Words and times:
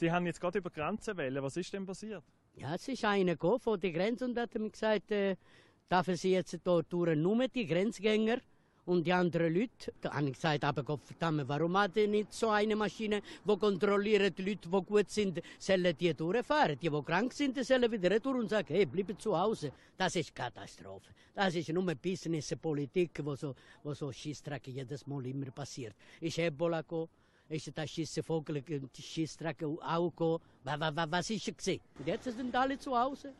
Sie 0.00 0.10
haben 0.10 0.24
jetzt 0.24 0.40
gerade 0.40 0.60
über 0.60 0.70
Grenzen 0.70 1.14
wählen. 1.18 1.42
Was 1.42 1.58
ist 1.58 1.74
denn 1.74 1.84
passiert? 1.84 2.24
Ja, 2.54 2.74
es 2.74 2.88
ist 2.88 3.04
einer 3.04 3.32
gekommen 3.32 3.60
von 3.60 3.78
der 3.78 3.92
Grenze 3.92 4.24
und 4.24 4.38
hat 4.38 4.54
mir 4.54 4.70
gesagt, 4.70 5.10
äh, 5.10 5.36
dürfen 5.92 6.16
Sie 6.16 6.32
jetzt 6.32 6.52
hier 6.52 6.82
durch 6.88 7.16
nur 7.18 7.46
die 7.48 7.66
Grenzgänger 7.66 8.38
und 8.86 9.06
die 9.06 9.12
anderen 9.12 9.52
Leute. 9.52 9.92
Da 10.00 10.14
habe 10.14 10.28
ich 10.28 10.32
gesagt, 10.32 10.64
aber 10.64 10.82
Gott 10.84 11.02
warum 11.20 11.76
hat 11.76 11.98
ihr 11.98 12.08
nicht 12.08 12.32
so 12.32 12.48
eine 12.48 12.76
Maschine, 12.76 13.20
die 13.44 13.56
kontrolliert, 13.58 14.38
die 14.38 14.42
Leute, 14.42 14.70
die 14.70 14.82
gut 14.86 15.10
sind, 15.10 15.42
sollen 15.58 15.94
die 15.94 16.14
durchfahren. 16.14 16.78
Die, 16.80 16.88
die 16.88 17.02
krank 17.02 17.34
sind, 17.34 17.62
sollen 17.62 17.92
wieder 17.92 18.10
retour 18.10 18.36
und 18.36 18.48
sagen, 18.48 18.72
hey, 18.74 18.86
bleiben 18.86 19.18
zu 19.18 19.38
Hause. 19.38 19.70
Das 19.98 20.16
ist 20.16 20.34
Katastrophe. 20.34 21.10
Das 21.34 21.54
ist 21.54 21.68
nur 21.68 21.94
Business, 21.94 22.56
Politik, 22.56 23.20
wo 23.22 23.36
so, 23.36 23.54
wo 23.82 23.92
so 23.92 24.10
Schissdreck 24.10 24.66
jedes 24.66 25.06
Mal 25.06 25.26
immer 25.26 25.50
passiert. 25.50 25.94
Ist 26.22 26.38
Ebola 26.38 26.80
gekommen, 26.80 27.10
ist 27.50 27.76
der 27.76 27.86
Schissenvogel, 27.86 28.62
der 28.62 28.80
Schissdreck 29.02 29.58
gekommen. 29.58 30.40
Was, 30.62 31.30
ist 31.30 31.48
er 31.48 31.54
gewesen? 31.54 31.80
Und 31.98 32.06
jetzt 32.06 32.24
sind 32.24 32.54
alle 32.54 32.78
zu 32.78 32.96
Hause 32.96 33.32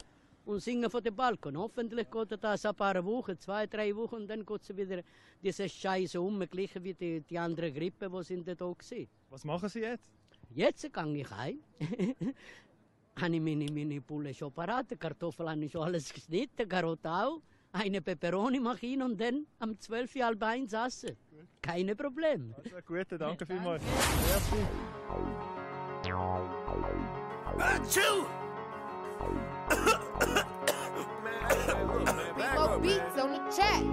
und 0.45 0.61
singen 0.61 0.91
von 0.91 1.03
dem 1.03 1.15
Balkon. 1.15 1.57
Hoffentlich 1.57 2.11
geht 2.11 2.43
das 2.43 2.67
ein 2.67 2.75
paar 2.75 3.05
Wochen, 3.05 3.39
zwei, 3.39 3.67
drei 3.67 3.95
Wochen, 3.95 4.17
und 4.17 4.29
dann 4.29 4.45
geht 4.45 4.62
es 4.62 4.77
wieder 4.77 5.03
diese 5.43 5.69
Scheiße 5.69 6.20
um, 6.20 6.41
gleich 6.41 6.70
wie 6.83 6.95
die, 6.95 7.20
die 7.20 7.39
andere 7.39 7.73
Grippe, 7.73 8.11
die 8.11 8.23
sind 8.25 8.48
da 8.48 8.59
waren. 8.59 9.09
Was 9.29 9.45
machen 9.45 9.69
Sie 9.69 9.81
jetzt? 9.81 10.11
Jetzt 10.51 10.92
gehe 10.92 11.17
ich 11.17 11.31
heim. 11.31 11.61
habe 13.17 13.34
ich 13.34 13.41
meine, 13.41 13.67
meine 13.70 14.01
Pulle 14.01 14.34
schon 14.34 14.53
parat, 14.53 14.98
Kartoffeln 14.98 15.48
habe 15.48 15.65
ich 15.65 15.73
schon 15.73 15.83
alles 15.83 16.12
geschnitten, 16.12 16.69
Karotte 16.69 17.11
auch. 17.11 17.41
Eine 17.73 18.01
Peperoni 18.01 18.59
mache 18.59 18.87
ich 18.87 19.01
und 19.01 19.20
dann 19.20 19.47
am 19.60 19.78
12 19.78 20.16
Uhr 20.16 20.24
halb 20.24 20.42
eins 20.42 20.73
essen. 20.73 21.16
Keine 21.62 21.95
Probleme. 21.95 22.55
Also, 22.56 22.77
gut, 22.84 23.06
danke 23.20 23.47
vielmals. 23.47 23.83
Achoo! 27.59 28.27
Bebo 32.36 32.78
beats 32.80 33.19
on 33.22 33.33
the 33.33 33.41
track. 33.55 33.84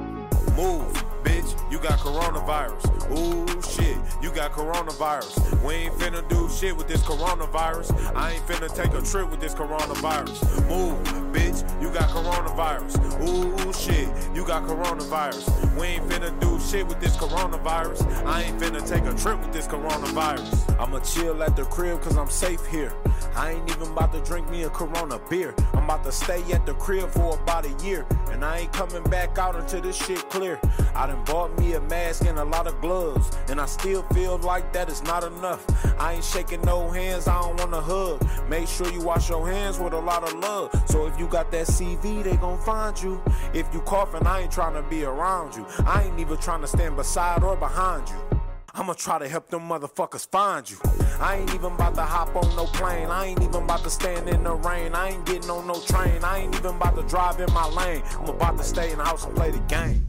Move, 0.55 0.91
bitch, 1.23 1.55
you 1.71 1.77
got 1.77 1.99
coronavirus. 1.99 2.83
Ooh, 3.11 3.45
shit, 3.61 3.97
you 4.23 4.31
got 4.31 4.51
coronavirus. 4.53 5.63
We 5.63 5.73
ain't 5.75 5.93
finna 5.95 6.27
do 6.29 6.49
shit 6.49 6.75
with 6.75 6.87
this 6.87 7.03
coronavirus. 7.03 7.93
I 8.15 8.31
ain't 8.31 8.47
finna 8.47 8.73
take 8.73 8.93
a 8.93 9.01
trip 9.03 9.29
with 9.29 9.39
this 9.39 9.53
coronavirus. 9.53 10.67
Move, 10.67 11.26
bitch, 11.33 11.63
you 11.81 11.89
got 11.91 12.09
coronavirus. 12.09 12.95
Ooh, 13.27 13.73
shit, 13.73 14.09
you 14.35 14.45
got 14.45 14.63
coronavirus. 14.63 15.77
We 15.79 15.87
ain't 15.87 16.07
finna 16.09 16.37
do 16.39 16.59
shit 16.59 16.87
with 16.87 16.99
this 16.99 17.15
coronavirus. 17.17 18.25
I 18.25 18.43
ain't 18.43 18.59
finna 18.59 18.87
take 18.87 19.05
a 19.05 19.15
trip 19.15 19.39
with 19.39 19.53
this 19.53 19.67
coronavirus. 19.67 20.79
I'ma 20.79 20.99
chill 20.99 21.41
at 21.43 21.55
the 21.55 21.65
crib 21.65 22.01
cause 22.01 22.17
I'm 22.17 22.29
safe 22.29 22.65
here. 22.65 22.93
I 23.35 23.51
ain't 23.51 23.69
even 23.69 23.91
about 23.91 24.13
to 24.13 24.19
drink 24.21 24.49
me 24.49 24.63
a 24.63 24.69
Corona 24.69 25.19
beer. 25.29 25.53
I'm 25.73 25.83
about 25.83 26.03
to 26.05 26.11
stay 26.11 26.41
at 26.51 26.65
the 26.65 26.73
crib 26.73 27.09
for 27.11 27.35
about 27.35 27.65
a 27.65 27.85
year. 27.85 28.05
And 28.31 28.43
I 28.43 28.59
ain't 28.59 28.73
coming 28.73 29.03
back 29.03 29.37
out 29.37 29.55
until 29.55 29.81
this 29.81 29.95
shit 29.95 30.29
clear. 30.29 30.59
I 30.95 31.07
done 31.07 31.23
bought 31.25 31.57
me 31.59 31.73
a 31.73 31.81
mask 31.81 32.25
and 32.25 32.39
a 32.39 32.43
lot 32.43 32.67
of 32.67 32.79
gloves. 32.81 33.31
And 33.49 33.61
I 33.61 33.65
still 33.65 34.01
feel 34.13 34.37
like 34.39 34.73
that 34.73 34.89
is 34.89 35.03
not 35.03 35.23
enough. 35.23 35.65
I 35.99 36.13
ain't 36.13 36.23
shaking 36.23 36.61
no 36.61 36.89
hands, 36.89 37.27
I 37.27 37.41
don't 37.41 37.59
wanna 37.59 37.81
hug. 37.81 38.27
Make 38.49 38.67
sure 38.67 38.91
you 38.91 39.01
wash 39.01 39.29
your 39.29 39.47
hands 39.47 39.79
with 39.79 39.93
a 39.93 39.99
lot 39.99 40.23
of 40.23 40.33
love. 40.39 40.71
So 40.87 41.05
if 41.05 41.16
you 41.17 41.27
got 41.27 41.51
that 41.51 41.67
CV, 41.67 42.23
they 42.23 42.35
gon' 42.37 42.59
find 42.61 42.99
you. 43.01 43.21
If 43.53 43.67
you 43.73 43.81
coughing, 43.81 44.25
I 44.25 44.41
ain't 44.41 44.51
trying 44.51 44.73
to 44.73 44.87
be 44.89 45.03
around 45.03 45.55
you. 45.55 45.65
I 45.85 46.03
ain't 46.03 46.19
even 46.19 46.37
trying 46.37 46.61
to 46.61 46.67
stand 46.67 46.95
beside 46.95 47.43
or 47.43 47.55
behind 47.55 48.07
you. 48.09 48.39
I'ma 48.73 48.93
try 48.93 49.17
to 49.17 49.27
help 49.27 49.49
them 49.49 49.61
motherfuckers 49.61 50.29
find 50.29 50.69
you. 50.69 50.77
I 51.19 51.37
ain't 51.37 51.53
even 51.55 51.73
about 51.73 51.95
to 51.95 52.03
hop 52.03 52.35
on 52.35 52.55
no 52.55 52.65
plane. 52.65 53.07
I 53.07 53.25
ain't 53.25 53.41
even 53.41 53.63
about 53.63 53.83
to 53.83 53.89
stand 53.89 54.29
in 54.29 54.43
the 54.43 54.53
rain. 54.53 54.93
I 54.93 55.09
ain't 55.09 55.25
getting 55.25 55.49
on 55.49 55.65
no 55.65 55.79
train. 55.81 56.23
I 56.23 56.39
ain't 56.39 56.55
even 56.55 56.75
about 56.75 56.95
to 56.95 57.03
drive 57.03 57.39
in 57.39 57.51
my 57.53 57.67
lane. 57.69 58.03
I'm 58.19 58.29
about 58.29 58.57
to 58.59 58.63
stay 58.63 58.91
in 58.91 58.99
the 58.99 59.03
house 59.03 59.25
and 59.25 59.35
play 59.35 59.49
the 59.49 59.59
game. 59.61 60.05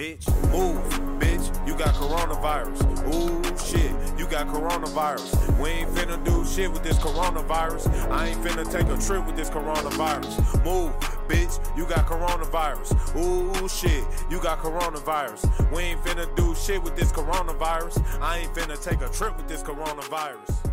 Bitch, 0.00 0.26
move, 0.50 0.82
bitch, 1.20 1.68
you 1.68 1.76
got 1.76 1.94
coronavirus. 1.94 2.80
Ooh, 3.12 3.42
shit, 3.58 3.92
you 4.18 4.26
got 4.26 4.46
coronavirus. 4.46 5.60
We 5.60 5.68
ain't 5.68 5.90
finna 5.90 6.24
do 6.24 6.42
shit 6.46 6.72
with 6.72 6.82
this 6.82 6.96
coronavirus. 6.96 8.10
I 8.10 8.28
ain't 8.28 8.42
finna 8.42 8.64
take 8.72 8.88
a 8.88 8.96
trip 8.96 9.26
with 9.26 9.36
this 9.36 9.50
coronavirus. 9.50 10.64
Move, 10.64 10.90
bitch, 11.28 11.60
you 11.76 11.84
got 11.84 12.06
coronavirus. 12.06 12.96
Ooh, 13.14 13.68
shit, 13.68 14.02
you 14.30 14.40
got 14.40 14.60
coronavirus. 14.60 15.70
We 15.70 15.82
ain't 15.82 16.00
finna 16.02 16.34
do 16.34 16.54
shit 16.54 16.82
with 16.82 16.96
this 16.96 17.12
coronavirus. 17.12 18.02
I 18.22 18.38
ain't 18.38 18.54
finna 18.54 18.82
take 18.82 19.02
a 19.02 19.12
trip 19.12 19.36
with 19.36 19.48
this 19.48 19.62
coronavirus. 19.62 20.72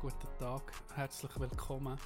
Guten 0.00 0.28
Tag, 0.38 0.62
herzlich 0.96 1.36
willkommen. 1.40 1.98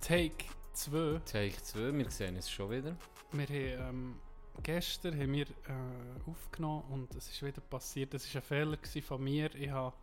Take 0.00 0.53
2. 0.74 1.20
Take 1.24 1.62
2, 1.62 1.92
wir 1.94 2.10
sehen 2.10 2.36
es 2.36 2.50
schon 2.50 2.70
wieder. 2.70 2.96
Wir 3.32 3.78
haben, 3.78 3.96
ähm, 3.96 4.20
gestern 4.62 5.18
haben 5.18 5.32
wir 5.32 5.46
äh, 5.46 6.30
aufgenommen 6.30 6.84
und 6.90 7.14
es 7.14 7.30
ist 7.30 7.42
wieder 7.42 7.60
passiert. 7.60 8.12
Das 8.12 8.32
war 8.34 8.42
ein 8.42 8.46
Fehler 8.46 8.78
von 9.02 9.22
mir. 9.22 9.54
Ich 9.54 9.70
habe, 9.70 9.94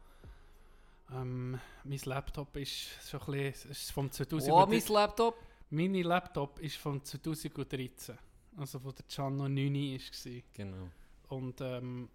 ähm, 1.11 1.59
mein 1.83 1.99
Laptop 2.05 2.55
ist 2.55 2.87
schon 3.09 3.19
ein 3.21 3.51
bisschen, 3.51 3.71
ist 3.71 3.91
vom 3.91 4.09
2000 4.09 4.53
Oh, 4.53 4.65
mein 4.65 4.81
Laptop! 4.87 5.35
Mein 5.69 5.93
Laptop 5.93 6.59
ist 6.59 6.77
von 6.77 7.03
2013. 7.03 8.17
Also 8.57 8.83
wo 8.83 8.91
der 8.91 9.29
noch 9.29 9.47
9 9.47 9.73
war. 9.73 10.41
Genau. 10.53 10.89
Und 11.29 11.61
ähm, 11.61 12.09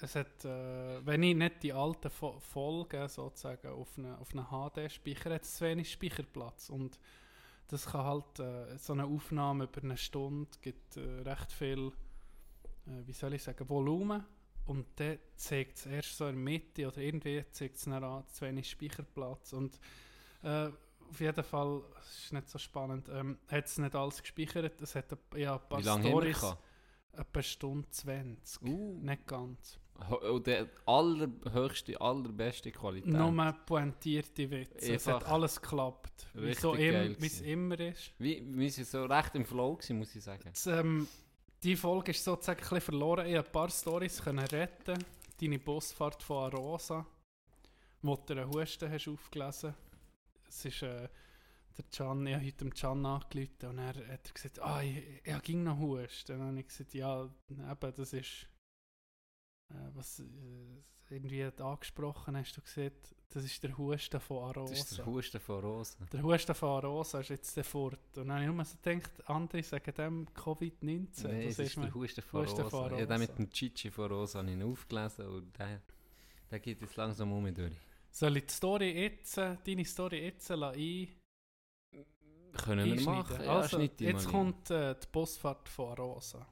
es 0.00 0.14
hat, 0.14 0.44
äh, 0.44 1.04
wenn 1.04 1.22
ich 1.22 1.36
nicht 1.36 1.62
die 1.62 1.72
alten 1.72 2.10
Fo 2.10 2.38
Folgen 2.40 3.08
sozusagen 3.08 3.68
auf 3.68 3.98
eine, 3.98 4.18
auf 4.18 4.32
eine 4.32 4.44
HD 4.44 4.90
speichere, 4.90 5.34
hat 5.34 5.42
es 5.42 5.56
zu 5.56 5.64
wenig 5.64 5.90
Speicherplatz. 5.92 6.70
Und 6.70 6.98
das 7.70 7.86
kann 7.86 8.04
halt, 8.04 8.38
äh, 8.40 8.76
so 8.78 8.92
eine 8.92 9.04
Aufnahme 9.04 9.64
über 9.64 9.82
eine 9.82 9.96
Stunde 9.96 10.50
gibt 10.60 10.96
äh, 10.96 11.00
recht 11.22 11.52
viel, 11.52 11.92
äh, 12.86 13.06
wie 13.06 13.12
soll 13.12 13.34
ich 13.34 13.42
sagen, 13.42 13.68
Volumen. 13.68 14.24
Und 14.66 14.86
dann 14.96 15.18
zeigt 15.36 15.78
es 15.78 15.86
erst 15.86 16.16
so 16.16 16.26
in 16.26 16.34
der 16.34 16.44
Mitte 16.44 16.86
oder 16.86 16.98
irgendwie 16.98 17.44
zeigt 17.50 17.76
es 17.76 17.84
dann 17.84 18.04
an, 18.04 18.24
zu 18.28 18.44
wenig 18.44 18.70
Speicherplatz. 18.70 19.52
Und 19.52 19.78
äh, 20.42 20.68
auf 21.08 21.20
jeden 21.20 21.44
Fall, 21.44 21.82
es 22.00 22.24
ist 22.24 22.32
nicht 22.32 22.48
so 22.48 22.58
spannend, 22.58 23.08
ähm, 23.08 23.38
hat 23.48 23.66
es 23.66 23.78
nicht 23.78 23.94
alles 23.94 24.20
gespeichert. 24.20 24.80
Es 24.80 24.94
hat 24.94 25.16
ja, 25.36 25.54
ein 25.54 25.68
paar 25.68 25.80
Wie 25.80 25.84
lange 25.84 26.08
Storys. 26.08 26.56
Etwa 27.12 27.42
Stunde 27.42 27.90
20. 27.90 28.62
Uh. 28.62 29.00
Nicht 29.00 29.26
ganz. 29.26 29.78
Und 30.08 30.46
der 30.46 30.68
allerhöchste, 30.86 32.00
allerbeste 32.00 32.72
Qualität. 32.72 33.12
Nur 33.12 33.52
pointierte 33.66 34.50
Witze. 34.50 34.94
Es 34.94 35.06
hat 35.06 35.24
alles 35.26 35.60
geklappt. 35.60 36.28
Wie 36.34 36.54
so 36.54 36.74
im, 36.74 37.16
es 37.20 37.40
immer 37.40 37.78
ist. 37.78 38.12
Wie, 38.18 38.42
wir 38.46 38.70
sind 38.70 38.86
so 38.86 39.04
recht 39.04 39.34
im 39.34 39.44
Flow 39.44 39.76
gewesen, 39.76 39.98
muss 39.98 40.14
ich 40.14 40.24
sagen. 40.24 40.50
Das, 40.52 40.66
ähm, 40.66 41.06
die 41.62 41.76
Folge 41.76 42.12
ist 42.12 42.24
sozusagen 42.24 42.58
ein 42.58 42.62
bisschen 42.62 42.80
verloren. 42.80 43.26
Ich 43.26 43.34
konnte 43.34 43.48
ein 43.48 43.52
paar 43.52 43.70
Storys 43.70 44.22
können 44.22 44.46
retten. 44.46 45.04
Deine 45.40 45.58
Busfahrt 45.58 46.22
von 46.22 46.44
Arosa, 46.44 47.06
wo 48.02 48.16
du 48.16 48.32
einen 48.34 48.50
Husten 48.52 48.90
hast 48.90 49.08
aufgelesen. 49.08 49.74
Es 50.48 50.64
ist 50.64 50.82
äh, 50.82 51.08
der 51.76 51.84
Can, 51.90 52.26
ich 52.26 52.34
habe 52.34 52.44
heute 52.44 52.56
dem 52.56 52.74
Can 52.74 53.06
angerufen 53.06 53.66
und 53.68 53.78
er 53.78 53.94
hat 54.08 54.34
gesagt, 54.34 54.60
ah, 54.60 54.82
ich, 54.82 55.02
ich 55.24 55.42
ging 55.42 55.62
noch 55.62 55.78
Husten. 55.78 56.38
Dann 56.38 56.48
habe 56.48 56.60
ich 56.60 56.68
gesagt, 56.68 56.94
ja, 56.94 57.24
eben, 57.48 57.94
das 57.94 58.12
ist 58.12 58.46
was 59.94 60.20
äh, 60.20 60.24
irgendwie 61.10 61.44
angesprochen 61.44 62.36
hast 62.36 62.56
du 62.56 62.60
gesagt, 62.60 63.14
das 63.30 63.44
ist 63.44 63.62
der 63.62 63.76
Husten 63.78 64.20
von 64.20 64.44
Arosa. 64.44 64.72
Das 64.72 64.90
ist 64.90 64.98
der 64.98 65.06
Husten 65.06 65.40
von 65.40 65.60
Rosen. 65.60 66.08
Der 66.12 66.22
Husten 66.22 66.54
von 66.54 66.84
Rosa 66.84 67.20
ist 67.20 67.28
jetzt 67.30 67.56
der 67.56 67.64
fort. 67.64 67.98
Und 68.16 68.28
dann 68.28 68.32
habe 68.32 68.44
ich 68.44 68.50
nur 68.50 68.64
so 68.64 68.76
gedacht, 68.82 69.28
andere 69.28 69.62
sagen 69.62 69.94
dem 69.94 70.26
Covid-19. 70.34 71.22
Nein, 71.22 71.46
das 71.46 71.58
ist 71.58 71.76
der 71.76 71.94
Husten 71.94 72.22
von 72.22 72.40
Husten 72.40 72.60
Rosa. 72.62 72.70
von 72.70 72.86
Ich 72.86 72.92
habe 72.92 73.06
den 73.06 73.12
Rosa. 73.12 73.18
mit 73.18 73.38
dem 73.38 73.50
Chichi 73.50 73.90
von 73.90 74.10
Rosa 74.10 74.38
habe 74.40 74.50
ich 74.50 74.62
aufgelesen 74.62 75.26
und 75.26 75.58
der, 75.58 75.80
der 76.50 76.60
geht 76.60 76.80
jetzt 76.80 76.96
langsam 76.96 77.32
um 77.32 77.42
mich 77.44 77.54
durch. 77.54 77.74
Soll 78.10 78.36
ich 78.36 78.46
die 78.46 78.54
Story 78.54 78.90
jetzt, 78.90 79.38
äh, 79.38 79.56
deine 79.64 79.84
Story 79.84 80.24
jetzt 80.24 80.50
ein 80.50 81.08
Können 82.64 82.84
wir 82.84 83.00
machen? 83.02 83.44
Ja, 83.44 83.58
also, 83.58 83.78
jetzt 83.80 84.28
kommt 84.28 84.70
äh, 84.70 84.96
die 85.00 85.06
Busfahrt 85.12 85.68
von 85.68 85.94
Rosa. 85.94 86.46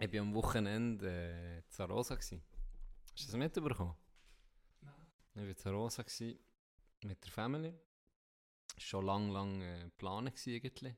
Ich 0.00 0.12
war 0.12 0.20
am 0.20 0.32
Wochenende 0.32 1.08
äh, 1.08 1.68
zu 1.70 1.82
Rosa. 1.82 2.14
Gewesen. 2.14 2.40
Hast 3.12 3.20
du 3.20 3.26
das 3.26 3.34
mitbekommen? 3.34 3.96
Nein. 4.80 4.94
Ich 5.34 5.48
war 5.48 5.56
zu 5.56 5.70
Rosa 5.70 6.04
mit 7.02 7.24
der 7.24 7.32
Family. 7.32 7.74
Schon 8.76 9.06
lang, 9.06 9.30
lang 9.30 9.60
äh, 9.60 9.84
geplant 9.86 10.40
eigentlich. 10.46 10.94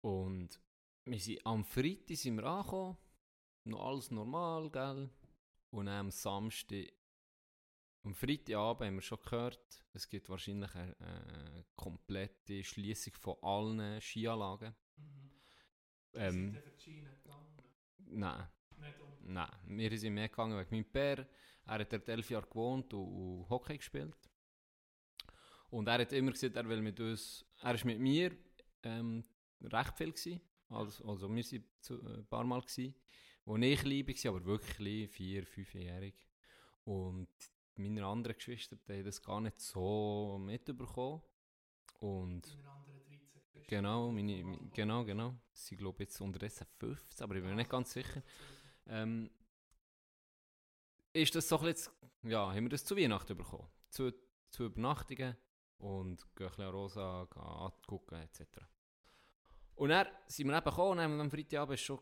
Und 0.00 0.58
wir 1.04 1.20
sind 1.20 1.44
am 1.44 1.62
Freitag 1.62 2.16
sind 2.16 2.36
wir 2.36 2.44
angekommen. 2.44 2.96
Noch 3.64 3.86
alles 3.86 4.10
normal, 4.10 4.70
gell? 4.70 5.10
Und 5.70 5.88
am 5.88 6.10
Samstag, 6.10 6.86
am 8.02 8.14
Freitagabend 8.14 8.86
haben 8.86 8.94
wir 8.94 9.02
schon 9.02 9.20
gehört, 9.22 9.84
es 9.92 10.08
gibt 10.08 10.30
wahrscheinlich 10.30 10.74
eine 10.74 10.96
äh, 11.00 11.64
komplette 11.76 12.64
Schließung 12.64 13.12
von 13.14 13.36
allen 13.42 14.00
Skianlagen. 14.00 14.74
Ähm, 16.14 16.56
Nein, 18.14 18.46
Nicht 18.80 19.00
um. 19.00 19.32
nein. 19.32 19.50
Wir 19.66 19.98
sind 19.98 20.14
mehr 20.14 20.28
gegangen 20.28 20.58
wegen 20.58 20.70
meinem 20.70 20.84
Pär. 20.90 21.26
Er 21.66 21.78
hat 21.78 21.92
dort 21.92 22.08
elf 22.08 22.30
Jahre 22.30 22.46
gewohnt 22.46 22.92
und, 22.94 23.06
und 23.40 23.50
Hockey 23.50 23.76
gespielt. 23.76 24.16
Und 25.70 25.88
er 25.88 25.98
hat 25.98 26.12
immer 26.12 26.30
gesagt, 26.32 26.56
er 26.56 26.68
will 26.68 26.82
mit 26.82 27.00
uns, 27.00 27.44
er 27.62 27.74
ist 27.74 27.84
mit 27.84 27.98
mir 27.98 28.36
ähm, 28.84 29.24
recht 29.62 29.96
viel 29.96 30.12
gewesen. 30.12 30.40
Also, 30.68 31.04
also 31.08 31.28
wir 31.34 31.44
waren 31.44 32.06
äh, 32.06 32.18
ein 32.18 32.26
paar 32.26 32.44
Mal 32.44 32.60
gewesen, 32.60 32.94
wo 33.44 33.56
ich 33.56 33.80
klein 33.80 34.06
war, 34.06 34.30
aber 34.30 34.44
wirklich 34.44 34.76
klein, 34.76 35.08
vier, 35.08 35.46
fünfjährig. 35.46 36.14
Und 36.84 37.28
meine 37.76 38.06
anderen 38.06 38.36
Geschwister, 38.36 38.76
die 38.76 38.92
haben 38.92 39.04
das 39.04 39.22
gar 39.22 39.40
nicht 39.40 39.58
so 39.60 40.38
mitbekommen. 40.40 41.22
Und 42.00 42.46
Deine 42.46 42.70
anderen 42.70 42.74
13 42.74 42.74
Geschwister. 42.74 42.83
Genau, 43.66 44.10
meine, 44.10 44.58
genau, 44.72 45.04
genau. 45.04 45.34
Sie 45.52 45.76
glaube 45.76 46.02
jetzt 46.02 46.20
unterdessen 46.20 46.66
15, 46.78 47.24
aber 47.24 47.36
ich 47.36 47.42
bin 47.42 47.50
mir 47.50 47.56
nicht 47.56 47.70
ganz 47.70 47.92
sicher. 47.92 48.22
Ähm, 48.86 49.30
ist 51.12 51.34
das 51.34 51.48
so 51.48 51.58
bisschen, 51.58 51.92
ja, 52.22 52.52
haben 52.52 52.64
wir 52.64 52.68
das 52.68 52.84
zu 52.84 52.96
Weihnachten 52.96 53.36
bekommen. 53.36 53.68
Zu, 53.88 54.12
zu 54.50 54.64
Übernachtungen 54.64 55.36
und 55.78 56.24
gehen 56.36 56.50
ein 56.58 56.68
Rosa 56.68 57.22
angucken 57.22 58.20
etc. 58.20 58.42
Und 59.76 59.88
dann 59.88 60.06
sind 60.26 60.46
wir 60.46 60.56
eben 60.56 60.64
gekommen, 60.64 60.98
und 60.98 61.20
am 61.20 61.30
Freitagabend 61.30 61.80
schon, 61.80 62.00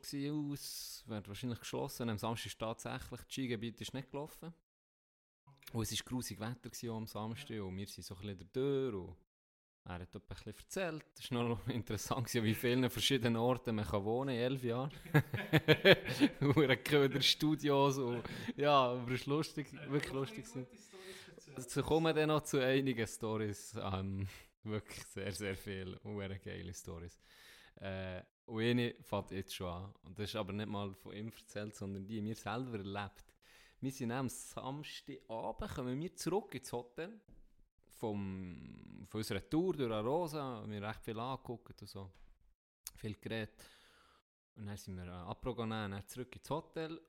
es 0.53 1.05
wird 1.07 1.29
wahrscheinlich 1.29 1.61
geschlossen, 1.61 2.03
und 2.03 2.11
am 2.11 2.19
Samstag 2.19 2.47
ist 2.47 2.59
tatsächlich, 2.59 3.21
das 3.21 3.33
Skigebiet 3.33 3.81
ist 3.81 3.95
nicht 3.95 4.11
gelaufen. 4.11 4.53
Und 5.73 5.83
es 5.83 5.93
war 5.93 6.05
grusig 6.05 6.39
Wetter 6.39 6.69
gewesen, 6.69 6.91
am 6.91 7.07
Samstag 7.07 7.61
und 7.61 7.77
wir 7.77 7.87
sind 7.87 8.05
so 8.05 8.15
ein 8.17 8.37
bisschen 8.37 8.51
durch 8.53 8.95
und 8.95 9.17
er 9.85 9.95
hat 9.95 10.03
etwa 10.03 10.19
ein 10.19 10.27
bisschen 10.29 10.55
erzählt. 10.55 11.05
Es 11.19 11.31
war 11.33 11.43
noch 11.43 11.67
interessant, 11.69 12.33
wie 12.35 12.55
vielen 12.55 12.89
verschiedenen 12.89 13.37
Orten 13.37 13.75
man 13.75 13.85
kann 13.85 14.05
wohnen 14.05 14.35
in 14.35 14.41
elf 14.41 14.63
Jahren. 14.63 14.93
Köder-Studios 16.85 17.99
und 17.99 18.23
ja, 18.57 18.93
aber 18.93 19.11
es 19.13 19.27
war 19.27 19.37
lustig, 19.37 19.73
wirklich 19.89 20.13
lustig. 20.13 20.45
gewesen. 20.45 20.67
Also 21.57 21.83
kommen 21.83 22.15
dann 22.15 22.29
noch 22.29 22.43
zu 22.43 22.65
einigen 22.65 23.07
Stories. 23.07 23.75
Ähm, 23.81 24.29
wirklich 24.63 25.05
sehr, 25.07 25.33
sehr 25.33 25.57
viele. 25.57 25.99
Hure 26.05 26.39
geile 26.39 26.73
Stories. 26.73 27.21
Äh, 27.77 28.23
und 28.47 28.63
eine 28.63 28.95
fängt 29.03 29.33
jetzt 29.33 29.55
schon 29.55 29.69
an. 29.69 29.93
Und 30.05 30.19
das 30.19 30.31
ist 30.31 30.37
aber 30.37 30.53
nicht 30.53 30.69
mal 30.69 30.95
von 30.95 31.13
ihm 31.13 31.29
erzählt, 31.29 31.75
sondern 31.75 32.07
die 32.07 32.23
wir 32.23 32.37
selber 32.37 32.79
erlebt. 32.79 33.25
Wir 33.81 33.91
sind 33.91 34.13
am 34.13 34.29
Samstagabend, 34.29 35.75
kommen 35.75 36.01
wir 36.01 36.15
zurück 36.15 36.55
ins 36.55 36.73
Hotel 36.73 37.21
vom, 38.03 39.07
von 39.09 39.21
unserer 39.21 39.49
Tour 39.49 39.77
durch 39.77 39.93
Arosa. 39.93 40.65
Wir 40.67 40.79
haben 40.79 40.85
recht 40.85 41.05
viel 41.05 41.21
angeguckt 41.21 41.81
und 41.83 41.89
so. 41.89 42.11
Viel 42.97 43.15
geredet. 43.15 43.55
Und 44.57 44.67
dann 44.67 44.77
sind 44.77 44.97
wir 44.97 45.07
Apro 45.07 45.55
genommen, 45.55 45.93
dann 45.93 46.09
zurück 46.09 46.35
ins 46.35 46.51
Hotel. 46.51 47.01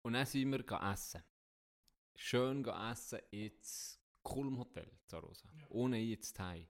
Und 0.00 0.14
dann 0.14 0.24
sind 0.24 0.50
wir 0.50 0.64
essen. 0.92 1.22
Schön 2.14 2.64
essen 2.64 3.18
ins 3.30 4.00
Kulm 4.22 4.58
Hotel 4.58 4.90
in 4.90 5.14
Arosa. 5.14 5.46
Ja. 5.58 5.66
Ohne 5.68 5.98
jetzt 5.98 6.38
heim. 6.38 6.66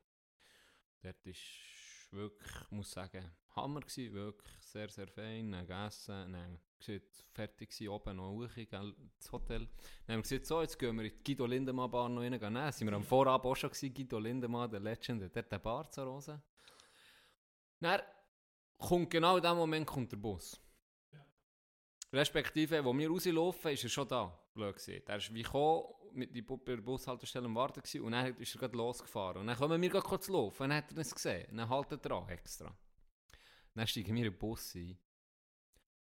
Dort 1.01 1.25
ist 1.25 2.09
wirklich, 2.11 2.63
ich 2.63 2.71
muss 2.73 2.91
sagen, 2.91 3.31
Hammer 3.57 3.81
gewesen, 3.81 4.13
wirklich 4.13 4.53
sehr, 4.61 4.89
sehr 4.89 5.09
fein, 5.09 5.51
dann 5.51 5.67
gegessen, 5.67 6.33
dann 6.33 6.59
gesagt, 6.79 7.25
fertig 7.33 7.71
gewesen, 7.71 7.89
oben 7.89 8.17
noch 8.17 8.31
hoch, 8.31 8.55
gell, 8.55 8.95
das 9.19 9.33
Hotel. 9.33 9.67
Dann 10.07 10.15
haben 10.15 10.19
wir 10.19 10.23
gesagt, 10.23 10.47
so, 10.47 10.61
jetzt 10.63 10.79
gehen 10.79 10.97
wir 10.97 11.05
in 11.05 11.13
die 11.13 11.25
Guido 11.25 11.47
Lindemann 11.47 11.91
Bar 11.91 12.09
noch 12.09 12.23
rein, 12.23 12.39
gehen 12.39 12.53
nehmen. 12.53 12.73
sind 12.73 12.89
wir 12.89 12.95
am 12.95 13.05
Vorabend 13.05 13.47
auch 13.47 13.57
schon 13.57 13.71
gewesen, 13.71 13.95
Guido 13.95 14.19
Lindemann, 14.19 14.71
der 14.71 14.81
Legend, 14.81 15.23
hat 15.23 15.37
dort 15.37 15.53
eine 15.53 15.61
Bar 15.61 15.91
zu 15.91 16.03
Rosen. 16.03 16.41
Dann 17.81 18.01
kommt 18.79 19.11
genau 19.11 19.37
in 19.37 19.43
dem 19.43 19.57
Moment 19.57 19.87
kommt 19.87 20.13
der 20.13 20.17
Bus. 20.17 20.61
Respektive, 22.13 22.85
wo 22.85 22.97
wir 22.97 23.09
rauslaufen, 23.09 23.71
ist 23.73 23.85
er 23.85 23.91
schon 23.91 24.09
da, 24.09 24.37
blöd 24.55 24.75
gesagt. 24.75 25.09
Er 25.09 25.17
ist 25.17 25.33
wie 25.33 25.43
gekommen, 25.43 25.85
mit 26.13 26.35
die 26.35 26.43
bei 26.43 26.57
der 26.65 26.79
Bushaltestelle 26.79 27.47
am 27.47 27.55
Warten 27.55 27.81
gewesen, 27.81 28.03
und 28.03 28.13
dann 28.13 28.37
ist 28.37 28.55
er 28.55 28.59
gerade 28.59 28.77
losgefahren. 28.77 29.43
Und 29.43 29.47
dann 29.47 29.57
kommen 29.57 29.81
wir 29.81 29.89
gerade 29.89 30.07
kurz 30.07 30.29
laufen, 30.29 30.65
und 30.65 30.71
dann 30.71 30.79
hat 30.79 30.91
er 30.91 30.97
das 30.97 31.15
gesehen. 31.15 31.49
Und 31.51 31.59
dann 31.59 31.69
haltet 31.69 32.05
er 32.05 32.13
an, 32.13 32.29
extra. 32.29 32.75
Dann 33.81 33.87
steigen 33.87 34.15
wir 34.15 34.27
in 34.27 34.31
den 34.31 34.39
Bus 34.39 34.75
ein. 34.75 34.99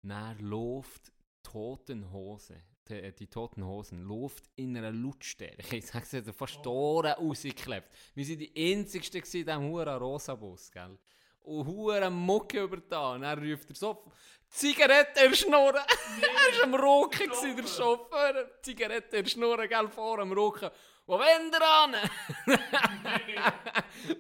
Dann 0.03 0.37
läuft 0.41 1.13
Toten 1.45 2.11
Hose, 2.11 2.61
die, 2.89 2.95
äh, 2.95 3.13
die 3.13 3.29
Toten 3.29 3.65
Hosen, 3.65 4.03
läuft 4.03 4.51
in 4.57 4.77
einer 4.77 4.91
Lautstärke. 4.91 5.63
Ich 5.77 5.87
sage 5.87 6.05
es 6.05 6.11
jetzt, 6.11 6.31
fast 6.33 6.57
die 6.65 6.69
Ohren 6.69 7.13
rausgeklebt. 7.13 7.89
Wir 8.17 8.29
waren 8.29 8.39
die 8.39 8.73
Einzigsten 8.73 9.19
in 9.19 9.23
diesem 9.23 9.63
huren 9.71 9.97
rosa 9.97 10.35
Bus, 10.35 10.73
gell? 10.73 10.99
Und 11.39 11.67
hure 11.69 12.11
Mucke 12.11 12.65
über 12.65 12.79
da. 12.79 13.13
Und 13.13 13.21
dann 13.21 13.39
ruft 13.39 13.71
er 13.71 13.77
so, 13.77 14.11
Zigarette 14.49 15.25
in 15.25 15.33
Schnurren. 15.33 15.77
er 16.21 16.59
war 16.59 16.65
am 16.65 16.75
Rocken, 16.75 17.29
gewesen, 17.29 17.57
der 17.57 17.67
Chauffeur. 17.69 18.61
Zigarette 18.61 19.19
in 19.19 19.27
Schnurren, 19.27 19.69
gell, 19.69 19.89
vor 19.89 20.19
am 20.19 20.33
Rocken. 20.33 20.69
Wo 21.07 21.17
wollt 21.17 21.55
ihr 21.55 21.63
an? 21.63 21.95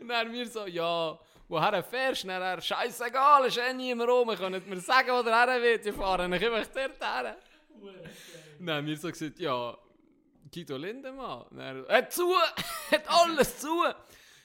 Und 0.00 0.08
dann 0.08 0.32
wir 0.32 0.48
so, 0.48 0.64
ja, 0.68 1.18
woher 1.48 1.82
fährst 1.82 2.24
du? 2.24 2.28
Dann 2.28 2.42
er, 2.42 2.60
scheissegal, 2.60 3.46
ist 3.46 3.58
eh 3.58 3.72
niemand 3.72 4.10
rum. 4.10 4.30
Ihr 4.30 4.36
könnt 4.36 4.66
mir 4.68 4.80
sagen, 4.80 5.10
wo 5.10 5.22
der 5.22 5.46
her 5.46 5.62
will. 5.62 5.80
Ich 5.84 5.94
fahre 5.94 6.28
nicht 6.28 6.44
einfach 6.44 6.66
dort 6.74 7.00
her. 7.00 7.36
Dann 8.58 8.86
wir 8.86 8.96
so 8.96 9.08
gesagt, 9.10 9.38
ja, 9.38 9.76
Guido 10.52 10.76
Lindemann. 10.76 11.46
Er, 11.58 11.86
hat 11.88 12.12
zu, 12.12 12.34
hat 12.90 13.02
alles 13.08 13.58
zu. 13.58 13.82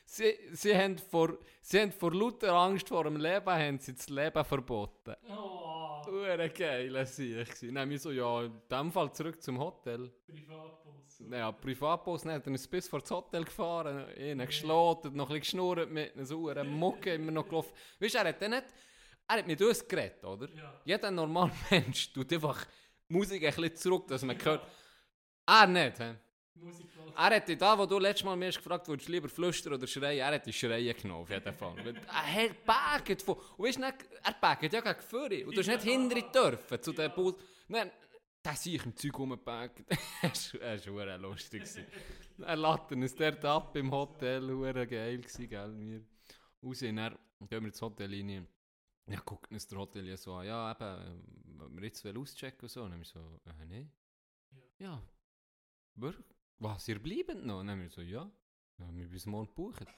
Sie, 0.10 0.38
sie, 0.54 0.74
haben 0.74 0.98
vor, 0.98 1.38
sie 1.62 1.82
haben 1.82 1.92
vor 1.92 2.14
lauter 2.14 2.54
Angst 2.54 2.88
vor 2.88 3.04
dem 3.04 3.18
Leben 3.18 3.52
haben 3.52 3.78
sie 3.78 3.94
das 3.94 4.08
Leben 4.08 4.46
verboten. 4.46 5.16
Oh, 5.30 6.02
Ure 6.08 6.50
geil, 6.50 7.06
sehe 7.06 7.42
ich. 7.42 7.74
Dann 7.74 7.90
wir 7.90 8.00
so, 8.00 8.12
ja, 8.12 8.44
in 8.44 8.54
dem 8.72 8.90
Fall 8.90 9.12
zurück 9.12 9.42
zum 9.44 9.60
Hotel. 9.60 10.10
Privatbus. 10.26 11.24
Ja, 11.30 11.52
Privatbus, 11.52 12.22
dann 12.24 12.36
hat 12.36 12.48
er 12.48 12.52
uns 12.54 12.66
bis 12.70 12.88
vor 12.88 13.02
das 13.02 13.12
Hotel 13.12 13.44
gefahren, 13.44 14.06
ihn 14.16 14.40
geschloten, 14.40 15.14
noch 15.14 15.26
ein 15.30 15.40
bisschen 15.40 15.60
geschnurrt 15.60 15.92
mit 15.92 16.16
einer 16.16 16.26
sauren 16.26 16.70
Mucke, 16.70 17.14
immer 17.14 17.32
noch 17.32 17.46
gelaufen. 17.46 17.74
Weißt 18.00 18.16
du, 18.16 18.20
er 18.20 18.30
hat 18.30 18.42
dann 18.42 18.52
nicht, 18.52 18.66
er 19.28 19.38
hat 19.38 19.48
mit 19.48 19.62
uns 19.62 19.86
geredet, 19.86 20.24
oder? 20.24 20.50
Ja. 20.54 20.82
Jeder 20.86 21.12
normale 21.12 21.52
Mensch 21.70 22.14
tut 22.14 22.32
einfach 22.32 22.66
Musik 23.10 23.44
ein 23.44 23.54
bisschen 23.54 23.76
zurück, 23.76 24.08
dass 24.08 24.24
man 24.24 24.42
hört. 24.42 24.66
Er 25.46 25.68
nicht, 25.68 26.00
hä? 26.00 26.16
Musik. 26.62 26.88
Er 27.16 27.32
hätte 27.32 27.58
da, 27.58 27.78
wo 27.78 27.86
du 27.86 27.98
letztes 28.00 28.24
Mal 28.26 28.36
mir 28.36 28.52
gefragt 28.52 28.88
würdest 28.88 29.08
du 29.08 29.12
lieber 29.12 29.30
flüstern 29.30 29.74
oder 29.74 29.88
schreien, 29.88 30.20
er 30.20 30.34
hätte 30.34 30.54
schreien 30.54 30.96
genommen, 30.96 31.22
auf 31.22 31.30
jeden 31.30 31.54
Fall. 31.54 31.96
Er 32.36 32.54
bagget 32.66 33.22
von, 33.22 33.36
und 33.36 33.66
weißt 33.66 33.78
du, 33.78 33.82
nicht, 33.82 34.06
er 34.24 34.34
bagget 34.40 34.74
ja 34.74 34.82
gegen 34.82 35.02
Führer. 35.02 35.48
Und 35.48 35.56
du 35.56 35.60
hast 35.60 35.68
nicht 35.68 35.82
hinter 35.84 36.18
ihn 36.18 36.32
dürfen, 36.32 36.82
zu 36.82 36.94
dem 36.94 37.12
Bus. 37.14 37.36
Nein, 37.68 37.92
der 38.44 38.56
sich 38.56 38.86
im 38.86 38.96
Zeug 38.96 39.18
rumbagget. 39.18 39.86
das 40.22 40.54
war 40.54 41.18
lustig. 41.18 41.64
Er 42.40 42.56
lässt 42.56 42.92
uns 42.92 43.16
dort 43.16 43.46
ab 43.46 43.76
im 43.76 43.92
Hotel, 43.92 44.48
verdammt 44.48 44.90
geil 44.90 45.18
gewesen, 45.18 45.50
gell, 45.50 45.80
wir. 45.80 46.02
Raus, 46.64 46.82
und 46.82 46.96
dann 46.96 47.18
gehen 47.50 47.62
wir 47.62 47.68
ins 47.68 47.82
Hotel 47.82 48.12
rein. 48.12 48.48
Ja, 49.08 49.22
guckt 49.22 49.52
uns 49.52 49.66
der 49.68 49.78
Hotelier 49.80 50.18
so 50.18 50.34
an, 50.34 50.46
ja, 50.46 50.72
eben, 50.72 51.24
wenn 51.46 51.76
wir 51.78 51.84
jetzt 51.84 52.06
auschecken 52.06 52.62
und 52.64 52.70
so. 52.70 52.84
Und 52.84 52.92
dann 52.92 53.04
so, 53.04 53.20
äh, 53.46 53.66
nein. 53.66 53.92
Ja, 54.80 55.02
wirklich? 55.96 56.37
Was, 56.60 56.88
ihr 56.88 56.98
bleibt 56.98 57.46
noch? 57.46 57.60
Und 57.60 57.68
dann 57.68 57.78
haben 57.78 57.82
wir 57.84 57.90
so, 57.90 58.02
ja. 58.02 58.28
Ja, 58.80 58.86
wir 58.92 59.08
bis 59.08 59.28
morgen 59.28 59.54
buchen. 59.54 59.86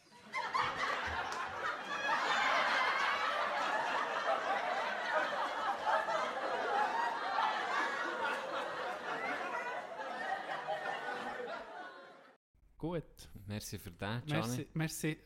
Gut. 12.77 13.03
Merci 13.47 13.79
für 13.79 13.91
den, 13.91 14.21
Gianni. 14.25 14.47
Merci, 14.47 14.67
merci, 14.73 15.17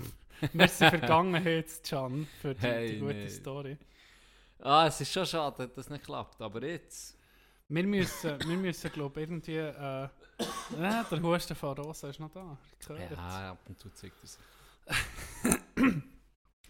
merci 0.52 0.88
Vergangenheit, 0.88 1.82
Can, 1.84 2.26
für 2.40 2.54
die, 2.54 2.60
Hey, 2.60 2.92
die 2.92 2.98
gute 2.98 3.14
nee. 3.14 3.28
Story. 3.28 3.78
Ah, 4.58 4.86
es 4.86 5.00
ist 5.00 5.12
schon 5.12 5.26
schade, 5.26 5.68
dass 5.68 5.74
das 5.74 5.90
nicht 5.90 6.04
klappt, 6.04 6.40
aber 6.40 6.62
jetzt... 6.64 7.18
Wir 7.68 7.84
müssen, 7.84 8.38
wir 8.40 8.56
müssen 8.56 8.92
glaube 8.92 9.20
ich, 9.20 9.28
irgendwie... 9.28 9.56
Äh, 9.56 10.08
äh, 10.76 11.04
der 11.10 11.22
Husten 11.22 11.54
von 11.54 11.76
Rosa 11.76 12.08
ist 12.08 12.20
noch 12.20 12.30
da. 12.30 12.56
Ja, 12.88 13.50
ab 13.52 13.58
und 13.68 13.78
zu 13.78 13.90
zeigt 13.90 14.16
er 14.22 14.28
sich. 14.28 16.02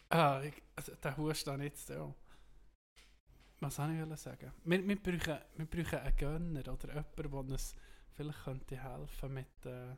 Ah, 0.08 0.42
ich, 0.42 0.52
also, 0.76 0.94
der 0.96 1.16
Husten 1.16 1.62
jetzt 1.62 1.90
auch. 1.90 2.14
Was 3.60 3.76
soll 3.76 3.92
ich 3.92 4.20
sagen? 4.20 4.52
Wir, 4.64 4.86
wir, 4.86 5.02
brauchen, 5.02 5.38
wir 5.56 5.66
brauchen 5.66 5.98
einen 6.00 6.16
Gönner 6.16 6.70
oder 6.70 6.88
jemanden, 6.88 7.22
der 7.22 7.32
uns 7.32 7.74
vielleicht 8.12 8.44
könnte 8.44 8.76
helfen 8.76 9.32
mit, 9.32 9.66
äh, 9.66 9.96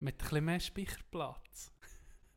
mit 0.00 0.14
ein 0.14 0.18
bisschen 0.18 0.44
mehr 0.44 0.60
Speicherplatz. 0.60 1.72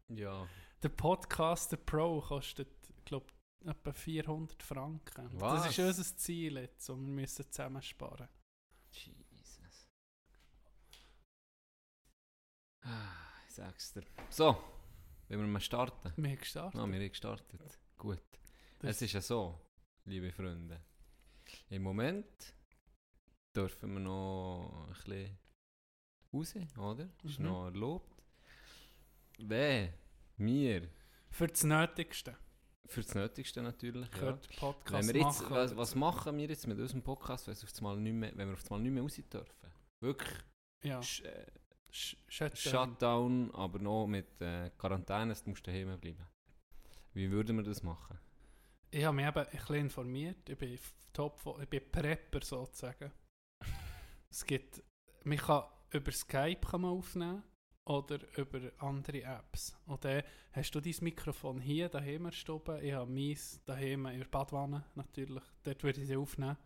Ja. 0.10 0.46
Der 0.84 0.90
Podcaster 0.90 1.78
Pro 1.78 2.20
kostet, 2.20 2.76
glaube 3.06 3.28
etwa 3.66 3.94
400 3.94 4.62
Franken. 4.62 5.30
Was? 5.40 5.64
Das 5.64 5.78
ist 5.78 5.80
unser 5.80 6.18
Ziel 6.18 6.58
jetzt 6.58 6.90
und 6.90 7.06
wir 7.06 7.14
müssen 7.14 7.50
zusammen 7.52 7.82
ich 12.84 13.54
sag's 13.54 13.94
dir. 13.94 14.04
So, 14.30 14.46
wollen 15.28 15.40
wir 15.42 15.48
mal 15.48 15.60
starten? 15.60 16.12
Wir 16.18 16.30
haben 16.32 16.38
gestartet. 16.38 16.80
Ah, 16.80 16.88
wir 16.88 17.00
haben 17.00 17.10
gestartet. 17.10 17.80
Gut. 17.98 18.22
Das- 18.80 18.96
Es 18.98 19.02
ist 19.04 19.14
ja 19.14 19.22
so, 19.22 19.60
liebe 20.06 20.32
Freunde. 20.32 20.82
Im 21.70 21.84
Moment 21.84 22.54
dürfen 23.56 23.94
wir 23.94 24.00
noch 24.00 24.88
ein 24.88 24.94
bisschen 24.94 25.38
raus, 26.34 26.56
oder? 26.78 27.10
Ist 27.24 27.40
Mhm. 27.40 27.46
noch 27.46 27.66
erlaubt. 27.66 28.24
Wer? 29.38 29.94
Wir. 30.38 30.88
Für 31.30 31.48
das 31.48 31.64
Nötigste. 31.64 32.38
Für 32.86 33.02
das 33.02 33.14
Nötigste 33.16 33.62
natürlich. 33.62 34.10
Ja. 34.12 34.18
Gehört 34.20 34.50
Podcast 34.58 35.08
Wenn 35.08 35.16
wir 35.16 35.22
jetzt, 35.22 35.42
machen. 35.42 35.56
was, 35.56 35.76
was 35.78 35.96
machen 35.96 36.38
wir 36.38 36.48
jetzt 36.48 36.68
mit 36.68 36.78
unserem 36.80 37.02
Podcast, 37.04 37.48
wenn, 37.48 37.54
es 37.54 37.64
auf 37.64 37.76
einmal 37.78 37.98
nicht 37.98 38.14
mehr, 38.14 38.36
wenn 38.36 38.48
wir 38.50 38.54
auf 38.54 38.64
einmal 38.72 38.82
nicht 38.82 38.92
mehr 38.92 39.04
raus 39.04 39.16
dürfen? 39.32 39.72
Wirklich 40.02 40.40
Ja. 40.84 41.02
Sh 41.02 41.22
äh, 41.22 41.46
Sh 41.92 42.16
Shutdown. 42.28 42.56
Shutdown, 42.56 43.52
aber 43.54 43.80
noch 43.80 44.08
mit 44.08 44.40
äh, 44.42 44.70
Quarantäne, 44.78 45.34
du 45.34 45.50
musst 45.50 45.68
daheim 45.68 46.00
bleiben. 46.00 46.26
Wie 47.14 47.30
würden 47.30 47.58
wir 47.58 47.64
das 47.64 47.84
machen? 47.84 48.18
Ich 48.90 49.04
habe 49.04 49.16
mich 49.16 49.28
eben 49.28 49.40
ein 49.40 49.50
bisschen 49.52 49.76
informiert. 49.76 50.50
Ich 50.50 50.58
bin 50.58 50.80
top, 51.12 51.40
ich 51.62 51.68
bin 51.68 51.92
Prepper 51.92 52.42
sozusagen. 52.42 53.12
es 54.30 54.46
gibt, 54.46 54.82
man 55.24 55.38
kann 55.38 55.64
über 55.92 56.12
Skype 56.12 56.62
kann 56.62 56.82
man 56.82 56.92
aufnehmen 56.92 57.44
oder 57.86 58.20
über 58.38 58.72
andere 58.80 59.24
Apps. 59.24 59.76
Und 59.86 60.06
dann 60.06 60.24
hast 60.54 60.72
du 60.72 60.80
dein 60.80 60.96
Mikrofon 61.02 61.60
hier 61.60 61.90
daheim 61.90 62.26
erstoben. 62.26 62.82
Ich 62.84 62.94
habe 62.94 63.12
meins 63.12 63.62
daheim 63.66 64.06
in 64.06 64.20
der 64.20 64.28
Badwanne 64.28 64.86
natürlich. 64.96 65.44
Dort 65.64 65.84
würde 65.84 66.02
ich 66.02 66.08
sie 66.08 66.16
aufnehmen. 66.16 66.58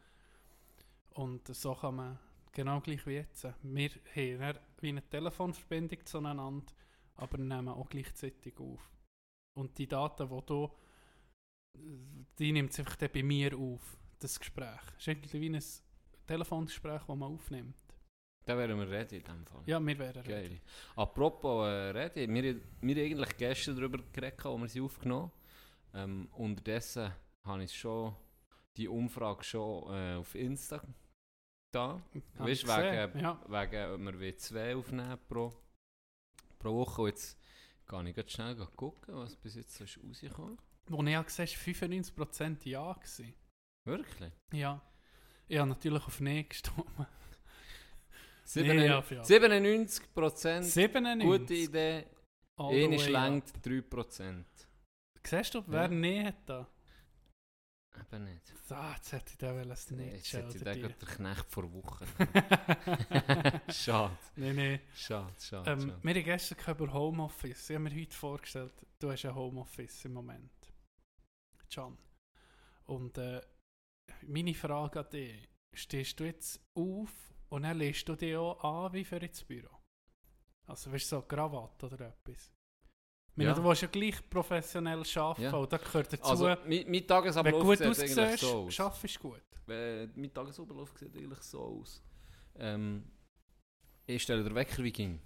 Und 1.09 1.47
so 1.55 1.73
kann 1.73 1.95
man 1.95 2.19
genau 2.55 2.81
gleich 2.81 3.05
wie 3.05 3.13
jetzt. 3.13 3.43
Wir 3.61 3.89
haben 4.15 4.39
dann 4.39 4.59
wie 4.81 4.89
eine 4.89 5.07
Telefonverbindung 5.07 6.05
zueinander, 6.05 6.65
aber 7.15 7.37
nehmen 7.37 7.69
auch 7.69 7.89
gleichzeitig 7.89 8.59
auf. 8.59 8.89
Und 9.57 9.77
die 9.77 9.87
Daten, 9.87 10.27
die 10.27 10.45
du 10.45 10.71
die 12.39 12.51
nimmt 12.51 12.71
es 12.71 12.79
einfach 12.79 12.95
dann 12.95 13.11
bei 13.11 13.21
mir 13.21 13.57
auf, 13.57 13.97
das 14.19 14.39
Gespräch. 14.39 14.81
Es 14.97 15.01
ist 15.01 15.07
irgendwie 15.09 15.41
wie 15.41 15.49
ein 15.49 15.63
Telefongespräch, 16.25 17.01
das 17.01 17.17
man 17.17 17.33
aufnimmt. 17.33 17.75
Da 18.45 18.57
wären 18.57 18.79
wir 18.79 18.89
ready 18.89 19.17
in 19.17 19.23
dem 19.23 19.45
Fall. 19.45 19.61
Ja, 19.65 19.79
wir 19.79 19.97
wären 19.99 20.23
Geil. 20.23 20.43
ready. 20.43 20.61
Apropos 20.95 21.67
äh, 21.67 21.91
ready, 21.91 22.27
wir, 22.29 22.55
wir 22.81 22.95
haben 22.95 23.05
eigentlich 23.05 23.37
gestern 23.37 23.75
darüber 23.75 23.99
geredet, 24.13 24.45
als 24.45 24.61
wir 24.61 24.67
sie 24.69 24.81
aufgenommen 24.81 25.31
ähm, 25.95 26.27
Unterdessen 26.33 27.11
habe 27.43 27.63
ich 27.63 27.75
schon 27.75 28.15
die 28.75 28.87
Umfrage 28.87 29.43
schon 29.43 29.93
äh, 29.93 30.15
auf 30.15 30.35
Insta 30.35 30.81
da. 31.75 32.01
Hab 32.37 32.47
Weißt 32.47 32.61
ich 32.61 32.67
du, 32.67 32.67
wegen, 32.69 33.19
ja. 33.19 33.39
wegen, 33.47 33.91
ob 33.93 34.13
wir 34.13 34.19
wie 34.19 34.35
zwei 34.37 34.75
aufnehmen 34.75 35.17
pro, 35.27 35.53
pro 36.59 36.73
Woche. 36.75 37.01
Und 37.01 37.07
jetzt 37.09 37.37
kann 37.85 38.07
ich 38.07 38.31
schnell 38.31 38.55
gucken, 38.75 39.15
was 39.15 39.35
bis 39.35 39.55
jetzt 39.55 39.75
so 39.75 39.83
ist 39.83 39.99
rausgekommen. 40.03 40.57
Wo 40.87 41.03
ich 41.03 41.17
auch 41.17 41.25
gesehen 41.25 41.47
habe, 41.47 41.65
war 41.81 41.89
95% 41.89 42.65
Ja. 42.69 42.93
Gewesen. 42.93 43.33
Wirklich? 43.85 44.31
Ja. 44.53 44.81
Ich 45.47 45.57
habe 45.59 45.69
natürlich 45.69 46.03
auf 46.05 46.19
Nein 46.19 46.47
gestimmt. 46.49 46.85
Sieben- 48.45 48.77
Nee, 48.77 48.85
ja, 48.87 49.03
ja. 49.09 49.21
97% 49.23 50.61
97. 50.63 51.25
gute 51.27 51.53
Idee, 51.53 52.05
eine 52.57 52.89
way 52.91 52.99
schlankt 52.99 53.65
3%. 53.65 54.39
up. 54.39 54.45
Siehst 55.25 55.55
du, 55.55 55.63
wer 55.67 55.81
Ja. 55.83 55.87
Nein 55.87 56.25
hat 56.27 56.35
da? 56.49 56.67
Eben 57.99 58.23
nicht. 58.25 58.53
Ah, 58.69 58.93
jetzt 58.95 59.11
hätte 59.11 59.31
ich 59.31 59.37
den 59.37 59.69
das 59.69 59.89
Jetzt 59.89 60.33
hätte 60.33 60.55
ich 60.55 60.61
oder 60.61 60.73
den 60.73 60.81
gerade 60.81 60.93
der 60.95 61.07
Knecht 61.07 61.45
vor 61.51 61.71
Wochen. 61.73 62.05
schade, 63.71 64.17
Nein, 64.35 64.55
nein. 64.55 64.79
schade, 64.95 65.33
schade. 65.39 65.71
Ähm, 65.71 65.79
schade. 65.81 65.99
wir 66.03 66.13
haben 66.15 66.23
gestern 66.23 66.57
gehabt 66.57 66.81
über 66.81 66.93
Homeoffice. 66.93 67.69
Ich 67.69 67.75
habe 67.75 67.83
mir 67.89 68.01
heute 68.01 68.15
vorgestellt, 68.15 68.73
du 68.99 69.11
hast 69.11 69.25
ein 69.25 69.35
Homeoffice 69.35 70.05
im 70.05 70.13
Moment. 70.13 70.51
John. 71.69 71.97
Und 72.85 73.17
äh, 73.17 73.41
meine 74.27 74.53
Frage 74.53 74.99
an 74.99 75.09
dich, 75.09 75.49
stehst 75.73 76.19
du 76.19 76.25
jetzt 76.25 76.59
auf 76.73 77.11
und 77.49 77.63
dann 77.63 77.77
lässt 77.77 78.07
du 78.07 78.15
dich 78.15 78.35
auch 78.35 78.63
an 78.63 78.93
wie 78.93 79.05
für 79.05 79.17
ins 79.17 79.43
Büro? 79.43 79.69
Also 80.67 80.91
weißt 80.91 81.11
du, 81.11 81.15
so 81.17 81.21
Krawatte 81.21 81.85
oder 81.87 82.07
etwas? 82.07 82.51
Ja. 83.37 83.53
Du 83.53 83.63
willst 83.63 83.81
ja 83.81 83.87
gleich 83.89 84.29
professionell 84.29 85.03
arbeiten 85.15 85.41
Ja. 85.41 85.53
und 85.53 85.71
da 85.73 85.77
gehört 85.77 86.13
dazu, 86.13 86.23
Also, 86.23 86.45
mein, 86.45 86.57
mein 86.67 86.85
wenn 86.87 87.07
Tagesablauf 87.07 87.61
gut 87.61 87.77
sieht 87.77 88.17
eigentlich 88.17 88.39
so 88.41 88.47
aus. 88.65 88.73
schaffst 88.73 89.15
du 89.15 89.19
gut. 89.19 89.41
Äh, 89.67 90.07
mein 90.15 90.33
Tagesablauf 90.33 90.93
sieht 90.97 91.15
eigentlich 91.17 91.41
so 91.41 91.59
aus. 91.61 92.01
Ähm, 92.57 93.03
ich 94.05 94.23
stelle 94.23 94.43
den 94.43 94.55
Wecker 94.55 94.83
wie 94.83 94.91
ging. 94.91 95.19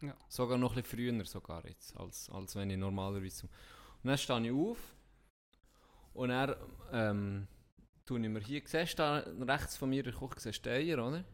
Ja. 0.00 0.16
Sogar 0.28 0.56
noch 0.56 0.74
ein 0.76 0.82
bisschen 0.82 0.98
früher 1.12 1.24
sogar 1.26 1.66
jetzt, 1.68 1.96
als, 1.96 2.30
als 2.30 2.56
wenn 2.56 2.70
ich 2.70 2.78
normalerweise... 2.78 3.46
Und 4.02 4.08
dann 4.08 4.18
stehe 4.18 4.40
ich 4.46 4.50
auf 4.52 4.78
und 6.14 6.30
dann 6.30 6.56
ähm, 6.92 7.46
tue 8.04 8.18
ich 8.20 8.28
mir 8.28 8.40
hier, 8.40 8.62
siehst 8.64 8.98
du 8.98 9.36
rechts 9.46 9.76
von 9.76 9.90
mir 9.90 10.04
in 10.04 10.10
der 10.10 10.14
Küche, 10.18 10.40
siehst 10.40 10.66
Eier, 10.66 11.06
oder? 11.06 11.24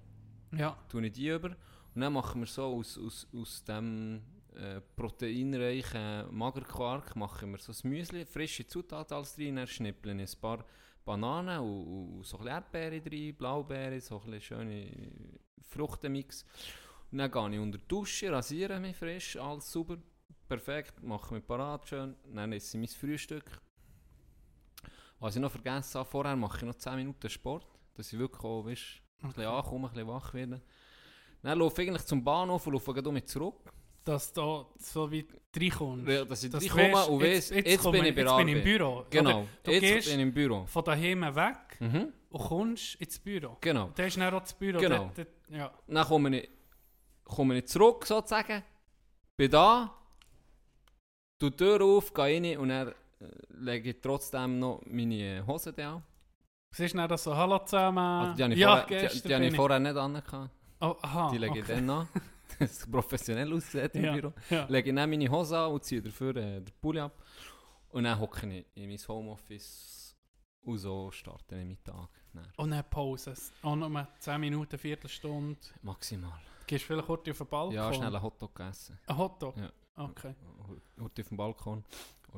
Ja. 0.52 0.76
tue 0.88 1.06
ich 1.06 1.12
die 1.12 1.28
über 1.28 1.56
und 1.94 2.00
dann 2.00 2.12
machen 2.12 2.40
wir 2.40 2.46
so 2.46 2.64
aus, 2.64 2.98
aus, 2.98 3.26
aus 3.34 3.64
dem 3.64 4.22
äh, 4.58 4.80
proteinreichen 4.96 6.34
Magerquark 6.36 7.14
machen 7.16 7.52
wir 7.52 7.58
so 7.58 7.72
ein 7.72 7.90
Müsli, 7.90 8.24
frische 8.24 8.66
Zutaten 8.66 9.16
alles 9.16 9.38
rein, 9.38 9.56
dann 9.56 9.66
schnippeln 9.66 10.18
ich 10.18 10.34
ein 10.34 10.40
paar 10.40 10.64
Bananen 11.04 11.60
und, 11.60 12.16
und 12.18 12.26
so 12.26 12.38
ein 12.38 12.48
Erdbeeren 12.48 13.02
rein, 13.02 13.34
Blaubeeren, 13.36 14.00
so 14.00 14.20
ein 14.26 14.40
schöne 14.40 14.90
Fruchtenmix. 15.62 16.44
Und 17.10 17.18
dann 17.18 17.30
gehe 17.30 17.54
ich 17.54 17.58
unter 17.58 17.78
die 17.78 17.88
Dusche, 17.88 18.32
rasiere 18.32 18.80
mich 18.80 18.96
frisch, 18.96 19.36
alles 19.36 19.70
super, 19.70 19.96
perfekt, 20.48 21.02
mache 21.02 21.34
mich 21.34 21.46
parat 21.46 21.88
schön, 21.88 22.16
dann 22.34 22.52
esse 22.52 22.76
ich 22.76 22.80
mein 22.80 22.98
Frühstück. 22.98 23.60
Was 25.20 25.36
ich 25.36 25.42
noch 25.42 25.50
vergessen 25.50 25.98
habe, 25.98 26.08
vorher 26.08 26.36
mache 26.36 26.58
ich 26.58 26.64
noch 26.64 26.74
10 26.74 26.96
Minuten 26.96 27.30
Sport, 27.30 27.66
dass 27.94 28.12
ich 28.12 28.18
wirklich 28.18 28.44
auch, 28.44 28.66
weißt, 28.66 29.02
ein 29.22 29.28
bisschen 29.28 29.46
ankommen, 29.46 29.86
ein 29.86 29.92
bisschen 29.92 30.08
wach 30.08 30.34
werden. 30.34 30.60
Dann 31.42 31.58
laufe 31.58 31.82
ich 31.82 31.88
eigentlich 31.88 32.06
zum 32.06 32.22
Bahnhof 32.22 32.66
und 32.66 32.74
laufe 32.74 33.12
mit 33.12 33.28
zurück. 33.28 33.72
Dass 34.08 34.32
du 34.32 34.66
so 34.78 35.10
wie 35.10 35.26
reinkommst. 35.54 36.08
Ja, 36.08 36.24
Dass 36.24 36.42
ich 36.44 36.50
Dass 36.50 36.62
reinkomme 36.62 36.92
weisst, 36.94 37.08
und 37.10 37.22
weiss, 37.22 37.50
jetzt, 37.50 37.82
komme 37.82 37.98
bin 37.98 38.06
ich 38.06 38.14
bei 38.14 38.20
jetzt 38.22 38.36
bin 38.38 38.48
ich 38.48 38.54
im. 38.56 38.64
Büro. 38.64 39.04
Genau, 39.10 39.38
Oder 39.40 39.46
du 39.64 39.70
jetzt 39.72 39.80
gehst 39.82 40.08
bin 40.08 40.16
ich 40.20 40.22
im 40.22 40.32
Büro. 40.32 40.64
von 40.66 40.84
daheim 40.84 41.20
weg 41.36 41.56
Mhm. 41.80 42.12
und 42.30 42.40
kommst 42.48 42.94
ins 42.96 43.18
Büro. 43.18 43.56
Genau. 43.60 43.84
Und 43.86 43.98
dann 43.98 44.06
ist 44.06 44.16
dann 44.16 44.34
auch 44.34 44.40
das 44.40 44.54
Büro. 44.54 44.78
Genau. 44.78 45.10
Dort, 45.14 45.28
ja. 45.50 45.70
Dann 45.86 46.06
komme 46.06 46.38
ich, 46.40 46.48
komme 47.24 47.58
ich 47.58 47.66
zurück, 47.66 48.06
sozusagen. 48.06 48.62
Bin 49.36 49.50
da, 49.50 49.94
tu 51.38 51.50
die 51.50 51.56
Tür 51.56 51.82
auf, 51.84 52.12
gehe 52.14 52.24
rein 52.24 52.58
und 52.58 52.68
dann 52.70 52.88
äh, 52.88 52.94
lege 53.50 53.90
ich 53.90 54.00
trotzdem 54.00 54.58
noch 54.58 54.80
meine 54.86 55.46
Hose 55.46 55.72
da 55.72 55.96
an. 55.96 56.02
Siehst 56.74 56.94
du 56.94 57.06
dann 57.06 57.18
so, 57.18 57.36
hallo 57.36 57.58
zusammen. 57.60 57.98
Also 57.98 58.34
die 58.34 58.42
habe 58.44 58.52
ich, 58.54 58.58
ja, 58.60 58.76
vorher, 58.78 59.08
die, 59.08 59.22
die 59.22 59.34
habe 59.34 59.46
ich 59.46 59.54
vorher 59.56 59.78
nicht 59.80 59.96
an. 59.96 60.22
Oh, 60.80 60.96
aha, 61.02 61.30
Die 61.30 61.38
lege 61.38 61.58
ich 61.58 61.64
okay. 61.64 61.74
dann 61.76 61.90
an. 61.90 62.08
Das 62.58 62.70
ist 62.72 62.90
professionell 62.90 63.52
aussieht 63.52 63.94
im 63.94 64.04
Ja. 64.04 64.12
Büro. 64.14 64.32
Ja. 64.50 64.66
lege 64.68 64.90
ich 64.90 64.96
dann 64.96 65.10
meine 65.10 65.28
Hose 65.30 65.58
an 65.58 65.72
und 65.72 65.84
ziehe 65.84 66.02
dafür 66.02 66.36
äh, 66.36 66.60
den 66.60 66.72
Pulli 66.80 67.00
ab. 67.00 67.22
Und 67.90 68.04
dann 68.04 68.18
hocke 68.18 68.46
ich 68.52 68.66
in 68.74 68.88
mein 68.88 68.98
Homeoffice 69.08 70.16
und 70.62 70.78
so 70.78 71.10
starte 71.10 71.56
ich 71.56 71.64
meinen 71.64 71.82
Tag. 71.84 72.08
Dann. 72.32 72.46
Und 72.56 72.70
dann 72.70 72.84
Pause. 72.90 73.34
Auch 73.62 73.76
noch 73.76 74.06
10 74.18 74.40
Minuten, 74.40 74.78
Viertelstunde. 74.78 75.58
Maximal. 75.82 76.38
Gehst 76.66 76.84
du 76.84 76.88
vielleicht 76.88 77.06
kurz 77.06 77.28
auf 77.28 77.38
den 77.38 77.46
Balkon? 77.46 77.74
Ja, 77.74 77.92
schnell 77.92 78.08
einen 78.14 78.22
Hotdog 78.22 78.60
essen. 78.60 78.98
Ein 79.06 79.16
Hotdog? 79.16 79.56
Ja. 79.56 79.70
Okay. 79.96 80.34
Heute 81.00 81.22
auf 81.22 81.28
dem 81.28 81.36
Balkon. 81.36 81.84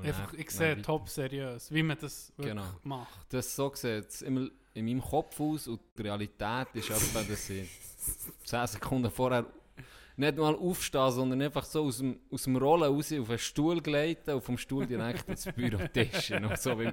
Einfach, 0.02 0.30
dann- 0.30 0.40
ich 0.40 0.50
sehe 0.50 0.80
top 0.82 1.08
seriös, 1.08 1.72
wie 1.72 1.82
man 1.82 1.98
das 1.98 2.32
Genau. 2.36 2.62
macht. 2.84 3.26
Das 3.34 3.54
so 3.56 3.74
sieht 3.74 4.06
es 4.08 4.22
in 4.22 4.50
meinem 4.74 5.00
Kopf 5.02 5.40
aus 5.40 5.66
und 5.66 5.80
die 5.98 6.02
Realität 6.02 6.68
ist 6.74 6.90
etwa, 6.90 7.22
dass 7.24 7.50
ich 7.50 7.68
10 8.44 8.66
Sekunden 8.68 9.10
vorher 9.10 9.44
nicht 10.16 10.36
mal 10.36 10.54
aufstehe, 10.54 11.10
sondern 11.10 11.42
einfach 11.42 11.64
so 11.64 11.84
aus 11.84 11.98
dem, 11.98 12.18
aus 12.30 12.44
dem 12.44 12.56
Rollen 12.56 12.94
raus 12.94 13.12
auf 13.12 13.30
einen 13.30 13.38
Stuhl 13.38 13.80
gleiten 13.80 14.34
und 14.34 14.42
vom 14.42 14.58
Stuhl 14.58 14.86
direkt 14.86 15.28
ins 15.28 15.46
Bürotisch. 15.46 16.30
Und 16.32 16.58
so 16.58 16.78
wie 16.78 16.92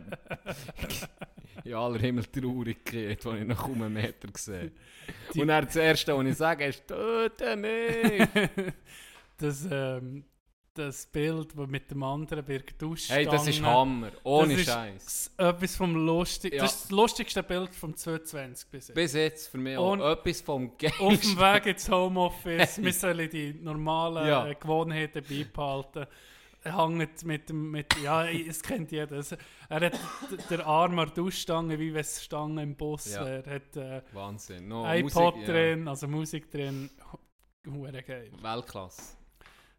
in 1.63 1.73
aller 1.73 1.99
Himmel 1.99 2.25
traurig 2.25 2.85
geht, 2.85 3.25
als 3.25 3.39
ich 3.39 3.47
noch 3.47 3.57
kaum 3.57 3.81
einen 3.81 3.93
Meter 3.93 4.29
sehe. 4.35 4.71
Und 5.35 5.47
dann 5.47 5.65
das 5.65 5.75
Erste, 5.75 6.17
was 6.17 6.25
ich 6.25 6.35
sage, 6.35 6.65
ist 6.65 6.87
«Töte 6.87 7.55
mich!» 7.55 8.27
das, 9.37 9.67
ähm, 9.69 10.23
das 10.77 11.05
Bild, 11.07 11.49
das 11.57 11.67
mit 11.67 11.89
dem 11.91 12.03
anderen 12.03 12.43
Birg 12.45 12.77
Dusch 12.79 13.09
Hey, 13.09 13.25
das 13.25 13.47
ist 13.47 13.61
Hammer. 13.61 14.11
Ohne 14.23 14.57
Scheiß. 14.57 15.33
Etwas 15.37 15.75
vom 15.75 15.95
lustig. 15.95 16.53
Ja. 16.53 16.61
Das 16.63 16.75
ist 16.75 16.83
das 16.85 16.91
lustigste 16.91 17.43
Bild 17.43 17.73
vom 17.73 17.95
2020 17.95 18.69
bis 18.69 18.87
jetzt. 18.89 18.95
Bis 18.95 19.13
jetzt 19.13 19.47
für 19.49 19.57
mich 19.57 19.77
Und- 19.77 20.01
auch 20.01 20.11
etwas 20.11 20.41
vom 20.41 20.71
Auf 20.71 21.19
dem. 21.21 21.37
Weg 21.39 21.65
ins 21.67 21.89
Homeoffice, 21.91 22.81
wir 22.81 22.93
sollen 22.93 23.29
die 23.29 23.53
normalen 23.53 24.27
Ja. 24.27 24.47
äh, 24.47 24.55
Gewohnheiten 24.55 25.23
beibehalten. 25.23 26.05
Er 26.63 26.77
hängt 26.85 27.23
mit 27.23 27.49
dem, 27.49 27.71
mit, 27.71 27.85
ja, 28.03 28.27
es 28.27 28.61
kennt 28.61 28.91
jeder. 28.91 29.17
Es- 29.17 29.31
Er 29.69 29.81
hat 29.85 29.93
d- 29.93 30.37
der 30.49 30.65
Arm 30.65 30.97
an 30.99 31.05
der 31.07 31.15
Duschstange, 31.15 31.79
wie 31.79 31.93
wenn 31.93 32.01
es 32.01 32.21
Stange 32.23 32.61
im 32.63 32.75
Bus 32.75 33.13
Ja. 33.13 33.23
wäre. 33.25 33.43
Er 33.45 33.55
hat 33.55 33.77
äh, 33.77 34.01
Wahnsinn. 34.13 34.67
No, 34.67 34.85
iPod 34.91 35.35
Musik, 35.35 35.45
drin, 35.45 35.87
also 35.87 36.07
Musik 36.07 36.51
drin. 36.51 36.89
Hure 37.69 38.01
geil. 38.03 38.31
Weltklasse. 38.41 39.15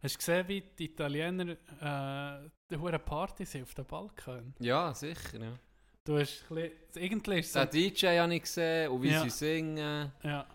Hast 0.00 0.14
du 0.14 0.18
gesehen, 0.18 0.48
wie 0.48 0.60
die 0.78 0.84
Italiener 0.84 1.50
äh, 1.80 2.48
die 2.70 2.76
hure 2.76 2.98
Partys 2.98 3.50
sind 3.52 3.62
auf 3.64 3.74
den 3.74 3.84
Balkon? 3.84 4.54
Ja, 4.60 4.94
sicher, 4.94 5.40
ja. 5.40 5.58
Du 6.04 6.18
hast 6.18 6.44
ein 6.50 6.54
bisschen, 6.54 7.02
irgendwie 7.02 7.38
ist 7.40 7.54
Den 7.54 7.68
DJ 7.70 8.06
habe 8.18 8.34
ich 8.34 8.42
gesehen 8.42 8.90
und 8.90 9.02
wie 9.02 9.10
Ja. 9.10 9.22
sie 9.24 9.30
singen. 9.30 10.12
ja, 10.22 10.46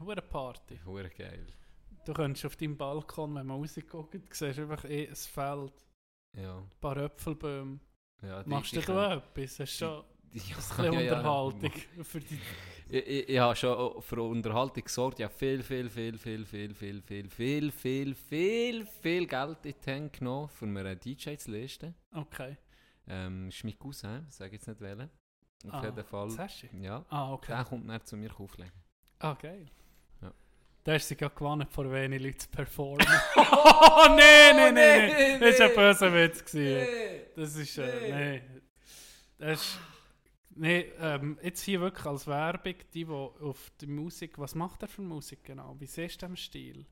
eine 0.00 0.22
Party. 0.22 0.78
Hure 0.84 1.10
geil. 1.10 1.46
Du 2.04 2.12
könntest 2.12 2.44
auf 2.46 2.56
deinem 2.56 2.76
Balkon, 2.76 3.34
wenn 3.34 3.46
man 3.46 3.58
rausguckt, 3.58 4.14
siehst 4.34 4.58
einfach 4.58 4.84
eh 4.84 5.08
ein 5.08 5.14
Feld, 5.16 5.72
Ja. 6.36 6.58
ein 6.58 6.70
paar 6.80 6.96
Äpfelbäume. 6.98 7.80
ja 8.22 8.42
Machst 8.46 8.76
du 8.76 8.80
da 8.80 9.14
etwas? 9.16 9.58
Hast 9.58 9.80
du 9.80 9.86
schon 9.86 10.04
die- 10.34 10.54
ein 10.78 10.92
ja, 10.92 11.00
ja. 11.00 11.12
Unterhaltung 11.16 11.72
für 12.02 12.20
die... 12.20 12.38
Ich, 12.88 13.06
ich, 13.06 13.28
ich 13.30 13.38
habe 13.38 13.56
schon 13.56 14.02
für 14.02 14.22
Unterhaltung 14.22 14.84
gesorgt. 14.84 15.18
Ich 15.18 15.24
habe 15.24 15.32
viel, 15.34 15.62
viel, 15.62 15.88
viel, 15.88 16.18
viel, 16.18 16.44
viel, 16.44 16.74
viel, 16.74 17.00
viel, 17.02 17.30
viel, 17.30 17.70
viel, 17.72 18.14
viel, 18.14 18.86
viel 18.86 19.26
Geld 19.26 19.58
in 19.64 19.74
die 19.82 19.90
Hände 19.90 20.10
genommen, 20.10 20.50
um 20.60 20.68
mir 20.72 20.80
einen 20.84 21.00
DJ 21.00 21.36
zu 21.36 21.50
leisten. 21.50 21.94
Okay. 22.12 22.56
Ähm, 23.08 23.48
ist 23.48 23.64
mein 23.64 23.78
Cousin, 23.78 24.26
sage 24.28 24.52
jetzt 24.56 24.68
nicht 24.68 24.80
wählen. 24.80 25.08
Auf 25.66 25.72
Ah, 25.74 25.84
jeden 25.84 26.04
Fall. 26.04 26.28
Du? 26.28 26.76
Ja, 26.82 27.04
Ah, 27.08 27.32
okay. 27.32 27.52
der 27.52 27.64
kommt 27.64 27.88
dann 27.88 28.04
zu 28.04 28.16
mir 28.18 28.30
auflegen. 28.38 28.72
Ah, 29.18 29.32
geil. 29.40 29.66
Ja. 30.20 30.32
Da 30.84 30.92
hast 30.92 31.10
du 31.10 31.16
gerade 31.16 31.34
gewonnen, 31.34 31.66
vor 31.70 31.90
wenig 31.90 32.20
Leuten 32.22 32.38
zu 32.38 32.48
performen. 32.48 33.06
oh, 33.36 34.06
nein, 34.08 34.56
nein, 34.56 34.74
nein. 34.74 35.40
Das 35.40 35.58
war 35.58 35.68
ein 35.68 35.74
böser 35.74 36.12
Witz. 36.12 36.44
gewesen. 36.44 36.86
Das 37.34 37.56
ist, 37.56 37.78
äh, 37.78 38.12
nee. 38.12 38.42
Das 39.38 39.60
ist, 39.62 39.78
nee, 40.56 40.92
ähm, 40.98 41.38
jetzt 41.42 41.62
hier 41.62 41.80
wirklich 41.80 42.06
als 42.06 42.26
Werbung, 42.26 42.74
die, 42.92 43.04
die 43.04 43.06
auf 43.10 43.70
die 43.80 43.86
Musik, 43.86 44.38
was 44.38 44.54
macht 44.54 44.82
er 44.82 44.88
für 44.88 45.02
Musik 45.02 45.44
genau? 45.44 45.76
Wie 45.78 45.86
siehst 45.86 46.22
du 46.22 46.26
den 46.26 46.36
Stil? 46.36 46.86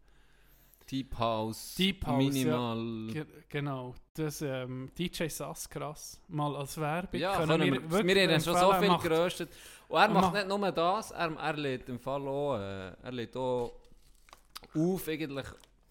Deep 0.90 1.16
House, 1.18 1.74
Deep 1.76 2.04
House, 2.06 2.24
Minimal. 2.34 3.06
Ge 3.12 3.24
genau, 3.48 3.94
das 4.14 4.42
ähm, 4.42 4.90
DJ 4.98 5.28
Sass 5.28 5.68
krass, 5.68 6.20
mal 6.28 6.54
als 6.56 6.76
Werbung. 6.78 7.20
Ja, 7.20 7.36
können 7.36 7.48
können 7.60 7.72
wir, 7.90 8.06
wir 8.06 8.14
wir, 8.16 8.32
haben 8.32 8.40
schon 8.40 8.56
so 8.56 8.72
viel 8.74 8.88
Macht- 8.88 9.02
geröstet. 9.02 9.50
Und 9.88 9.98
er 10.00 10.08
macht 10.08 10.22
macht- 10.32 10.34
nicht 10.34 10.48
nur 10.48 10.72
das, 10.72 11.10
er, 11.12 11.32
er 11.36 11.56
lädt 11.56 11.88
im 11.88 11.98
Fall 12.00 12.26
auch, 12.26 12.56
äh, 12.56 12.90
er 13.02 13.12
lädt 13.12 13.36
auch 13.36 13.72
auf, 14.74 15.08
eigentlich, 15.08 15.46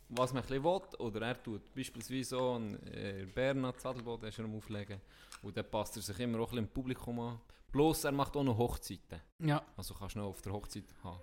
was 0.10 0.34
man 0.34 0.44
ein 0.44 0.64
will. 0.64 0.82
Oder 1.00 1.22
er 1.28 1.42
tut 1.42 1.74
beispielsweise 1.74 2.24
so 2.36 2.56
ein 2.60 2.76
äh, 2.88 3.26
Bernhard 3.34 3.80
Zadelboden 3.80 4.28
ist 4.28 4.40
er 4.40 4.46
am 4.46 4.56
Auflegen. 4.56 5.00
Und 5.42 5.56
dann 5.56 5.70
passt 5.72 5.96
er 5.96 6.02
sich 6.02 6.20
immer 6.20 6.40
auch 6.40 6.44
ein 6.44 6.50
bisschen 6.50 6.58
im 6.66 6.68
Publikum 6.68 7.20
an. 7.20 7.40
Plus 7.72 8.04
er 8.04 8.12
macht 8.12 8.36
auch 8.36 8.44
noch 8.44 8.58
Hochzeiten. 8.58 9.22
Ja, 9.40 9.62
Also 9.78 9.94
kannst 9.94 10.16
du 10.16 10.20
noch 10.20 10.28
auf 10.28 10.42
der 10.42 10.52
Hochzeit 10.54 10.84
haben. 11.04 11.20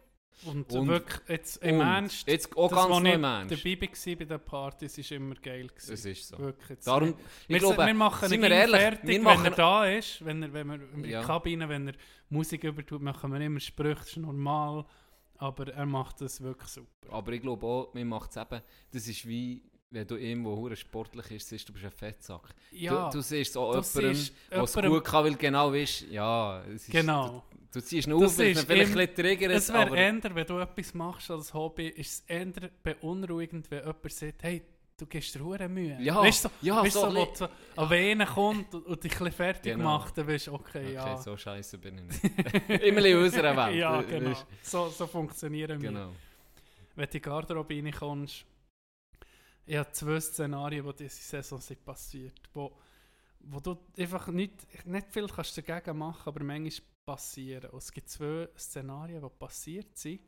und, 0.46 0.72
Und- 0.72 0.88
wirklich, 0.88 1.20
jetzt 1.28 1.56
im 1.64 1.76
Und 1.76 1.80
Ernst, 1.86 2.28
Jetzt 2.28 2.56
auch 2.56 2.68
das, 2.70 2.78
ganz 2.78 2.90
wo 2.94 2.98
ich 3.06 3.12
Ernst. 3.12 3.50
dabei 3.52 3.80
war 3.80 4.16
bei 4.16 4.24
den 4.24 4.40
Partys, 4.44 4.98
war 5.10 5.16
immer 5.16 5.34
geil. 5.34 5.66
Gewesen. 5.66 5.90
Das 5.90 6.04
ist 6.04 6.28
so. 6.28 6.38
Wirklich. 6.38 6.68
Jetzt 6.70 6.86
Darum, 6.86 7.14
wir, 7.48 7.56
ich 7.56 7.62
glaube, 7.62 7.86
wir 7.86 7.94
machen 7.94 8.28
sind 8.28 8.38
ihn 8.38 8.42
wir 8.42 8.50
ehrlich, 8.50 8.80
fertig, 8.80 9.08
wir 9.08 9.14
wenn 9.16 9.22
machen- 9.24 9.44
er 9.46 9.50
da 9.50 9.86
ist, 9.86 10.24
wenn, 10.24 10.42
er, 10.42 10.52
wenn 10.52 10.66
wir 10.68 10.92
in 10.92 11.02
der 11.02 11.10
Ja. 11.10 11.22
Kabine, 11.22 11.68
wenn 11.68 11.88
er 11.88 11.94
Musik 12.30 12.62
übertut, 12.64 13.02
machen 13.02 13.32
wir 13.32 13.40
immer 13.40 13.58
Sprüche, 13.60 13.94
das 13.96 14.08
ist 14.08 14.16
normal, 14.18 14.84
aber 15.38 15.68
er 15.72 15.86
macht 15.86 16.20
das 16.20 16.40
wirklich 16.40 16.68
super. 16.70 17.12
Aber 17.12 17.32
ich 17.32 17.42
glaube 17.42 17.66
auch, 17.66 17.92
mir 17.94 18.04
macht 18.04 18.30
es 18.30 18.36
eben, 18.36 18.62
das 18.92 19.08
ist 19.08 19.26
wie, 19.26 19.62
wenn 19.90 20.06
du 20.06 20.16
irgendwo 20.16 20.54
hure 20.56 20.76
sportlich 20.76 21.30
ist, 21.30 21.48
siehst 21.48 21.68
du, 21.68 21.72
bist 21.72 21.84
ein 21.84 21.90
Fettsack. 21.90 22.54
Ja, 22.72 23.08
du, 23.08 23.18
du 23.18 23.22
siehst 23.22 23.52
so 23.54 23.66
jemandem, 23.72 24.14
siehst 24.14 24.32
der 24.50 24.62
es 24.62 24.74
gut 24.74 25.04
kann, 25.04 25.24
weil 25.24 25.34
genau 25.36 25.72
weißt, 25.72 26.10
ja, 26.10 26.60
ist, 26.62 26.90
genau. 26.90 27.42
du, 27.72 27.78
du 27.78 27.80
ziehst 27.84 28.06
ihn 28.06 28.12
auf, 28.12 28.22
ist 28.24 28.36
vielleicht 28.36 28.66
ein 28.66 28.66
bisschen 28.96 29.14
triggert, 29.14 29.52
Es 29.52 29.72
wäre 29.72 29.96
eher, 29.96 30.34
wenn 30.34 30.46
du 30.46 30.58
etwas 30.58 30.94
machst 30.94 31.30
als 31.30 31.54
Hobby, 31.54 31.88
ist 31.88 32.12
es 32.12 32.24
eher 32.26 32.52
beunruhigend, 32.82 33.70
wenn 33.70 33.80
jemand 33.80 34.12
sagt, 34.12 34.42
hey, 34.42 34.62
du 34.98 35.06
gibst 35.06 35.34
dir 35.34 35.42
hure 35.42 35.68
Mühe. 35.68 35.96
Ja, 36.00 36.16
weißt 36.16 36.44
du, 36.44 36.48
ja, 36.60 36.82
weißt, 36.82 36.92
so 36.92 37.10
so, 37.10 37.28
so 37.34 37.48
an 37.76 37.88
Venen 37.88 38.26
kommt 38.26 38.74
und, 38.74 38.84
und 38.84 39.02
dich 39.04 39.12
ein 39.12 39.18
bisschen 39.18 39.32
fertig 39.32 39.72
Genau. 39.72 39.84
macht, 39.84 40.18
dann 40.18 40.26
bist 40.26 40.48
du, 40.48 40.52
okay, 40.52 40.84
okay, 40.84 40.92
ja. 40.94 41.16
so 41.16 41.34
scheiße 41.34 41.78
bin 41.78 41.98
ich 42.10 42.22
nicht. 42.22 42.68
Immer 42.82 43.04
in 43.06 43.16
unserer 43.16 43.56
Welt. 43.56 43.76
ja, 43.76 44.00
we- 44.00 44.04
genau. 44.06 44.36
So, 44.62 44.88
so 44.90 45.06
funktionieren 45.06 45.78
du? 45.78 45.82
wir. 45.82 45.90
Genau. 45.92 46.12
Wenn 46.94 47.04
du 47.04 47.10
in 47.10 47.10
die 47.12 47.20
Garderobe 47.22 47.74
reinkommst, 47.74 48.44
ich 49.68 49.76
habe 49.76 49.92
zwei 49.92 50.18
Szenarien, 50.18 50.86
die 50.86 51.04
diese 51.04 51.22
Saison 51.22 51.60
sind 51.60 51.84
passiert, 51.84 52.40
wo, 52.54 52.74
wo 53.40 53.60
du 53.60 53.76
einfach 53.98 54.28
nicht, 54.28 54.86
nicht 54.86 55.12
viel 55.12 55.28
kannst 55.28 55.58
dagegen 55.58 55.98
machen, 55.98 56.22
aber 56.24 56.42
manchmal 56.42 56.88
passieren. 57.04 57.70
Und 57.70 57.82
es 57.82 57.92
gibt 57.92 58.08
zwei 58.08 58.48
Szenarien, 58.56 59.20
die 59.20 59.28
passiert 59.38 59.96
sind, 59.98 60.20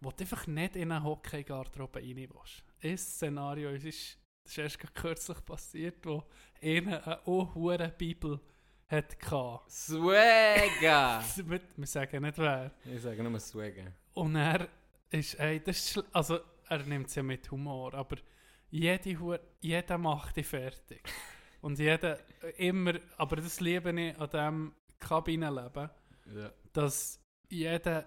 wo 0.00 0.10
du 0.10 0.24
einfach 0.24 0.46
nicht 0.46 0.76
in 0.76 0.92
eine 0.92 1.04
Hockey-Garderobe 1.04 1.98
rein 2.00 2.16
willst. 2.16 2.64
Ein 2.82 2.96
Szenario 2.96 3.68
es 3.70 3.84
ist, 3.84 4.18
das 4.44 4.52
ist 4.52 4.58
erst 4.58 4.94
kürzlich 4.94 5.44
passiert, 5.44 6.06
wo 6.06 6.24
einer 6.62 7.06
eine 7.06 7.26
hohe 7.26 7.94
Bibel 7.98 8.40
hatte. 8.86 9.60
Swagger! 9.68 11.22
Wir 11.46 11.60
wir 11.76 11.86
sagen 11.86 12.22
nicht 12.22 12.38
wer. 12.38 12.72
ich 12.84 13.02
sage 13.02 13.22
nur 13.22 13.40
Swagger. 13.40 13.92
Und 14.14 14.36
er 14.36 14.68
ist, 15.10 15.34
ey, 15.34 15.60
das 15.60 15.96
ist, 15.96 16.04
also 16.12 16.40
er 16.68 16.78
nimmt 16.84 17.08
es 17.08 17.14
ja 17.14 17.22
mit 17.22 17.50
Humor, 17.50 17.92
aber 17.94 18.16
jede 18.74 19.18
Hu 19.18 19.36
jeder 19.60 19.98
macht 19.98 20.36
dich 20.36 20.46
fertig. 20.46 21.02
Und 21.60 21.78
jeder, 21.78 22.18
äh, 22.42 22.68
immer, 22.68 22.94
aber 23.16 23.36
das 23.36 23.60
liebe 23.60 23.90
ich 23.98 24.16
an 24.18 24.28
diesem 24.30 24.74
Kabinenleben, 24.98 25.90
Ja. 26.34 26.50
dass 26.72 27.20
jeder, 27.48 28.04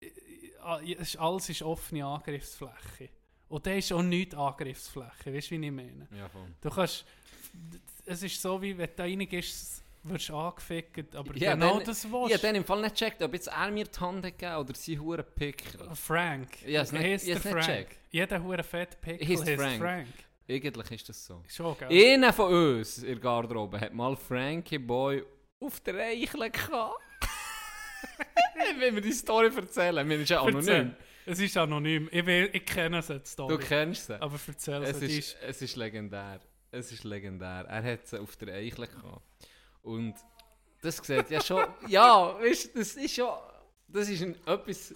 äh, 0.00 0.06
äh, 0.06 1.16
alles 1.18 1.48
ist 1.50 1.62
offene 1.62 2.06
Angriffsfläche. 2.06 3.10
Und 3.48 3.66
da 3.66 3.72
ist 3.72 3.92
auch 3.92 4.02
nichts 4.02 4.34
Angriffsfläche, 4.34 5.32
weißt 5.34 5.50
du, 5.50 5.60
wie 5.60 5.66
ich 5.66 5.72
meine? 5.72 6.08
Ja, 6.10 6.28
voll. 6.28 6.48
Du 6.60 6.70
kannst, 6.70 7.04
es 8.06 8.22
ist 8.22 8.40
so, 8.42 8.60
wie 8.60 8.76
wenn 8.76 8.90
du 8.96 9.02
eingehst, 9.02 9.82
wirst 10.04 10.30
angefickt, 10.30 11.14
aber 11.16 11.36
Ja, 11.36 11.54
genau 11.54 11.76
dann- 11.78 11.86
das 11.86 12.04
Ich 12.04 12.12
willst 12.12 12.34
habe 12.34 12.42
dann 12.42 12.54
im 12.54 12.64
Fall 12.64 12.80
nicht 12.82 12.96
gecheckt, 12.96 13.22
ob 13.22 13.32
jetzt 13.34 13.48
er 13.48 13.70
mir 13.70 13.84
die 13.84 14.00
Hand 14.00 14.22
gegeben 14.22 14.56
oder 14.56 14.74
sie 14.74 14.98
hure 14.98 15.22
Pickel. 15.22 15.94
Frank. 15.94 16.48
Ich 16.64 16.76
hab's 16.76 16.92
nicht- 16.92 17.04
ich 17.04 17.24
der 17.24 17.34
nicht 17.34 17.42
Frank. 17.48 17.56
gecheckt. 17.66 17.96
Jeder 18.10 18.42
hure 18.42 18.62
fett 18.62 19.00
Pickel 19.00 19.28
heisst 19.28 19.48
Frank. 19.60 19.78
Frank. 19.80 20.06
Eigentlich 20.50 20.90
ist 20.92 21.08
das 21.08 21.26
so. 21.26 21.42
Schon, 21.46 21.76
gell? 21.78 22.14
Einer 22.14 22.32
von 22.32 22.52
uns 22.52 22.98
in 22.98 23.06
der 23.06 23.16
Garderobe 23.20 23.78
hat 23.80 23.92
mal 23.92 24.16
Frankie 24.16 24.78
Boy 24.78 25.22
auf 25.60 25.80
der 25.80 25.96
Eichel 25.96 26.50
gehabt. 26.50 26.98
Wenn 28.78 28.94
wir 28.94 29.02
die 29.02 29.12
Story 29.12 29.50
erzählen, 29.54 30.08
wir 30.08 30.16
sind 30.16 30.28
ja 30.30 30.40
anonym. 30.40 30.56
Erzähl. 30.58 30.96
Es 31.26 31.40
ist 31.40 31.56
anonym. 31.58 32.08
Ich, 32.10 32.24
will, 32.24 32.48
ich 32.52 32.64
kenne 32.64 32.98
es 33.00 33.08
jetzt 33.08 33.38
Du 33.38 33.58
kennst 33.58 34.06
sie. 34.06 34.20
Aber 34.20 34.38
erzähl 34.46 34.82
Es 34.84 34.98
sie. 35.00 35.06
die 35.08 35.18
ist, 35.18 35.36
es 35.46 35.60
ist 35.62 35.76
legendär. 35.76 36.40
Es 36.70 36.90
ist 36.92 37.04
legendär. 37.04 37.66
Er 37.68 37.82
hat 37.82 38.06
sie 38.06 38.18
auf 38.20 38.34
der 38.36 38.54
Eichel 38.54 38.86
gehabt. 38.86 39.20
Und 39.88 40.14
das 40.82 40.98
sieht 40.98 41.30
ja 41.30 41.40
schon. 41.40 41.64
ja, 41.88 42.38
weißt 42.40 42.76
das 42.76 42.94
ist 42.94 43.14
schon. 43.14 43.28
Das 43.88 44.08
ist 44.08 44.22
ein, 44.22 44.34
etwas. 44.46 44.94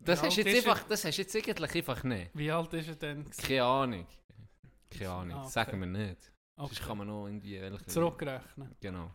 Das 0.00 0.22
Wie 0.22 0.26
hast, 0.26 0.36
jetzt 0.36 0.46
ist 0.46 0.66
einfach, 0.68 0.82
das 0.88 1.04
hast 1.04 1.16
du 1.18 1.22
jetzt 1.22 1.36
eigentlich 1.36 1.74
einfach 1.74 2.02
nicht. 2.04 2.30
Wie 2.34 2.50
alt 2.50 2.72
ist 2.72 2.88
er 2.88 2.94
denn? 2.94 3.24
gewesen? 3.24 3.42
Keine 3.42 3.64
Ahnung. 3.64 4.06
Keine 4.90 5.10
Ahnung. 5.10 5.36
Ah, 5.36 5.42
okay. 5.42 5.50
Sagen 5.50 5.80
wir 5.80 5.86
nicht. 5.86 6.32
Sonst 6.56 6.82
kann 6.82 6.98
man 6.98 7.06
noch 7.08 7.26
irgendwie. 7.26 7.60
welche- 7.60 7.86
Zurückrechnen. 7.86 8.74
Genau. 8.80 9.10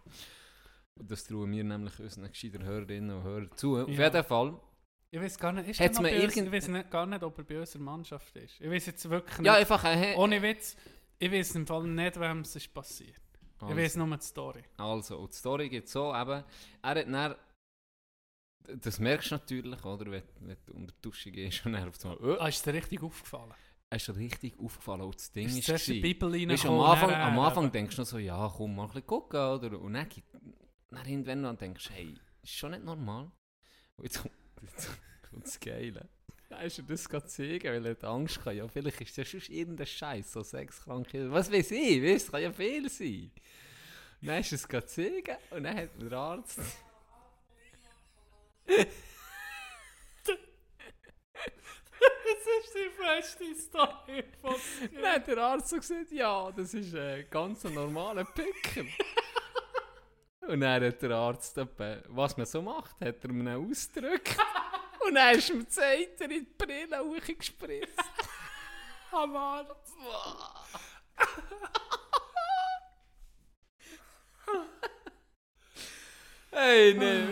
Und 0.95 1.09
das 1.09 1.23
trauen 1.23 1.51
wir 1.51 1.63
nämlich 1.63 1.99
unseren 1.99 2.29
gescheiten 2.29 2.63
Hörerinnen 2.63 3.17
und 3.17 3.23
Hörern 3.23 3.49
zu. 3.55 3.77
Auf 3.81 3.89
Ja. 3.89 4.03
jeden 4.05 4.23
Fall. 4.23 4.59
Ich 5.09 5.19
weiß 5.19 5.37
gar 5.39 5.51
nicht, 5.51 5.69
ist 5.69 5.79
Hat's 5.79 5.97
er 5.97 6.01
noch 6.03 6.09
mir 6.11 6.17
bei 6.17 6.23
uns? 6.25 6.35
irgend- 6.35 6.47
Ich 6.47 6.53
weiß 6.61 6.67
nicht, 6.69 6.91
gar 6.91 7.05
nicht, 7.05 7.23
ob 7.23 7.37
er 7.37 7.43
bei 7.43 7.59
unserer 7.59 7.81
Mannschaft 7.83 8.35
ist. 8.35 8.61
Ich 8.61 8.69
weiß 8.69 8.85
jetzt 8.85 9.09
wirklich 9.09 9.37
nicht. 9.39 9.45
Ja, 9.47 9.55
einfach 9.55 9.83
ein. 9.83 10.15
Ohne 10.15 10.41
Witz, 10.41 10.75
ich 11.17 11.31
weiß 11.31 11.55
im 11.55 11.65
Fall 11.65 11.83
nicht, 11.87 12.19
wem 12.19 12.41
es 12.41 12.55
ist 12.55 12.73
passiert. 12.73 13.15
Ich 13.69 13.75
weiß 13.77 13.95
nur 13.97 14.17
die 14.17 14.23
Story. 14.25 14.63
Also, 14.77 15.17
und 15.17 15.31
die 15.31 15.37
Story 15.37 15.69
geht 15.69 15.89
so, 15.89 16.09
eben, 16.13 16.43
er 16.81 16.89
hat 16.89 16.97
dann, 17.07 17.35
das 18.79 18.99
merkst 18.99 19.31
du 19.31 19.35
natürlich, 19.35 19.83
oder, 19.83 20.11
wenn, 20.11 20.23
wenn 20.39 20.57
du 20.65 20.73
unter 20.73 20.93
die 20.93 21.01
Dusche 21.01 21.31
gehst 21.31 21.65
und 21.65 21.73
dann 21.73 21.89
auf 21.89 22.03
einmal, 22.05 22.17
oh, 22.21 22.37
Ah, 22.39 22.47
ist 22.47 22.65
dir 22.65 22.73
richtig 22.73 23.01
aufgefallen? 23.03 23.53
er 23.89 23.97
ist 23.97 24.15
richtig 24.15 24.59
aufgefallen, 24.59 25.01
und 25.01 25.15
das 25.15 25.31
Ding 25.31 25.47
Ist 25.47 25.57
ist, 25.59 25.69
weißt, 25.69 25.85
am 26.65 26.79
Anfang, 26.79 27.09
dann 27.09 27.21
am 27.21 27.37
er, 27.37 27.43
Anfang 27.43 27.71
denkst 27.71 27.95
du 27.95 28.01
noch 28.01 28.07
so, 28.07 28.17
ja, 28.17 28.51
komm, 28.55 28.75
mal 28.75 28.83
ein 28.83 28.87
bisschen 28.87 29.05
gucken, 29.05 29.39
oder, 29.39 29.79
und 29.79 29.93
dann, 29.93 30.07
dann 30.89 31.05
irgendwann 31.05 31.43
dann 31.43 31.57
denkst 31.57 31.87
du, 31.89 31.93
hey, 31.93 32.15
ist 32.41 32.53
schon 32.53 32.71
nicht 32.71 32.83
normal. 32.83 33.31
Und 33.97 34.03
jetzt 34.05 34.23
kommt 35.29 35.45
das 35.45 35.59
Geile. 35.59 36.09
Ist 36.61 36.79
er 36.79 36.83
das 36.85 37.09
gerade 37.09 37.27
zeigen, 37.27 37.67
weil 37.67 37.85
er 37.85 37.91
hat 37.91 38.03
Angst 38.03 38.39
hatte. 38.39 38.53
Ja, 38.53 38.67
vielleicht 38.67 39.01
ist 39.01 39.17
das 39.17 39.27
schon 39.27 39.41
irgendein 39.49 39.87
Scheiß, 39.87 40.31
so 40.31 40.43
Sexkrankheit. 40.43 41.29
Was 41.31 41.51
weiß 41.51 41.71
ich, 41.71 42.03
weißt, 42.03 42.31
kann 42.31 42.41
ja 42.41 42.51
viel 42.51 42.89
sein. 42.89 43.31
Dann 44.21 44.39
ist 44.39 44.51
er 44.51 44.55
es 44.55 44.67
gerade 44.67 44.85
zeigen 44.87 45.37
und 45.51 45.63
dann 45.63 45.75
hat 45.75 45.89
der 46.01 46.13
Arzt. 46.13 46.59
Das 52.25 52.65
ist 52.65 52.73
die 52.75 52.91
beste 52.97 53.55
Story 53.55 54.23
von 54.41 54.55
Dann 54.93 55.11
hat 55.13 55.27
der 55.27 55.37
Arzt 55.37 55.69
so 55.69 55.77
gesagt, 55.77 56.11
ja, 56.11 56.51
das 56.51 56.73
ist 56.73 56.95
ein 56.95 57.25
ganz 57.29 57.63
normaler 57.65 58.25
Pickel. 58.25 58.87
und 60.47 60.61
dann 60.61 60.83
hat 60.83 61.01
der 61.01 61.11
Arzt, 61.11 61.59
was 62.07 62.37
man 62.37 62.45
so 62.45 62.61
macht, 62.61 62.99
hat 63.01 63.23
er 63.23 63.31
mir 63.31 63.57
ausgedrückt. 63.57 64.37
Und 65.07 65.15
dann 65.15 65.35
ist 65.37 65.49
die 65.49 65.65
Seite 65.69 66.23
in 66.25 66.29
die 66.29 66.47
Brille 66.57 66.99
hochgespritzt. 67.03 67.99
Am 69.11 69.35
Arzt. 69.35 69.93
Hey, 76.51 76.93
nee. 76.93 77.23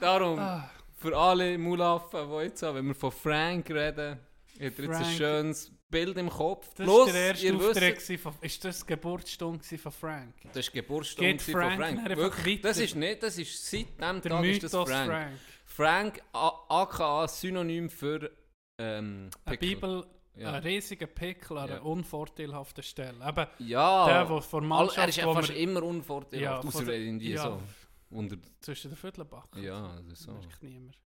Darum, 0.00 0.38
Ah, 0.38 0.70
für 0.96 1.16
alle 1.16 1.58
Mulaffen, 1.58 2.28
die 2.30 2.44
jetzt, 2.44 2.62
wenn 2.62 2.86
wir 2.86 2.94
von 2.94 3.10
Frank 3.10 3.68
reden, 3.70 4.12
hat 4.12 4.18
er 4.58 4.66
jetzt 4.68 4.78
ein 4.80 4.86
Frank. 4.92 5.06
schönes 5.16 5.72
Bild 5.90 6.16
im 6.16 6.28
Kopf. 6.30 6.68
das 6.76 6.84
Plus, 6.86 7.06
war 7.06 7.12
der 7.12 7.26
erste 7.28 7.46
ihr 7.46 7.58
wisst, 7.58 7.74
gewesen 7.80 8.18
Von, 8.18 8.34
ist 8.40 8.64
das 8.64 8.80
die 8.80 8.86
Geburtsstunde 8.86 9.78
von 9.78 9.92
Frank? 9.92 10.34
das 10.44 10.56
ist 10.58 10.68
die 10.74 10.78
Geburtsstunde 10.80 11.32
Geht 11.32 11.42
von 11.42 11.52
Frank 11.76 12.16
Wirklich, 12.16 12.60
das 12.60 12.78
ist 12.78 12.94
nicht, 12.94 13.22
das 13.22 13.38
ist 13.38 13.66
seit 13.70 13.86
dem 14.00 14.20
Der 14.20 14.30
Tag 14.30 14.44
ist 14.44 14.62
Mythos 14.62 14.70
das 14.70 14.88
Frank. 14.88 15.10
Frank. 15.10 15.38
Frank, 15.82 16.20
aka 16.32 17.28
Synonym 17.28 17.88
für 17.88 18.32
ähm, 18.80 19.30
Eine 19.44 19.56
Pickel. 19.56 19.74
Bibel, 19.76 20.06
Ja. 20.34 20.52
ein 20.54 20.62
riesiger 20.64 21.06
Pickel 21.06 21.56
an 21.56 21.68
einer 21.68 21.76
Ja. 21.76 21.82
unvorteilhaften 21.82 22.82
Stelle. 22.82 23.24
Eben, 23.24 23.46
Ja, 23.60 24.06
der, 24.06 24.24
der 24.24 24.52
all, 24.52 24.60
Mannschaft, 24.60 24.98
er 24.98 25.08
ist 25.08 25.16
ja 25.18 25.26
wo 25.26 25.34
fast 25.34 25.50
wir- 25.50 25.56
immer 25.56 25.82
unvorteilhaft, 25.84 26.64
Ja, 26.64 26.68
außer 26.68 26.78
von 26.78 26.86
der- 26.86 26.98
irgendwie 26.98 27.30
ja. 27.30 27.42
so. 27.44 27.62
Unter, 28.10 28.36
zwischen 28.60 28.90
den 28.90 28.96
Viertelbacken. 28.96 29.62
ja, 29.62 29.90
also 29.92 30.14
so. 30.16 30.32
Merkt 30.32 30.62
niemand. 30.64 30.98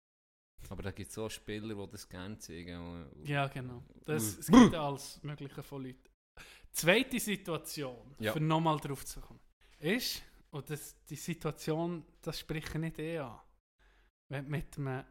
Aber 0.70 0.84
da 0.84 0.92
gibt 0.92 1.10
es 1.10 1.16
so 1.16 1.28
Spieler, 1.28 1.76
die 1.76 1.92
das 1.92 2.08
gerne 2.08 2.38
zeigen. 2.38 3.06
Ja, 3.26 3.48
genau. 3.48 3.84
Das, 4.06 4.38
es 4.38 4.48
gibt 4.48 4.74
alles 4.76 5.20
Mögliche 5.22 5.64
von 5.64 5.84
Leuten. 5.84 6.10
Zweite 6.72 7.20
Situation, 7.20 8.16
Ja. 8.20 8.32
für 8.32 8.40
nochmal 8.40 8.78
drauf 8.80 9.04
zu 9.06 9.20
kommen, 9.20 9.42
ist, 9.80 10.22
und 10.52 10.70
das, 10.70 10.96
die 11.10 11.16
Situation, 11.18 12.06
das 12.22 12.40
spreche 12.40 12.70
ich 12.70 12.76
nicht 12.76 13.00
eh 13.00 13.18
an, 13.20 13.38
wenn 14.32 14.46
du 14.46 14.52
mit, 14.52 14.78
einem, 14.78 15.04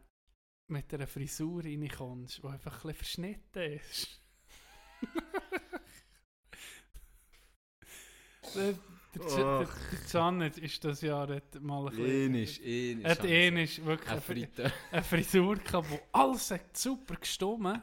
mit 0.69 0.95
einer 0.95 1.07
Frisur 1.07 1.63
reinkommst, 1.63 2.43
die 2.43 2.47
einfach 2.47 2.85
ein 2.87 2.95
verschnitten 2.95 3.73
ist. 3.75 4.19
der, 8.55 8.73
der, 9.15 9.15
der, 9.15 9.59
der 9.59 9.69
Janet 10.11 10.57
ist 10.59 10.85
das 10.85 11.01
Jahr 11.03 11.29
hat 11.29 11.61
mal 11.61 11.87
ein 11.89 11.97
bisschen... 11.97 12.07
Ähnlich, 12.07 12.65
ähnlich. 12.65 13.07
Hat 13.07 13.25
ähnlich 13.25 13.85
wirklich 13.85 14.09
Ein 14.11 14.15
eine 14.15 14.23
Fri- 14.23 14.47
Fritte. 14.47 14.73
eine 14.91 15.03
Frisur 15.03 15.57
gehabt, 15.57 15.91
wo 15.91 16.01
alles 16.13 16.51
hat 16.51 16.75
super 16.77 17.17
gestummen. 17.17 17.83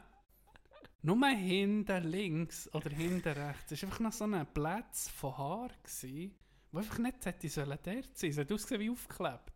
Nur 1.02 1.24
hinten 1.28 2.02
links 2.02 2.68
oder 2.74 2.90
hinten 2.90 3.28
rechts. 3.28 3.70
Es 3.70 3.82
war 3.82 3.88
einfach 3.90 4.00
noch 4.00 4.12
so 4.12 4.24
ein 4.24 4.44
Platz 4.52 5.08
von 5.08 5.38
Haar, 5.38 5.70
gewesen, 5.84 6.34
wo 6.72 6.78
einfach 6.78 6.98
nicht 6.98 7.24
hätte 7.24 7.48
sollen 7.48 7.78
dort 7.80 8.18
sein. 8.18 8.30
Es 8.30 8.38
hat 8.38 8.50
ausgesehen 8.50 8.80
wie 8.80 8.90
aufgeklebt. 8.90 9.52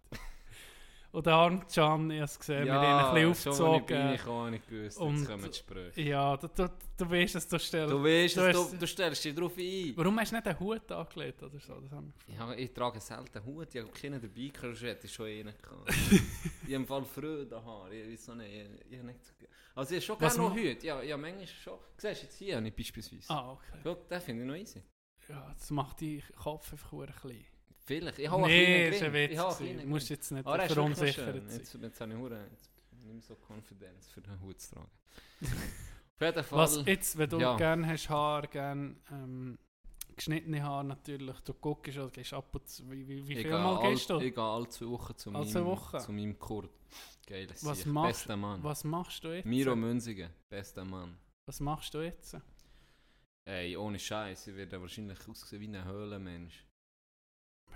Und 1.12 1.26
der 1.26 1.34
arme 1.34 1.60
Can, 1.72 2.10
ich 2.10 2.16
habe 2.16 2.24
es 2.24 2.38
gesehen, 2.38 2.64
wir 2.64 2.72
haben 2.72 3.16
ein 3.16 3.32
bisschen 3.32 3.54
schon, 3.54 3.74
als 3.74 3.90
ich 3.90 3.96
aufgezogen. 3.96 4.26
habe 4.26 4.56
ich 4.56 4.66
gewusst, 4.66 4.98
Und- 4.98 5.18
jetzt 5.18 5.28
kommen 5.28 5.50
die 5.50 5.58
Sprüche. 5.58 6.00
Ja, 6.00 6.36
du, 6.38 6.48
du, 6.48 6.70
du 6.96 7.10
weißt, 7.10 7.34
dass 7.34 7.48
du 7.48 7.58
stellst. 7.58 7.92
Du 7.92 8.02
weißt, 8.02 8.36
du 8.38 8.40
hast- 8.40 8.72
du, 8.72 8.76
du 8.78 8.86
stellst 8.86 9.24
dich 9.26 9.34
drauf 9.34 9.52
ein. 9.58 9.92
Warum 9.94 10.18
hast 10.18 10.32
du 10.32 10.36
nicht 10.36 10.46
einen 10.46 10.58
Hut 10.58 10.90
angelegt 10.90 11.42
oder 11.42 11.60
so? 11.60 11.82
Ja, 12.28 12.54
ich 12.54 12.72
trage 12.72 12.98
selten 12.98 13.44
Hut, 13.44 13.74
ich 13.74 13.80
habe 13.82 13.90
keinen 13.92 14.22
dabei, 14.22 14.50
sonst 14.58 14.82
hätte 14.82 15.06
ich 15.06 15.12
schon 15.12 15.26
einen 15.26 15.54
gehabt. 15.60 15.88
ich 16.66 16.74
habe 16.74 16.86
Fall 16.86 17.04
Freude 17.04 17.62
Haar, 17.62 17.92
ich 17.92 18.10
weiß 18.10 18.30
auch 18.30 18.34
nicht, 18.36 18.50
ich, 18.88 18.92
ich 18.98 19.02
nicht 19.02 19.18
Also 19.74 19.94
ich 19.94 20.08
habe 20.08 20.18
schon 20.18 20.18
gerne 20.18 20.48
noch 20.48 20.56
Hüte, 20.56 20.86
ja, 20.86 21.02
ja, 21.02 21.16
manchmal 21.18 21.46
schon. 21.46 21.78
Siehst 21.98 22.22
du, 22.22 22.24
jetzt 22.24 22.38
hier 22.38 22.56
habe 22.56 22.68
ich 22.68 22.74
beispielsweise. 22.74 23.28
Ah, 23.28 23.52
okay. 23.52 23.78
Schau, 23.82 23.94
den 23.96 24.20
finde 24.22 24.42
ich 24.44 24.48
noch 24.48 24.56
easy. 24.56 24.82
Ja, 25.28 25.52
das 25.58 25.70
macht 25.70 26.00
deinen 26.00 26.22
Kopf 26.36 26.72
einfach 26.72 26.90
klein. 27.20 27.44
Vielleicht, 27.84 28.18
ich 28.18 28.30
habe 28.30 28.42
Nee, 28.42 28.84
einen 28.84 28.92
kleinen 28.94 29.12
Grin. 29.12 29.22
Witz. 29.22 29.32
Ich 29.32 29.38
habe 29.38 29.64
einen 29.64 29.80
Du 29.80 29.86
musst 29.88 30.08
jetzt 30.08 30.30
nicht 30.32 30.44
noch 30.44 30.66
verunsichert 30.66 31.34
sein. 31.34 31.48
Jetzt, 31.50 31.74
jetzt 31.74 32.00
habe 32.00 32.12
ich 32.12 32.18
hure- 32.18 32.46
jetzt 32.50 32.70
nicht 32.92 33.12
mehr 33.12 33.22
so 33.22 33.34
Confidence 33.36 34.08
für 34.08 34.20
den 34.20 34.40
Hut 34.40 34.60
zu 34.60 34.74
tragen. 34.74 34.90
Auf 35.42 36.20
jeden 36.20 36.44
Fall. 36.44 36.58
Was 36.58 36.86
jetzt, 36.86 37.18
wenn 37.18 37.28
du 37.30 37.40
Ja. 37.40 37.56
gerne 37.56 37.86
hast 37.88 38.08
Haar, 38.08 38.46
gerne 38.46 38.94
ähm, 39.10 39.58
geschnittene 40.14 40.62
Haar 40.62 40.84
natürlich, 40.84 41.40
du 41.40 41.54
guckst 41.54 41.98
oder 41.98 42.10
gehst 42.10 42.32
ab 42.32 42.54
und 42.54 42.68
zu, 42.68 42.88
wie, 42.90 43.08
wie, 43.08 43.26
wie 43.26 43.32
ich 43.32 43.38
viel 43.42 43.50
Mal 43.50 43.76
all- 43.78 43.90
gehst 43.90 44.08
du? 44.10 44.20
Ich 44.20 44.32
gehe 44.34 44.44
alle 44.44 44.68
zwei 44.68 44.86
Wochen 44.86 45.16
zu, 45.16 45.30
Alle 45.32 45.44
meinem, 45.44 45.64
Wochen? 45.66 45.98
zu 45.98 46.12
meinem 46.12 46.38
Kurt. 46.38 46.70
Geiles 47.26 47.64
Was 47.64 47.78
Sieg. 47.78 47.86
machst- 47.88 48.18
Bester 48.20 48.36
Mann. 48.36 48.62
Was 48.62 48.84
machst 48.84 49.24
du 49.24 49.28
jetzt? 49.34 49.46
Miro 49.46 49.74
Münzigen, 49.74 50.30
bester 50.48 50.84
Mann. 50.84 51.16
Was 51.46 51.58
machst 51.58 51.92
du 51.94 52.02
jetzt? 52.02 52.36
Ey, 53.44 53.76
ohne 53.76 53.98
Scheiß, 53.98 54.46
ich 54.46 54.54
werde 54.54 54.80
wahrscheinlich 54.80 55.18
aussehen 55.28 55.60
wie 55.60 55.66
ein 55.76 55.84
Höhlenmensch. 55.84 56.64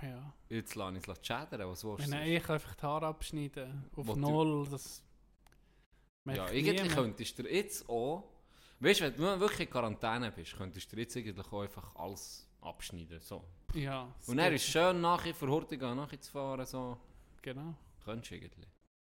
Ja. 0.01 0.33
Jetzt 0.49 0.75
lasse 0.75 0.97
ich 0.97 1.07
es 1.07 1.25
schädern, 1.25 1.67
was 1.69 1.83
willst 1.83 2.03
Wenn 2.11 2.19
du? 2.19 2.25
ich 2.35 2.49
einfach 2.49 2.75
die 2.75 2.81
Haare 2.83 3.07
abschneiden 3.07 3.85
auf 3.95 4.07
Wo 4.07 4.13
du- 4.13 4.19
null, 4.19 4.67
das 4.69 5.03
Ja, 6.25 6.45
eigentlich 6.45 6.93
könntest 6.93 7.39
du 7.39 7.43
jetzt 7.43 7.87
auch, 7.89 8.23
weißt 8.79 8.99
du, 9.01 9.03
wenn 9.05 9.15
du 9.17 9.39
wirklich 9.39 9.61
in 9.61 9.69
Quarantäne 9.69 10.31
bist, 10.31 10.55
könntest 10.55 10.91
du 10.91 10.97
jetzt 10.97 11.15
eigentlich 11.17 11.51
auch 11.51 11.61
einfach 11.61 11.95
alles 11.95 12.47
abschneiden. 12.61 13.19
So. 13.21 13.43
Ja, 13.73 14.13
Und 14.27 14.39
er 14.39 14.51
ist 14.51 14.65
schön 14.65 14.99
nachher 15.01 15.33
für 15.33 15.47
Hurtiga 15.47 15.93
nachher 15.95 16.19
zu 16.21 16.31
fahren. 16.31 16.65
So. 16.65 16.97
Genau. 17.41 17.73
Könntest 18.03 18.31
du 18.31 18.35
eigentlich. 18.35 18.67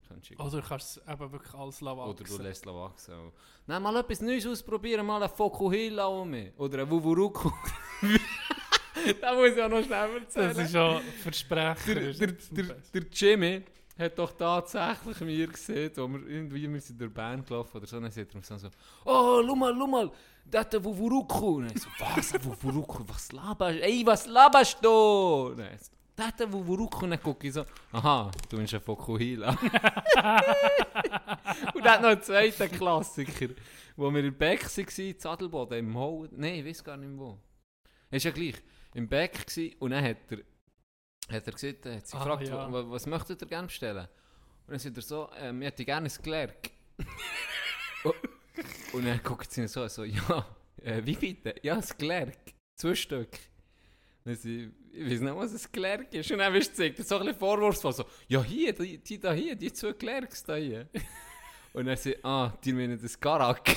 Könntest 0.07 0.39
du. 0.39 0.43
Oder 0.45 0.61
du 0.61 0.69
kannst 0.69 1.03
eben 1.09 1.33
wirklich 1.33 1.55
alles 1.55 1.83
Oder 1.83 2.15
du 2.15 2.39
lässt 2.39 2.65
es 2.67 2.73
wachsen. 2.73 3.33
Nein, 3.67 3.83
mal 3.83 3.97
etwas 3.97 4.21
Neues 4.21 4.47
ausprobieren, 4.47 5.05
mal 5.05 5.23
ein 5.23 5.29
Fokuhila 5.31 6.07
um 6.07 6.31
mich. 6.31 6.53
Oder 6.59 6.83
ein 6.83 6.91
Wuvuruku. 6.91 7.51
da 9.21 9.35
muss 9.35 9.53
ich 9.53 9.63
auch 9.63 9.69
noch 9.69 9.85
schnell 9.85 10.17
erzählen. 10.21 10.49
Das 10.49 10.59
ist 10.59 10.73
schon 10.73 11.01
Versprecher. 11.23 11.95
der, 11.95 12.13
der, 12.13 12.27
das 12.33 12.51
der, 12.51 12.65
der 12.95 13.03
Jimmy 13.13 13.63
hat 13.99 14.19
doch 14.19 14.33
tatsächlich 14.33 15.21
mir 15.21 15.47
gesehen, 15.47 15.91
wo 15.97 16.09
wir 16.09 16.27
irgendwie 16.29 16.71
wir 16.71 16.81
sind 16.81 17.01
durch 17.01 17.13
Band 17.13 17.47
gelaufen 17.47 17.77
oder 17.79 17.87
so, 17.87 17.99
dann 17.99 18.11
sagt 18.11 18.35
er 18.35 18.43
so, 18.59 18.69
oh, 19.05 19.43
schau 19.47 19.55
mal, 19.57 19.75
schau 19.77 19.87
mal, 19.87 20.11
das 20.45 20.65
ist 20.65 20.73
der 20.75 20.85
Wuvuruku. 20.85 21.57
Und 21.57 21.75
ich 21.75 21.83
so, 21.83 21.89
was, 21.99 22.35
ein 22.35 22.45
Wuvuruku, 22.45 23.05
was 23.07 23.33
laberst 23.33 23.81
Ey, 23.81 24.05
was 24.05 24.27
laberst 24.27 24.79
du? 24.83 25.49
Und 25.49 25.61
er 25.61 25.79
so, 25.79 25.93
das 26.15 26.29
ist 26.29 26.41
der 26.41 26.53
Wuvuruku. 26.53 27.05
Und 27.05 27.11
dann 27.11 27.23
gucke 27.23 27.47
ich 27.47 27.55
so, 27.55 27.65
aha, 27.93 28.31
du 28.49 28.59
bist 28.59 28.75
ein 28.75 28.81
Fokuhila. 28.81 29.51
Und 31.75 31.85
dann 31.85 31.93
hat 31.93 32.03
noch 32.03 32.09
einen 32.11 32.23
zweiten 32.23 32.71
Klassiker, 32.71 33.49
wo 33.97 34.13
wir 34.13 34.25
in 34.25 34.37
Beck 34.37 34.63
waren, 34.65 35.05
in 35.05 35.19
Zadelboden, 35.19 35.79
im 35.79 35.97
Hau, 35.97 36.27
nein, 36.33 36.57
ich 36.57 36.67
weiß 36.67 36.85
gar 36.85 36.97
nicht 36.97 37.17
wo. 37.17 37.39
Ist 38.11 38.25
ja 38.25 38.31
gleich, 38.31 38.55
im 38.97 39.09
Beck 39.09 39.47
gewesen, 39.47 39.77
und 39.79 39.91
dann 39.91 40.05
hat 40.05 40.17
er, 40.31 40.39
hat 41.37 41.47
er 41.47 41.53
gesagt, 41.53 41.87
er 41.87 41.97
hat 41.97 42.07
sie 42.07 42.17
Ah, 42.17 42.21
gefragt, 42.21 42.49
ja. 42.49 42.73
wa- 42.73 42.85
was 42.91 43.07
möchtet 43.07 43.43
ihr 43.43 43.49
gerne 43.49 43.67
bestellen? 43.67 44.07
Und 44.67 44.73
dann 44.73 44.79
sagt 44.79 44.97
er 44.97 45.03
so, 45.03 45.31
ähm, 45.37 45.61
ich 45.63 45.67
hätte 45.69 45.85
gerne 45.85 46.09
ein 46.09 46.23
Glerk. 46.23 46.71
und, 48.05 48.15
und 48.95 49.05
dann 49.07 49.23
guckt 49.23 49.51
sie 49.53 49.63
ihn 49.63 49.69
so, 49.69 49.87
so 49.89 50.05
ja, 50.05 50.47
äh, 50.83 51.01
wie 51.05 51.15
bitte? 51.15 51.55
Ja, 51.63 51.75
ein 51.77 51.85
Glerk, 51.99 52.37
zwei 52.75 52.95
Stück. 52.95 53.39
Dann 54.25 54.35
sie, 54.35 54.71
ich 54.93 55.05
weiß 55.11 55.21
nicht, 55.21 55.37
was 55.37 55.53
ein 55.67 55.73
Glerk 55.73 56.13
ist. 56.15 56.31
Und 56.33 56.39
dann 56.39 56.53
bist 56.53 56.73
du 56.73 56.77
so 56.77 56.83
ein 56.85 56.95
bisschen 57.27 57.39
vorwurfsvoll, 57.39 57.93
so, 57.93 58.05
ja 58.29 58.43
hier, 58.43 58.73
die, 58.73 58.99
die 58.99 59.21
da 59.21 59.33
hier, 59.33 59.55
die 59.55 59.73
zwei 59.73 59.93
Glerks 59.93 60.43
da 60.43 60.57
hier. 60.57 60.89
Und 61.77 61.87
er 61.89 61.97
sagt, 61.97 62.25
ah, 62.25 62.53
die 62.65 62.73
meinen 62.73 62.99
das 63.01 63.21
Garak. 63.21 63.69
Ich 63.69 63.77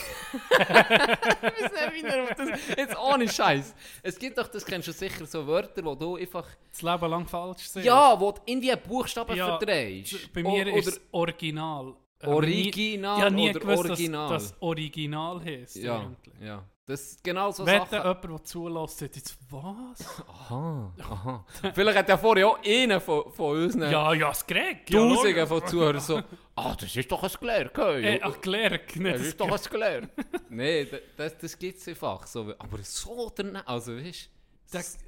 weiß 0.69 1.71
nicht, 1.71 1.93
wie 1.93 2.03
er 2.07 2.23
auf 2.23 2.33
das- 2.35 2.77
Jetzt 2.77 2.97
ohne 2.97 3.27
Scheiß. 3.27 3.75
Es 4.01 4.17
gibt 4.17 4.37
doch, 4.37 4.47
das 4.47 4.65
kennst 4.65 4.87
du 4.87 4.91
sicher, 4.93 5.25
so 5.25 5.45
Wörter, 5.45 5.83
wo 5.83 5.95
du 5.95 6.15
einfach, 6.15 6.45
Das 6.71 6.81
Leben 6.81 7.09
lang 7.09 7.27
falsch 7.27 7.67
sehen. 7.67 7.83
ja, 7.83 8.17
wo 8.19 8.31
du 8.31 8.41
in 8.45 8.61
die 8.61 8.73
Buchstaben 8.87 9.35
Ja, 9.35 9.57
verdrehst. 9.57 10.33
Bei 10.33 10.41
mir 10.43 10.67
O- 10.73 10.77
ist 10.77 10.87
es 10.87 11.01
Original. 11.11 11.93
Aber 12.21 12.35
Original 12.35 13.15
nie, 13.15 13.19
ich 13.19 13.25
habe 13.25 13.35
nie 13.35 13.49
oder 13.49 13.59
gewusst, 13.59 13.89
Original. 13.89 14.29
dass 14.29 14.49
das 14.51 14.61
Original 14.61 15.41
heisst. 15.43 15.75
ja, 15.75 15.99
eigentlich. 15.99 16.35
ja. 16.41 16.63
Das 16.89 17.01
ist 17.11 17.23
genau 17.23 17.51
so 17.51 17.63
Wenn 17.67 17.81
Sachen. 17.81 17.99
jemand, 17.99 18.23
der 18.23 18.43
zulässt, 18.45 18.97
sagt 18.97 19.15
jetzt, 19.15 19.37
was? 19.51 20.19
Aha, 20.27 20.91
aha. 20.99 21.45
Vielleicht 21.75 21.97
hat 21.99 22.09
ja 22.09 22.17
vorher 22.17 22.47
auch 22.47 22.59
einer 22.65 22.99
von, 22.99 23.31
von 23.31 23.57
unseren 23.63 23.91
Ja, 23.91 24.11
ja, 24.13 24.29
das 24.29 24.47
Greg. 24.47 24.87
Tausenden 24.87 25.37
ja, 25.37 25.45
von 25.45 25.67
Zuhörern 25.67 25.99
so, 26.01 26.17
ah, 26.55 26.75
das 26.75 26.95
ist 26.95 27.11
doch 27.11 27.21
ein 27.21 27.29
Glerk, 27.39 27.77
hey. 27.77 28.15
Äh, 28.15 28.19
ach, 28.23 28.41
Glerk. 28.41 28.95
Nicht 28.95 29.05
Das 29.13 29.19
das 29.21 29.27
ist 29.27 29.39
doch 29.39 29.51
ein 29.51 29.71
Glerk. 29.71 30.09
Nein, 30.49 30.87
da- 30.89 30.97
das, 31.15 31.37
das 31.37 31.59
gibt 31.59 31.77
es 31.77 31.87
einfach 31.89 32.25
so. 32.25 32.53
Aber 32.57 32.79
so 32.81 33.31
daneben, 33.35 33.57
also 33.67 33.95
weißt 33.95 34.25
du, 34.25 34.29
Das, 34.71 34.97
das, 34.97 35.05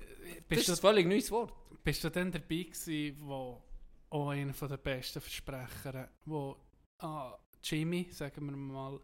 bist, 0.47 0.61
ist 0.61 0.67
du, 0.69 0.73
ein 0.73 0.77
völlig 0.77 1.07
neues 1.07 1.31
Wort. 1.31 1.51
bist 1.83 2.03
du 2.03 2.11
dann 2.11 2.31
dabei 2.31 2.63
gewesen, 2.63 3.17
wo 3.21 3.59
auch 4.11 4.29
einer 4.29 4.53
der 4.53 4.77
besten 4.77 5.19
Versprecher, 5.19 6.09
wo 6.25 6.57
ah, 6.99 7.35
Jimmy, 7.63 8.07
sagen 8.11 8.45
wir 8.45 8.55
mal, 8.55 8.99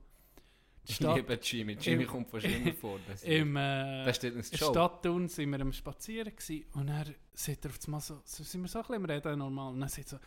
Stadt, 0.94 1.16
liebe 1.18 1.34
Jimmy. 1.42 1.74
Jimmy 1.74 2.04
im- 2.04 2.10
kommt 2.10 2.30
fast 2.30 2.46
immer 2.46 2.74
vor. 2.74 3.00
Das, 3.08 3.24
im, 3.24 3.56
äh, 3.56 4.06
das 4.06 4.16
steht. 4.18 4.46
Stadtun 4.56 5.28
sind 5.28 5.52
wir 5.52 5.60
am 5.62 5.74
Spazieren 5.74 6.36
gewesen, 6.36 6.66
und 6.74 6.88
er 6.88 7.06
sagt 7.34 7.66
er 7.66 7.72
auf 7.72 7.80
einmal 7.86 8.02
so, 8.02 8.22
so 8.24 8.44
sind 8.44 8.62
wir 8.62 8.68
so 8.68 8.80
ein 8.80 8.84
bisschen 8.84 9.04
im 9.04 9.06
Reden 9.06 9.40
normal, 9.40 9.74
und 9.74 9.82
er 9.82 9.90
sagt 9.90 10.10
so, 10.10 10.20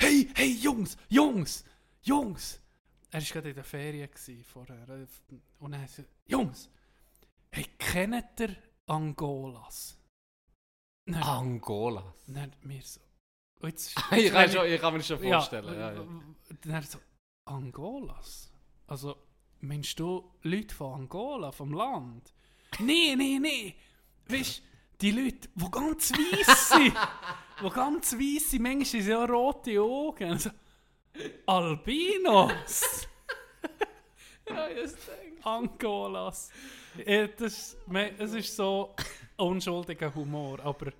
hey, 0.00 0.28
hey, 0.34 0.52
Jungs, 0.60 0.96
Jungs, 1.08 1.64
Jungs. 2.02 2.60
Er 3.10 3.20
war 3.20 3.26
gerade 3.28 3.48
in 3.50 3.54
der 3.54 3.64
Ferien 3.64 4.10
gewesen 4.10 4.44
vorher, 4.44 4.88
äh, 4.88 5.06
und 5.58 5.72
er 5.72 5.86
sagt, 5.88 6.08
Jungs, 6.26 6.70
hey, 7.50 7.66
kennt 7.78 8.40
ihr 8.40 8.56
Angolas? 8.86 9.98
Dann, 11.06 11.22
Angola. 11.22 12.14
dann 12.26 12.52
mir 12.62 12.82
so, 12.82 13.00
jetzt, 13.62 13.94
ich, 14.12 14.30
kann 14.30 14.50
schon, 14.50 14.66
ich 14.66 14.80
kann 14.80 14.94
mir 14.94 15.02
schon 15.02 15.18
vorstellen. 15.18 15.74
Ja, 15.74 15.92
ja. 15.92 16.04
Dann 16.62 16.70
er 16.70 16.82
so, 16.82 16.98
Angolas? 17.46 18.52
Also, 18.86 19.16
meinst 19.60 19.98
du 19.98 20.30
Leute 20.42 20.74
von 20.74 21.00
Angola, 21.02 21.52
vom 21.52 21.72
Land? 21.72 22.32
nee, 22.80 23.14
nee, 23.16 23.38
nee. 23.38 23.74
Weißt 24.28 24.62
die 25.00 25.12
Leute, 25.12 25.48
die 25.54 25.70
ganz 25.70 26.12
weiss 26.12 26.68
sind, 26.70 26.94
die 27.62 27.70
ganz 27.70 28.12
weiss 28.14 28.50
sind, 28.50 28.62
manchmal 28.62 28.84
sind 28.84 29.02
sie 29.02 29.10
ja 29.10 29.24
rote 29.24 29.80
Augen. 29.80 30.32
Also, 30.32 30.50
Albinos! 31.46 33.06
Ja, 34.50 34.66
ich 34.66 34.92
denke. 34.92 35.44
Angolas. 35.44 36.50
Ja, 37.04 37.26
das, 37.26 37.76
es 38.18 38.32
ist 38.32 38.56
so 38.56 38.94
unschuldiger 39.36 40.14
Humor, 40.14 40.58
aber 40.60 40.92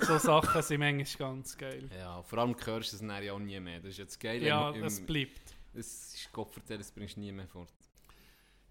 so 0.00 0.18
Sachen 0.18 0.62
sind 0.62 0.80
manchmal 0.80 1.30
ganz 1.30 1.56
geil. 1.56 1.88
Ja, 1.96 2.20
vor 2.22 2.40
allem 2.40 2.56
hörst 2.64 2.92
du 2.92 2.96
es 2.96 3.00
dann 3.00 3.22
ja 3.22 3.32
auch 3.32 3.38
nie 3.38 3.60
mehr. 3.60 3.78
Das 3.78 3.90
ist 3.90 3.98
jetzt 3.98 4.18
geil. 4.18 4.42
Ja, 4.42 4.70
im, 4.70 4.82
es 4.82 4.98
im, 4.98 5.06
bleibt. 5.06 5.54
Es 5.74 6.14
ist 6.14 6.32
Gott 6.32 6.52
vertellen, 6.52 6.80
das 6.80 6.92
bringst 6.92 7.16
du 7.16 7.20
nie 7.20 7.32
mehr 7.32 7.48
fort. 7.48 7.72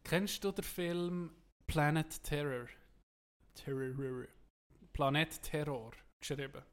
Kennst 0.03 0.43
du 0.43 0.51
den 0.51 0.63
Film 0.63 1.35
Planet 1.67 2.23
Terror? 2.23 2.67
Terror. 3.53 4.27
Planet 4.93 5.41
Terror 5.41 5.91
geschrieben. 6.19 6.63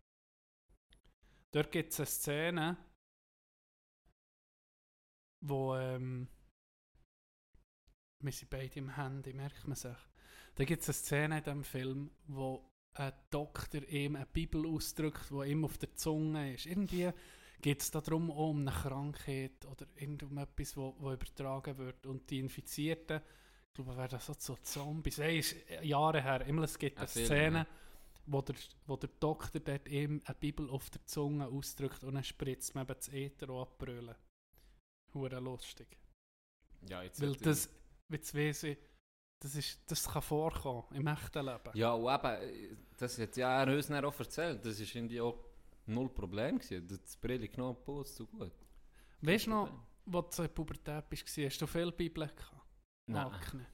Dort 1.51 1.73
gibt 1.73 1.93
es 1.93 2.01
eine 2.01 2.07
Szene, 2.07 2.77
wo 5.41 5.75
ähm, 5.77 6.29
wir 8.21 8.33
sind 8.33 8.51
beide 8.51 8.79
im 8.79 8.97
Handy, 8.97 9.33
merkt 9.33 9.67
man 9.67 9.77
sich. 9.77 9.97
Da 10.57 10.65
gibt 10.65 10.83
es 10.83 10.89
eine 10.89 10.95
Szene 10.95 11.39
in 11.39 11.45
diesem 11.45 11.65
Film, 11.65 12.11
wo 12.27 12.71
ein 12.95 13.13
Doktor 13.31 13.83
ihm 13.89 14.17
eine 14.17 14.27
Bibel 14.27 14.67
ausdrückt, 14.67 15.31
die 15.31 15.51
ihm 15.51 15.65
auf 15.65 15.79
der 15.79 15.95
Zunge 15.95 16.55
ist. 16.55 16.67
Irgendwie 16.67 17.13
geht 17.61 17.83
es 17.83 17.91
darum, 17.91 18.31
auch 18.31 18.51
um 18.51 18.61
eine 18.61 18.71
Krankheit 18.71 19.65
oder 19.67 19.87
irgendetwas, 19.97 20.77
wo, 20.77 20.95
wo 20.99 21.13
übertragen 21.13 21.77
wird. 21.79 22.07
Und 22.07 22.29
die 22.31 22.39
Infizierten, 22.39 23.21
ich 23.69 23.75
glaube, 23.75 23.97
werden 23.97 24.19
so 24.21 24.35
zu 24.35 24.57
Zombies. 24.63 25.19
Hey, 25.19 25.39
ist 25.39 25.57
Jahre 25.83 26.23
her. 26.23 26.47
Immer, 26.47 26.63
es 26.65 26.79
gibt 26.79 26.97
Ein 26.97 27.03
eine 27.03 27.09
Film, 27.09 27.27
Szene, 27.27 27.59
ja. 27.59 27.67
wo, 28.27 28.43
der, 28.43 28.55
wo 28.87 28.97
der 28.97 29.11
Doktor 29.21 29.61
dort 29.61 29.89
ihm 29.89 30.23
eine 30.25 30.35
Bibel 30.35 30.71
auf 30.71 30.91
der 30.91 31.05
Zunge 31.07 31.47
ausdrückt 31.47 32.05
und 32.05 32.15
dann 32.15 32.25
spritzt 32.25 32.75
man 32.75 32.85
eben 32.85 32.95
das 32.97 33.09
Äther 33.09 33.51
auch 33.51 33.63
abbrüllen. 33.63 34.15
Hure 35.15 35.41
lustig. 35.41 35.99
Ja, 36.89 37.03
jetzt 37.03 37.21
Weil 37.21 37.35
das, 37.37 37.69
jetzt 38.09 38.35
weiss 38.35 38.63
ich, 38.63 38.79
das, 39.41 39.55
ist, 39.55 39.81
das 39.87 40.09
kann 40.09 40.23
vorkommen 40.23 40.85
im 40.93 41.07
echten 41.07 41.45
Leben. 41.45 41.71
Ja, 41.75 41.93
und 41.93 42.13
eben, 42.13 42.79
das 42.97 43.19
hat 43.19 43.37
ja 43.37 43.63
er 43.63 43.75
uns 43.75 43.91
auch 43.91 44.19
erzählt. 44.19 44.65
Das 44.65 44.79
war 44.81 44.97
irgendwie 44.97 45.21
auch 45.21 45.48
null 45.89 46.09
Problem. 46.09 46.59
Gewesen. 46.59 46.87
Das 46.87 47.17
Brille 47.17 47.49
genommen, 47.49 47.79
Puls, 47.85 48.15
so 48.17 48.27
gut. 48.27 48.53
weißt 49.21 49.47
du 49.47 49.51
noch, 49.51 49.71
wo 50.05 50.23
du 50.23 50.29
in 50.29 50.37
der 50.37 50.49
Pubertät 50.49 51.09
bist, 51.09 51.27
hast 51.37 51.61
du 51.61 51.67
viel 51.67 51.93
Bibeln 51.93 52.31
gehabt? 52.35 52.67
Nein. 53.07 53.67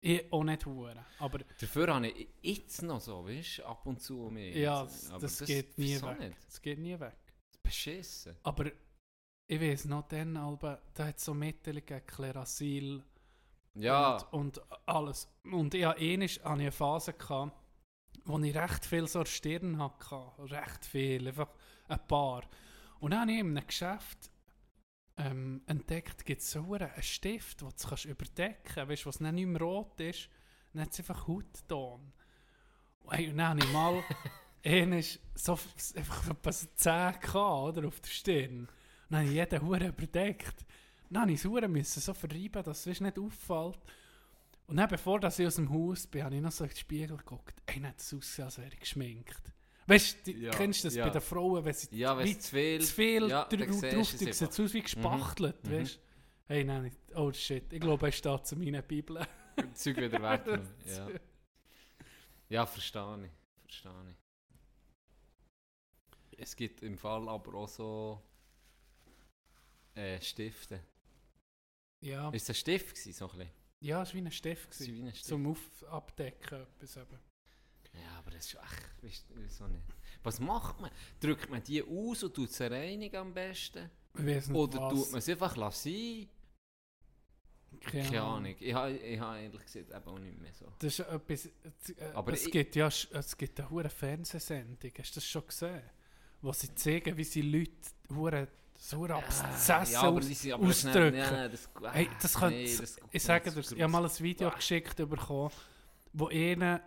Ich 0.00 0.32
auch 0.32 0.44
nicht 0.44 0.64
hure, 0.64 1.04
aber 1.18 1.38
Dafür 1.60 1.92
habe 1.92 2.08
ich 2.08 2.28
jetzt 2.40 2.82
noch 2.82 3.00
so, 3.00 3.26
weißt 3.26 3.58
du, 3.58 3.64
ab 3.64 3.84
und 3.84 4.00
zu 4.00 4.30
mehr. 4.30 4.56
ja, 4.56 4.84
das, 4.84 5.10
das, 5.18 5.44
geht 5.44 5.76
nie 5.76 6.00
weg. 6.00 6.20
Nicht? 6.20 6.36
Das 6.46 6.62
geht 6.62 6.78
nie 6.78 7.00
weg. 7.00 7.16
Beschissen. 7.64 8.36
Aber 8.44 8.70
ich 9.50 9.60
weiß 9.60 9.86
noch, 9.86 10.06
dann, 10.06 10.36
Alba, 10.36 10.80
da 10.94 11.06
hat 11.06 11.16
es 11.16 11.24
so 11.24 11.34
Mittel 11.34 11.74
gegeben, 11.76 12.06
Klerasil 12.06 13.02
Ja, 13.74 14.18
und, 14.30 14.58
und 14.58 14.88
alles. 14.88 15.28
Und 15.42 15.74
ich 15.74 15.84
hatte 15.84 16.44
eine 16.44 16.70
Phase, 16.70 17.14
gehabt, 17.14 17.57
wo 18.28 18.38
ich 18.38 18.54
recht 18.54 18.84
viel 18.84 19.08
so 19.08 19.24
Stirn 19.24 19.78
hatte. 19.78 20.30
Recht 20.38 20.84
viel, 20.84 21.26
einfach 21.26 21.48
ein 21.88 22.06
paar. 22.06 22.42
Und 23.00 23.12
dann 23.12 23.22
habe 23.22 23.32
ich 23.32 23.38
in 23.38 23.56
einem 23.56 23.66
Geschäft 23.66 24.30
ähm, 25.16 25.62
entdeckt, 25.66 26.24
gibt 26.24 26.42
es 26.42 26.50
so 26.50 26.74
einen 26.74 26.90
Stift, 27.02 27.62
den 27.62 27.68
du 27.68 27.88
kannst 27.88 28.04
überdecken 28.04 28.62
kannst, 28.64 28.90
weißt 28.90 29.04
du, 29.04 29.08
was 29.08 29.20
nicht 29.20 29.46
mehr 29.46 29.60
rot 29.60 29.98
ist, 30.00 30.28
dann 30.72 30.82
hat 30.82 30.92
es 30.92 30.98
einfach 30.98 31.26
Hautton. 31.26 32.12
Und 33.00 33.12
hey, 33.12 33.30
und 33.30 33.38
dann 33.38 33.48
habe 33.48 33.60
ich 33.60 33.72
mal 33.72 34.04
einmal 34.64 35.02
so 35.34 35.58
einfach 35.96 36.30
etwa 36.30 36.52
so 36.52 36.66
10 36.74 37.20
gehabt, 37.20 37.34
oder, 37.34 37.88
auf 37.88 38.00
der 38.00 38.10
Stirn. 38.10 38.60
Und 38.60 38.68
dann 39.08 39.20
habe 39.20 39.28
ich 39.30 39.34
jeden 39.36 39.62
Hure 39.62 39.86
überdeckt. 39.88 40.66
Dann 41.10 41.30
musste 41.30 41.48
ich 41.48 41.80
es 41.80 41.94
so 41.94 42.12
verreiben, 42.12 42.62
dass 42.62 42.86
es 42.86 43.00
nicht 43.00 43.18
auffällt. 43.18 43.78
Und 44.68 44.76
dann, 44.76 44.88
bevor 44.88 45.18
dass 45.18 45.38
ich 45.38 45.46
aus 45.46 45.56
dem 45.56 45.70
Haus 45.72 46.06
bin, 46.06 46.22
habe 46.24 46.36
ich 46.36 46.42
noch 46.42 46.52
so 46.52 46.64
in 46.64 46.70
den 46.70 46.76
Spiegel 46.76 47.16
geguckt. 47.16 47.54
Ey, 47.66 47.80
nicht 47.80 48.00
so 48.00 48.18
aussehen, 48.18 48.44
als 48.44 48.58
wäre 48.58 48.68
ich 48.68 48.78
geschminkt. 48.80 49.52
Weißt 49.86 50.26
du, 50.26 50.32
Ja, 50.32 50.50
kennst 50.50 50.84
du 50.84 50.88
das 50.88 50.94
ja. 50.94 51.06
bei 51.06 51.10
den 51.10 51.22
Frauen, 51.22 51.64
wenn 51.64 51.72
sie 51.72 51.88
ja 51.96 52.20
es 52.20 52.38
zu 52.40 52.50
viel... 52.50 52.80
zu 52.82 52.94
viel 52.94 53.28
ja, 53.30 53.44
drauf 53.46 53.82
es 53.82 54.18
sieht 54.18 54.28
es 54.28 54.42
aus 54.42 54.74
wie 54.74 54.82
gespachtelt, 54.82 55.64
Mhm. 55.66 55.72
weißt 55.72 55.96
du? 55.96 56.00
Hey, 56.44 56.64
nein, 56.64 56.82
nicht. 56.82 56.98
oh 57.14 57.32
shit, 57.32 57.72
ich 57.72 57.80
glaube, 57.80 58.06
er 58.06 58.12
steht 58.12 58.46
zu 58.46 58.56
meiner 58.56 58.82
Bibel. 58.82 59.26
Zeug 59.74 59.96
wieder 59.96 60.22
weggenommen. 60.22 60.68
ja. 60.84 61.08
ja, 62.50 62.66
verstehe 62.66 63.24
ich. 63.24 63.30
Verstehe 63.62 63.92
ich. 64.10 64.16
Es 66.40 66.54
gibt 66.54 66.82
im 66.82 66.96
Fall 66.98 67.26
aber 67.28 67.54
auch 67.54 67.68
so 67.68 68.22
äh, 69.94 70.20
Stifte. 70.20 70.80
Ja, 72.00 72.28
Ist 72.30 72.42
es 72.44 72.50
ein 72.50 72.54
Stift 72.54 72.90
gewesen, 72.94 73.12
so 73.14 73.30
ein 73.30 73.38
bisschen? 73.38 73.57
Ja, 73.80 74.02
es 74.02 74.08
war 74.08 74.14
wie 74.20 74.26
ein 74.26 74.30
Stift. 74.32 74.70
War 74.70 74.76
gewesen, 74.86 74.94
wie 74.96 75.02
ein 75.08 75.14
Stift. 75.14 75.26
Zum 75.26 75.46
Auf 75.46 75.84
Abdecken. 75.90 76.62
Etwas 76.62 76.96
eben. 76.96 77.18
Ja, 77.94 78.18
aber 78.18 78.30
das 78.32 78.46
ist 78.46 78.54
echt, 78.54 79.02
weißt 79.02 79.26
wieso 79.34 79.66
nicht? 79.66 79.84
Was 80.22 80.40
macht 80.40 80.80
man? 80.80 80.90
Drückt 81.20 81.48
man 81.50 81.62
die 81.62 81.82
aus 81.82 82.22
und 82.22 82.34
tut 82.34 82.52
sie 82.52 82.70
reinigen 82.70 83.16
am 83.16 83.32
besten? 83.34 83.90
Nicht, 84.18 84.48
Oder 84.50 84.80
was. 84.80 84.92
tut 84.94 85.12
man 85.12 85.20
sie 85.20 85.32
einfach 85.32 85.56
lassen? 85.56 86.28
Keine, 87.80 88.04
Keine 88.04 88.22
Ahnung. 88.22 88.54
Ich 88.58 88.74
habe 88.74 88.96
ich 88.96 89.20
ha 89.20 89.38
ehrlich 89.38 89.62
gesagt 89.62 89.90
eben 89.90 90.04
auch 90.08 90.18
nicht 90.18 90.40
mehr 90.40 90.52
so. 90.54 90.66
Das 90.78 90.98
ist 90.98 91.06
etwas, 91.06 91.46
äh, 91.46 91.50
Aber 92.14 92.32
es, 92.32 92.46
ich- 92.46 92.52
gibt 92.52 92.76
ja, 92.76 92.88
es 92.88 93.36
gibt 93.36 93.60
eine 93.60 93.70
hure 93.70 93.88
Fernsehsendung, 93.90 94.90
hast 94.98 95.10
du 95.12 95.20
das 95.20 95.26
schon 95.26 95.46
gesehen? 95.46 95.82
Wo 96.40 96.52
sie 96.52 96.74
zeigen, 96.74 97.16
wie 97.16 97.24
sie 97.24 97.42
Leute 97.42 97.72
hure 98.10 98.48
so 98.80 98.98
hure 98.98 99.14
Abszessen 99.16 99.92
ja, 99.92 100.10
nicht- 100.10 100.54
ausdrücken. 100.54 101.16
Ja, 101.18 101.48
das, 101.48 101.68
Hey, 101.92 102.08
das 102.22 102.34
könnte, 102.34 102.56
nee, 102.56 102.76
das- 102.76 102.96
ich 103.10 103.22
sage 103.22 103.50
dir, 103.50 103.58
ich 103.60 103.70
habe 103.82 103.88
mal 103.92 104.04
ein 104.04 104.18
Video 104.20 104.48
Ah. 104.48 104.54
geschickt 104.54 104.96
bekommen, 104.96 105.50
wo 106.12 106.28
einer 106.28 106.80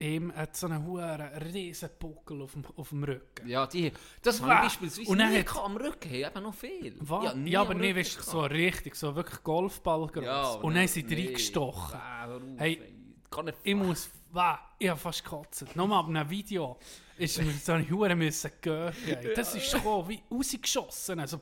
ihm 0.00 0.34
hat 0.34 0.56
so 0.56 0.66
einen 0.66 0.84
hohen 0.86 1.20
riesen 1.20 1.88
Buckel 1.98 2.42
auf 2.42 2.52
dem, 2.52 2.64
auf 2.76 2.88
dem 2.88 3.04
Rücken. 3.04 3.46
Ja, 3.48 3.66
die, 3.66 3.92
das 4.22 4.36
ich 4.36 4.42
beispielsweise 4.42 5.10
Und 5.10 5.18
nie 5.18 5.38
hat- 5.38 5.56
am 5.56 5.76
Rücken, 5.76 6.08
hey, 6.08 6.24
eben 6.26 6.42
noch 6.42 6.54
viel. 6.54 6.96
Was? 7.00 7.34
nie 7.36 7.50
Ja, 7.52 7.60
aber 7.60 7.74
nicht, 7.74 7.96
weißt, 7.96 8.22
so 8.22 8.40
richtig, 8.40 8.96
so 8.96 9.14
wirklich 9.14 9.42
Golfball 9.42 10.06
groß. 10.08 10.24
Ja, 10.24 10.50
und 10.54 10.74
dann 10.74 10.88
sind 10.88 11.08
die 11.10 11.14
nee. 11.16 11.26
reingestochen. 11.26 11.94
Ah, 11.98 12.40
Hey, 12.56 12.80
ey. 12.82 12.94
Kann 13.34 13.46
nicht 13.46 13.58
Ich 13.64 13.74
muss, 13.74 14.10
wow, 14.30 14.58
ich 14.78 14.88
habe 14.88 15.00
fast 15.00 15.24
gekotzt. 15.24 15.64
Nochmal 15.74 16.00
ab 16.00 16.08
einem 16.08 16.28
Video 16.30 16.78
ist 17.16 17.40
mir 17.40 17.52
so 17.52 17.72
eine 17.72 17.88
Hure 17.88 18.14
müssen 18.14 18.50
gehen. 18.60 18.92
Das 19.34 19.54
ist 19.54 19.70
schon 19.70 20.08
wie 20.08 20.20
rausgeschossen, 20.30 21.20
also 21.20 21.40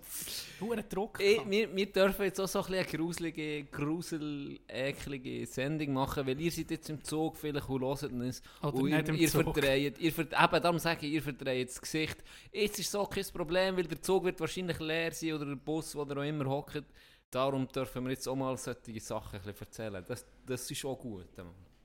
Hure 0.61 0.83
Druck. 0.85 1.19
Gehabt. 1.19 1.51
wir, 1.51 1.75
wir 1.75 1.93
dürfen 1.93 2.25
jetzt 2.25 2.41
auch 2.41 2.49
so 2.49 2.61
ein 2.61 2.67
bisschen 2.67 2.79
eine 2.79 2.99
gruselige, 2.99 3.65
grusel 3.65 4.61
eklige 4.69 5.47
Sendung 5.47 5.95
machen, 5.95 6.27
weil 6.27 6.41
ihr 6.41 6.51
seid 6.51 6.71
jetzt 6.71 6.91
im 6.91 7.03
Zug 7.03 7.37
vielleicht 7.37 7.69
und 7.69 7.83
hört 7.83 8.03
uns 8.05 8.43
Oder 8.63 8.75
und 8.75 8.85
nicht 8.85 9.09
ihr, 9.09 9.15
im 9.15 9.21
ihr 9.21 9.29
Zug. 9.29 9.43
verdreht, 9.43 9.99
ihr 9.99 10.13
verd 10.13 10.33
eben 10.33 10.63
darum 10.63 10.79
sage 10.79 11.07
ich, 11.07 11.13
ihr 11.13 11.23
verdreht 11.23 11.69
das 11.69 11.81
Gesicht. 11.81 12.19
Jetzt 12.53 12.79
ist 12.79 12.91
so 12.91 13.05
kein 13.07 13.25
Problem, 13.33 13.77
weil 13.77 13.85
der 13.85 14.01
Zug 14.01 14.25
wird 14.25 14.41
wahrscheinlich 14.41 14.79
leer 14.79 15.13
sein 15.13 15.33
oder 15.33 15.47
der 15.47 15.57
Bus, 15.57 15.95
wo 15.95 16.05
ihr 16.05 16.17
auch 16.17 16.23
immer 16.23 16.47
hockt. 16.47 16.85
Darum 17.31 17.67
dürfen 17.69 18.05
wir 18.05 18.11
jetzt 18.11 18.29
auch 18.29 18.37
mal 18.37 18.59
solche 18.59 19.01
Sachen 19.01 19.39
ein 19.39 19.43
bisschen 19.43 19.67
erzählen. 19.67 20.05
Das, 20.07 20.27
das 20.45 20.71
ist 20.71 20.85
auch 20.85 20.99
gut. 20.99 21.29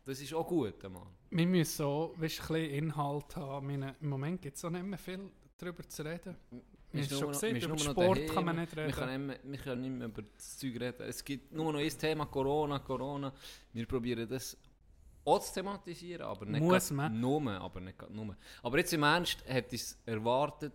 Das 0.08 0.22
ist 0.22 0.34
auch 0.34 0.48
gut, 0.48 0.82
Mann. 0.84 1.08
Wir 1.32 1.46
müssen 1.46 1.86
auch 1.86 2.14
weißt, 2.18 2.40
ein 2.40 2.48
bisschen 2.48 2.70
Inhalt 2.72 3.36
haben. 3.36 3.68
Meine, 3.68 3.96
Im 4.00 4.08
Moment 4.10 4.42
gibt 4.42 4.56
es 4.56 4.64
auch 4.64 4.70
nicht 4.70 4.84
mehr 4.86 4.98
viel 4.98 5.30
darüber 5.58 5.88
zu 5.88 6.02
reden. 6.06 6.38
Wir 6.50 6.62
Wir 6.94 7.02
haben 7.04 7.20
schon 7.20 7.28
gesehen, 7.34 7.56
wir 7.56 7.68
über 7.68 7.78
Sport 7.78 8.18
daheim. 8.20 8.34
kann 8.34 8.46
man 8.46 8.56
nicht 8.56 8.74
Wir 8.76 8.84
reden. 8.84 8.94
können, 8.96 9.28
nicht 9.28 9.44
mehr, 9.44 9.52
wir 9.52 9.60
können 9.60 9.82
nicht 9.82 9.92
mehr 9.92 10.08
über 10.08 10.22
das 10.22 10.58
Zeug 10.58 10.80
reden. 10.80 11.02
Es 11.10 11.24
gibt 11.26 11.52
nur 11.52 11.74
noch 11.74 11.80
ein 11.80 11.90
Thema 11.90 12.26
Corona, 12.28 12.80
Corona. 12.80 13.34
Wir 13.74 13.86
probieren 13.86 14.30
das 14.30 14.58
auch 15.26 15.40
zu 15.42 15.54
thematisieren, 15.56 16.22
aber 16.26 16.46
nicht 16.46 16.62
Muss 16.62 16.90
man. 16.92 17.20
nur. 17.20 17.52
Aber, 17.52 17.82
nicht 17.82 18.10
nur. 18.10 18.38
aber 18.64 18.78
jetzt 18.78 18.94
im 18.94 19.04
Ernst 19.04 19.44
hätte 19.46 19.76
ich 19.76 19.82
es 19.82 19.98
erwartet, 20.06 20.72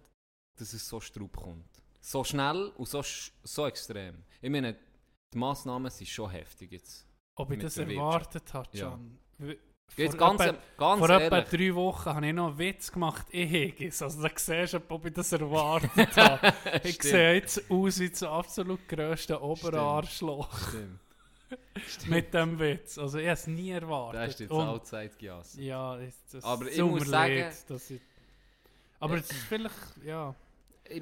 dass 0.59 0.75
es 0.75 0.87
so 0.87 1.01
Strub 1.01 1.35
kommt. 1.35 1.64
So 2.03 2.23
schnell 2.23 2.66
und 2.77 2.87
so, 2.87 3.01
so 3.45 3.66
extrem. 3.66 4.23
Ich 4.42 4.51
meine, 4.51 4.77
die 5.33 5.38
Massnahmen 5.38 5.90
sind 5.90 6.09
schon 6.09 6.29
heftig 6.29 6.73
jetzt. 6.73 7.07
Ob 7.37 7.51
ich 7.51 7.61
das 7.61 7.79
erwartet 7.79 8.53
habe, 8.53 8.68
Ja. 8.77 9.01
Jetzt 9.96 10.16
vor 10.16 10.28
ganz, 10.31 10.40
etwa- 10.40 10.59
ganz 10.78 10.98
Vor 11.00 11.11
etwa 11.11 11.37
ehrlich. 11.38 11.50
drei 11.50 11.74
Wochen 11.74 12.09
habe 12.14 12.26
ich 12.26 12.33
noch 12.33 12.48
einen 12.48 12.59
Witz 12.59 12.90
gemacht, 12.92 13.26
ich 13.31 13.50
hege 13.50 13.88
es. 13.88 14.00
Also 14.00 14.22
da 14.22 14.31
siehst 14.35 14.72
du, 14.72 14.81
ob 14.88 15.05
ich 15.05 15.12
das 15.12 15.33
erwartet 15.33 16.16
habe. 16.16 16.52
ich 16.83 16.94
Stimmt. 16.94 17.02
sehe 17.02 17.35
jetzt 17.35 17.70
aus 17.70 17.98
wie 18.00 18.09
das 18.09 18.22
absolut 18.22 18.88
grösste 18.88 19.42
Oberarschloch 19.42 20.70
Stimmt. 20.70 20.98
mit 22.09 22.33
dem 22.33 22.59
Witz. 22.59 22.96
Also 22.96 23.18
ich 23.18 23.26
habe 23.26 23.35
es 23.35 23.46
nie 23.46 23.70
erwartet. 23.70 24.20
Da 24.20 24.24
ist 24.24 24.40
jetzt 24.40 24.52
allzeit 24.52 25.18
gejasst. 25.18 25.59
Ja, 25.59 25.98
das 26.33 26.42
Aber 26.42 26.66
ich 26.70 26.81
muss 26.83 27.07
sagen- 27.09 27.52
dass 27.68 27.90
ich, 27.90 28.00
aber 28.98 29.16
es 29.16 29.31
ist 29.31 29.42
vielleicht, 29.42 29.74
ja. 30.07 30.35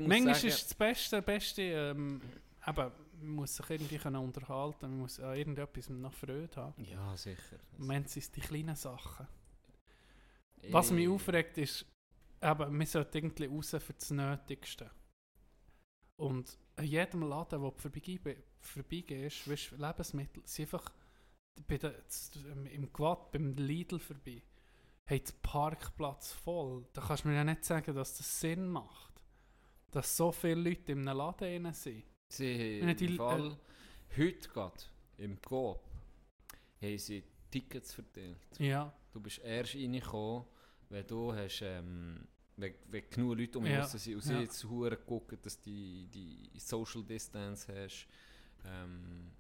Manchmal 0.00 0.35
sagen, 0.35 0.48
ist 0.48 0.64
das 0.64 0.74
Beste, 0.74 1.22
Beste, 1.22 1.62
ähm, 1.62 2.20
eben, 2.66 2.90
man 3.21 3.35
muss 3.37 3.57
sich 3.57 3.69
irgendwie 3.71 3.99
können 3.99 4.17
unterhalten, 4.17 4.91
man 4.91 4.99
muss 5.01 5.21
an 5.21 5.37
irgendetwas 5.37 5.89
noch 5.89 6.13
Freude 6.13 6.57
haben. 6.57 6.85
Ja, 6.85 7.17
sicher. 7.17 7.59
Im 7.77 7.83
Moment 7.83 8.09
sind 8.09 8.23
es 8.23 8.31
die 8.31 8.41
kleinen 8.41 8.77
Sachen. 8.77 9.27
Was 10.71 10.91
mich 10.91 11.05
Ich- 11.05 11.11
aufregt, 11.11 11.57
ist, 11.59 11.87
eben, 12.43 12.77
man 12.77 12.87
sollte 12.87 13.19
irgendwie 13.19 13.47
raus 13.47 13.71
für 13.79 13.93
das 13.95 14.11
Nötigste. 14.11 14.91
Und 16.17 16.59
an 16.77 16.85
jedem 16.85 17.23
Laden, 17.23 17.61
wo 17.63 17.71
du 17.71 17.79
vorbeige- 17.79 18.43
vorbeigehst, 18.61 19.49
weißt, 19.49 19.73
du, 19.73 19.77
Lebensmittel, 19.77 20.43
sind 20.47 20.67
einfach 20.73 20.93
bei 21.67 21.79
der, 21.79 21.95
im 22.73 22.93
Quad, 22.93 23.33
beim 23.33 23.55
Lidl 23.55 23.99
vorbei, 23.99 24.43
hat 25.07 25.29
den 25.29 25.41
Parkplatz 25.43 26.33
voll. 26.33 26.87
Da 26.93 27.01
kannst 27.01 27.25
du 27.25 27.29
mir 27.29 27.37
ja 27.37 27.45
nicht 27.45 27.65
sagen, 27.65 27.95
dass 27.95 28.17
das 28.19 28.41
Sinn 28.41 28.69
macht. 28.69 29.15
Dass 29.91 30.17
so 30.17 30.31
viele 30.31 30.55
Leute 30.71 30.93
in 30.93 31.09
einem 31.09 31.17
Laden 31.19 31.73
sind. 31.73 32.05
Sie 32.31 32.81
haben 32.83 32.97
im 32.99 33.16
Fall 33.16 33.57
heute 34.16 34.49
gerade 34.49 34.83
im 35.19 35.40
Coop 35.43 35.81
haben 36.81 36.99
sie 36.99 37.23
Tickets 37.51 37.93
verteilt. 37.93 38.38
Ja, 38.59 38.93
Du 39.12 39.21
bist 39.21 39.38
erst 39.40 39.75
reingekommen, 39.75 40.45
wenn 40.88 41.07
du 41.07 41.33
hast, 41.35 41.61
ähm, 41.62 42.29
wenn, 42.57 42.75
wenn 42.88 43.11
genug 43.11 43.37
Leute 43.38 43.59
um 43.59 43.66
Ja, 43.66 43.85
sind 43.85 44.14
und 44.14 44.23
sie 44.23 44.33
ja. 44.35 44.40
jetzt 44.40 44.62
hure 44.64 44.97
gucken, 44.97 45.38
dass 45.43 45.61
du 45.61 45.64
die, 45.71 46.07
die 46.55 46.59
Social 46.61 47.03
Distance 47.03 47.66
hast. 47.75 48.07
Ähm, 48.64 49.33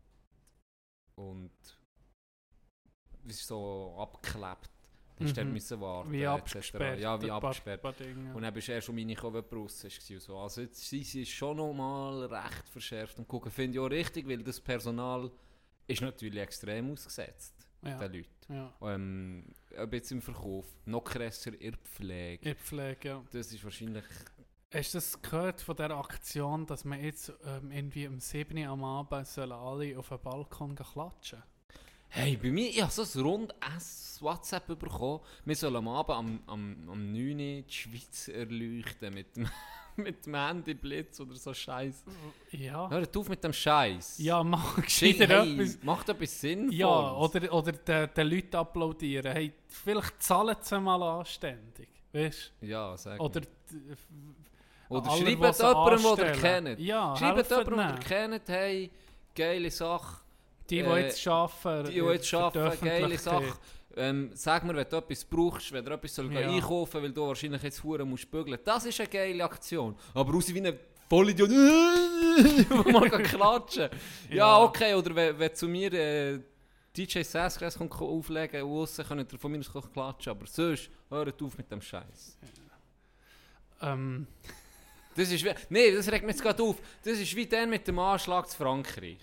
und 1.14 1.52
es 3.28 3.36
ist 3.36 3.46
so 3.46 3.94
abgeklebt. 3.96 4.70
Hast 5.20 5.36
du 5.36 5.44
Mhm. 5.48 5.52
müssen 5.52 5.80
warten. 5.80 6.12
wie 6.12 6.22
etc. 6.22 6.28
abgesperrt. 6.28 6.98
Ja, 7.00 7.20
wie 7.22 7.26
paar- 7.28 7.36
abgesperrt. 7.44 7.82
paar 7.82 7.92
Dinge. 7.92 8.34
Und 8.34 8.42
dann 8.42 8.52
bist 8.54 8.68
du 8.68 8.72
erst 8.72 8.88
um 8.88 8.98
wenn 9.34 9.48
du 9.50 9.68
warst. 9.68 10.10
und 10.14 10.20
So. 10.22 10.38
Also 10.38 10.60
jetzt 10.62 10.88
sind 10.88 11.04
sie 11.06 11.26
schon 11.26 11.56
noch 11.56 11.72
mal 11.72 12.24
recht 12.26 12.68
verschärft 12.68 13.18
und 13.18 13.28
gucken, 13.28 13.50
finde 13.50 13.74
ich 13.74 13.80
auch 13.80 13.90
richtig, 13.90 14.26
weil 14.28 14.42
das 14.42 14.60
Personal 14.60 15.30
ist 15.86 16.00
natürlich 16.02 16.38
extrem 16.40 16.92
ausgesetzt, 16.92 17.54
ja, 17.82 17.98
den 17.98 18.12
Leuten. 18.12 18.54
ja. 18.54 18.72
Ähm, 18.94 19.44
ob 19.76 19.92
jetzt 19.92 20.10
im 20.12 20.22
Verkauf, 20.22 20.66
noch 20.86 21.02
krasser 21.02 21.52
in 21.52 21.72
der 21.72 21.78
Pflege. 21.80 22.42
In 22.48 22.54
der 22.54 22.56
Pflege, 22.56 23.08
ja. 23.08 23.24
Das 23.32 23.52
ist 23.52 23.62
wahrscheinlich... 23.64 24.04
Hast 24.72 24.94
du 24.94 24.98
das 24.98 25.20
gehört 25.20 25.60
von 25.60 25.74
dieser 25.74 25.96
Aktion, 25.98 26.64
dass 26.64 26.84
man 26.84 27.02
jetzt 27.02 27.32
ähm, 27.44 27.72
irgendwie 27.72 28.06
um 28.06 28.20
7 28.20 28.56
Uhr 28.56 28.68
am 28.68 28.84
Abend 28.84 29.26
sollen 29.26 29.50
alle 29.50 29.98
auf 29.98 30.10
den 30.10 30.20
Balkon 30.20 30.76
klatschen 30.76 31.42
Hey, 32.12 32.36
bei 32.36 32.50
mir, 32.50 32.68
ich 32.68 32.82
habe 32.82 32.90
so 32.90 33.02
ein 33.02 33.24
rund 33.24 33.54
S 33.76 34.18
WhatsApp 34.20 34.66
bekommen. 34.66 35.20
Wir 35.44 35.54
sollen 35.54 35.76
am 35.76 35.86
Abend 35.86 36.18
am, 36.18 36.40
am, 36.48 36.90
am 36.90 37.12
9 37.12 37.30
Uhr 37.30 37.62
die 37.62 37.64
Schweiz 37.68 38.26
erleuchten 38.26 39.14
mit 39.14 39.36
dem, 39.36 39.48
mit 39.96 40.26
dem 40.26 40.34
Handyblitz 40.34 41.20
oder 41.20 41.36
so 41.36 41.54
Scheiß. 41.54 42.02
Ja. 42.50 42.90
Hört 42.90 43.16
auf 43.16 43.28
mit 43.28 43.44
dem 43.44 43.52
Scheiß. 43.52 44.18
Ja, 44.18 44.42
mach 44.42 44.82
gescheiter 44.82 45.28
hey, 45.28 45.54
etwas. 45.54 45.78
macht 45.84 46.08
etwas 46.08 46.40
Sinnvolles. 46.40 46.78
Ja, 46.80 47.12
oder, 47.12 47.52
oder 47.52 47.72
den, 47.72 48.12
den 48.12 48.26
Leuten 48.26 48.56
applaudieren. 48.56 49.32
Hey, 49.32 49.52
vielleicht 49.68 50.20
zahlen 50.20 50.56
sie 50.60 50.80
mal 50.80 51.00
anständig. 51.00 51.88
Weißt 52.12 52.52
Ja, 52.60 52.96
sag 52.96 53.18
du? 53.18 53.24
Oder, 53.24 53.40
Oder 54.88 55.10
schreibt 55.12 55.28
jemandem, 55.28 56.16
den 56.16 56.26
ihr 56.26 56.32
kennt. 56.32 56.80
Ja, 56.80 57.16
Schreibt 57.16 57.50
jemandem, 57.50 57.76
den 57.76 57.88
ihr 57.88 57.98
kennt, 58.00 58.48
hey, 58.48 58.90
geile 59.32 59.70
Sache. 59.70 60.22
Die, 60.70 60.76
die 60.76 60.88
äh, 60.88 61.02
jetzt 61.02 61.26
arbeiten. 61.26 61.84
Die, 61.90 62.00
die 62.00 62.06
jetzt 62.06 62.34
arbeiten, 62.34 62.84
geile. 62.84 63.18
Sache. 63.18 63.52
Ähm, 63.96 64.30
sag 64.34 64.62
mir, 64.64 64.74
wenn 64.76 64.88
du 64.88 64.96
etwas 64.96 65.24
brauchst, 65.24 65.72
wenn 65.72 65.84
du 65.84 65.90
etwas 65.92 66.14
soll 66.14 66.32
Ja. 66.32 66.48
einkaufen 66.48 67.02
weil 67.02 67.12
du 67.12 67.26
wahrscheinlich 67.26 67.62
jetzt 67.62 67.82
Huren 67.82 68.08
musst 68.08 68.30
bügeln. 68.30 68.58
Das 68.64 68.84
ist 68.86 69.00
eine 69.00 69.08
geile 69.08 69.42
Aktion. 69.44 69.96
Aber 70.14 70.32
raus 70.32 70.54
wie 70.54 70.60
ein 70.64 70.78
Vollidiot, 71.08 71.50
kann 73.10 73.22
klatschen. 73.24 73.88
Ja, 74.30 74.36
Ja. 74.36 74.62
okay. 74.62 74.94
Oder 74.94 75.14
wenn, 75.14 75.36
wenn 75.38 75.54
zu 75.54 75.66
mir 75.66 75.92
äh, 75.92 76.38
DJ 76.96 77.22
Sassgrass 77.22 77.76
kommt 77.76 77.90
ko- 77.90 78.16
auflegen 78.16 78.62
und 78.62 78.78
aussen 78.82 79.04
könnt 79.04 79.32
ihr 79.32 79.38
von 79.40 79.50
mir 79.50 79.58
aus 79.58 79.92
klatschen. 79.92 80.30
Aber 80.30 80.46
sonst, 80.46 80.88
hört 81.08 81.42
auf 81.42 81.58
mit 81.58 81.68
dem 81.70 81.82
Scheiß. 81.82 82.38
Ähm, 83.82 84.26
Das 85.16 85.30
ist 85.32 85.44
wie, 85.44 85.52
nee, 85.68 85.90
das 85.90 86.06
regt 86.10 86.24
mich 86.24 86.36
jetzt 86.36 86.42
gerade 86.42 86.62
auf. 86.62 86.76
Das 87.02 87.18
ist 87.18 87.34
wie 87.34 87.46
dann 87.46 87.70
mit 87.70 87.86
dem 87.88 87.98
Anschlag 87.98 88.48
zu 88.48 88.56
Frankreich. 88.56 89.18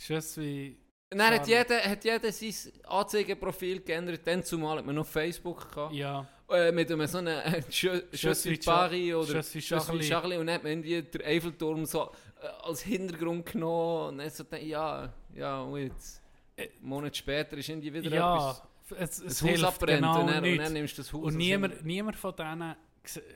Ist 0.00 0.10
das 0.10 0.36
wie... 0.38 0.76
Dann 1.10 1.34
hat 1.34 1.48
jeder, 1.48 1.82
hat 1.82 2.04
jeder 2.04 2.30
sein 2.30 2.54
Anzeigeprofil 2.84 3.80
geändert. 3.80 4.20
Dann 4.24 4.44
zumal 4.44 4.78
hat 4.78 4.86
man 4.86 4.94
noch 4.94 5.06
Facebook 5.06 5.68
gehabt. 5.72 5.94
Ja, 5.94 6.26
Äh, 6.50 6.72
mit 6.72 6.90
einem 6.90 7.06
so 7.06 7.18
einem 7.18 7.38
äh, 7.38 7.62
Je, 7.70 7.90
Je 7.90 8.02
Je 8.10 8.34
suis 8.34 8.42
suis 8.42 8.64
Paris 8.64 9.14
oder 9.14 9.34
Je 9.34 9.42
suis 9.42 9.64
Charlie. 9.64 10.08
Charlie 10.08 10.36
und 10.36 10.46
dann 10.46 10.56
hat 10.56 10.62
man 10.64 10.72
irgendwie 10.72 11.00
den 11.00 11.22
Eiffelturm 11.22 11.84
so 11.84 12.10
äh, 12.42 12.46
als 12.62 12.82
Hintergrund 12.82 13.46
genommen 13.46 14.08
und 14.08 14.18
dann 14.18 14.30
so 14.30 14.44
gedacht, 14.44 14.62
ja, 14.62 15.12
ja, 15.34 15.60
und 15.62 15.80
jetzt. 15.80 16.20
Einen 16.56 16.70
Monat 16.80 17.16
später 17.16 17.56
ist 17.56 17.68
irgendwie 17.68 17.94
wieder 17.94 18.10
ja. 18.10 18.34
etwas. 18.34 18.62
Es, 18.98 19.18
es 19.20 19.38
Das 19.38 19.42
Haus 19.42 19.62
abbrennt 19.62 20.00
genau 20.00 20.20
und, 20.20 20.26
dann, 20.26 20.44
und 20.44 20.56
dann 20.58 20.72
nimmst 20.72 20.98
du 20.98 21.02
das 21.02 21.12
Haus 21.12 21.22
Und 21.22 21.36
niemand, 21.36 21.84
niemand 21.84 22.16
von 22.16 22.34
denen, 22.34 22.74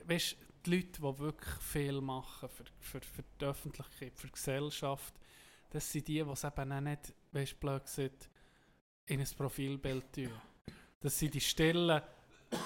weißt 0.06 0.32
du, 0.32 0.36
die 0.66 0.70
Leute, 0.76 0.88
die 0.88 1.18
wirklich 1.20 1.54
viel 1.60 2.00
machen 2.00 2.48
für, 2.48 2.64
für, 2.80 3.00
für 3.00 3.22
die 3.40 3.44
Öffentlichkeit, 3.44 4.12
für 4.16 4.26
die 4.26 4.32
Gesellschaft, 4.32 5.14
das 5.74 5.90
sind 5.90 6.06
die, 6.06 6.22
die 6.22 6.30
es 6.30 6.44
eben 6.44 6.72
auch 6.72 6.80
nicht, 6.80 7.12
weißt 7.32 7.56
du, 7.60 7.80
gesagt, 7.80 8.30
in 9.06 9.20
ein 9.20 9.28
Profilbild 9.36 10.12
tun. 10.12 10.30
Das 11.00 11.18
sind 11.18 11.34
die 11.34 11.40
stillen 11.40 12.00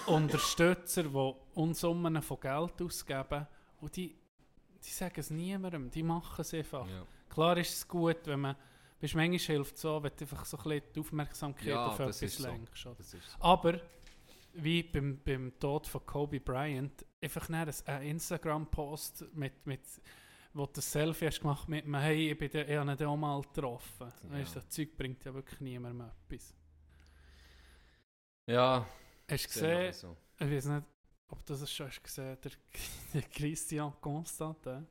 Unterstützer, 0.06 1.04
die 1.04 1.34
Unsummen 1.54 2.20
von 2.20 2.38
Geld 2.38 2.82
ausgeben 2.82 3.46
und 3.80 3.96
die, 3.96 4.14
die 4.84 4.90
sagen 4.90 5.18
es 5.18 5.30
niemandem, 5.30 5.90
die 5.90 6.02
machen 6.02 6.42
es 6.42 6.52
einfach. 6.52 6.86
Ja. 6.86 7.02
Klar 7.30 7.56
ist 7.56 7.74
es 7.76 7.88
gut, 7.88 8.18
wenn 8.26 8.40
man, 8.40 8.56
weißt, 9.00 9.14
manchmal 9.14 9.38
hilft 9.38 9.76
es 9.76 9.80
so, 9.80 10.02
wenn 10.02 10.12
du 10.14 10.24
einfach 10.24 10.44
so 10.44 10.58
ein 10.58 10.64
bisschen 10.64 10.92
die 10.94 11.00
Aufmerksamkeit 11.00 11.66
Ja, 11.66 11.86
auf 11.86 11.98
etwas 12.00 12.36
so. 12.36 12.46
lenkst. 12.46 12.86
Das 12.98 13.14
ist 13.14 13.36
Aber 13.40 13.80
wie 14.52 14.82
beim, 14.82 15.18
beim 15.24 15.58
Tod 15.58 15.86
von 15.86 16.04
Kobe 16.04 16.40
Bryant, 16.40 17.06
einfach 17.22 17.48
ein 17.48 18.02
Instagram-Post 18.02 19.24
mit, 19.32 19.66
mit 19.66 19.80
wo 20.52 20.66
du 20.66 20.72
das 20.74 20.90
Selfie 20.90 21.26
hast 21.26 21.40
gemacht 21.40 21.68
mit 21.68 21.86
mir, 21.86 22.00
hey, 22.00 22.32
ich, 22.32 22.38
bin 22.38 22.50
der, 22.50 22.68
ich 22.68 22.76
habe 22.76 22.96
dann 22.96 23.08
auch 23.08 23.16
mal 23.16 23.40
getroffen. 23.42 24.12
Ja. 24.24 24.30
Weißt, 24.38 24.56
das 24.56 24.68
Zeug 24.68 24.96
bringt 24.96 25.24
ja 25.24 25.32
wirklich 25.34 25.60
niemandem 25.60 26.10
etwas. 26.28 26.54
ja, 28.46 28.86
Hast 29.30 29.44
du 29.44 29.48
gesehen, 29.48 29.92
so. 29.92 30.16
ich 30.38 30.50
weiß 30.50 30.64
nicht, 30.66 30.86
ob 31.28 31.44
du 31.44 31.54
das 31.54 31.70
schon 31.70 31.86
hast 31.88 32.02
gesehen, 32.02 32.38
der, 32.42 32.52
der 33.14 33.22
Christian 33.22 33.92
Constantin. 34.00 34.86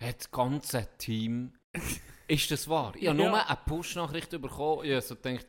Hat 0.00 0.18
das 0.18 0.30
ganze 0.30 0.88
Team. 0.96 1.52
ist 2.28 2.50
das 2.50 2.68
wahr? 2.68 2.94
Ich 2.96 3.06
habe 3.08 3.18
Ja. 3.20 3.28
nur 3.30 3.46
eine 3.46 3.58
Push-Nachricht 3.66 4.30
bekommen. 4.30 4.84
Ich 4.84 4.92
habe 4.92 5.02
so 5.02 5.16
gedacht, 5.16 5.46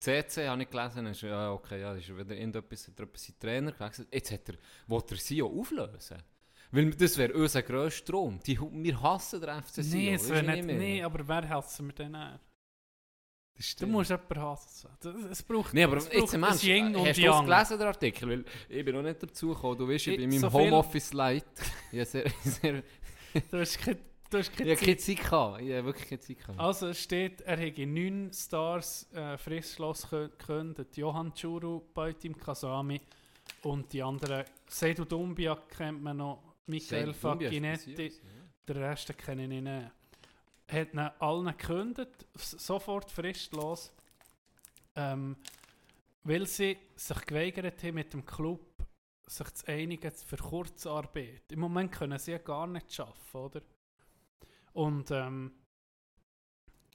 CC 0.00 0.48
habe 0.48 0.62
ich 0.62 0.70
gelesen. 0.70 1.06
Ist, 1.06 1.20
ja, 1.22 1.52
okay, 1.52 1.80
ja, 1.80 1.94
ist 1.94 2.08
wieder 2.08 2.34
irgendetwas, 2.34 2.88
hat 2.88 2.98
er 2.98 3.04
etwas 3.04 3.28
in 3.28 3.38
Trainer 3.38 3.72
gewechselt. 3.72 4.08
Jetzt 4.12 4.32
hat 4.32 4.48
er, 4.48 4.54
will 4.88 5.02
er 5.10 5.16
sie 5.16 5.42
auch 5.42 5.50
auflösen. 5.52 6.22
Weil 6.72 6.90
das 6.90 7.18
wäre 7.18 7.32
unser 7.34 7.62
grösster 7.62 8.12
Traum. 8.12 8.38
Die, 8.46 8.58
wir 8.60 9.00
hassen 9.02 9.40
den 9.40 9.62
FC 9.62 9.82
Sion. 9.82 9.98
Nee, 10.00 10.14
es 10.14 10.22
weisst 10.22 10.30
wäre 10.30 10.52
nicht, 10.56 10.64
mehr? 10.66 10.76
nee, 10.76 11.02
aber 11.02 11.26
wer 11.26 11.48
hassen 11.48 11.86
wir 11.88 11.94
denn 11.94 12.14
her? 12.14 12.38
Das 13.56 13.76
Du 13.76 13.86
musst 13.86 14.10
jemanden 14.10 14.40
hassen. 14.40 14.88
Das- 15.00 15.14
Es 15.30 15.42
braucht, 15.42 15.74
Nee, 15.74 15.84
aber 15.84 15.96
es 15.98 16.04
jetzt 16.06 16.18
braucht 16.18 16.34
im 16.34 16.44
ein 16.44 16.58
Yin 16.60 16.96
und 16.96 17.06
hast 17.08 17.18
du 17.18 17.26
es 17.30 17.40
gelesen, 17.44 17.78
den 17.78 17.86
Artikel? 17.88 18.28
Weil 18.28 18.44
ich 18.68 18.84
bin 18.84 18.94
noch 18.94 19.02
nicht 19.02 19.22
dazu 19.22 19.48
gekommen. 19.48 19.76
Du 19.78 19.88
weißt, 19.88 20.06
ich 20.06 20.12
Ich- 20.14 20.16
bin 20.18 20.30
in 20.32 20.40
meinem 20.40 20.50
so 20.50 20.52
Homeoffice 20.58 21.12
light. 21.12 21.44
Ich 21.92 21.98
habe 21.98 22.04
sehr, 22.06 22.24
sehr, 22.44 22.82
Du 23.50 23.58
hast 23.60 23.78
keine, 23.78 23.98
du 24.30 24.38
hast 24.38 24.48
ich 24.50 24.56
keine 24.56 24.70
habe 24.70 24.78
Zeit. 24.78 24.86
keine 24.86 24.96
Zeit 24.96 25.18
gehabt. 25.18 25.60
Ich 25.60 25.72
habe 25.72 25.84
wirklich 25.84 26.08
keine 26.08 26.20
Zeit 26.20 26.38
gehabt. 26.38 26.58
Also 26.60 26.86
es 26.88 26.98
steht, 27.02 27.40
er 27.42 27.56
hätte 27.58 27.86
neun 27.86 28.30
Stars 28.32 29.12
äh, 29.12 29.36
Frischschloss 29.36 30.06
gek- 30.06 30.28
gekündigt. 30.38 30.96
Johann 30.96 31.34
Churu, 31.34 31.80
Beutim 31.92 32.36
Kasami 32.38 33.00
und 33.64 33.92
die 33.92 34.02
anderen. 34.02 34.44
Seydou 34.68 35.04
Dumbia 35.04 35.54
kennt 35.76 36.02
man 36.02 36.16
noch, 36.16 36.49
Michael 36.70 37.12
Facchinetti, 37.12 38.12
der 38.66 38.76
Rest 38.76 39.16
kenne 39.18 39.44
ich 39.44 39.62
nicht. 39.62 39.92
Hat 40.68 40.92
ihnen 40.94 41.10
allen 41.18 41.46
gekündigt, 41.46 42.26
sofort 42.34 43.10
fristlos, 43.10 43.92
ähm, 44.94 45.36
weil 46.22 46.46
sie 46.46 46.78
sich 46.94 47.26
geweigert 47.26 47.82
haben, 47.82 47.94
mit 47.94 48.12
dem 48.12 48.24
Club 48.24 48.60
sich 49.26 49.50
zu 49.54 49.66
einigen 49.68 50.10
für 50.12 50.36
Kurzarbeit. 50.36 51.50
Im 51.50 51.60
Moment 51.60 51.92
können 51.92 52.18
sie 52.18 52.32
ja 52.32 52.38
gar 52.38 52.66
nicht 52.66 52.98
arbeiten, 53.00 53.36
oder? 53.36 53.62
Und 54.72 55.10
ähm, 55.10 55.52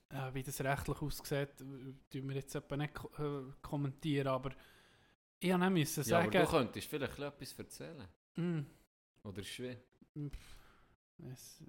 äh, 0.10 0.34
wie 0.34 0.43
das 0.43 0.62
rechtlich 0.62 1.02
aussieht, 1.02 1.58
tun 1.58 2.00
wir 2.12 2.36
jetzt 2.36 2.56
etwa 2.56 2.78
nicht 2.78 2.93
äh, 3.20 3.41
kommentieren, 3.62 4.28
aber 4.28 4.52
ich 5.39 5.52
habe 5.52 5.70
müssen 5.70 6.04
Ja, 6.06 6.20
aber 6.20 6.32
sagen, 6.32 6.45
du 6.45 6.52
könntest 6.52 6.88
vielleicht 6.89 7.20
etwas 7.20 7.54
erzählen. 7.60 8.08
mm, 8.36 8.60
Oder 9.26 9.44
schwer? 9.44 9.78
es, 11.32 11.64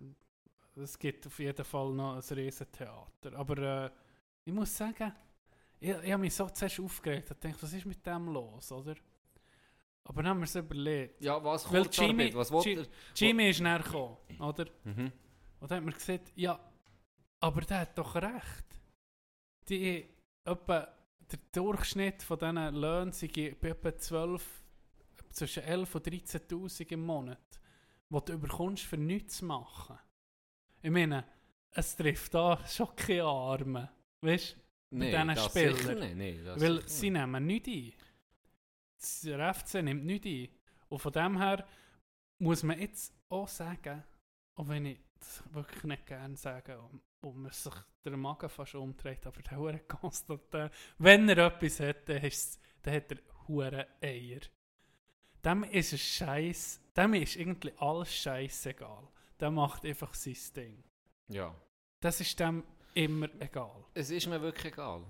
es 0.77 0.99
gibt 0.99 1.27
auf 1.27 1.39
jeden 1.39 1.65
Fall 1.65 1.93
noch 1.93 2.15
ein 2.17 2.37
Riesentheater. 2.37 3.33
Aber 3.35 3.59
äh, 3.87 3.91
ich 4.45 4.53
muss 4.53 4.77
sagen, 4.77 5.13
ich, 5.81 5.89
ich 5.91 6.13
habe 6.13 6.19
mich 6.19 6.35
so 6.35 6.49
zuerst 6.49 6.81
aufgeregt 6.81 7.31
und 7.31 7.45
dachte, 7.45 7.63
was 7.63 7.73
ist 7.73 7.87
mit 7.87 8.05
dem 8.07 8.29
los, 8.29 8.71
oder? 8.73 8.95
Aber 10.05 10.23
dann 10.23 10.31
haben 10.31 10.39
wir 10.41 10.45
es 10.45 10.55
überlegt. 10.55 11.23
Ja, 11.25 11.43
was 11.43 11.71
Weil 11.73 11.83
Kurzarbeit? 11.83 12.11
Jimmy- 12.11 12.35
Was 12.35 12.53
will 12.53 12.63
Ji- 12.63 12.75
er? 12.77 12.87
Jimmy 13.15 13.51
ist 13.51 13.61
näher 13.61 13.81
gekommen, 13.81 14.17
oder? 14.39 14.67
Mhm. 14.85 15.13
Und 15.59 15.71
dann 15.71 15.79
hat 15.79 15.85
man 15.85 15.95
gesagt, 15.95 16.33
ja, 16.37 16.61
aber 17.41 17.61
der 17.63 17.81
hat 17.81 17.99
doch 17.99 18.15
recht. 18.15 18.65
Die, 19.69 20.07
etwa, 20.45 20.87
der 21.33 21.39
Durchschnitt 21.53 22.23
von 22.23 22.39
diesen 22.39 22.75
Löhnen 22.77 23.13
sei 23.13 23.57
bei 23.61 23.69
etwa 23.71 23.97
12 23.97 24.63
zwischen 25.37 25.62
11 25.62 25.95
und 25.95 26.07
13'000 26.07 26.93
im 26.93 27.05
Monat, 27.05 27.61
die 28.09 28.20
du 28.24 28.32
überkommst, 28.32 28.84
für 28.84 28.97
nichts 28.97 29.39
zu 29.39 29.45
machen. 29.45 29.99
Ich 30.82 30.91
meine, 30.91 31.24
es 31.72 31.95
trifft 31.95 32.32
da 32.34 32.66
schon 32.66 32.95
keine 32.97 33.24
Arme. 33.24 33.91
Weißt 34.22 34.57
du? 34.57 34.97
Nee, 34.97 35.11
diesen 35.11 35.37
Spielern. 35.37 36.16
Nee, 36.16 36.41
Weil 36.45 36.89
sie 36.89 37.11
nicht. 37.11 37.20
nehmen 37.20 37.47
nichts 37.47 37.68
ein. 39.24 39.30
Der 39.30 39.55
FC 39.55 39.74
nimmt 39.82 40.05
nichts 40.07 40.26
ein. 40.26 40.49
Und 40.89 40.99
von 41.01 41.12
dem 41.12 41.39
her 41.39 41.66
muss 42.39 42.62
man 42.62 42.78
jetzt 42.80 43.12
auch 43.28 43.49
sagen, 43.49 44.05
auch 44.55 44.68
wenn 44.68 44.87
ich 44.87 45.01
das 45.18 45.43
wirklich 45.53 45.84
nicht 45.84 46.07
gerne 46.07 46.37
sage 46.37 46.80
und, 46.80 47.03
man 47.43 47.51
sich 47.51 47.74
der 48.05 48.16
Magen 48.16 48.49
fast 48.49 48.76
umdreht, 48.76 49.26
aber 49.26 49.43
der 49.43 49.59
Hure 49.59 49.80
Konstantin, 49.80 50.70
wenn 50.99 51.28
er 51.28 51.39
etwas 51.39 51.80
hat, 51.80 52.09
dann, 52.09 52.22
dann 52.82 52.95
hat 52.95 53.11
er 53.11 53.18
Hure 53.49 53.87
Eier. 54.01 54.41
Dem 55.47 55.62
ist 55.62 55.92
es 55.92 56.01
scheiß, 56.01 56.80
dem 56.97 57.14
ist 57.14 57.36
irgendwie 57.36 57.72
alles 57.78 58.12
scheißegal. 58.12 59.05
Der 59.38 59.51
macht 59.53 59.84
einfach 59.84 60.12
sein 60.12 60.36
Ding. 60.57 60.82
Ja. 61.28 61.55
Das 62.01 62.20
ist 62.20 62.38
dem 62.40 62.64
immer 62.94 63.28
egal. 63.38 63.84
Es 63.94 64.11
ist 64.11 64.26
mir 64.26 64.42
wirklich 64.42 64.72
egal. 64.72 65.05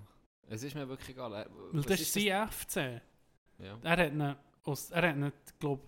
Es 0.47 0.61
ist 0.61 0.75
mir 0.75 0.87
wirklich 0.87 1.09
egal. 1.09 1.33
Äh, 1.33 1.45
Weil 1.49 1.79
was 1.79 1.85
das 1.87 2.01
ist 2.01 2.13
sein 2.13 2.49
FC. 2.51 3.01
Ja. 3.57 3.79
Er 3.81 3.91
hat 3.97 4.11
ihn, 4.11 4.35
aus, 4.63 4.91
er 4.91 5.09
hat 5.09 5.17
nicht, 5.17 5.59
glaub, 5.59 5.79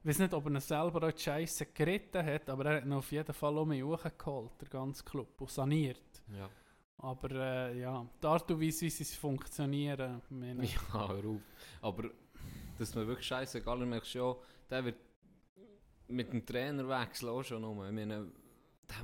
ich 0.00 0.06
weiß 0.08 0.18
nicht, 0.20 0.32
ob 0.32 0.46
er 0.46 0.52
ihn 0.52 0.60
selber 0.60 1.06
auch 1.06 1.12
die 1.12 1.22
Scheiße 1.22 1.66
geritten 1.66 2.24
hat, 2.24 2.48
aber 2.48 2.64
er 2.64 2.76
hat 2.78 2.84
ihn 2.86 2.92
auf 2.94 3.12
jeden 3.12 3.34
Fall 3.34 3.58
um 3.58 3.68
mich 3.68 3.82
hochgeholt, 3.82 4.52
der 4.62 4.68
ganze 4.68 5.04
Club, 5.04 5.38
und 5.38 5.50
saniert. 5.50 6.22
Ja. 6.32 6.48
Aber 6.98 7.30
äh, 7.30 7.80
ja, 7.80 8.06
die 8.22 8.26
Art 8.26 8.50
und 8.50 8.62
Weise, 8.62 8.86
wie 8.86 8.90
sie 8.90 9.04
funktionieren, 9.04 10.22
meine, 10.30 10.64
Ja, 10.64 11.08
hör 11.08 11.24
auf. 11.26 11.42
Aber 11.82 12.10
dass 12.78 12.94
mir 12.94 13.06
wirklich 13.06 13.26
scheißegal 13.26 13.82
ist, 13.82 13.88
merkst 13.88 14.14
ja, 14.14 14.36
der 14.70 14.84
wird 14.84 14.96
mit 16.08 16.32
dem 16.32 16.44
Trainerwechsel 16.44 17.28
auch 17.28 17.42
schon 17.42 17.64
um. 17.64 17.84
Ich 17.84 17.92
meine, 17.92 18.30
der, 18.88 18.96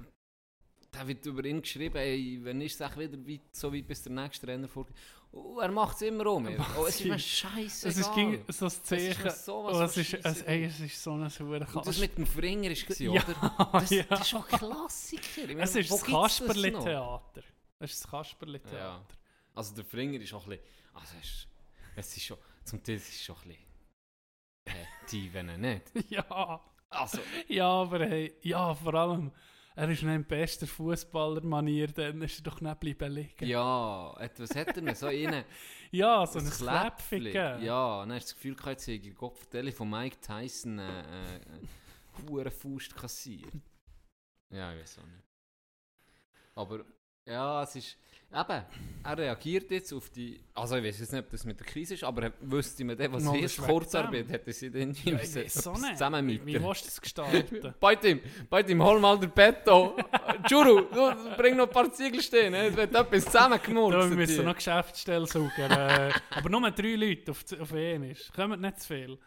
der 0.93 1.09
wird 1.09 1.25
über 1.27 1.45
ihn 1.45 1.61
geschrieben, 1.63 1.97
ey, 1.97 2.39
wenn 2.43 2.61
ist 2.61 2.81
es 2.81 2.99
wieder 2.99 3.19
weit, 3.19 3.41
so 3.53 3.73
weit 3.73 3.87
bis 3.87 4.03
der 4.03 4.13
nächste 4.13 4.47
Trainer 4.47 4.69
vorgeht. 4.69 4.97
Oh, 5.35 5.59
er 5.61 5.71
macht 5.71 5.97
es 5.97 6.03
immer 6.03 6.27
um. 6.27 6.47
Oh, 6.77 6.85
es 6.87 7.01
ist 7.01 7.07
mir 7.07 7.19
scheißegal. 7.19 7.91
es 7.91 7.99
ist 7.99 8.15
ging 8.15 8.45
so 8.49 8.67
ein 8.67 8.69
Es 8.69 8.77
ist 8.77 8.87
Zeichen, 8.87 9.31
sowas 9.31 9.75
oh, 9.75 9.83
es, 9.83 9.97
ist, 9.97 10.15
es, 10.23 10.43
ey, 10.43 10.65
es 10.65 10.81
ist 10.81 11.03
so 11.03 11.13
eine 11.13 11.31
saure 11.31 11.67
Und 11.73 11.87
das 11.87 11.99
mit 11.99 12.19
dem 12.19 12.27
Finger 12.27 12.69
war, 12.69 13.01
Ja, 13.01 13.11
oder? 13.11 13.69
Das, 13.81 13.91
ja. 13.91 14.03
das 14.05 14.21
ist 14.21 14.29
schon 14.29 14.43
ein 14.43 14.59
Klassiker. 14.59 15.47
Meine, 15.47 15.63
Es 15.63 15.75
ist 15.75 15.91
das? 15.91 16.05
Kasperli-Theater. 16.05 17.43
Es 17.79 17.93
ist 17.93 18.05
das 18.05 18.11
Kasperli-Theater. 18.11 18.77
Ja. 18.77 19.07
Also 19.55 19.75
der 19.75 19.85
Finger 19.85 20.21
ist 20.21 20.35
auch 20.35 20.45
ein 20.45 20.51
bisschen. 20.51 20.65
Also 20.93 21.15
es 21.19 21.27
ist, 21.27 21.49
es 21.97 22.17
ist 22.19 22.25
schon. 22.25 22.37
Zum 22.65 22.83
Teil 22.83 22.97
ist 22.97 23.09
es 23.09 23.23
schon 23.23 23.37
ein 23.43 23.49
bisschen. 23.49 24.87
Die, 25.11 25.33
wenn 25.35 25.49
er 25.49 25.59
nicht. 25.59 25.83
Ja. 26.11 26.61
Also, 26.89 27.19
Ja, 27.49 27.69
aber 27.69 28.01
hey, 28.07 28.35
ja, 28.43 28.75
vor 28.75 28.93
allem, 28.95 29.33
er 29.75 29.89
ist 29.89 30.03
nicht 30.03 30.15
im 30.15 30.25
besten 30.27 30.67
Fußballer-Manier, 30.67 31.89
dann 31.89 32.21
ist 32.21 32.39
er 32.41 32.43
doch 32.43 32.61
nicht 32.61 32.79
bleiben 32.81 33.13
liegen. 33.15 33.47
ja, 33.49 34.15
et- 34.21 34.39
was 34.39 34.55
hat 34.55 34.69
er 34.69 34.73
denn? 34.75 34.95
So 34.95 35.09
innen. 35.09 35.45
Ja, 35.95 36.25
so 36.27 36.39
ein. 36.39 36.49
Kläpfli. 36.49 37.33
Ja, 37.35 38.01
dann 38.01 38.13
hast 38.13 38.29
du 38.31 38.33
das 38.33 38.35
Gefühl, 38.35 38.57
jetzt 38.71 38.87
hätte 38.87 39.11
Gott 39.13 39.37
vertelle 39.37 39.73
von 39.73 39.91
Mike 39.91 40.19
Tyson 40.21 40.79
äh, 40.79 41.37
äh, 41.37 42.51
Faust 42.51 42.95
kassiert. 42.97 43.53
Ja, 44.51 44.73
ich 44.75 44.81
weiß 44.81 44.99
auch 45.01 45.07
nicht. 45.07 45.25
Aber, 46.55 46.85
ja, 47.27 47.63
es 47.63 47.77
ist. 47.77 47.97
Eben, 48.35 48.63
er 49.05 49.19
reagiert 49.19 49.71
jetzt 49.71 49.93
auf 49.93 50.09
die. 50.09 50.41
Also, 50.55 50.77
ich 50.77 50.85
weiß 50.85 51.01
jetzt 51.01 51.13
nicht, 51.13 51.23
ob 51.23 51.31
das 51.31 51.45
mit 51.45 51.61
der 51.61 51.67
Krise 51.67 51.93
ist, 51.93 52.03
aber 52.03 52.23
er 52.23 52.33
wüsste 52.41 52.83
mir 52.83 52.97
dann, 52.97 53.13
was 53.13 53.25
Mal, 53.25 53.39
ist. 53.41 53.59
Kurzarbeit 53.59 54.27
hätte 54.31 54.51
sie 54.55 54.71
dann 54.71 54.97
Ja, 55.05 55.19
so 55.23 55.73
nicht. 55.73 55.93
zusammen 55.93 56.25
mit 56.25 56.47
wie 56.47 56.55
willst 56.55 56.83
du 56.83 56.87
das 56.87 57.01
gestalten? 57.03 57.75
Bei 57.79 57.95
dem, 57.95 58.21
bei 58.49 58.63
dem, 58.63 58.83
hol 58.83 58.99
mal 59.01 59.19
den 59.19 59.31
Betto. 59.33 59.95
Juru, 60.49 60.81
du 60.95 61.37
bring 61.37 61.57
noch 61.57 61.67
ein 61.67 61.71
paar 61.73 61.93
Ziegel 61.93 62.23
stehen, 62.23 62.53
ne? 62.53 62.69
es 62.69 62.77
wird 62.77 62.95
etwas 62.95 63.25
zusammengemurzt. 63.27 64.09
wir 64.09 64.17
müssen 64.17 64.35
hier. 64.37 64.45
noch 64.45 64.55
Geschäftsstelle 64.57 65.27
suchen. 65.27 65.71
äh, 65.71 66.11
aber 66.31 66.49
nur 66.49 66.71
drei 66.71 66.95
Leute 66.95 67.33
auf, 67.33 67.45
auf 67.61 67.73
einmal. 67.75 68.17
Kommen 68.35 68.61
nicht 68.63 68.81
zu 68.81 68.87
viel. 68.87 69.19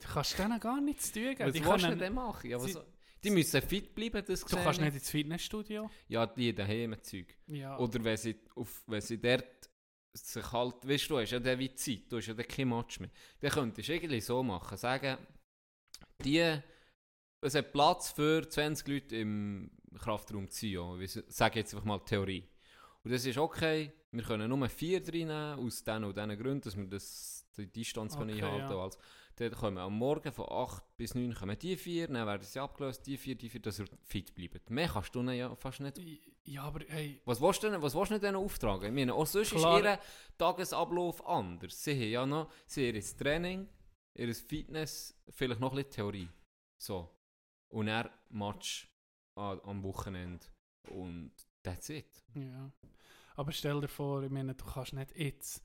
Du 0.00 0.08
kannst 0.12 0.38
denen 0.38 0.60
gar 0.60 0.80
nichts 0.82 1.10
tun. 1.10 1.22
geben. 1.22 1.54
Was 1.54 1.54
willst 1.54 1.86
du 1.86 1.96
denn 1.96 2.14
machen? 2.14 2.50
Ja, 2.50 2.60
was, 2.62 2.78
die 3.24 3.30
müssen 3.30 3.62
fit 3.62 3.94
bleiben, 3.94 4.22
das 4.26 4.40
du 4.40 4.56
kannst 4.56 4.80
nicht 4.80 4.94
ins 4.94 5.10
Fitnessstudio. 5.10 5.90
Ja, 6.08 6.26
die 6.26 6.54
daheim 6.54 6.96
Zeug. 7.02 7.36
Ja. 7.46 7.78
Oder 7.78 8.02
wenn 8.04 8.16
sie, 8.16 8.36
auf, 8.54 8.82
wenn 8.86 9.00
sie 9.00 9.20
dort 9.20 9.70
sich 10.12 10.52
halt, 10.52 10.88
weißt 10.88 11.04
du, 11.04 11.14
du 11.14 11.20
hast 11.20 11.30
ja 11.30 11.40
dann 11.40 11.58
wie 11.58 11.74
Zeit, 11.74 12.02
du 12.10 12.16
hast 12.18 12.26
ja 12.26 12.34
dann 12.34 12.46
kein 12.46 12.68
Match 12.68 13.00
mehr. 13.00 13.10
Dann 13.40 13.50
könntest 13.50 13.88
du 13.88 13.94
irgendwie 13.94 14.20
so 14.20 14.42
machen, 14.42 14.76
sagen, 14.76 15.18
die, 16.24 16.60
es 17.40 17.54
hat 17.54 17.72
Platz 17.72 18.10
für 18.10 18.48
20 18.48 18.88
Leute 18.88 19.16
im 19.16 19.70
Kraftraum 19.98 20.48
Zion, 20.50 21.00
ich 21.00 21.12
sage 21.28 21.60
jetzt 21.60 21.74
einfach 21.74 21.86
mal 21.86 21.98
Theorie. 22.00 22.44
Und 23.04 23.12
das 23.12 23.24
ist 23.24 23.38
okay, 23.38 23.92
wir 24.10 24.22
können 24.22 24.48
nur 24.48 24.68
vier 24.68 25.00
reinnehmen, 25.00 25.58
aus 25.58 25.84
diesen 25.84 26.04
und 26.04 26.16
diesen 26.16 26.38
Gründen, 26.38 26.60
dass 26.62 26.76
wir 26.76 26.86
das, 26.86 27.46
die 27.56 27.66
Distanz 27.66 28.16
können 28.16 28.30
Okay, 28.30 28.42
einhalten 28.42 28.72
ja. 28.72 28.88
können. 28.88 28.92
Dann 29.36 29.52
kommen 29.52 29.78
am 29.78 29.96
Morgen 29.96 30.32
von 30.32 30.46
8 30.50 30.96
bis 30.96 31.14
9 31.14 31.32
kommen 31.32 31.56
die 31.58 31.76
vier, 31.76 32.08
dann 32.08 32.26
werden 32.26 32.42
sie 32.42 32.58
abgelöst, 32.58 33.06
die 33.06 33.16
vier, 33.16 33.36
die 33.36 33.48
vier, 33.48 33.60
dass 33.60 33.78
ihr 33.78 33.86
fit 34.02 34.34
bleibt. 34.34 34.68
Mehr 34.68 34.88
kannst 34.88 35.14
du 35.14 35.22
ja 35.22 35.54
fast 35.54 35.80
nicht 35.80 36.00
ja, 36.48 36.62
aber 36.62 36.80
hey, 36.88 37.20
was 37.26 37.42
willst 37.42 37.62
du 37.62 37.68
denn, 37.68 37.82
was 37.82 37.94
willst 37.94 38.10
du 38.10 38.18
denn 38.18 38.34
auftragen? 38.34 38.88
Ich 38.88 38.94
meine, 38.94 39.12
auch 39.12 39.26
sonst 39.26 39.50
Klar. 39.50 39.78
ist 39.78 39.84
ihr 39.84 39.98
Tagesablauf 40.38 41.26
anders. 41.26 41.84
Sie 41.84 41.92
haben 41.92 42.10
ja 42.10 42.26
noch 42.26 42.50
sie 42.66 42.88
haben 42.88 42.96
ihr 42.96 43.16
Training, 43.18 43.68
ihr 44.14 44.34
Fitness, 44.34 45.14
vielleicht 45.28 45.60
noch 45.60 45.72
ein 45.72 45.76
bisschen 45.76 45.92
Theorie. 45.92 46.28
So. 46.78 47.10
Und 47.68 47.88
er 47.88 48.10
Match 48.30 48.90
am 49.34 49.82
Wochenende. 49.82 50.46
Und 50.88 51.32
that's 51.74 51.88
it. 51.90 52.22
Ja. 52.34 52.70
Aber 53.36 53.52
stell 53.52 53.80
dir 53.80 53.88
vor, 53.88 54.22
ich 54.22 54.30
meine, 54.30 54.54
du 54.54 54.64
kannst 54.64 54.92
nicht 54.92 55.16
jetzt 55.16 55.62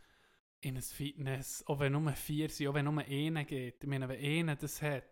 in 0.62 0.76
ein 0.78 0.82
Fitness, 0.82 1.64
auch 1.68 1.80
wenn 1.80 1.91
nur 1.93 2.12
vier 2.14 2.49
sind, 2.49 2.68
auch 2.68 2.74
wenn 2.74 2.86
nur 2.86 2.99
einer 3.04 3.43
geht. 3.43 3.84
Ich 3.84 3.89
meine, 3.89 4.08
wenn 4.08 4.24
einer 4.24 4.56
das 4.56 4.82
hat 4.82 5.04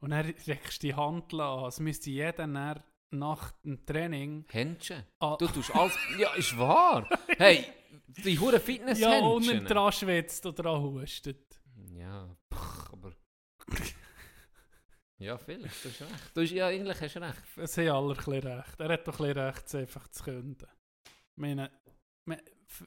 und 0.00 0.10
dann 0.10 0.24
reckst 0.46 0.82
du 0.82 0.86
die 0.86 0.94
Hand 0.94 1.34
an, 1.34 1.64
es 1.66 1.80
müsste 1.80 2.10
jeder 2.10 2.32
dann 2.46 2.82
nach 3.10 3.52
dem 3.62 3.84
Training. 3.84 4.44
Händchen. 4.50 5.02
Ah, 5.18 5.36
Du 5.38 5.46
tust 5.48 5.74
alles. 5.74 5.96
ja, 6.18 6.32
ist 6.34 6.56
wahr. 6.58 7.08
Hey, 7.36 7.64
die 8.06 8.38
hure 8.38 8.60
fitness 8.60 9.00
ja, 9.00 9.18
unten 9.18 9.64
dran 9.64 9.92
schwitzt 9.92 10.44
oder 10.46 10.62
dran 10.62 10.82
hustet. 10.82 11.60
Ja, 11.94 12.36
pach, 12.48 12.92
aber. 12.92 13.12
Ja, 15.18 15.36
vielleicht, 15.38 15.84
du 15.84 15.88
hast 15.88 16.00
recht. 16.02 16.30
Du 16.36 16.40
hast, 16.42 16.50
ja, 16.50 16.66
eigentlich 16.68 17.00
hast 17.00 17.16
du 17.16 17.20
recht. 17.20 17.42
Es 17.56 17.76
haben 17.78 17.88
alle 17.88 18.10
ein 18.12 18.16
bisschen 18.16 18.32
recht. 18.34 18.80
Er 18.80 18.88
hat 18.88 19.08
doch 19.08 19.20
ein 19.20 19.26
bisschen 19.26 19.38
recht, 19.44 19.66
es 19.66 19.74
einfach 19.74 20.08
zu 20.08 20.24
künden. 20.24 20.66
Ich 21.06 21.12
meine, 21.36 21.70
f- 22.66 22.86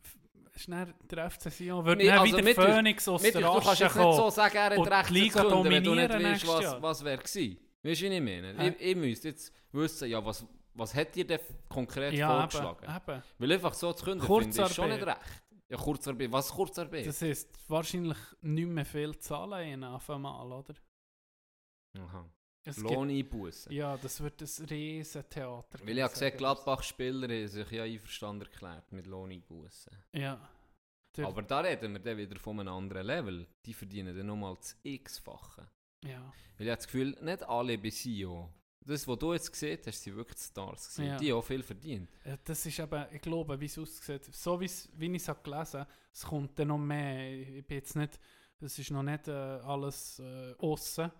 ist 0.53 0.67
dann 0.67 0.93
der 1.09 1.29
FC 1.31 1.49
Sion, 1.51 1.85
wird 1.85 1.97
Nee, 1.99 2.07
dann 2.07 2.19
also 2.19 2.33
wieder 2.37 2.43
mit- 2.43 2.55
Phoenix 2.55 3.07
aus 3.07 3.21
Mit, 3.21 3.33
der 3.33 3.41
du 3.41 3.47
kannst 3.53 3.67
Asche 3.69 3.83
jetzt 3.85 3.95
nicht 3.95 4.15
so 4.15 4.29
sagen, 4.29 4.55
er 4.57 4.63
hat 4.77 4.91
recht 4.91 5.09
Liga 5.09 5.41
zu 5.41 5.47
künden, 5.47 5.71
wenn 5.71 5.83
du 5.83 5.95
nicht 5.95 6.09
dominieren 6.09 6.33
weißt, 6.33 6.47
was, 6.47 6.63
Jahr. 6.63 6.81
was 6.81 7.03
wäre 7.05 7.17
gewesen. 7.17 7.57
Weißt 7.83 8.01
du, 8.01 8.05
wie 8.09 8.15
ich 8.15 8.21
meine? 8.21 8.53
Hä? 8.57 8.67
Ich, 8.77 8.81
ich 8.91 8.95
müsste 8.95 9.29
jetzt 9.29 9.53
wissen, 9.71 10.09
ja, 10.09 10.23
was, 10.23 10.45
was 10.73 10.93
hat 10.93 11.15
dir 11.15 11.25
denn 11.25 11.39
konkret 11.69 12.13
Ja, 12.13 12.27
vorgeschlagen? 12.49 12.83
eben, 12.85 13.15
eben. 13.15 13.23
Weil 13.37 13.51
einfach 13.53 13.73
so 13.73 13.93
zu 13.93 14.03
künden, 14.05 14.27
finde 14.27 14.61
ich 14.65 14.73
schon 14.73 14.89
nicht 14.89 15.05
recht. 15.05 15.17
Ja, 15.69 15.77
Kurzarbeit. 15.77 16.31
Was 16.33 16.47
ist 16.47 16.51
Kurzarbeit? 16.53 17.07
Das 17.07 17.21
heisst, 17.21 17.49
wahrscheinlich 17.69 18.17
nicht 18.41 18.67
mehr 18.67 18.85
viel 18.85 19.17
zahlen 19.17 19.83
auf 19.85 20.09
einmal, 20.09 20.51
oder? 20.51 20.73
Aha. 21.97 22.29
Es 22.63 22.77
Lohn 22.77 23.09
einbußen. 23.09 23.69
Gibt, 23.69 23.79
ja, 23.79 23.97
das 23.97 24.21
wird 24.21 24.39
ein 24.41 24.65
riesen 24.65 25.27
Theater. 25.29 25.79
Weil 25.83 25.97
ich 25.97 26.03
habe 26.03 26.13
gesehen, 26.13 26.37
Gladbach-Spieler 26.37 27.27
haben 27.27 27.47
sich 27.47 27.71
ja 27.71 27.83
einverstanden 27.83 28.43
erklärt 28.43 28.91
mit 28.91 29.07
Lohn 29.07 29.31
einbußen. 29.31 29.91
Ja. 30.13 30.47
Der, 31.17 31.25
Aber 31.27 31.41
da 31.41 31.59
reden 31.61 31.93
wir 31.93 31.99
dann 31.99 32.17
wieder 32.17 32.39
von 32.39 32.59
einem 32.59 32.73
anderen 32.73 33.05
Level. 33.05 33.47
Die 33.65 33.73
verdienen 33.73 34.15
dann 34.15 34.27
nochmal 34.27 34.55
das 34.55 34.77
X-fache. 34.83 35.67
ja. 36.05 36.21
Weil 36.57 36.67
ich 36.67 36.71
habe 36.71 36.77
das 36.77 36.85
Gefühl, 36.85 37.17
nicht 37.21 37.43
alle 37.43 37.77
bei 37.79 37.89
SIO. 37.89 38.53
Das, 38.85 39.07
was 39.07 39.17
du 39.19 39.33
jetzt 39.33 39.51
gesehen 39.51 39.79
hast, 39.85 40.01
sind 40.03 40.15
wirklich 40.15 40.39
Stars. 40.39 40.89
gewesen. 40.95 41.07
Ja. 41.09 41.17
Die 41.17 41.31
haben 41.31 41.39
auch 41.39 41.43
viel 41.43 41.63
verdient. 41.63 42.09
Ja, 42.25 42.37
Das 42.43 42.63
ist 42.65 42.79
eben, 42.79 43.05
ich 43.11 43.21
glaube, 43.21 43.59
wie 43.59 43.65
es 43.65 43.77
aussieht, 43.79 44.25
so 44.25 44.59
wie's- 44.59 44.89
wie 44.93 45.07
ich 45.07 45.21
es 45.21 45.27
habe 45.27 45.41
gelesen 45.43 45.85
es 46.13 46.23
kommt 46.23 46.57
dann 46.59 46.67
noch 46.69 46.77
mehr. 46.77 47.31
Ich 47.57 47.65
bin 47.65 47.77
jetzt 47.77 47.95
nicht, 47.95 48.19
das 48.59 48.77
ist 48.77 48.91
noch 48.91 49.03
nicht 49.03 49.27
äh, 49.27 49.31
alles 49.31 50.19
äh, 50.19 50.53
aussen, 50.59 51.11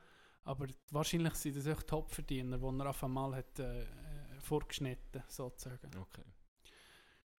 aber 0.44 0.68
wahrscheinlich 0.90 1.36
sind 1.36 1.56
das 1.56 1.68
auch 1.68 1.84
Topverdiener, 1.84 2.58
die 2.58 2.80
er 2.80 2.90
auf 2.90 3.04
einmal 3.04 3.36
hat 3.36 3.60
äh, 3.60 3.82
äh, 3.84 4.40
vorgeschnitten, 4.40 5.24
sozusagen. 5.28 5.92
Okay. 5.98 6.24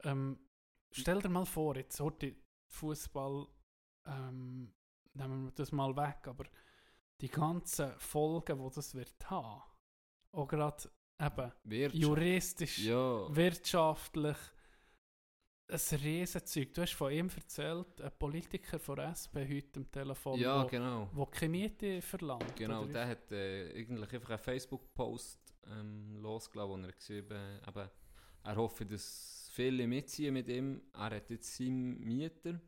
Ähm, 0.04 0.38
stell 0.90 1.20
dir 1.20 1.28
mal 1.28 1.46
vor, 1.46 1.76
jetzt 1.76 1.98
heute 2.00 2.34
Fußball, 2.68 3.46
ähm, 4.06 4.72
nehmen 5.14 5.44
wir 5.44 5.52
das 5.52 5.72
mal 5.72 5.94
weg, 5.96 6.26
aber 6.26 6.44
die 7.20 7.28
ganzen 7.28 7.92
Folgen, 7.98 8.58
die 8.58 8.74
das 8.74 8.94
wird 8.94 9.30
haben, 9.30 9.62
auch 10.32 10.48
gerade 10.48 10.90
eben 11.20 11.52
Wirtschaft. 11.64 12.02
juristisch, 12.02 12.78
Ja. 12.78 13.34
wirtschaftlich, 13.34 14.36
ein 15.72 15.98
Riesenzeug. 16.00 16.74
Du 16.74 16.82
hast 16.82 16.92
von 16.92 17.10
ihm 17.10 17.30
erzählt, 17.34 18.00
ein 18.00 18.12
Politiker 18.18 18.78
von 18.78 18.98
SP 19.00 19.40
heute 19.48 19.80
am 19.80 19.90
Telefon, 19.90 20.38
Ja, 20.38 20.62
wo, 20.62 20.66
genau. 20.66 21.08
wo 21.12 21.26
keine 21.26 21.50
Miete 21.50 22.02
verlangt. 22.02 22.54
Genau, 22.56 22.84
der 22.84 23.08
hat 23.08 23.32
äh, 23.32 23.72
eigentlich 23.74 24.12
einfach 24.12 24.30
einen 24.30 24.38
Facebook-Post 24.38 25.54
ähm, 25.66 26.16
losgelassen, 26.18 26.70
wo 26.70 26.86
er 26.86 26.92
geschrieben 26.92 27.60
eben, 27.66 27.90
er 28.44 28.56
hoffe, 28.56 28.84
dass 28.84 29.48
viele 29.52 29.86
mitziehen 29.86 30.34
mit 30.34 30.48
ihm. 30.48 30.82
Er 30.92 31.16
hat 31.16 31.30
jetzt 31.30 31.56
seinen 31.56 31.98
Mieter, 32.00 32.60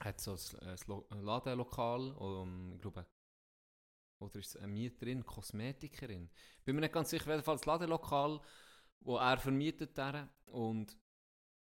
hat 0.00 0.20
so 0.20 0.36
ein, 0.60 1.04
ein 1.10 1.22
Ladenlokal, 1.22 2.10
um, 2.12 2.72
ich 2.74 2.80
glaube, 2.82 3.06
oder 4.20 4.38
ist 4.38 4.54
es 4.54 4.56
eine 4.56 4.68
Mieterin, 4.68 5.24
Kosmetikerin? 5.24 6.28
Bin 6.64 6.74
mir 6.74 6.82
nicht 6.82 6.94
ganz 6.94 7.10
sicher, 7.10 7.30
jedenfalls 7.30 7.62
das 7.62 7.66
Ladenlokal, 7.66 8.40
wo 9.00 9.16
er 9.16 9.38
vermietet 9.38 9.96
hat 9.98 10.28
und 10.46 10.96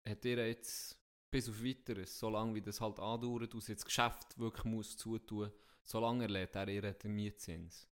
hat 0.07 0.25
ihr 0.25 0.47
jetzt 0.47 0.97
bis 1.29 1.49
auf 1.49 1.63
weiteres, 1.63 2.19
solange 2.19 2.55
wie 2.55 2.61
das 2.61 2.81
halt 2.81 2.99
andauert, 2.99 3.53
jetzt 3.53 3.69
das 3.69 3.85
Geschäft 3.85 4.37
wirklich 4.37 4.65
muss 4.65 4.97
zutun, 4.97 5.51
solange 5.83 6.23
erlädt 6.23 6.55
er 6.55 6.67
ihr 6.67 6.93
den 6.93 7.13
Mietzins. 7.13 7.87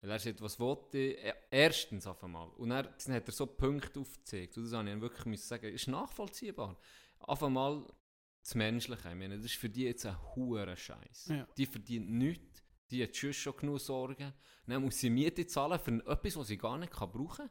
Weil 0.00 0.10
er 0.10 0.18
sagt, 0.18 0.42
was 0.42 0.60
wollte 0.60 0.98
ich? 0.98 1.24
Äh, 1.24 1.34
Erstens 1.50 2.06
auf 2.06 2.22
einmal. 2.22 2.48
Und 2.50 2.70
er, 2.70 2.82
dann 2.82 3.14
hat 3.14 3.26
er 3.26 3.32
so 3.32 3.46
Punkte 3.46 4.00
aufgezeigt. 4.00 4.56
Und 4.58 4.64
das 4.64 4.72
habe 4.74 4.90
ich 4.90 5.00
wirklich 5.00 5.24
müssen 5.24 5.48
sagen, 5.48 5.72
ist 5.72 5.88
nachvollziehbar. 5.88 6.78
Auf 7.20 7.42
einmal 7.42 7.86
das 8.42 8.54
Menschliche. 8.54 9.08
Ich 9.08 9.14
meine, 9.14 9.36
das 9.36 9.46
ist 9.46 9.54
für 9.54 9.70
die 9.70 9.84
jetzt 9.84 10.04
ein 10.04 10.20
hoher 10.34 10.76
Scheiß. 10.76 11.28
Ja. 11.28 11.48
Die 11.56 11.64
verdient 11.64 12.10
nichts. 12.10 12.62
Die 12.90 13.02
hat 13.02 13.16
schon 13.16 13.32
schon 13.32 13.56
genug 13.56 13.80
Sorgen. 13.80 14.34
Dann 14.66 14.82
muss 14.82 14.98
sie 14.98 15.08
Miete 15.08 15.46
zahlen 15.46 15.78
für 15.78 16.06
etwas, 16.06 16.36
was 16.36 16.48
sie 16.48 16.58
gar 16.58 16.76
nicht 16.76 16.92
kann 16.92 17.10
brauchen 17.10 17.48
kann. 17.48 17.50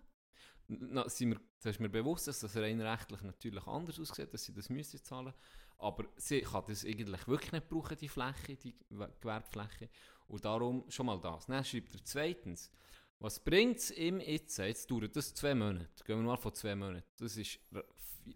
Na, 0.81 1.07
sind 1.09 1.31
wir, 1.31 1.39
das 1.61 1.75
ist 1.75 1.79
mir 1.79 1.89
bewusst, 1.89 2.27
dass 2.27 2.39
das 2.39 2.55
rein 2.57 2.79
rechtlich 2.81 3.21
natürlich 3.21 3.65
anders 3.67 3.99
aussieht, 3.99 4.33
dass 4.33 4.43
sie 4.45 4.53
das 4.53 4.69
müssen 4.69 5.03
zahlen 5.03 5.33
Aber 5.77 6.05
sie 6.17 6.41
kann 6.41 6.63
das 6.67 6.85
eigentlich 6.85 7.27
wirklich 7.27 7.51
nicht 7.51 7.69
brauchen, 7.69 7.97
die 7.97 8.07
Fläche, 8.09 8.55
die 8.55 8.73
Gew- 8.91 9.09
Gewerbefläche. 9.19 9.89
Und 10.27 10.45
darum 10.45 10.85
schon 10.89 11.05
mal 11.05 11.19
das. 11.19 11.45
Dann 11.47 11.63
schreibt 11.63 11.93
er 11.93 12.03
zweitens, 12.03 12.71
was 13.19 13.39
bringt 13.43 13.77
es 13.79 13.91
ihm 13.91 14.19
jetzt? 14.19 14.57
Jetzt 14.57 14.89
dauert 14.89 15.15
das 15.15 15.33
zwei 15.33 15.53
Monate. 15.55 15.89
Gehen 16.05 16.17
wir 16.19 16.23
mal 16.23 16.37
von 16.37 16.53
zwei 16.53 16.75
Monaten. 16.75 17.03
Das 17.17 17.37
ist 17.37 17.59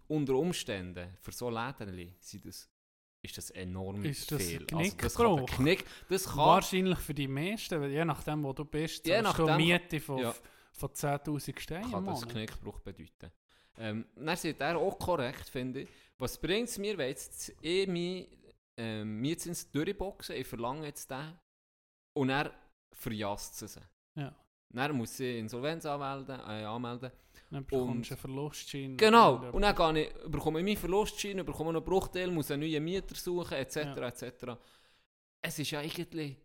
unter 0.06 0.34
Umständen 0.34 1.16
für 1.20 1.32
so 1.32 1.48
Läden 1.50 2.14
sind 2.20 2.44
das, 2.44 2.68
ist 3.22 3.36
das 3.38 3.50
enorm 3.50 4.04
Ist 4.04 4.30
das 4.30 4.42
viel. 4.42 4.66
ein 4.70 4.76
Also 4.78 4.96
das 4.98 5.14
kann? 5.16 5.46
Knick, 5.46 5.84
das 6.08 6.24
kann 6.26 6.36
Wahrscheinlich 6.38 6.98
für 6.98 7.14
die 7.14 7.28
meisten, 7.28 7.80
weil 7.80 7.90
je 7.90 8.04
nachdem, 8.04 8.42
wo 8.44 8.52
du 8.52 8.64
bist, 8.64 9.06
Je 9.06 9.14
zahlst 9.22 9.38
du 9.38 9.46
nachdem- 9.46 9.56
Miete 9.66 10.00
von, 10.00 10.18
ja. 10.18 10.34
Von 10.78 10.90
10'000 10.90 11.58
Steinen 11.60 11.90
kann 11.90 12.06
das. 12.06 12.26
Knickbruch 12.26 12.80
bedeuten. 12.80 13.30
Ähm, 13.76 14.06
dann 14.16 14.36
sagt 14.36 14.60
er 14.60 14.76
auch 14.78 14.98
korrekt, 14.98 15.48
finde 15.48 15.82
ich. 15.82 15.88
Was 16.18 16.38
bringt 16.38 16.68
es 16.68 16.78
mir, 16.78 16.98
wenn 16.98 17.08
jetzt 17.10 17.52
eh 17.62 17.86
mein 17.86 18.26
ähm, 18.76 19.20
Mietzins 19.20 19.70
durchboxen, 19.70 20.36
ich 20.36 20.46
verlange 20.46 20.86
jetzt 20.86 21.10
den 21.10 21.32
und 22.14 22.30
er 22.30 22.52
verjasst 22.92 23.62
es. 23.62 23.78
Ja. 24.14 24.34
Dann 24.70 24.96
muss 24.96 25.16
sie 25.16 25.38
Insolvenz 25.38 25.86
anmelden, 25.86 26.40
äh, 26.40 26.64
anmelden. 26.64 27.10
Dann 27.50 27.64
bekommst 27.64 27.88
Und- 27.88 28.10
du 28.10 28.14
einen 28.14 28.20
Verlustschein. 28.20 28.96
Genau, 28.96 29.36
oder 29.38 29.54
und 29.54 29.62
dann 29.62 29.94
gehe 29.94 30.08
ich, 30.08 30.30
bekomme 30.30 30.58
ich 30.58 30.64
meinen 30.64 30.76
Verlustschein, 30.76 31.44
bekomme 31.44 31.72
noch 31.72 31.80
einen 31.80 31.84
Bruchteil, 31.88 32.30
muss 32.30 32.50
einen 32.50 32.62
neuen 32.68 32.84
Mieter 32.84 33.14
suchen, 33.14 33.54
etc. 33.54 33.76
Ja. 33.76 34.08
etc. 34.08 34.58
Es 35.40 35.58
ist 35.58 35.70
ja 35.70 35.80
eigentlich 35.80 36.36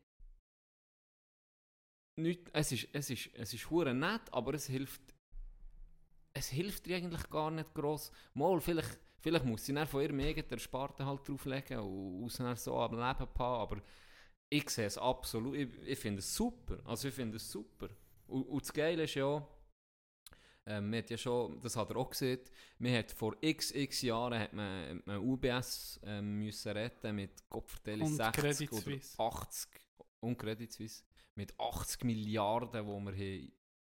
nicht, 2.15 2.49
es 2.53 2.71
ist, 2.71 2.87
es 2.93 3.09
ist, 3.09 3.29
es 3.33 3.53
ist 3.53 3.69
hure 3.69 3.93
nett, 3.93 4.21
aber 4.31 4.53
es 4.53 4.67
hilft, 4.67 5.01
es 6.33 6.49
hilft 6.49 6.85
dir 6.85 6.97
eigentlich 6.97 7.29
gar 7.29 7.51
nicht 7.51 7.73
gross. 7.73 8.11
Mal, 8.33 8.59
vielleicht, 8.61 8.99
vielleicht 9.19 9.45
muss 9.45 9.65
sie 9.65 9.73
dann 9.73 9.87
von 9.87 10.01
ihrem 10.01 10.19
eigenen 10.19 10.59
Sparte 10.59 11.05
halt 11.05 11.27
drauflegen 11.27 11.79
und 11.79 12.25
aus 12.25 12.63
so 12.63 12.77
am 12.79 12.91
Leben 12.91 13.01
haben, 13.03 13.39
aber 13.39 13.81
ich 14.49 14.69
sehe 14.69 14.85
es 14.85 14.97
absolut, 14.97 15.55
ich, 15.55 15.69
ich 15.85 15.99
finde 15.99 16.19
es 16.19 16.35
super, 16.35 16.79
also 16.85 17.07
ich 17.07 17.13
finde 17.13 17.37
es 17.37 17.51
super. 17.51 17.89
Und, 18.27 18.43
und 18.43 18.61
das 18.61 18.71
Geile 18.71 19.03
ist 19.03 19.15
ja, 19.15 19.45
ähm, 20.65 20.93
hat 20.93 21.09
ja 21.09 21.17
schon, 21.17 21.59
das 21.59 21.75
hat 21.75 21.89
er 21.89 21.97
auch 21.97 22.11
gesehen, 22.11 22.39
man 22.77 22.93
hat 22.93 23.11
vor 23.11 23.35
x, 23.41 23.71
x 23.71 24.03
Jahren 24.03 24.39
hat 24.39 24.53
man, 24.53 25.01
man 25.05 25.17
UBS 25.17 25.99
ähm, 26.03 26.37
müssen 26.37 26.71
retten 26.71 27.15
mit 27.15 27.49
Kopfverteilung 27.49 28.07
Und 28.07 28.15
60 28.15 28.41
Credit 28.41 28.71
oder 28.71 28.81
Suisse. 28.81 29.19
80 29.19 29.69
und 30.19 30.37
Credit 30.37 30.71
Suisse 30.71 31.03
mit 31.35 31.59
80 31.59 32.03
Milliarden, 32.03 32.85
wo 32.85 32.99
wir, 32.99 33.13
haben, 33.13 33.51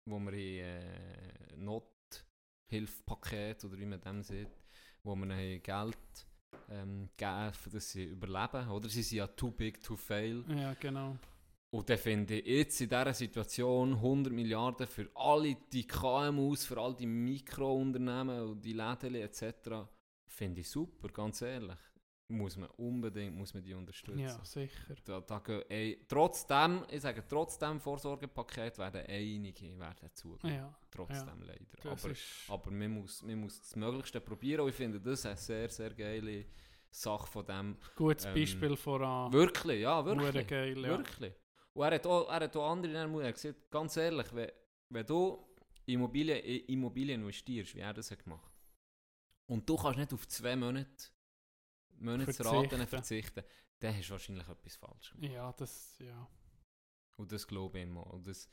wo 0.07 0.21
wir 0.21 0.33
äh, 0.33 1.57
Nothilfepaket 1.57 3.65
oder 3.65 3.77
wie 3.79 3.87
man 3.87 4.01
dem 4.01 4.23
sieht, 4.23 4.63
wo 5.03 5.17
wir 5.17 5.35
haben 5.35 5.63
Geld 5.63 5.97
ähm, 6.71 7.11
gegeben, 7.17 7.53
für 7.53 7.71
dass 7.71 7.91
sie 7.91 8.05
überleben, 8.05 8.71
oder? 8.71 8.89
Sie 8.89 9.03
sind 9.03 9.19
ja 9.19 9.27
too 9.27 9.51
big 9.51 9.83
to 9.83 9.97
fail. 9.97 10.45
Ja, 10.49 10.75
genau. 10.75 11.17
Und 11.71 11.91
dann 11.91 11.99
finde 11.99 12.39
ich 12.39 12.47
jetzt 12.47 12.81
in 12.81 12.89
dieser 12.89 13.13
Situation 13.13 13.95
100 13.95 14.33
Milliarden 14.33 14.87
für 14.87 15.11
alle 15.17 15.57
die 15.73 15.85
KMUs, 15.85 16.67
für 16.67 16.81
all 16.81 16.95
die 16.95 17.07
Mikrounternehmen 17.07 18.43
und 18.43 18.65
die 18.65 18.75
Läden 18.75 19.17
etc. 19.17 19.89
finde 20.25 20.61
ich 20.61 20.71
super, 20.71 21.09
ganz 21.09 21.43
ehrlich. 21.43 21.75
Muss 22.29 22.57
man 22.57 22.71
unbedingt 22.71 23.37
muss 23.37 23.53
man 23.53 23.63
die 23.63 23.75
unterstützen. 23.75 24.19
Ja, 24.19 24.43
sicher. 24.45 24.95
Da, 25.05 25.21
da 25.21 25.39
gehen, 25.41 25.63
ey, 25.69 26.07
trotzdem, 26.09 26.83
ich 26.91 27.03
sage, 27.03 27.23
trotzdem 27.29 27.79
Vorsorgepaket 27.79 28.79
werden 28.79 29.05
einige 29.07 29.79
werden 29.79 30.09
zugehen. 30.15 30.55
Ja, 30.55 30.75
Trotzdem 30.91 31.43
leider. 31.43 31.65
das 31.83 32.05
Aber, 32.05 32.15
aber 32.55 32.71
man, 32.71 32.91
muss, 32.93 33.23
man 33.23 33.41
muss 33.41 33.61
das 33.61 33.77
Möglichste 33.77 34.21
probieren 34.21 34.63
und 34.63 34.71
ich 34.71 34.75
finde 34.75 35.01
das 35.01 35.27
eine 35.27 35.37
sehr, 35.37 35.69
sehr 35.69 35.91
geile 35.91 36.47
Sache 36.91 37.27
von 37.27 37.45
dem. 37.45 37.77
Gutes 37.97 38.25
ähm, 38.25 38.35
Beispiel 38.35 38.77
voran. 38.77 39.33
Wirklich, 39.33 39.83
ja, 39.83 40.05
wirklich. 40.05 40.47
geil, 40.47 40.79
ja. 40.79 40.89
Wirklich. 40.89 41.35
Und 41.75 41.85
er 41.85 41.95
hat 41.95 42.07
auch, 42.07 42.29
er 42.29 42.41
hat 42.41 42.57
auch 42.57 42.71
andere 42.71 42.93
er 42.95 43.29
hat 43.29 43.35
gesagt, 43.35 43.71
ganz 43.71 43.97
ehrlich, 43.97 44.33
wenn, 44.33 44.51
wenn 44.89 45.07
du 45.07 45.45
Immobilien, 45.87 46.39
Immobilien 46.69 47.21
investierst, 47.21 47.75
wie 47.75 47.81
er 47.81 47.93
das 47.93 48.11
hat 48.11 48.23
gemacht, 48.23 48.55
und 49.47 49.69
du 49.69 49.77
kannst 49.77 49.99
nicht 49.99 50.13
auf 50.15 50.27
zwei 50.29 50.57
Monate 50.57 51.11
Monatsraten 52.05 52.87
Verzichten. 52.87 52.87
verzichten, 52.87 53.43
dann 53.81 53.97
hast 53.97 54.09
du 54.09 54.13
wahrscheinlich 54.13 54.49
etwas 54.49 54.77
falsch 54.77 55.13
gemacht. 55.13 55.33
Ja, 55.33 55.53
das, 55.53 55.99
ja. 55.99 56.29
Und 57.17 57.33
das 57.33 57.47
glaube 57.47 57.79
ich 57.79 57.85
immer. 57.85 58.07
Und 58.07 58.27
das, 58.27 58.49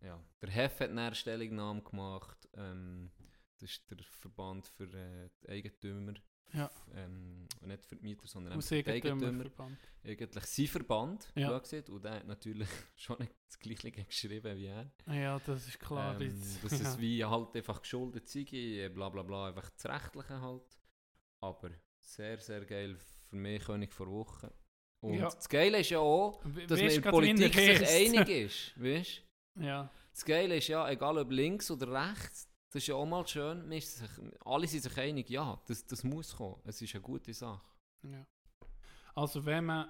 ja. 0.00 0.22
Der 0.42 0.50
Hef 0.50 0.80
hat 0.80 0.90
eine 0.90 1.14
Stellungnahme 1.14 1.82
gemacht. 1.82 2.48
Ähm, 2.54 3.10
das 3.58 3.70
ist 3.70 3.90
der 3.90 3.98
Verband 4.04 4.68
für 4.68 4.84
äh, 4.84 5.30
die 5.42 5.48
Eigentümer. 5.48 6.14
Ja. 6.52 6.70
Ähm, 6.94 7.46
nicht 7.60 7.84
für 7.84 7.96
die 7.96 8.02
Mieter, 8.02 8.26
sondern 8.26 8.54
Aus 8.54 8.68
für 8.68 8.82
die 8.82 8.90
Eigentümer. 8.90 9.26
Eigentümerverband. 9.26 9.78
Eigentlich 10.04 10.44
sein 10.44 10.66
Verband. 10.66 11.32
Ja. 11.34 11.58
gesehen. 11.58 11.84
Und 11.88 12.04
der 12.04 12.12
hat 12.14 12.26
natürlich 12.26 12.68
schon 12.96 13.18
nicht 13.18 13.34
das 13.46 13.58
Gleiche 13.58 13.90
geschrieben 14.04 14.56
wie 14.56 14.66
er. 14.66 14.90
Ja, 15.06 15.38
das 15.40 15.68
ist 15.68 15.78
klar. 15.78 16.18
ähm, 16.20 16.40
dass 16.62 16.80
ja. 16.80 16.88
es 16.88 16.98
wie 17.00 17.24
halt 17.24 17.54
einfach 17.54 17.82
geschuldet 17.82 18.28
sei, 18.28 18.88
bla 18.88 19.08
bla 19.08 19.22
bla, 19.22 19.48
einfach 19.48 19.70
das 19.70 19.86
Rechtliche 19.86 20.40
halt. 20.40 20.78
Aber 21.40 21.70
sehr, 22.08 22.38
sehr 22.38 22.64
geil 22.64 22.96
für 23.28 23.36
mich 23.36 23.64
König 23.64 23.92
vor 23.92 24.06
Woche. 24.10 24.52
Und 25.00 25.14
Ja. 25.14 25.26
das 25.26 25.48
Geile 25.48 25.80
ist 25.80 25.90
ja 25.90 25.98
auch, 26.00 26.40
dass 26.42 26.52
man 26.54 26.70
weisst 26.80 26.96
in 26.96 27.02
der 27.02 27.10
Politik 27.10 27.54
sich 27.54 27.88
einig 27.88 28.28
ist. 28.28 28.72
Weißt? 28.82 29.22
Ja, 29.60 29.90
Das 30.12 30.24
Geile 30.24 30.56
ist 30.56 30.68
ja, 30.68 30.88
egal 30.90 31.18
ob 31.18 31.30
links 31.30 31.70
oder 31.70 31.92
rechts, 31.92 32.48
das 32.72 32.82
ist 32.82 32.88
ja 32.88 32.94
auch 32.96 33.06
mal 33.06 33.26
schön, 33.26 33.68
man 33.68 33.80
sich, 33.80 34.08
alle 34.44 34.66
sind 34.66 34.82
sich 34.82 34.98
einig, 34.98 35.28
ja, 35.30 35.60
das, 35.66 35.84
das 35.86 36.02
muss 36.04 36.34
kommen. 36.36 36.60
Es 36.64 36.80
ist 36.82 36.94
eine 36.94 37.02
gute 37.02 37.32
Sache. 37.32 37.62
ja. 38.02 38.24
Also 39.14 39.44
wenn 39.44 39.64
man 39.64 39.88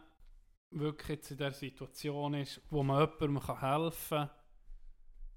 wirklich 0.71 1.09
jetzt 1.09 1.31
in 1.31 1.37
der 1.39 1.53
Situation 1.53 2.35
ist, 2.35 2.61
wo 2.71 2.83
man 2.83 3.01
jemandem 3.01 3.41
kann 3.41 3.61
helfen 3.61 4.31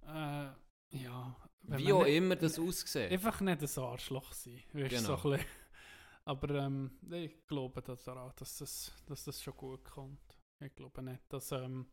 kann, 0.02 0.56
äh, 0.92 0.98
ja. 0.98 1.36
Wie 1.64 1.84
man 1.84 1.94
auch 1.94 2.04
nicht- 2.06 2.16
immer 2.16 2.36
das 2.36 2.58
aussieht. 2.60 3.12
Einfach 3.12 3.40
nicht 3.42 3.62
ein 3.62 3.84
Arschloch 3.84 4.32
sein. 4.34 4.62
Weißt, 4.74 4.90
Genau. 4.90 5.16
so 5.18 5.32
ein 5.32 5.38
bisschen. 5.40 5.61
Aber 6.26 6.50
ähm, 6.56 6.92
ich 7.10 7.48
glaube 7.48 7.82
daran, 7.82 8.32
dass 8.36 8.58
das, 8.58 8.92
dass 9.06 9.24
das 9.26 9.42
schon 9.42 9.58
gut 9.58 9.84
kommt. 9.86 10.38
Ich 10.60 10.76
glaube 10.76 11.02
nicht, 11.02 11.22
dass, 11.30 11.52
ähm, 11.52 11.88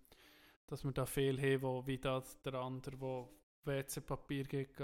dass 0.67 0.85
wir 0.85 0.93
da 0.93 1.07
viel 1.07 1.41
haben, 1.41 1.63
wo, 1.63 1.87
wie 1.87 1.99
das 1.99 2.41
der 2.43 2.55
andere, 2.55 3.01
wo 3.01 3.33
WC-Papier 3.65 4.45
geht, 4.45 4.79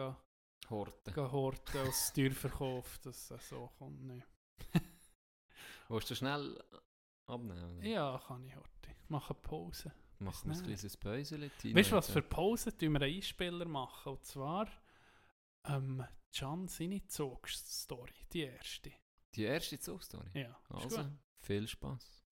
Horten. 0.71 1.13
gehen 1.13 1.33
horten 1.33 1.81
aus 1.87 2.13
teuer 2.13 2.31
verkauft, 2.31 3.05
dass 3.05 3.29
das 3.29 3.49
so 3.49 3.71
kommt. 3.79 4.03
Nee. 4.03 4.23
Willst 5.89 6.11
du 6.11 6.15
schnell 6.15 6.59
abnehmen? 7.27 7.79
oder? 7.79 7.87
Ja, 7.87 8.23
kann 8.27 8.45
ich 8.47 8.57
horten. 8.57 8.95
Ich 9.03 9.11
mache 9.11 9.35
eine 9.35 9.43
Pause. 9.43 9.93
Machen 10.21 10.49
wir 10.49 10.53
ein 10.53 10.59
nicht. 10.59 10.65
kleines 10.65 10.97
Päuschen. 10.97 11.43
Weißt 11.43 11.91
du, 11.93 11.97
was 11.97 12.11
für 12.11 12.23
Pause 12.23 12.75
tun 12.77 12.93
wir 12.93 13.03
einen 13.03 13.17
Einspieler 13.17 13.67
machen? 13.67 14.13
Und 14.13 14.25
zwar 14.25 14.69
ähm, 15.67 16.03
Can 16.33 16.69
seine 16.69 17.07
Zugstory, 17.07 18.15
die 18.33 18.43
erste. 18.43 18.93
Die 19.35 19.45
erste 19.45 19.79
Zugstory. 19.79 20.31
Ja, 20.35 20.57
Also, 20.69 20.97
gut. 21.03 21.07
viel 21.41 21.67
Spaß. 21.67 22.23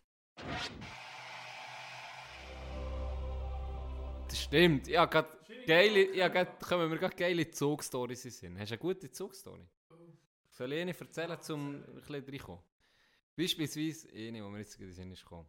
Das 4.28 4.40
stimmt. 4.40 4.86
Ja, 4.88 5.05
grad 5.07 5.36
geile, 5.66 6.14
ja, 6.16 6.28
grad, 6.28 6.61
kommen 6.61 6.90
wir 6.90 6.98
gerade 6.98 7.16
geile 7.16 7.50
Zugstories 7.50 8.24
in 8.24 8.30
Sinn. 8.30 8.59
Hast 8.59 8.70
du 8.70 8.74
eine 8.74 8.80
gute 8.80 9.11
Zugstory? 9.11 9.68
Soll 10.50 10.72
ich 10.72 10.80
eine 10.80 10.96
erzählen, 10.98 11.38
um 11.50 11.76
ein 11.82 11.94
bisschen 11.94 12.24
reinkommen? 12.24 12.62
Beispielsweise 13.36 14.09
eine, 14.11 14.32
die 14.32 14.40
mir 14.42 14.59
jetzt 14.59 14.76
gerade 14.76 14.84
in 14.84 14.90
den 14.90 14.94
Sinn 14.94 15.12
ist 15.12 15.22
gekommen. 15.22 15.48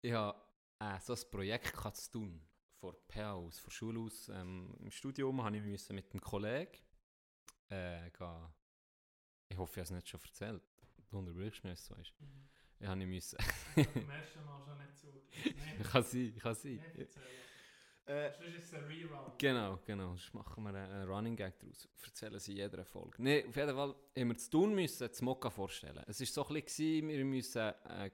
Ich 0.00 0.12
habe 0.12 0.38
äh, 0.80 0.98
so 1.00 1.14
ein 1.14 1.20
Projekt 1.30 1.76
zu 1.96 2.10
tun. 2.10 2.46
Von 2.80 2.94
PH 3.08 3.32
aus, 3.32 3.58
von 3.60 3.70
Schule 3.70 4.00
aus. 4.00 4.28
Ähm, 4.28 4.74
Im 4.80 4.90
Studium 4.90 5.42
habe 5.42 5.56
ich 5.56 5.62
mit 5.90 6.10
einem 6.10 6.20
Kollegen 6.20 6.78
äh, 7.70 8.10
gehen. 8.10 8.54
Ich 9.48 9.58
hoffe, 9.58 9.72
ich 9.72 9.76
habe 9.78 9.82
es 9.84 9.90
nicht 9.90 10.08
schon 10.08 10.20
erzählt. 10.20 10.62
Du 11.10 11.18
unterbrichst 11.18 11.62
mich, 11.62 11.64
wenn 11.64 11.72
es 11.72 11.86
so 11.86 11.94
ist. 11.94 12.12
Ich 12.80 12.86
habe 12.86 12.98
nicht 12.98 13.08
müssen. 13.08 13.38
Beim 13.76 14.10
ersten 14.10 14.44
Mal 14.44 14.62
schon 14.64 14.78
nicht 14.78 14.98
zu. 14.98 15.08
ich 15.80 15.90
kann 15.90 16.02
sein, 16.02 16.32
ich 16.36 16.42
kann 16.42 16.54
sein. 16.54 16.80
Äh, 18.06 18.30
Sonst 18.32 18.56
ist 18.58 18.64
es 18.64 18.74
ein 18.74 18.84
Rerun. 18.84 19.32
Genau, 19.38 19.78
genau. 19.86 20.08
Sonst 20.08 20.34
machen 20.34 20.62
wir 20.64 20.74
einen, 20.74 21.08
Running 21.08 21.36
Gag 21.36 21.58
daraus. 21.58 21.88
Erzählen 22.04 22.38
sie 22.38 22.52
in 22.52 22.58
jeder 22.58 22.84
Folge. 22.84 23.22
Nee, 23.22 23.46
auf 23.48 23.56
jeden 23.56 23.74
Fall 23.74 23.94
haben 24.16 24.28
wir 24.28 24.36
zu 24.36 24.50
tun 24.50 24.74
müssen, 24.74 25.08
das 25.08 25.22
Mokka 25.22 25.48
vorstellen. 25.48 26.02
Es 26.06 26.20
war 26.20 26.26
so 26.26 26.46
ein 26.46 26.62
bisschen, 26.62 27.08
wir 27.08 27.24
müssen 27.24 27.60
äh, 27.62 28.10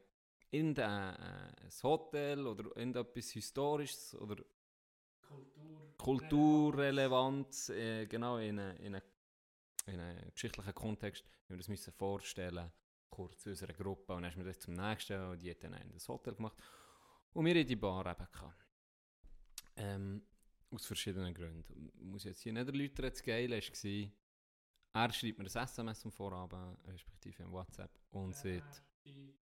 in 0.50 0.76
äh, 0.76 0.82
ein 0.82 1.70
Hotel 1.82 2.46
oder 2.46 2.64
irgendetwas 2.76 3.30
Historisches 3.30 4.14
oder 4.14 4.36
Kultur. 5.22 5.94
kulturrelevant, 5.98 7.70
äh, 7.70 8.06
genau 8.06 8.38
in 8.38 8.60
einen 8.60 8.76
in 8.76 8.94
eine, 8.94 9.02
in 9.86 10.00
einen 10.00 10.30
geschichtlichen 10.32 10.74
Kontext, 10.74 11.24
wir 11.48 11.56
das 11.56 11.68
müssen 11.68 11.92
vorstellen, 11.92 12.70
kurz 13.08 13.46
unserer 13.46 13.72
Gruppe. 13.72 14.14
Und 14.14 14.22
dann 14.22 14.32
sind 14.32 14.44
wir 14.44 14.52
das 14.52 14.60
zum 14.60 14.74
nächsten 14.74 15.20
und 15.30 15.42
die 15.42 15.50
hat 15.50 15.62
dann 15.64 15.74
in 15.74 15.92
das 15.92 16.08
Hotel 16.08 16.34
gemacht. 16.34 16.56
Und 17.32 17.44
wir 17.44 17.56
in 17.56 17.66
die 17.66 17.76
Bar 17.76 18.06
eben 18.06 18.26
gehabt. 18.32 18.66
Ähm, 19.76 20.22
aus 20.70 20.86
verschiedenen 20.86 21.34
Gründen. 21.34 21.90
Muss 21.98 22.24
ich 22.24 22.30
jetzt 22.30 22.42
hier 22.42 22.52
nicht 22.52 22.66
erläutern, 22.66 23.10
das 23.10 23.22
Geile 23.22 23.56
war, 23.56 24.10
er 24.92 25.12
schreibt 25.12 25.38
mir 25.38 25.44
ein 25.44 25.46
SMS 25.46 26.04
am 26.04 26.12
Vorabend, 26.12 26.78
respektive 26.86 27.42
im 27.44 27.52
WhatsApp, 27.52 27.90
und 28.10 28.34
sagt, 28.34 28.82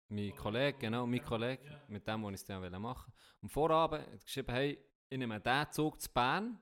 mein 0.10 0.36
Kollege, 0.36 0.78
genau, 0.78 1.08
mein 1.08 1.24
Kollege, 1.24 1.66
Ja. 1.66 1.82
mit 1.88 2.08
dem, 2.08 2.24
was 2.24 2.30
ich 2.34 2.36
es 2.36 2.46
dann 2.46 2.82
machen 2.82 3.12
wollte. 3.14 3.42
Am 3.42 3.50
Vorabend 3.50 4.08
hat 4.12 4.24
geschrieben, 4.24 4.54
hey, 4.54 4.86
ich 5.10 5.18
nehme 5.18 5.40
diesen 5.40 5.72
Zug 5.72 6.02
zu 6.02 6.12
Bern, 6.12 6.60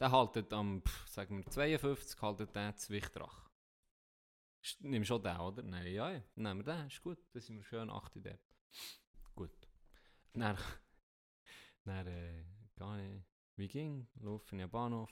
der 0.00 0.10
haltet 0.12 0.52
am, 0.52 0.82
pff, 0.82 1.08
sagen 1.08 1.38
wir, 1.38 1.46
52, 1.50 2.20
haltet 2.22 2.54
der 2.54 2.76
zu 2.76 2.92
Wichtrach. 2.92 3.48
Sch- 4.62 4.76
Nimm 4.80 5.04
schon 5.04 5.22
den, 5.22 5.36
oder? 5.38 5.62
Nein, 5.62 5.86
ja, 5.92 6.10
ja, 6.10 6.22
nehmen 6.36 6.64
wir 6.64 6.74
den, 6.74 6.86
ist 6.86 7.00
gut, 7.02 7.18
dann 7.32 7.42
sind 7.42 7.56
wir 7.56 7.64
schön 7.64 7.90
8 7.90 8.12
dort. 8.16 8.40
Gut. 9.34 9.68
Dann, 10.32 10.56
dann 11.84 12.06
äh, 12.06 12.44
gehe 12.76 13.16
ich, 13.16 13.22
wie 13.56 13.68
ging, 13.68 14.08
laufe 14.20 14.52
in 14.52 14.58
den 14.58 14.70
Bahnhof. 14.70 15.10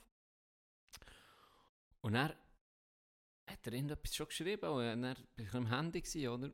Und 2.01 2.13
dann 2.13 2.33
hat 3.49 3.67
er 3.67 3.73
irgendetwas 3.73 4.15
schon 4.15 4.27
geschrieben 4.29 4.69
und 4.71 4.85
dann 4.85 5.03
war 5.03 5.17
ich 5.37 5.55
am 5.55 5.67
Handy, 5.67 6.29
oder? 6.29 6.53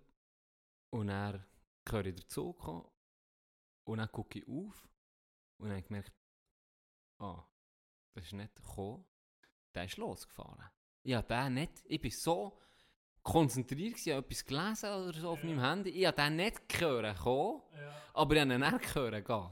Und 0.90 1.06
dann 1.08 1.44
höre 1.88 2.06
ich 2.06 2.14
den 2.14 2.28
Zug 2.28 2.58
kommen 2.58 2.86
und 3.84 3.98
dann 3.98 4.10
gucke 4.12 4.38
ich 4.38 4.48
auf 4.48 4.88
und 5.58 5.68
dann 5.68 5.70
habe 5.70 5.80
ich 5.80 5.86
gemerkt, 5.86 6.12
ah, 7.18 7.44
das 8.14 8.24
ist 8.26 8.32
nicht 8.32 8.54
gekommen, 8.54 9.04
der 9.74 9.84
ist 9.84 9.96
losgefahren. 9.96 10.70
Ja, 11.02 11.22
der 11.22 11.50
nicht, 11.50 11.72
ich 11.86 12.00
bin 12.00 12.10
so 12.10 12.58
konzentriert 13.22 13.94
gewesen, 13.94 14.08
ich 14.08 14.14
habe 14.14 14.26
etwas 14.26 14.44
gelesen 14.44 14.90
oder 14.90 15.18
so 15.18 15.30
auf 15.30 15.42
meinem 15.44 15.60
Handy, 15.60 15.90
ich 15.90 16.06
habe 16.06 16.16
den 16.16 16.36
nicht 16.36 16.68
gehört 16.68 17.18
kommen, 17.18 17.62
aber 18.14 18.34
ich 18.34 18.40
habe 18.40 18.54
ihn 18.54 18.60
nicht 18.60 18.94
gehört 18.94 19.24
gehen. 19.24 19.46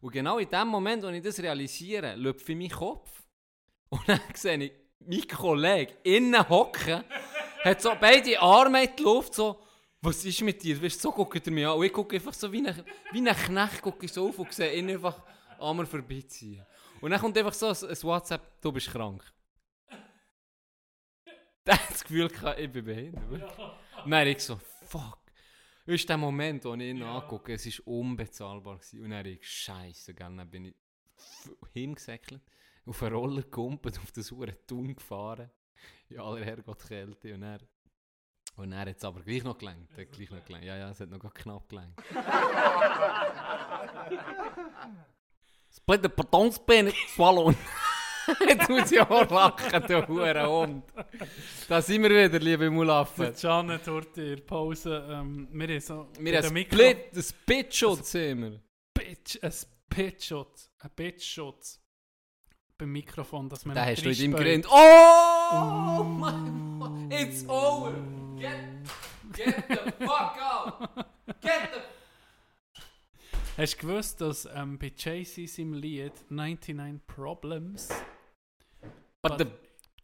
Und 0.00 0.12
genau 0.12 0.38
in 0.38 0.48
dem 0.48 0.68
Moment, 0.68 1.02
wo 1.02 1.08
ich 1.08 1.22
das 1.22 1.38
realisiere, 1.40 2.16
läuft 2.16 2.48
in 2.48 2.58
meinen 2.58 2.70
Kopf 2.70 3.22
und 3.90 4.08
dann 4.08 4.20
sehe 4.34 4.56
ich 4.64 4.72
meinen 5.00 5.28
Kollegen 5.28 5.92
innen 6.02 6.48
hocken, 6.48 7.04
hat 7.62 7.80
so 7.80 7.92
beide 8.00 8.40
Arme 8.40 8.84
in 8.84 8.96
die 8.96 9.02
Luft, 9.02 9.34
so, 9.34 9.60
was 10.00 10.24
ist 10.24 10.40
mit 10.40 10.62
dir? 10.62 10.82
Weißt, 10.82 11.00
so 11.00 11.12
guckt 11.12 11.46
er 11.46 11.52
mich 11.52 11.66
an. 11.66 11.76
Und 11.76 11.84
ich 11.84 11.92
gucke 11.92 12.16
einfach 12.16 12.32
so 12.32 12.50
wie 12.50 12.66
ein, 12.66 12.84
wie 13.12 13.28
ein 13.28 13.36
Knecht 13.36 13.82
gucke 13.82 14.06
ich 14.06 14.12
so 14.12 14.28
auf 14.28 14.38
und 14.38 14.52
sehe 14.52 14.72
ihn 14.72 14.90
einfach 14.90 15.22
an 15.58 15.76
mir 15.76 15.86
vorbeiziehen. 15.86 16.64
Und 17.00 17.10
dann 17.10 17.20
kommt 17.20 17.36
einfach 17.38 17.54
so 17.54 17.68
ein, 17.68 17.90
ein 17.90 18.02
WhatsApp, 18.02 18.60
du 18.60 18.72
bist 18.72 18.90
krank. 18.90 19.22
Der 21.66 21.74
hat 21.74 21.90
das 21.90 22.02
Gefühl, 22.02 22.28
gehabt, 22.28 22.58
ich 22.58 22.70
bin 22.70 22.84
behindert. 22.84 23.30
wirklich. 23.30 23.58
Und 24.04 24.10
dann 24.10 24.26
ich 24.26 24.40
so, 24.40 24.56
fuck. 24.86 25.18
Das 25.86 25.94
ist 25.94 26.08
der 26.08 26.18
Moment, 26.18 26.64
wo 26.64 26.74
ich 26.74 26.80
ihn 26.82 27.02
angucke, 27.02 27.54
es 27.54 27.66
war 27.66 27.94
unbezahlbar. 27.94 28.78
Gewesen. 28.78 29.04
Und 29.04 29.10
dann 29.10 29.26
ich, 29.26 29.46
Scheiße, 29.46 30.14
gell, 30.14 30.36
dann 30.36 30.50
bin 30.50 30.66
ich 30.66 30.74
hingesäckelt, 31.72 32.42
auf 32.86 33.02
einen 33.02 33.14
Roller 33.14 33.42
gekumpelt, 33.42 33.98
auf 33.98 34.12
das 34.12 34.30
hure 34.30 34.54
Tun 34.66 34.94
gefahren. 34.94 35.50
In 36.08 36.20
aller 36.20 36.44
Herrgottkälte. 36.44 37.34
Und 37.34 37.40
dann, 37.40 37.60
und 38.56 38.70
dann 38.70 38.88
hat 38.88 38.96
es 38.96 39.04
aber 39.04 39.22
gleich 39.22 39.42
noch 39.42 39.58
gelangt. 39.58 39.88
Gleich 39.94 40.30
noch 40.30 40.44
gelangt. 40.44 40.64
Ja, 40.64 40.76
ja, 40.76 40.90
es 40.90 41.00
hat 41.00 41.08
noch 41.08 41.32
knapp 41.32 41.68
gelangt. 41.68 41.98
Split 45.82 46.02
the 46.02 46.08
Pardonspen 46.08 46.92
swallow. 47.14 47.54
Jetzt 48.48 48.68
muss 48.68 48.92
ich 48.92 49.00
auch 49.00 49.28
lachen, 49.30 49.82
du 49.88 50.06
hure 50.06 50.46
Hund. 50.46 50.84
Da 51.68 51.82
sind 51.82 52.02
wir 52.02 52.10
wieder, 52.10 52.38
liebe 52.38 52.70
Mulaffen. 52.70 53.34
Can 53.34 53.72
hat 53.72 53.88
heute 53.88 54.22
in 54.22 54.36
der 54.36 54.42
Pause, 54.42 55.04
ähm, 55.10 55.48
wir 55.50 55.68
haben 55.68 55.80
so... 55.80 56.06
Wir 56.18 56.42
haben 56.42 56.56
Split, 56.56 56.98
das 57.12 57.32
Pitchschutz 57.32 58.12
sind 58.12 58.42
wir. 58.42 58.60
Bitch, 58.94 59.38
ein 59.42 59.52
Pitchschutz, 59.88 60.70
ein 60.78 60.90
Pitchschutz 60.94 61.80
beim 62.80 62.92
Mikrofon, 62.92 63.48
dass 63.48 63.64
man 63.64 63.74
Da 63.76 63.84
hast 63.84 64.04
du 64.04 64.10
in 64.10 64.32
deinem. 64.32 64.36
Grind. 64.36 64.66
Oh 64.70 66.04
mein 66.04 66.78
Gott, 66.80 67.20
it's 67.20 67.46
over. 67.48 67.92
Get, 68.38 68.54
get 69.34 69.68
the 69.68 70.04
fuck 70.04 70.36
out. 70.40 70.88
Get 71.42 71.70
the... 71.72 71.99
Hast 73.60 73.74
du 73.82 73.86
gewusst, 73.86 74.22
dass 74.22 74.48
ähm, 74.54 74.78
bei 74.78 74.90
Jay-Z 74.96 75.46
seinem 75.46 75.74
Lied 75.74 76.14
99 76.30 77.06
Problems, 77.06 77.90
But 79.20 79.38
the 79.38 79.46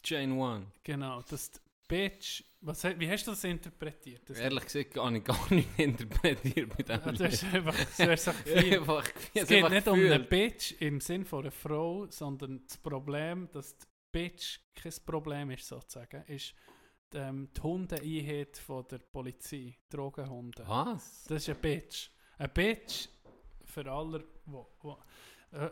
chain 0.03 0.33
one. 0.33 0.67
genau, 0.85 1.23
dass 1.23 1.51
die 1.53 1.61
Bitch, 1.89 2.45
was, 2.61 2.85
wie 2.85 3.09
hast 3.09 3.27
du 3.27 3.31
das 3.31 3.45
interpretiert? 3.45 4.29
Das, 4.29 4.39
Ehrlich 4.39 4.65
gesagt 4.65 4.99
habe 4.99 5.17
ich 5.17 5.25
gar 5.25 5.55
nicht 5.55 5.71
interpretiert 5.79 6.77
mit 6.77 6.87
dem 6.87 7.01
Ja, 7.01 7.07
hast 7.07 7.43
Lied. 7.45 7.55
einfach, 7.55 7.75
du 7.97 8.11
hast 8.11 8.29
einfach. 8.29 8.47
Einfach, 8.57 9.09
Es 9.33 9.49
geht 9.49 9.71
nicht 9.71 9.89
um 9.89 10.01
eine 10.01 10.21
Bitch 10.21 10.75
im 10.81 11.01
Sinn 11.01 11.25
von 11.25 11.41
einer 11.41 11.51
Frau, 11.51 12.07
sondern 12.11 12.63
das 12.67 12.77
Problem, 12.77 13.49
dass 13.53 13.75
die 13.79 13.87
Bitch 14.13 14.59
kein 14.75 14.93
Problem 15.07 15.51
ist, 15.53 15.67
sozusagen, 15.67 16.23
ist 16.27 16.53
die, 17.11 17.17
ähm, 17.17 17.49
die 17.57 17.63
Hundeeinheit 17.63 18.59
von 18.59 18.87
der 18.87 18.99
Polizei, 18.99 19.79
Drogenhunde. 19.89 20.63
Was? 20.67 21.25
Das 21.27 21.41
ist 21.41 21.49
eine 21.49 21.59
Bitch. 21.59 22.11
Eine 22.37 22.51
Bitch 22.51 23.09
für 23.77 23.91
alle, 23.93 24.25
wo, 24.47 24.67
wo 24.81 24.97
äh, 25.53 25.67
äh, 25.67 25.71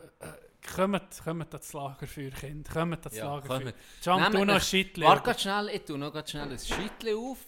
kommt, 0.75 1.21
kommt 1.23 1.51
das 1.53 1.73
Lagerfeuer, 1.73 2.29
Kind, 2.31 2.69
kommt 2.69 3.03
das 3.05 3.15
Ja, 3.17 3.33
Lagerfeuer. 3.35 3.71
kommt. 3.71 3.75
Jump, 4.03 4.31
du 4.31 4.45
noch 4.45 4.61
Schittli. 4.61 5.05
Warte 5.05 5.39
schnell, 5.39 5.69
ich 5.69 5.81
tue 5.85 5.97
noch 5.97 6.27
schnell 6.27 6.51
ein 6.51 6.59
Scheitchen 6.59 7.17
auf. 7.17 7.39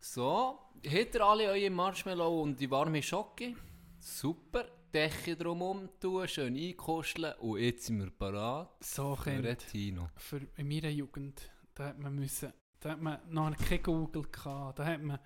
So, 0.00 0.58
habt 0.86 1.14
ihr 1.14 1.20
alle 1.20 1.44
eure 1.50 1.70
Marshmallow 1.70 2.42
und 2.42 2.58
die 2.58 2.70
warme 2.70 3.02
Schocke? 3.02 3.54
Super. 3.98 4.64
Decke 4.94 5.36
drumherum 5.36 5.90
tun, 6.00 6.26
schön 6.26 6.56
einkuscheln 6.56 7.34
und 7.40 7.58
jetzt 7.58 7.84
sind 7.86 7.98
wir 7.98 8.10
parat 8.10 8.70
So, 8.82 9.14
für 9.16 9.30
Kind. 9.32 9.44
den 9.44 9.58
Tino. 9.58 10.08
für 10.16 10.40
in 10.56 10.66
meiner 10.66 10.88
Jugend, 10.88 11.38
da 11.74 11.88
hat 11.88 11.98
man 11.98 12.14
müssen, 12.14 12.54
da 12.80 12.92
hat 12.92 13.02
man 13.02 13.18
noch 13.28 13.54
kein 13.58 13.82
Google 13.82 14.22
gehabt, 14.32 14.78
da 14.78 14.86
hat 14.86 15.02
man 15.02 15.18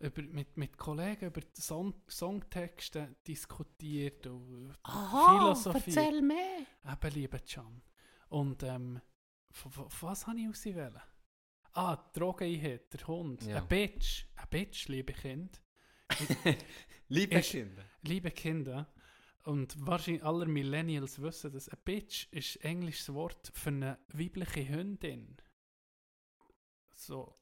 über, 0.00 0.22
mit, 0.22 0.56
mit 0.56 0.76
Kollegen 0.76 1.26
über 1.26 1.40
die 1.40 1.60
Song, 1.60 1.94
Songtexte 2.08 3.16
diskutiert 3.26 4.26
und 4.26 4.76
Philosophie. 4.84 6.20
mehr. 6.22 6.66
Eben, 6.92 7.14
lieber 7.14 7.38
Can. 7.40 7.82
Und 8.28 8.62
ähm, 8.62 9.00
was 10.00 10.26
habe 10.26 10.38
ich 10.38 10.48
aus 10.48 10.62
sie 10.62 10.74
wählen? 10.76 11.00
Ah, 11.72 11.96
Drogeneinheit, 12.12 12.92
der 12.92 13.06
Hund, 13.06 13.42
Ja. 13.42 13.58
ein 13.58 13.68
Bitch, 13.68 14.24
ein 14.36 14.46
Bitch, 14.50 14.88
liebe 14.88 15.12
Kind, 15.12 15.60
Liebe 17.08 17.36
Ist- 17.38 17.50
Kinder. 17.50 17.84
liebe 18.02 18.30
Kinder. 18.30 18.92
Und 19.44 19.74
wahrscheinlich 19.86 20.22
alle 20.24 20.46
Millennials 20.46 21.20
wissen, 21.22 21.52
dass 21.52 21.68
ein 21.68 21.78
Bitch 21.84 22.26
ist 22.32 22.56
englisches 22.64 23.12
Wort 23.14 23.50
für 23.54 23.70
eine 23.70 23.98
weibliche 24.12 24.68
Hündin. 24.68 25.36
So. 26.94 27.34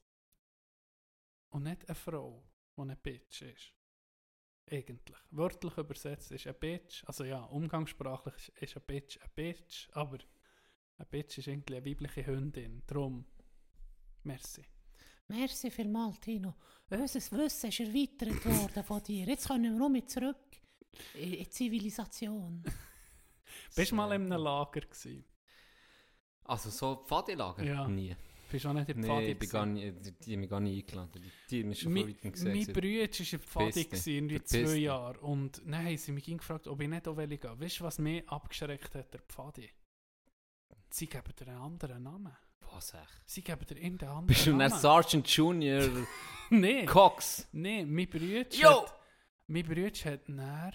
Und 1.49 1.63
nicht 1.63 1.87
eine 1.87 1.95
Frau, 1.95 2.46
die 2.77 2.81
eine 2.81 2.95
Bitch 2.95 3.41
ist. 3.41 3.73
Eigentlich. 4.69 5.17
Wörtlich 5.31 5.77
übersetzt 5.77 6.31
ist 6.31 6.45
eine 6.45 6.53
Bitch, 6.53 7.03
also 7.05 7.23
ja, 7.23 7.43
umgangssprachlich 7.45 8.51
ist- 8.59 8.75
eine 8.75 8.85
Bitch 8.85 9.17
eine 9.21 9.29
Bitch, 9.33 9.87
aber 9.93 10.17
eine 10.97 11.05
Bitch 11.05 11.37
ist 11.37 11.47
irgendwie 11.47 11.77
eine 11.77 11.85
weibliche 11.85 12.25
Hündin. 12.25 12.83
Drum. 12.85 13.25
Merci. 14.23 14.65
Merci 15.29 15.71
vielmals, 15.71 16.19
Tino. 16.19 16.55
Unser 16.89 17.15
Wissen 17.37 17.69
ist 17.69 17.79
erweitert 17.79 18.45
worden 18.45 18.83
von 18.83 19.03
dir. 19.03 19.25
Jetzt 19.25 19.47
können 19.47 19.63
wir 19.63 19.71
nur 19.71 19.89
mit 19.89 20.09
zurück 20.09 20.37
in 21.15 21.31
die 21.31 21.49
Zivilisation. 21.49 22.63
Bist 23.75 23.91
du 23.91 23.95
mal 23.95 24.11
in 24.13 24.31
einem 24.31 24.41
Lager 24.41 24.81
gewesen? 24.81 25.23
Also 26.43 26.69
so 26.69 27.05
Pfadilager? 27.05 27.63
Ja. 27.63 27.87
Nie. 27.87 28.15
Bist 28.49 28.63
du 28.65 28.69
auch 28.69 28.73
nicht 28.73 28.89
in 28.89 29.01
die 29.01 29.07
Nein, 29.07 29.17
Pfadi 29.17 29.27
nicht, 29.65 30.25
die, 30.25 30.33
haben 30.33 30.39
mich 30.39 30.49
gar 30.49 30.59
nicht 30.59 30.83
eingeladen. 30.83 31.31
Die, 31.49 31.59
haben 31.61 31.69
mich 31.69 31.79
schon 31.79 31.93
vor 31.93 32.07
weitem 32.07 32.19
Mein 32.23 32.31
gesehen. 32.31 32.73
Bruder 32.73 32.87
war 32.87 33.19
in 33.19 33.29
der 33.29 33.39
Pfadi, 33.39 33.83
gewesen, 33.83 34.13
irgendwie 34.13 34.43
zwei. 34.43 34.75
Jahre. 34.75 35.19
Und 35.19 35.61
dann 35.65 35.85
haben 35.85 35.97
sie 35.97 36.11
mich 36.13 36.25
gefragt, 36.25 36.67
ob 36.67 36.81
ich 36.81 36.87
nicht 36.87 37.07
auch 37.07 37.17
will 37.17 37.27
gehen. 37.27 37.59
Weißt 37.59 37.79
du, 37.79 37.83
was 37.83 37.99
mich 37.99 38.27
abgeschreckt 38.29 38.95
hat, 38.95 39.13
der 39.13 39.21
Pfadi? 39.21 39.69
Sie 40.89 41.07
geben 41.07 41.33
dir 41.37 41.47
einen 41.47 41.57
anderen 41.57 42.03
Namen. 42.03 42.37
Was 42.73 42.93
echt? 42.93 43.21
Sie 43.25 43.41
geben 43.41 43.65
dir 43.65 43.75
irgendeinen 43.75 44.09
anderen 44.11 44.27
Bist 44.27 44.47
du 44.47 44.51
ein 44.51 44.57
Namen. 44.57 44.79
Sergeant 44.79 45.27
Junior 45.27 45.89
Nein, 46.49 46.85
Cox? 46.85 47.47
nein, 47.51 47.91
mein 47.91 48.09
Bruder 48.09 48.45
Jo! 48.51 48.83
hat... 48.83 48.93
Mein 49.47 49.63
Bruder 49.63 49.87
hat 49.87 50.29
näher... 50.29 50.73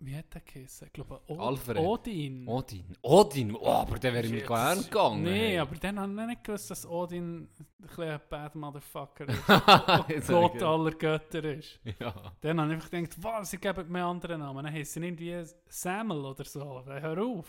Wie 0.00 0.16
hat 0.16 0.32
der 0.32 0.42
geheißen? 0.42 0.86
Ich 0.86 0.92
glaube, 0.92 1.20
O- 1.26 1.40
Alfred. 1.40 1.76
Odin. 1.78 2.46
Odin. 2.46 2.84
Odin? 3.02 3.56
Oh, 3.56 3.66
aber 3.66 3.98
der 3.98 4.14
wäre 4.14 4.28
mir 4.28 4.42
gern 4.42 4.80
gegangen. 4.82 5.24
Nein, 5.24 5.58
aber 5.58 5.74
dann 5.76 5.98
habe 5.98 6.12
ich 6.20 6.26
nicht 6.28 6.44
gewusst, 6.44 6.70
dass 6.70 6.86
Odin 6.86 7.42
ein 7.42 7.48
bisschen 7.78 8.04
ein 8.04 8.20
bad 8.30 8.54
Motherfucker 8.54 9.28
ist. 9.28 10.08
Jetzt 10.08 10.28
Gott 10.28 10.54
ich 10.54 10.62
aller 10.62 10.92
Götter 10.92 11.42
ist. 11.44 11.80
Ja. 11.98 12.32
Dann 12.40 12.60
habe 12.60 12.70
ich 12.70 12.74
einfach 12.76 12.90
gedacht, 12.90 13.16
was, 13.24 13.50
sie 13.50 13.58
geben 13.58 13.90
mir 13.90 14.04
anderen 14.04 14.38
Namen. 14.40 14.64
Dann 14.64 14.72
heißen 14.72 15.02
irgendwie 15.02 15.42
Samuel 15.66 16.26
oder 16.26 16.44
so. 16.44 16.80
Dann 16.86 17.02
Hör 17.02 17.18
auf. 17.24 17.48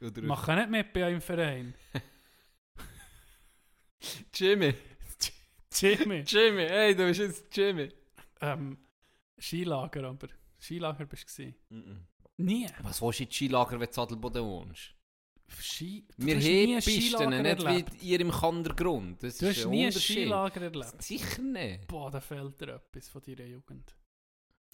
Oder 0.00 0.22
Mach 0.22 0.48
nicht 0.56 0.70
mit 0.70 0.92
bei 0.94 1.04
einem 1.04 1.20
Verein. 1.20 1.74
Jimmy. 4.34 4.74
Jimmy. 5.72 6.20
Jimmy, 6.26 6.66
hey, 6.68 6.94
du 6.96 7.04
bist 7.06 7.20
jetzt 7.20 7.54
Jimmy. 7.56 7.90
ähm, 8.40 8.78
Skilager 9.38 10.08
aber. 10.08 10.28
Skilager 10.66 11.06
bist 11.06 11.22
du 11.22 11.26
gewesen? 11.42 11.56
Mhm. 11.70 12.06
Nie. 12.38 12.66
Was 12.82 13.00
willst 13.00 13.20
du 13.20 13.24
in 13.24 13.30
Skilager, 13.30 13.70
wenn 13.72 13.78
du 13.80 13.84
in 13.86 13.92
Zadelboden 13.92 14.44
wohnst? 14.44 14.92
Ski 15.60 16.04
du 16.18 16.26
Wir 16.26 16.36
nie 16.36 16.66
haben 16.66 16.74
ein 16.76 16.82
Pisten, 16.82 17.30
nicht 17.30 17.44
erlebt. 17.64 17.92
wie 18.02 18.06
ihr 18.10 18.20
im 18.20 18.30
Kandergrund. 18.32 19.22
Das 19.22 19.38
Du 19.38 19.46
ist 19.46 19.58
hast 19.58 19.64
ein 19.66 19.70
nie 19.70 19.86
ein. 19.86 19.92
Skilager 19.92 20.60
erlebt. 20.62 21.02
Sicher 21.02 21.40
nicht. 21.42 21.86
Boah, 21.86 22.10
da 22.10 22.20
fehlt 22.20 22.60
dir 22.60 22.74
etwas 22.74 23.08
von 23.08 23.22
deiner 23.22 23.44
Jugend. 23.46 23.96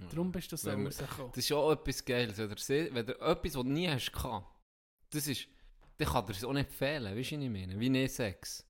Ja. 0.01 0.07
Darum 0.09 0.33
bist 0.33 0.51
du 0.51 0.57
so 0.57 0.71
Wenn 0.71 0.87
rausgekommen. 0.87 1.33
Das 1.35 1.45
ist 1.45 1.53
auch 1.53 1.73
etwas 1.73 2.05
Geiles. 2.05 2.39
Wenn 2.39 2.49
du, 2.49 2.95
wenn 2.95 3.07
du 3.07 3.13
etwas, 3.21 3.55
was 3.55 3.63
du 3.63 3.63
nie 3.65 3.89
hast 3.89 4.13
gehabt, 4.13 4.47
das 5.11 5.27
ist, 5.29 5.47
dann 5.99 6.09
kann 6.09 6.27
dir 6.27 6.33
es 6.33 6.43
auch 6.45 6.53
nicht 6.55 6.73
fehlen. 6.73 7.17
Weißt 7.17 7.33
du, 7.33 7.37
was 7.37 7.45
ich 7.45 7.51
meine? 7.51 7.79
Wie 7.79 7.91
nicht 7.91 8.15
Sex. 8.15 8.67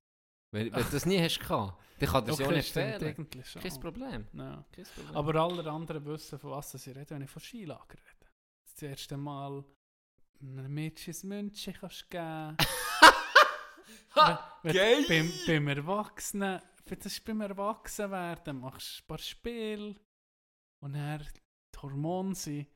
Wenn, 0.53 0.71
wenn 0.71 0.83
du 0.83 0.89
das 0.91 1.05
nie 1.07 1.19
hast 1.19 1.39
gehabt, 1.39 1.81
dann 1.99 2.09
kann 2.09 2.25
dir 2.25 2.33
auch 2.33 2.39
Okay, 2.39 2.55
nicht 2.55 2.71
fehlen. 2.71 3.27
Kein 3.61 3.79
Problem. 3.79 4.27
Ja. 4.33 4.63
Kein 4.71 4.85
Problem. 4.85 5.15
Aber 5.15 5.35
alle 5.35 5.71
anderen 5.71 6.05
wissen, 6.05 6.37
von 6.39 6.51
was 6.51 6.73
ich 6.75 6.87
rede, 6.95 7.09
wenn 7.09 7.23
ich 7.23 7.29
von 7.29 7.41
Skilager 7.41 7.95
rede. 7.97 8.31
Das 8.71 8.81
erste 8.83 9.17
Mal 9.17 9.63
ein 10.41 10.73
Mädchen 10.73 11.11
ins 11.11 11.23
München 11.23 11.73
kannst 11.73 12.03
du 12.03 12.07
geben. 12.09 12.57
Ha, 14.15 14.59
Wenn- 14.61 14.73
geil! 14.75 15.05
Beim, 15.07 15.31
beim 15.47 15.67
Erwachsenen, 15.69 16.61
für 16.85 16.95
das 16.97 17.19
beim 17.19 17.41
Erwachsenwerden, 17.41 18.59
machst 18.59 18.99
du 18.99 19.03
ein 19.03 19.07
paar 19.07 19.17
Spiele 19.17 19.95
und 20.81 20.93
dann 20.93 21.25
die 21.73 21.79
Hormone 21.79 22.35
sind 22.35 22.67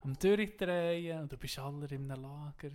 am 0.00 0.12
Durchdrehen 0.18 1.22
und 1.22 1.32
du 1.32 1.38
bist 1.38 1.58
alle 1.58 1.86
in 1.86 2.10
einem 2.10 2.22
Lager. 2.22 2.72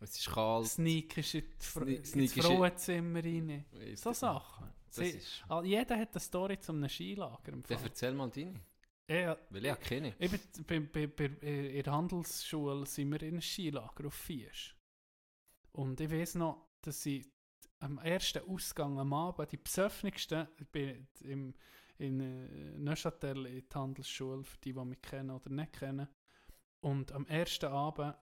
Es 0.00 0.18
ist 0.18 0.30
kalt. 0.30 0.66
Sneakers 0.66 1.34
in 1.34 1.40
die 1.42 1.64
Fra 1.64 1.80
Sne- 1.84 2.36
in- 2.36 2.42
Frauenzimmer 2.42 3.22
rein. 3.24 3.64
So 3.94 4.10
ich. 4.10 4.16
Sachen. 4.16 4.68
Das 4.86 4.96
Sie- 4.96 5.10
ist, 5.10 5.44
all- 5.48 5.64
Jeder 5.64 5.98
hat 5.98 6.10
eine 6.12 6.20
Story 6.20 6.58
zu 6.58 6.72
einem 6.72 6.88
Skilager. 6.88 7.52
Dann 7.52 7.64
erzähl 7.84 8.12
mal 8.12 8.30
deine. 8.30 8.60
Ja, 9.08 9.36
Weil 9.50 9.66
ich 9.66 9.80
keine. 9.80 10.14
Eben, 10.20 10.40
bei, 10.66 10.80
bei, 10.80 11.06
bei, 11.08 11.24
in 11.24 11.82
der 11.82 11.92
Handelsschule 11.92 12.86
sind 12.86 13.10
wir 13.10 13.22
in 13.22 13.28
einem 13.34 13.40
Skilager 13.42 14.06
auf 14.06 14.14
Fies. 14.14 14.74
Und 15.72 16.00
ich 16.00 16.10
weiß 16.10 16.36
noch, 16.36 16.68
dass 16.82 17.02
sie 17.02 17.24
am 17.80 17.98
ersten 17.98 18.48
Ausgang 18.48 18.98
am 18.98 19.12
Abend, 19.12 19.50
die 19.52 19.56
besoffenigsten, 19.56 20.46
ich 20.58 20.68
bin 20.68 21.06
im, 21.22 21.54
in 21.98 22.20
äh, 22.20 22.78
Neuchâtel 22.78 23.46
in 23.46 23.64
die 23.68 23.74
Handelsschule, 23.74 24.44
für 24.44 24.58
die, 24.58 24.72
die 24.72 24.84
mich 24.84 25.00
kennen 25.02 25.30
oder 25.30 25.50
nicht 25.50 25.72
kennen. 25.72 26.08
Und 26.80 27.12
am 27.12 27.26
ersten 27.26 27.66
Abend 27.66 28.14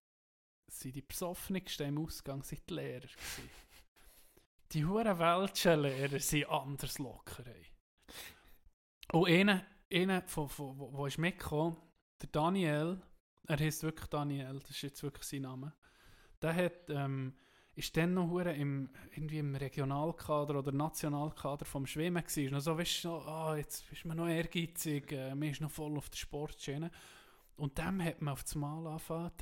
sind 0.69 0.95
die 0.95 1.03
besoffenigsten 1.03 1.89
im 1.89 1.99
Ausgang 2.05 2.43
sind 2.43 2.69
die 2.69 2.75
Lehrer. 2.75 3.09
Die 4.73 4.85
huren 4.85 5.19
welschen 5.19 5.81
Lehrer 5.81 6.21
sind 6.21 6.49
anders 6.49 6.99
locker. 6.99 7.47
ey. 7.47 7.67
Und 9.13 9.29
einer, 9.29 9.65
einer 9.93 10.23
von, 10.23 10.49
von, 10.49 10.79
wo, 10.79 10.93
wo 10.93 11.07
ist 11.07 11.19
mitgekommen, 11.19 11.77
der 12.21 12.29
Daniel, 12.31 13.01
er 13.47 13.59
heißt 13.59 13.83
wirklich 13.83 14.09
Daniel, 14.09 14.61
das 14.61 14.71
ist 14.71 14.83
jetzt 14.83 15.03
wirklich 15.03 15.25
sein 15.25 15.43
Name, 15.43 15.73
der 16.43 16.55
hat, 16.55 16.91
ähm, 16.91 17.35
ist 17.75 17.97
dann 17.97 18.15
noch 18.15 18.39
im, 18.41 18.91
irgendwie 19.13 19.39
im 19.39 19.55
Regionalkader 19.55 20.59
oder 20.59 20.73
Nationalkader 20.73 21.65
vom 21.65 21.87
Schwimmen 21.87 22.23
gewesen. 22.23 22.55
Und 22.55 22.61
so, 22.61 22.77
weißt 22.77 23.05
du, 23.05 23.09
so, 23.09 23.19
ah, 23.23 23.57
jetzt 23.57 23.91
ist 23.91 24.05
man 24.05 24.17
noch 24.17 24.29
ehrgeizig, 24.29 25.13
äh, 25.13 25.35
man 25.35 25.49
ist 25.49 25.61
noch 25.61 25.71
voll 25.71 25.97
auf 25.97 26.11
der 26.11 26.19
Sportschiene. 26.19 26.91
Und 27.59 27.77
dem 27.77 28.01
hat 28.05 28.23
man 28.23 28.33
auf 28.35 28.45
das 28.45 28.55
Mal 28.55 28.87
angefangen, 28.87 29.33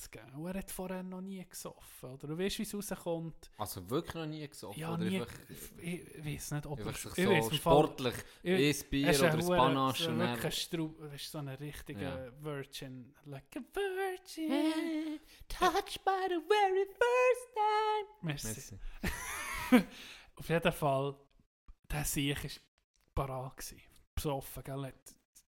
zu 0.00 0.08
geben. 0.10 0.32
Und 0.36 0.46
er 0.46 0.58
hat 0.60 0.70
vorher 0.70 1.02
noch 1.02 1.20
nie 1.20 1.44
gesoffen. 1.46 2.10
Oder 2.14 2.28
du 2.28 2.38
weißt, 2.38 2.58
wie 2.58 2.62
es 2.62 2.74
rauskommt. 2.74 3.50
Also 3.58 3.88
wirklich 3.90 4.14
noch 4.14 4.24
nie 4.26 4.48
gesoffen? 4.48 4.80
Ja, 4.80 4.94
oder 4.94 5.04
nie. 5.04 5.20
einfach, 5.20 5.34
Ich, 5.78 6.14
ich 6.16 6.24
weiß 6.24 6.50
nicht, 6.52 6.66
ob 6.66 6.80
er- 6.80 6.92
sich 6.94 7.18
ich 7.18 7.28
weiss 7.28 7.44
so 7.44 7.50
Fall- 7.50 7.58
sportlich 7.58 8.14
ich- 8.42 8.82
ein 8.84 8.90
Bier 8.90 9.06
Er 9.06 9.12
ist 9.12 9.20
oder 9.20 9.32
ein 9.34 9.46
Panache 9.46 10.08
und 10.10 10.18
dann... 10.18 10.42
Weißt 10.42 11.30
so 11.30 11.38
ein 11.38 11.48
richtiger 11.48 12.24
Ja. 12.26 12.42
Virgin. 12.42 13.14
Like 13.26 13.54
a 13.56 13.60
Virgin. 13.74 15.20
Touched 15.48 16.02
by 16.04 16.26
the 16.28 16.40
very 16.48 16.86
first 16.86 17.54
time. 17.54 18.08
Merci. 18.22 18.78
Merci. 19.02 19.86
Auf 20.36 20.48
jeden 20.48 20.72
Fall, 20.72 21.16
der 21.90 22.04
Sieg 22.04 22.42
war 23.14 23.26
parat. 23.26 23.74
Besoffen, 24.14 24.64
gell? 24.64 24.92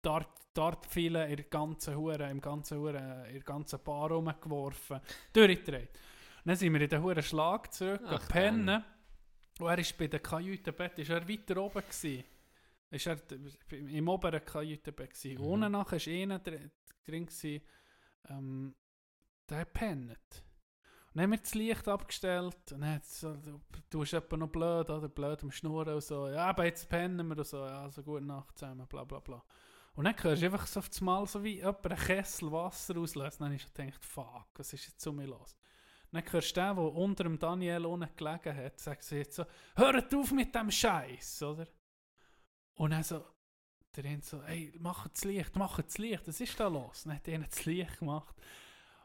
Dart, 0.03 0.29
Dartpfeile 0.55 1.29
in 1.29 1.37
der 1.37 1.45
ganzen 1.47 1.97
Hure, 1.97 2.31
im 2.31 2.41
ganzen 2.41 2.79
Hure, 2.79 3.27
in 3.29 3.35
der 3.35 3.43
ganzen 3.43 3.79
Bar 3.83 4.11
rumgeworfen. 4.11 5.01
Durchgedreht. 5.33 5.91
Dann 6.45 6.57
sind 6.57 6.73
wir 6.73 6.81
in 6.81 6.89
den 6.89 7.03
Huren 7.03 7.23
Schlag 7.23 7.73
zurück, 7.73 8.01
Ach, 8.07 8.29
pennen. 8.29 8.85
Und 9.59 9.67
er 9.67 9.79
ist 9.79 9.97
bei 9.99 10.07
den 10.07 10.23
Kajütenbett, 10.23 10.99
ist 10.99 11.11
er 11.11 11.29
weiter 11.29 11.57
oben 11.57 11.83
gewesen. 11.83 12.25
Ist 12.91 13.07
er 13.07 13.19
im 13.71 14.09
oberen 14.09 14.45
Kajütenbett 14.45 15.15
gewesen. 15.15 15.43
Mhm. 15.43 15.47
Unten 15.47 15.73
nachher 15.73 15.99
war 15.99 16.13
einer 16.13 16.39
drin, 16.39 16.71
drin 17.05 17.27
gewesen, 17.27 17.63
ähm, 18.29 18.75
der 19.49 19.59
hat 19.59 19.73
pennt. 19.73 20.11
Und 20.11 21.21
dann 21.21 21.23
haben 21.25 21.31
wir 21.33 21.39
das 21.39 21.55
Licht 21.55 21.89
abgestellt 21.89 22.73
und 22.73 22.81
dann 22.81 23.01
so, 23.03 23.35
du, 23.37 23.61
du 23.89 24.01
bist 24.01 24.13
etwa 24.13 24.37
noch 24.37 24.49
blöd, 24.49 24.91
oder? 24.91 25.09
Blöd 25.09 25.43
am 25.43 25.51
Schnurren 25.51 25.95
und 25.95 26.05
so. 26.05 26.29
Ja, 26.29 26.47
aber 26.47 26.67
jetzt 26.67 26.89
pennen 26.89 27.27
wir 27.27 27.39
und 27.39 27.47
so. 27.47 27.65
Ja, 27.65 27.83
also 27.83 28.03
gute 28.03 28.25
Nacht 28.25 28.59
zusammen, 28.59 28.87
bla 28.87 29.03
bla 29.05 29.21
bla. 29.21 29.43
Und 29.97 30.05
dann 30.05 30.15
hörst 30.23 30.43
du 30.43 30.47
einfach 30.47 30.67
so 30.67 30.81
auf 30.81 31.01
Mal 31.01 31.27
so 31.27 31.43
wie 31.43 31.57
jemand 31.57 31.87
einen 31.87 31.97
Kessel 31.97 32.53
Wasser 32.53 32.99
auslösen. 32.99 33.39
Dann 33.41 33.59
schon 33.59 33.73
gedacht, 33.73 34.05
fuck, 34.05 34.49
was 34.55 34.73
ist 34.75 34.87
jetzt 34.87 35.01
so 35.01 35.11
mir 35.11 35.27
los? 35.27 35.57
Dann 36.13 36.23
hörst 36.31 36.57
du 36.57 36.61
den, 36.61 36.77
der 36.77 36.95
unter 36.95 37.25
dem 37.25 37.39
Daniel 37.39 37.87
unten 37.87 38.15
gelegen 38.15 38.57
hat, 38.57 38.79
sagt 38.79 39.03
sie 39.03 39.17
jetzt 39.17 39.37
so, 39.37 39.47
hört 39.75 40.15
auf 40.15 40.31
mit 40.33 40.55
dem 40.55 40.71
Scheiß, 40.71 41.43
oder? 41.43 41.67
Und 42.75 42.91
dann 42.91 43.03
so, 43.03 43.25
der 43.97 44.05
eine 44.05 44.23
so, 44.23 44.43
hey, 44.43 44.75
mach 44.79 45.09
das 45.09 45.25
Licht, 45.25 45.57
mach 45.57 45.81
das 45.81 45.97
Licht, 45.97 46.29
was 46.29 46.41
ist 46.41 46.61
da 46.61 46.69
los? 46.69 47.05
Dann 47.05 47.17
hat 47.17 47.29
einer 47.29 47.47
das 47.47 47.65
Licht 47.65 47.99
gemacht. 47.99 48.37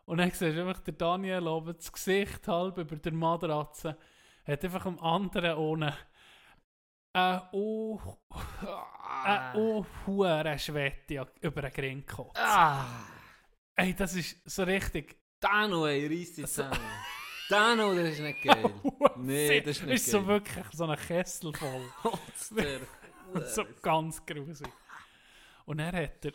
Und 0.03 0.17
dann 0.17 0.29
siehst 0.29 0.41
du 0.41 0.67
einfach 0.67 0.83
der 0.83 0.93
Daniel 0.93 1.47
oben, 1.47 1.75
das 1.75 1.91
Gesicht 1.91 2.45
halb 2.49 2.77
über 2.77 2.97
der 2.97 3.13
Matratze, 3.13 3.97
hat 4.45 4.63
einfach 4.65 4.85
am 4.85 4.99
anderen 4.99 5.57
ohne 5.57 5.95
eine 7.13 7.47
oh, 7.53 7.99
eine 9.23 9.59
oh, 9.59 9.85
hure 10.05 10.57
Schwette 10.59 11.27
über 11.41 11.61
den 11.61 11.71
Grin 11.71 12.05
gekotzt. 12.05 12.37
Ah! 12.39 12.85
Ey, 13.75 13.93
das 13.93 14.15
ist 14.15 14.37
so 14.45 14.63
richtig... 14.63 15.17
Dano, 15.39 15.87
ey, 15.87 16.07
reiss 16.07 16.35
dich 16.35 16.45
zusammen. 16.45 16.77
Dano, 17.49 17.95
das 17.95 18.09
ist 18.09 18.19
nicht 18.19 18.43
geil. 18.43 18.71
Nee, 19.17 19.61
das 19.61 19.77
ist 19.77 19.85
nicht 19.85 19.95
ist 19.95 20.11
so 20.11 20.19
geil. 20.19 20.27
wirklich 20.27 20.65
so 20.71 20.85
ein 20.85 20.97
Kessel 20.97 21.53
voll. 21.53 21.91
So 23.45 23.65
ganz 23.81 24.25
grusig. 24.25 24.67
Und 25.65 25.79
er 25.79 26.03
hat 26.03 26.25
er... 26.25 26.33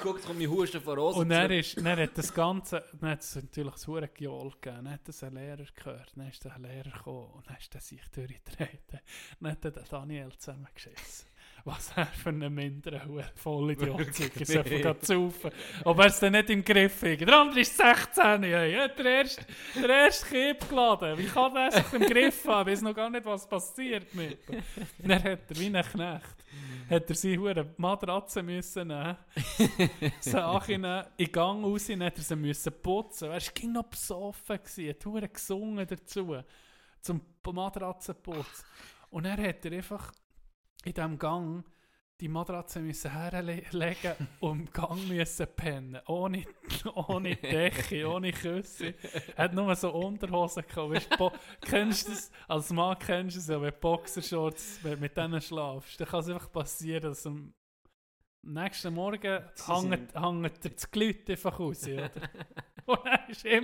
Guck, 0.00 0.16
jetzt 0.16 0.26
kommt 0.26 0.38
mein 0.38 0.48
Husten 0.50 0.80
von 0.80 0.98
Rosen 0.98 1.20
Und 1.20 1.30
er 1.30 1.50
ist, 1.50 1.76
dann 1.76 1.98
hat 1.98 2.16
das 2.16 2.32
Ganze, 2.32 2.84
dann 3.00 3.10
hat 3.10 3.20
es 3.20 3.36
natürlich 3.36 3.72
das 3.72 3.86
hure 3.86 4.08
Geol 4.08 4.50
gegeben, 4.50 4.84
dann 4.84 4.92
hat 4.92 5.08
es 5.08 5.22
ein 5.22 5.34
Lehrer 5.34 5.66
gehört, 5.74 6.12
dann 6.16 6.28
ist 6.28 6.44
der 6.44 6.58
Lehrer 6.58 6.90
gekommen 6.90 7.30
und 7.32 7.48
dann 7.48 7.56
ist 7.56 7.74
er 7.74 7.80
sich 7.80 8.02
durchgetreten. 8.10 9.00
Dann 9.40 9.52
hat 9.52 9.64
er 9.64 9.70
den 9.70 9.84
Daniel 9.90 10.32
zusammengeschissen. 10.36 11.31
Was 11.64 11.92
er 11.96 12.06
für 12.06 12.30
einen 12.30 12.52
minderen 12.52 13.22
Vollidiot 13.36 14.00
ist, 14.00 14.56
einfach 14.56 14.70
gerade 14.70 14.98
zu 14.98 15.30
saufen. 15.30 15.50
Aber 15.84 16.02
er 16.02 16.08
es 16.08 16.18
dann 16.18 16.32
nicht 16.32 16.50
im 16.50 16.64
Griff 16.64 17.02
hat. 17.02 17.20
Der 17.20 17.38
andere 17.38 17.60
ist 17.60 17.76
16, 17.76 18.42
ey. 18.42 18.72
Er 18.72 18.84
hat 18.84 18.98
der 18.98 19.06
erste, 19.06 19.46
der 19.80 19.88
erste 19.88 20.26
Kipp 20.26 20.68
geladen. 20.68 21.18
Wie 21.18 21.26
kann 21.26 21.54
der 21.54 21.70
sich 21.70 21.92
im 21.92 22.02
Griff 22.02 22.44
haben? 22.46 22.68
Ich 22.68 22.74
weiß 22.74 22.82
noch 22.82 22.94
gar 22.94 23.10
nicht, 23.10 23.24
was 23.24 23.48
passiert 23.48 24.12
mit 24.14 24.38
ihm. 24.48 24.62
Dann 24.98 25.22
hat 25.22 25.50
er 25.50 25.56
wie 25.56 25.66
ein 25.66 25.84
Knecht, 25.84 26.36
hat 26.90 27.08
er 27.08 27.14
seine 27.14 27.38
hure 27.38 27.74
Matratze 27.76 28.42
müssen 28.42 28.88
nehmen 28.88 29.16
Sachen 30.20 30.74
in 30.74 30.82
den 30.82 31.32
Gang 31.32 31.64
raus, 31.64 31.86
dann 31.86 32.02
hat 32.02 32.18
er 32.18 32.24
sie 32.24 32.36
müssen 32.36 32.72
putzen. 32.82 33.28
Er 33.28 33.34
war 33.34 33.52
ging 33.54 33.72
noch 33.72 33.84
besoffen, 33.84 34.56
gewesen, 34.56 34.88
hat 34.88 35.06
hure 35.06 35.28
gesungen 35.28 35.86
dazu. 35.86 36.42
zum 37.02 37.20
Matratzenputz. 37.44 38.64
Und 39.10 39.26
er 39.26 39.36
hat 39.36 39.64
er 39.64 39.72
einfach 39.72 40.12
in 40.84 40.94
diesem 40.94 41.18
Gang 41.18 41.64
die 42.22 42.28
Matratze 42.28 42.78
müssen 42.78 43.10
herlegen 43.10 44.14
und 44.40 44.60
im 44.60 44.72
Gang 44.72 45.08
müssen 45.08 45.46
pennen. 45.56 46.00
Ohne, 46.06 46.44
ohne 46.94 47.34
Decke, 47.34 48.08
ohne 48.08 48.30
Küsse. 48.30 48.94
Er 49.36 49.44
hat 49.44 49.54
nur 49.54 49.74
so 49.74 49.90
Unterhosen 49.92 50.62
gehabt. 50.62 51.18
Bo 51.18 51.32
kennst 51.60 52.06
du 52.06 52.12
das? 52.12 52.30
Als 52.46 52.70
Mann 52.70 52.96
kennst 53.00 53.36
du 53.36 53.40
es 53.40 53.48
ja, 53.48 53.60
wenn 53.60 53.74
Boxershorts 53.80 54.78
wenn 54.84 55.00
mit 55.00 55.16
denen 55.16 55.40
schlafst. 55.40 56.00
Dann 56.00 56.06
kann 56.06 56.20
es 56.20 56.28
einfach 56.28 56.52
passieren, 56.52 57.02
dass 57.02 57.26
am 57.26 57.52
nächsten 58.42 58.94
Morgen 58.94 59.42
hängt, 59.66 60.14
hängt 60.14 60.64
dir 60.64 60.70
das 60.70 60.90
Glüt 60.92 61.28
einfach 61.28 61.58
raus. 61.58 61.88
Oder? 61.88 62.10
Ist. 63.28 63.44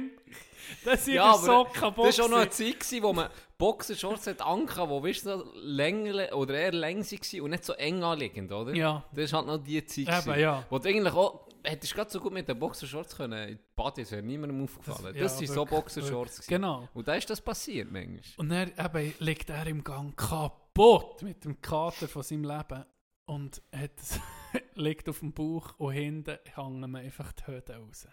Das 0.84 1.00
ist 1.00 1.06
Ja, 1.08 1.32
ja, 1.32 1.34
so 1.38 1.60
aber 1.60 1.70
kaputt. 1.70 2.08
Das 2.08 2.18
war 2.18 2.26
auch 2.26 2.30
noch 2.30 2.36
eine. 2.38 2.50
Zeit, 2.50 2.80
gewesen, 2.80 3.02
wo 3.02 3.12
man 3.14 3.30
Boxershorts 3.56 4.26
hat 4.26 4.42
angehabt, 4.42 4.90
wo 4.90 5.02
weißt 5.02 5.24
du, 5.26 5.44
länger 5.54 6.36
oder 6.36 6.54
eher 6.58 6.72
länger 6.72 7.04
waren 7.04 7.40
und 7.40 7.50
nicht 7.50 7.64
so 7.64 7.72
eng 7.74 8.02
anliegend, 8.02 8.52
oder? 8.52 8.74
Ja, 8.74 9.02
Das 9.12 9.32
war 9.32 9.38
halt 9.38 9.46
noch 9.48 9.58
die 9.64 9.82
Zeit. 9.86 9.98
eben, 9.98 10.06
gewesen. 10.24 10.40
ja. 10.40 10.64
Wo 10.68 10.78
du 10.78 10.88
eigentlich 10.88 11.14
auch, 11.14 11.48
hättest 11.64 11.94
gerade 11.94 12.10
so 12.10 12.20
gut 12.20 12.32
mit 12.34 12.48
den 12.48 12.58
Boxershorts 12.58 13.16
können, 13.16 13.48
in 13.48 13.56
die 13.56 13.62
Body, 13.74 14.02
das 14.02 14.10
wäre 14.12 14.22
niemandem 14.22 14.62
aufgefallen. 14.64 15.04
Das- 15.04 15.12
Das, 15.14 15.40
ja, 15.40 15.46
sind 15.46 15.54
so 15.54 15.64
Boxershorts. 15.64 16.46
Genau. 16.46 16.86
Und 16.92 17.08
da 17.08 17.14
ist 17.14 17.30
das 17.30 17.40
passiert, 17.40 17.90
manchmal. 17.90 18.20
Und 18.36 18.48
dann 18.50 18.72
eben, 18.76 19.14
liegt 19.20 19.48
er 19.48 19.66
im 19.68 19.82
Gang 19.82 20.14
kaputt 20.18 21.22
mit 21.22 21.44
dem 21.44 21.62
Kater 21.62 22.08
von 22.08 22.22
seinem 22.22 22.44
Leben 22.44 22.84
und 23.24 23.62
hat, 23.74 23.90
liegt 24.74 25.08
auf 25.08 25.20
dem 25.20 25.32
Bauch 25.32 25.74
und 25.78 25.92
hinten 25.92 26.36
hängen 26.54 26.90
wir 26.90 26.98
einfach 26.98 27.32
die 27.32 27.46
Höhe 27.46 27.62
raus. 27.70 28.06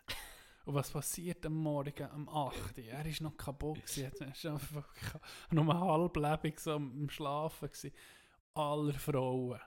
Und 0.66 0.74
was 0.74 0.90
passiert 0.90 1.46
am 1.46 1.54
Morgen, 1.54 2.10
am 2.10 2.28
8. 2.28 2.78
Uhr? 2.78 2.84
Er 2.86 3.06
ist 3.06 3.22
noch 3.22 3.38
kaputt. 3.38 3.80
Er 3.98 4.12
ist 4.32 4.46
einfach 4.46 4.88
nur 5.52 5.80
halblebig 5.80 6.60
so 6.60 6.74
am 6.74 7.08
Schlafen. 7.10 7.68
Gewesen. 7.68 7.92
Aller 8.56 8.94
Frauen 8.94 9.60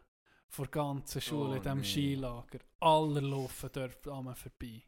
von 0.49 0.65
der 0.65 0.71
ganzen 0.71 1.21
Schule 1.21 1.51
Oh, 1.51 1.55
in 1.55 1.63
diesem 1.63 1.79
nee. 1.79 1.85
Skilager. 1.85 2.59
Alle 2.81 3.21
laufen 3.21 3.71
dort 3.73 4.09
an 4.09 4.25
mir 4.25 4.35
vorbei. 4.35 4.83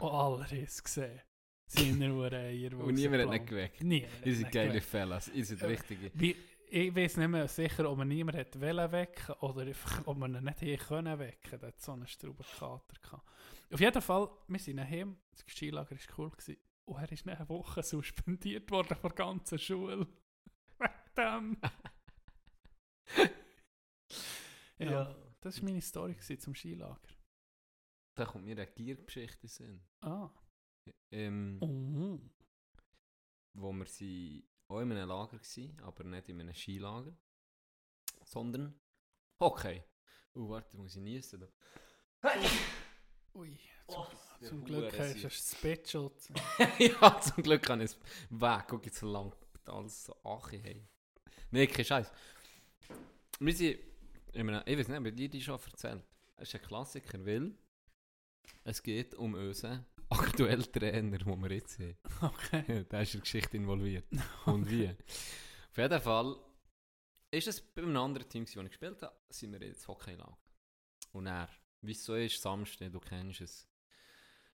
Und 0.00 0.10
alle 0.10 0.44
haben 0.46 0.64
es 0.64 0.82
gesehen. 0.82 1.20
Seine 1.66 2.12
Ureier. 2.12 2.72
Und 2.78 2.94
niemand 2.94 3.22
hat 3.22 3.30
nicht 3.30 3.46
geweckt. 3.46 3.82
Niemand 3.82 4.26
Ihr 4.26 4.36
seid 4.36 4.52
geile. 4.52 4.80
Fellas. 4.80 5.28
Ihr 5.28 5.44
seid 5.44 5.62
richtige. 5.62 6.10
Wie, 6.14 6.34
ich 6.70 6.96
weiß 6.96 7.18
nicht 7.18 7.28
mehr 7.28 7.46
sicher, 7.46 7.88
ob 7.88 7.98
man 7.98 8.08
niemand 8.08 8.36
hat 8.36 8.60
wollen 8.60 8.90
wecken 8.90 9.34
oder 9.40 9.66
ob 10.06 10.16
man 10.16 10.34
ihn 10.34 10.44
nicht 10.44 10.60
hier 10.60 10.78
können 10.78 11.18
wecken. 11.18 11.60
Der 11.60 11.68
hat 11.68 11.80
so 11.80 11.92
einen 11.92 12.06
Straubenkater 12.06 12.96
gehabt. 13.00 13.28
Auf 13.72 13.80
jeden 13.80 14.02
Fall, 14.02 14.30
wir 14.48 14.58
sind 14.58 14.76
daheim. 14.76 15.16
Das 15.30 15.44
Skilager 15.46 15.90
war 15.96 16.18
cool. 16.18 16.30
Gewesen. 16.30 16.56
Und 16.84 16.98
er 17.00 17.12
ist 17.12 17.26
nach 17.26 17.38
einer 17.38 17.48
Woche 17.48 17.82
suspendiert 17.82 18.70
worden 18.70 18.96
von 18.96 19.10
der 19.10 19.16
ganzen 19.16 19.58
Schule. 19.58 20.06
Wegen 20.78 21.14
dem. 21.16 21.56
ja, 24.78 25.16
das 25.40 25.58
war 25.58 25.64
meine 25.68 25.80
Story 25.80 26.16
zum 26.38 26.54
Skilager. 26.54 27.00
Da 28.16 28.26
kommt 28.26 28.44
mir 28.44 28.52
eine 28.52 28.66
Giergeschichte 28.66 29.36
in 29.36 29.40
den 29.40 29.48
Sinn. 29.48 29.86
Ah. 30.02 30.30
Ähm, 31.10 31.58
Oh. 31.62 32.20
wo 33.54 33.72
wir 33.72 33.86
sind 33.86 34.44
auch 34.68 34.80
in 34.80 34.92
einem 34.92 35.08
Lager 35.08 35.38
waren, 35.38 35.80
aber 35.80 36.04
nicht 36.04 36.28
in 36.28 36.40
einem 36.40 36.54
Skilager, 36.54 37.16
sondern 38.24 38.78
Hockey. 39.40 39.82
Oh, 40.34 40.48
warte, 40.48 40.76
muss 40.76 40.96
ich 40.96 41.02
niesen. 41.02 41.46
Ui, 43.34 43.58
Oh, 43.88 44.04
zum, 44.04 44.40
der 44.40 44.48
zum 44.48 44.64
Glück 44.64 44.98
hast 44.98 45.16
du 45.16 45.22
das 45.22 45.52
Spitschutz. 45.52 46.28
ja, 46.78 47.20
zum 47.20 47.42
Glück 47.42 47.62
kann 47.62 47.80
ich 47.80 47.86
es 47.86 47.98
weg. 48.30 48.64
Guck 48.68 48.86
jetzt 48.86 48.98
so 48.98 49.10
lang 49.10 49.32
alles 49.66 50.04
so 50.04 50.16
Achi 50.24 50.60
hey. 50.60 50.88
Nee, 51.50 51.66
kein 51.66 51.84
Scheiß. 51.84 52.10
Wir 53.38 53.54
sind, 53.54 53.78
in 54.32 54.48
einem, 54.48 54.62
ich 54.66 54.78
weiß 54.78 54.88
nicht, 54.88 54.98
ob 54.98 55.16
dir 55.16 55.28
die 55.28 55.40
schon 55.40 55.58
erzählt. 55.60 56.04
Es 56.36 56.48
ist 56.48 56.54
ein 56.60 56.62
Klassiker, 56.62 57.24
weil 57.24 57.52
es 58.64 58.82
geht 58.82 59.14
um 59.14 59.34
unseren 59.34 59.84
aktuellen 60.08 60.70
Trainer, 60.72 61.18
den 61.18 61.42
wir 61.42 61.52
jetzt 61.52 61.78
haben. 61.78 61.96
Okay. 62.20 62.84
da 62.88 63.00
ist 63.00 63.14
in 63.14 63.20
die 63.20 63.24
Geschichte 63.24 63.56
involviert. 63.56 64.06
Und 64.46 64.70
wie? 64.70 64.88
Auf 64.88 65.76
jeden 65.76 66.00
Fall 66.00 66.36
ist 67.30 67.48
es 67.48 67.60
bei 67.60 67.82
einem 67.82 67.96
anderen 67.96 68.28
Team, 68.28 68.44
das 68.44 68.54
ich 68.54 68.68
gespielt 68.68 69.02
habe, 69.02 69.16
sind 69.30 69.52
wir 69.52 69.66
jetzt 69.66 69.86
Hockeylager. 69.88 70.36
Und 71.12 71.26
er, 71.26 71.48
wie 71.82 71.92
es 71.92 72.04
so 72.04 72.14
ist, 72.14 72.40
Samstag, 72.40 72.92
du 72.92 73.00
kennst 73.00 73.40
es, 73.40 73.68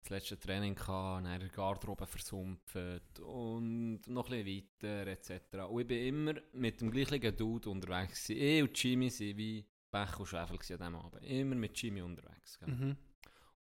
das 0.01 0.09
letzte 0.11 0.39
Training 0.39 0.75
gehabt, 0.75 1.25
dann 1.25 1.51
Garderobe 1.51 2.05
versumpft 2.05 3.19
und 3.21 4.01
noch 4.07 4.29
ein 4.29 4.43
bisschen 4.43 4.65
weiter 4.83 5.07
etc. 5.07 5.31
Und 5.67 5.81
ich 5.81 5.87
bin 5.87 6.05
immer 6.05 6.33
mit 6.53 6.79
dem 6.79 6.91
gleichen 6.91 7.35
Dude 7.35 7.69
unterwegs. 7.69 8.29
Ich 8.29 8.61
und 8.61 8.83
Jimmy 8.83 9.09
sind 9.09 9.37
wie 9.37 9.65
Pech 9.91 10.19
und 10.19 10.27
Schwefel 10.27 10.57
an 10.57 10.59
diesem 10.59 10.95
Abend. 10.95 11.23
Immer 11.23 11.55
mit 11.55 11.81
Jimmy 11.81 12.01
unterwegs. 12.01 12.59
Mhm. 12.65 12.95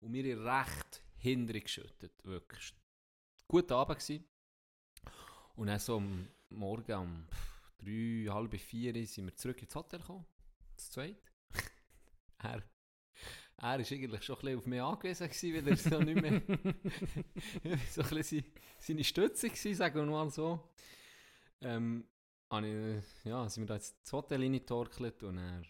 Und 0.01 0.11
mir 0.11 0.37
recht 0.37 1.01
hinterher 1.15 1.61
geschüttet. 1.61 2.11
Wirklich. 2.25 2.73
Guter 3.47 3.77
Abend 3.77 3.99
gewesen. 3.99 4.25
Und 5.55 5.67
dann 5.67 5.79
so 5.79 5.97
am 5.97 6.27
Morgen 6.49 6.93
um 6.93 7.27
drei, 7.77 8.25
halb 8.29 8.59
vier 8.59 8.95
Uhr 8.95 9.05
sind 9.05 9.25
wir 9.25 9.35
zurück 9.35 9.61
ins 9.61 9.75
Hotel 9.75 9.99
gekommen. 9.99 10.25
Das 10.75 10.91
zweite. 10.91 11.21
er, 12.39 12.63
er 13.57 13.79
ist 13.79 13.91
eigentlich 13.91 14.23
schon 14.23 14.35
ein 14.37 14.41
bisschen 14.41 14.57
auf 14.59 14.65
mich 14.65 14.81
angewiesen 14.81 15.27
gewesen, 15.27 15.55
weil 15.55 15.67
er 15.67 15.77
so 15.77 15.99
nicht 15.99 16.21
mehr 16.21 16.41
so 17.89 18.01
ein 18.01 18.09
bisschen 18.09 18.45
seine, 18.79 19.03
Stütze 19.03 19.49
gewesen, 19.49 19.75
sagen 19.75 19.95
wir 19.95 20.05
mal 20.05 20.29
so. 20.29 20.59
Ähm, 21.61 22.05
habe 22.49 22.67
ich, 22.67 23.25
ja, 23.25 23.47
sind 23.49 23.63
wir 23.63 23.67
da 23.67 23.75
ins 23.75 23.95
Hotel 24.11 24.41
reingetorkelt 24.41 25.23
und 25.23 25.37
er 25.37 25.63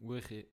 Uche. 0.00 0.46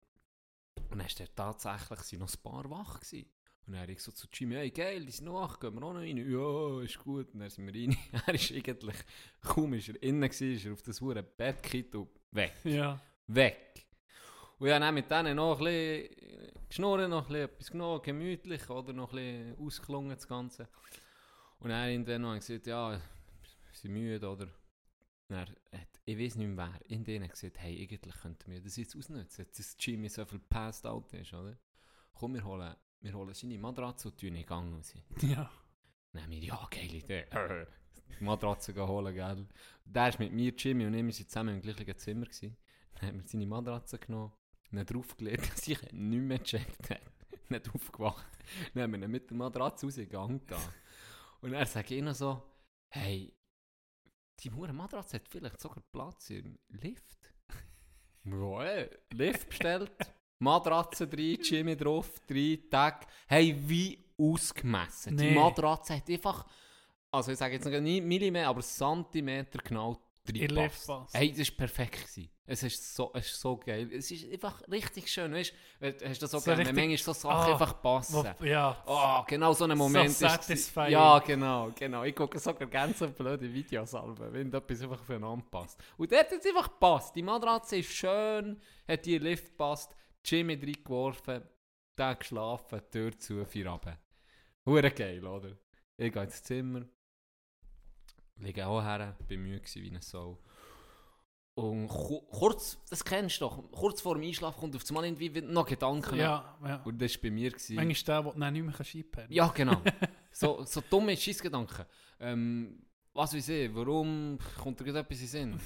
Und 0.90 0.98
dann 0.98 1.08
er 1.18 1.34
tatsächlich 1.34 2.20
noch 2.20 2.32
ein 2.32 2.42
paar 2.42 2.70
wach 2.70 3.00
gewesen. 3.00 3.30
Und 3.66 3.72
dann 3.72 3.82
habe 3.82 3.92
ich 3.92 4.00
so 4.00 4.12
zu 4.12 4.26
Jimmy, 4.32 4.54
hey 4.54 4.70
geil, 4.70 5.04
die 5.04 5.12
sind 5.12 5.26
noch 5.26 5.34
wach, 5.34 5.60
gehen 5.60 5.74
wir 5.74 5.82
auch 5.82 5.92
noch 5.92 6.00
rein? 6.00 6.16
Ja, 6.16 6.82
ist 6.82 6.98
gut. 6.98 7.32
Und 7.34 7.40
dann 7.40 7.50
sind 7.50 7.66
wir 7.66 7.74
rein. 7.74 7.96
er 8.26 8.34
ist 8.34 8.52
eigentlich, 8.52 8.96
kaum 9.42 9.74
ist 9.74 9.88
er 9.88 10.02
innen 10.02 10.22
gewesen, 10.22 10.54
ist 10.54 10.64
er 10.64 10.72
auf 10.72 10.82
das 10.82 11.00
hure 11.00 11.22
Bett 11.22 11.94
und 11.94 12.08
weg. 12.30 12.54
Ja. 12.64 13.00
Weg. 13.26 13.87
Und 14.58 14.66
ich 14.66 14.72
habe 14.72 14.84
dann 14.84 14.94
mit 14.94 15.10
denen 15.10 15.36
noch 15.36 15.58
ein 15.58 15.64
bisschen 15.64 16.56
geschnurrt, 16.68 17.08
noch 17.08 17.22
ein 17.22 17.28
bisschen 17.28 17.44
etwas 17.44 17.70
genommen, 17.70 18.02
gemütlich, 18.02 18.70
oder 18.70 18.92
noch 18.92 19.12
ein 19.12 19.16
bisschen 19.54 19.66
ausgelungen 19.66 20.10
das 20.10 20.26
Ganze. 20.26 20.68
Und 21.60 21.70
dann 21.70 21.88
irgendwann 21.88 22.22
noch 22.22 22.34
gesagt, 22.34 22.66
ja, 22.66 23.00
sie 23.72 23.82
sind 23.82 23.92
müde, 23.92 24.28
oder? 24.28 24.48
Dann 25.28 25.40
hat, 25.40 25.56
ich 26.04 26.18
weiß 26.18 26.36
nicht 26.36 26.48
mehr 26.48 26.56
wer, 26.72 26.90
in 26.90 27.04
denen 27.04 27.28
gesagt, 27.28 27.58
hey, 27.58 27.82
eigentlich 27.82 28.14
könnten 28.16 28.50
wir 28.50 28.60
das 28.60 28.76
jetzt 28.76 28.96
ausnutzen, 28.96 29.46
dass 29.56 29.76
Jimmy 29.78 30.08
so 30.08 30.24
viel 30.24 30.38
passed 30.38 30.86
out 30.86 31.12
ist, 31.12 31.34
oder? 31.34 31.56
Komm, 32.14 32.34
wir 32.34 32.44
holen, 32.44 32.74
wir 33.00 33.12
holen 33.12 33.34
seine 33.34 33.58
Matratze 33.58 34.08
und 34.08 34.18
tun 34.18 34.30
in 34.30 34.34
den 34.36 34.46
Gang 34.46 34.74
raus. 34.74 34.94
Ja. 35.20 35.50
Dann 36.12 36.22
haben 36.22 36.30
wir, 36.30 36.38
ja, 36.38 36.66
geile 36.70 36.96
Idee. 36.96 37.26
Die 38.18 38.24
Matratze 38.24 38.74
holen, 38.74 39.14
gell. 39.14 39.46
Der 39.84 40.08
ist 40.08 40.18
mit 40.18 40.32
mir, 40.32 40.52
Jimmy 40.56 40.86
und 40.86 40.94
ich, 40.94 41.04
wir 41.04 41.12
sind 41.12 41.30
zusammen 41.30 41.56
im 41.56 41.60
gleichen 41.60 41.96
Zimmer 41.98 42.26
gewesen. 42.26 42.56
Dann 42.94 43.08
haben 43.08 43.20
wir 43.20 43.28
seine 43.28 43.46
Matratze 43.46 43.98
genommen, 43.98 44.32
ihn 44.72 44.84
draufgelegt, 44.84 45.50
dass 45.52 45.66
ich 45.68 45.80
nicht 45.92 46.22
mehr 46.22 46.38
gecheckt 46.38 46.90
hat. 46.90 47.00
Nicht 47.50 47.74
aufgewacht. 47.74 48.26
Dann 48.74 48.82
haben 48.82 48.92
wir 48.92 49.02
ihn 49.02 49.10
mit 49.10 49.30
der 49.30 49.36
Matratze 49.36 49.86
raus 49.86 49.96
in 49.96 50.04
den 50.04 50.10
Gang 50.12 50.46
da. 50.46 50.58
Und 51.40 51.54
er 51.54 51.64
sagt 51.66 51.90
ihnen 51.90 52.12
so, 52.12 52.42
hey, 52.90 53.32
die 54.40 54.50
hure 54.52 54.72
Matratze 54.72 55.16
hat 55.16 55.28
vielleicht 55.28 55.60
sogar 55.60 55.82
Platz 55.92 56.30
im 56.30 56.58
Lift. 56.68 57.32
Ja, 58.24 58.62
ey, 58.62 58.90
Lift 59.14 59.48
bestellt, 59.48 59.90
Matratze 60.40 61.08
drin, 61.08 61.38
Jimmy 61.42 61.74
drauf, 61.76 62.20
drei 62.26 62.58
Tage. 62.70 63.06
Hey, 63.26 63.56
wie 63.66 64.04
ausgemessen. 64.18 65.16
Die 65.16 65.30
Nee. 65.30 65.34
Matratze 65.34 65.96
hat 65.96 66.10
einfach, 66.10 66.46
also 67.10 67.32
ich 67.32 67.38
sage 67.38 67.54
jetzt 67.54 67.64
nicht 67.66 68.04
Millimeter, 68.04 68.48
aber 68.48 68.60
Zentimeter 68.60 69.60
genau 69.62 69.98
Ihr 70.36 70.48
drin 70.48 70.62
Lift 70.64 70.86
passt. 70.86 71.14
Hey, 71.14 71.32
das 71.32 71.48
war 71.48 71.56
perfekt. 71.56 71.92
Gewesen. 71.94 72.30
Es 72.46 72.62
ist 72.62 72.94
so, 72.94 73.10
es 73.14 73.26
ist 73.26 73.40
so 73.40 73.56
geil. 73.58 73.90
Es 73.92 74.10
ist 74.10 74.30
einfach 74.32 74.62
richtig 74.70 75.10
schön. 75.10 75.32
Weißt 75.34 75.52
du, 75.80 75.86
hast 75.86 76.00
du 76.00 76.06
das 76.08 76.30
so, 76.30 76.38
So 76.38 76.44
gerne, 76.46 76.64
manchmal 76.72 76.96
so 76.96 77.12
Sachen 77.12 77.30
Ah, 77.30 77.52
einfach 77.52 77.82
passen. 77.82 78.34
Wo, 78.38 78.44
ja. 78.44 78.82
Oh, 78.86 79.24
genau 79.26 79.52
so 79.52 79.64
ein 79.64 79.76
Moment 79.76 80.10
So 80.10 80.24
ist 80.26 80.32
satisfying. 80.32 80.92
Ja, 80.92 81.18
genau, 81.18 81.70
genau. 81.74 82.04
Ich 82.04 82.16
gucke 82.16 82.38
sogar 82.38 82.66
ganz 82.68 82.98
so 83.00 83.08
blöde 83.10 83.52
Videos 83.52 83.94
an, 83.94 84.16
wenn 84.32 84.52
etwas 84.52 84.80
einfach 84.82 85.00
aufeinander 85.00 85.44
passt. 85.50 85.78
Und 85.96 86.10
dort 86.10 86.30
hat 86.30 86.40
es 86.40 86.46
einfach 86.46 86.68
gepasst. 86.68 87.14
Die 87.16 87.22
Matratze 87.22 87.76
ist 87.76 87.92
schön, 87.92 88.60
hat 88.86 89.06
ihr 89.06 89.20
Lift 89.20 89.46
gepasst, 89.46 89.94
Jimmy 90.24 90.54
reingeworfen, 90.54 91.42
Tag 91.96 92.20
geschlafen, 92.20 92.80
Tür 92.90 93.18
zu, 93.18 93.44
vier 93.44 93.68
runter. 93.68 93.98
Hure 94.64 94.90
geil, 94.90 95.24
oder? 95.26 95.56
Ich 95.96 96.12
gehe 96.12 96.22
ins 96.22 96.42
Zimmer, 96.42 96.86
liege 98.40 98.66
auch 98.66 98.82
her, 98.82 99.16
müde 99.28 99.60
gewesen 99.60 99.82
wie 99.82 99.90
eine 99.90 100.02
Sau. 100.02 100.38
Und 101.54 101.88
ku- 101.88 102.20
kurz, 102.30 102.78
das 102.88 103.04
kennst 103.04 103.40
du 103.40 103.46
doch, 103.46 103.70
kurz 103.72 104.00
vor 104.00 104.14
dem 104.14 104.22
Einschlafen 104.22 104.60
kommt 104.60 104.76
auf 104.76 104.82
einmal 104.88 105.04
irgendwie 105.06 105.40
noch 105.40 105.66
Gedanken. 105.66 106.16
Ja, 106.16 106.56
ja. 106.64 106.82
Und 106.84 107.02
das 107.02 107.14
war 107.16 107.22
bei 107.22 107.30
mir. 107.32 107.50
Gewesen. 107.50 107.74
Manchmal 107.74 108.22
der, 108.22 108.32
der 108.32 108.40
dann 108.40 108.52
nicht 108.52 108.62
mehr 108.62 108.74
einpennen 108.78 109.10
kann. 109.10 109.32
Ja, 109.32 109.48
genau. 109.48 109.82
so, 110.30 110.62
so 110.64 110.80
dumme 110.88 111.16
Schissgedanken. 111.16 111.84
Ähm, 112.20 112.86
was 113.12 113.34
weiß 113.34 113.48
ich, 113.48 113.74
warum 113.74 114.38
kommt 114.62 114.78
dir 114.78 114.84
gerade 114.84 115.00
etwas 115.00 115.20
in 115.20 115.26
Sinn? 115.26 115.60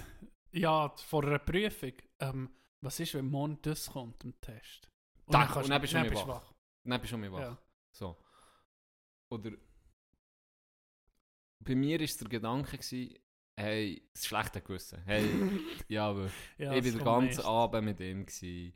Ja, 0.53 0.89
vor 0.97 1.25
einer 1.25 1.39
Prüfung. 1.41 1.93
Ähm, 2.20 2.51
was 2.81 2.99
ist, 2.99 3.12
wenn 3.14 3.27
morgen 3.27 3.59
das 3.61 3.91
kommt, 3.91 4.25
im 4.25 4.41
Test? 4.41 4.89
Tag, 5.31 5.51
kannst 5.51 5.64
und 5.64 5.70
dann 5.70 5.81
bist 5.83 5.93
du 5.93 5.99
dann 5.99 6.09
nicht 6.09 6.27
wach. 6.27 6.53
Dann 6.85 7.01
bist 7.01 7.12
du 7.12 7.16
schon 7.18 7.33
wach. 7.33 7.39
Ja. 7.41 7.59
So. 7.91 8.16
Oder 9.29 9.51
bei 11.65 11.75
mir 11.75 12.01
war 12.01 12.07
der 12.07 12.29
Gedanke, 12.29 12.79
gewesen, 12.79 13.15
hey, 13.57 14.03
das 14.13 14.27
schlechte 14.27 14.61
Gewissen. 14.61 15.03
Hey, 15.05 15.25
ja, 15.89 16.09
aber 16.09 16.31
Ja, 16.59 16.75
ich 16.75 16.85
war 16.85 16.93
den 16.93 17.05
ganzen. 17.05 17.45
Abend 17.45 17.85
mit 17.85 18.01
ihm. 18.01 18.27
Gewesen. 18.27 18.75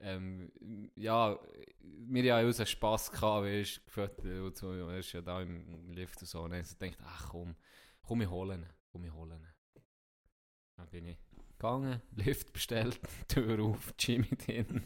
Ähm, 0.00 0.52
ja, 0.94 1.38
wir 1.80 2.22
hatten 2.22 2.26
ja 2.26 2.40
unseren 2.46 2.66
Spass 2.66 3.10
gehabt, 3.10 3.46
weißt 3.46 3.80
du, 4.22 4.46
und 4.46 4.56
so, 4.56 4.72
er 4.72 4.98
ist 4.98 5.12
ja 5.12 5.20
da 5.20 5.42
im 5.42 5.90
Lift 5.92 6.20
und 6.20 6.28
so. 6.28 6.42
Und 6.42 6.52
dann 6.52 6.62
habe 6.62 6.86
ich 6.86 6.96
ach 7.04 7.28
komm, 7.30 7.56
komm, 8.02 8.20
ich 8.22 8.30
holen 8.30 8.66
komm, 8.92 9.04
ich 9.04 9.12
holen 9.12 9.40
ihn. 9.40 9.82
Dann 10.76 10.88
bin 10.88 11.06
ich 11.06 11.18
gegangen, 11.58 12.00
Lift 12.16 12.52
bestellt, 12.52 13.00
Tür 13.28 13.60
auf, 13.60 13.92
Jimmy 13.98 14.28
drin. 14.46 14.82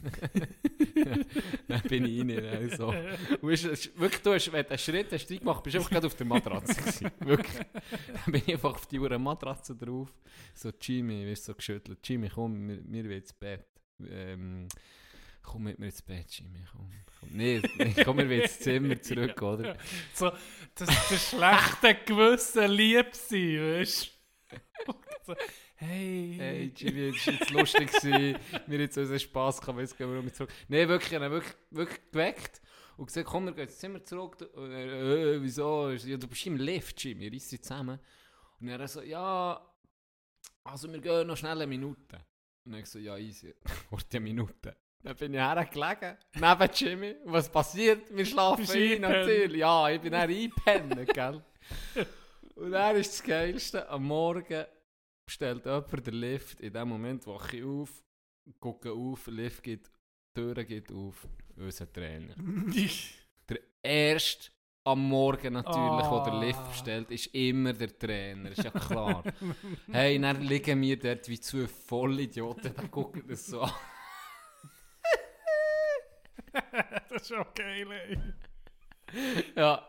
dann 1.68 1.82
bin 1.82 2.06
ich 2.06 2.20
rein, 2.20 2.62
also. 2.62 2.94
Und 3.40 3.52
ist 3.52 3.98
wirklich, 3.98 4.22
du 4.22 4.32
hast, 4.32 4.52
wenn 4.52 4.64
du 4.64 4.70
einen 4.70 4.78
Schritt 4.78 5.12
hast 5.12 5.28
gemacht 5.28 5.62
bist 5.62 5.74
du 5.74 5.78
einfach 5.78 5.90
gerade 5.90 6.06
auf 6.06 6.14
der 6.14 6.26
Matratze 6.26 6.74
gewesen. 6.74 7.10
Wirklich. 7.20 7.66
Dann 7.72 8.32
bin 8.32 8.42
ich 8.46 8.54
einfach 8.54 8.74
auf 8.74 8.86
die 8.86 8.98
Uhr 8.98 9.18
Matratze 9.18 9.76
drauf. 9.76 10.08
So, 10.54 10.70
Jimmy, 10.80 11.26
wirst 11.26 11.44
so 11.44 11.54
geschüttelt. 11.54 11.98
Jimmy, 12.04 12.28
komm, 12.28 12.68
wir, 12.68 12.78
wir 12.84 13.04
wollen 13.04 13.18
ins 13.18 13.32
Bett. 13.32 13.66
Ähm, 14.08 14.68
komm 15.42 15.64
mit 15.64 15.78
mir 15.78 15.86
ins 15.86 16.02
Bett, 16.02 16.30
Jimmy, 16.30 16.64
komm. 16.72 16.90
komm. 17.20 17.28
Nee, 17.32 17.62
nee, 17.76 17.94
komm, 18.04 18.18
wir 18.18 18.28
wollen 18.28 18.42
ins 18.42 18.58
Zimmer 18.60 19.00
zurück, 19.00 19.40
oder? 19.42 19.76
So, 20.14 20.30
das, 20.74 20.88
das 20.88 21.30
schlechte 21.30 21.94
Gewissen 22.06 22.70
lieb 22.70 23.14
sein, 23.14 23.78
weißt 23.78 24.06
du? 24.06 24.94
So, 25.26 25.34
hey. 25.76 26.34
Hey, 26.36 26.72
Jimmy, 26.74 27.12
das 27.12 27.26
war 27.26 27.34
jetzt 27.34 27.50
lustig. 27.50 27.92
gewesen. 27.92 28.38
Wir 28.50 28.58
haben 28.58 28.80
jetzt 28.80 28.98
unseren 28.98 29.20
Spass 29.20 29.60
gehabt, 29.60 29.78
jetzt 29.78 29.96
gehen 29.96 30.12
wir 30.12 30.22
wieder 30.22 30.34
zurück. 30.34 30.50
Nein, 30.68 30.88
wirklich, 30.88 31.12
ich 31.12 31.18
habe 31.18 31.30
wirklich, 31.30 31.54
wirklich 31.70 32.00
geweckt 32.10 32.62
und 32.96 33.06
gesagt, 33.06 33.26
komm, 33.28 33.44
wir 33.46 33.52
gehen 33.52 33.68
ins 33.68 33.78
Zimmer 33.78 34.02
zurück. 34.04 34.36
Und 34.54 34.72
er, 34.72 34.86
äh, 34.86 35.42
wieso? 35.42 35.90
Ja, 35.90 36.16
du 36.16 36.26
bist 36.26 36.46
im 36.46 36.56
Lift, 36.56 37.02
Jimmy, 37.02 37.28
reiss 37.28 37.48
dich 37.48 37.62
zusammen. 37.62 38.00
Und 38.60 38.68
er 38.68 38.88
so, 38.88 39.02
ja, 39.02 39.64
also 40.64 40.92
wir 40.92 41.00
gehen 41.00 41.26
noch 41.26 41.36
schnell 41.36 41.52
eine 41.52 41.66
Minute. 41.66 42.24
Und 42.64 42.74
ich 42.74 42.86
so, 42.86 42.98
ja, 42.98 43.16
easy, 43.16 43.54
wurde 43.90 44.04
eine 44.10 44.20
Minute. 44.20 44.76
Dann 45.04 45.16
bin 45.16 45.34
ich 45.34 45.40
hergelegen, 45.40 46.16
neben 46.34 46.70
Jimmy. 46.74 47.16
Und 47.24 47.32
was 47.32 47.50
passiert? 47.50 48.14
Wir 48.14 48.24
schlafen 48.24 48.68
ein, 48.68 49.00
natürlich. 49.00 49.58
Ja, 49.58 49.88
ich 49.88 50.00
bin 50.00 50.12
dann 50.12 50.30
eingepennt, 50.30 51.12
gell. 51.12 51.42
Und 52.54 52.70
dann 52.70 52.96
ist 52.96 53.12
das 53.12 53.22
Geilste, 53.24 53.88
am 53.88 54.04
Morgen 54.04 54.64
bestellt 55.26 55.64
jemand 55.64 56.06
den 56.06 56.14
Lift. 56.14 56.60
In 56.60 56.72
dem 56.72 56.88
Moment 56.88 57.26
wache 57.26 57.56
ich 57.56 57.64
auf, 57.64 58.02
gucke 58.60 58.92
auf, 58.92 59.24
der 59.24 59.34
Lift 59.34 59.62
geht, 59.62 59.86
die 59.86 60.40
Tür 60.40 60.64
geht 60.64 60.90
auf, 60.92 61.26
unser 61.56 61.92
Trainer. 61.92 62.34
Der 63.48 63.58
erste 63.82 64.50
am 64.84 65.08
Morgen 65.08 65.52
natürlich, 65.52 66.06
der 66.06 66.24
den 66.24 66.40
Lift 66.40 66.58
Ah. 66.60 66.68
bestellt, 66.68 67.10
ist 67.10 67.26
immer 67.34 67.72
der 67.72 67.96
Trainer, 67.98 68.50
ist 68.50 68.64
ja 68.64 68.70
klar. 68.70 69.22
hey, 69.92 70.18
dann 70.20 70.40
liegen 70.42 70.80
wir 70.80 70.98
dort 70.98 71.28
wie 71.28 71.38
zwei 71.38 71.66
Vollidioten, 71.68 72.74
dann 72.74 72.90
gucken 72.90 73.24
das 73.28 73.46
so 73.46 73.60
an. 73.62 73.70
das 77.10 77.22
ist 77.22 77.32
geil, 77.54 77.86
ey. 77.92 78.18
Ja, 79.56 79.86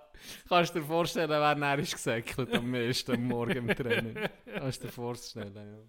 kannst 0.48 0.76
du 0.76 0.80
dir 0.80 0.86
vorstellen, 0.86 1.30
wer 1.30 1.56
näher 1.56 1.80
ist 1.80 1.94
gesäckelt 1.94 2.54
am 2.54 2.70
meisten 2.70 3.12
am 3.12 3.24
Morgen 3.28 3.70
im 3.70 3.76
Training. 3.76 4.18
Kannst 4.46 4.84
du 4.84 4.88
dir 4.88 4.94
vorstellen, 4.94 5.88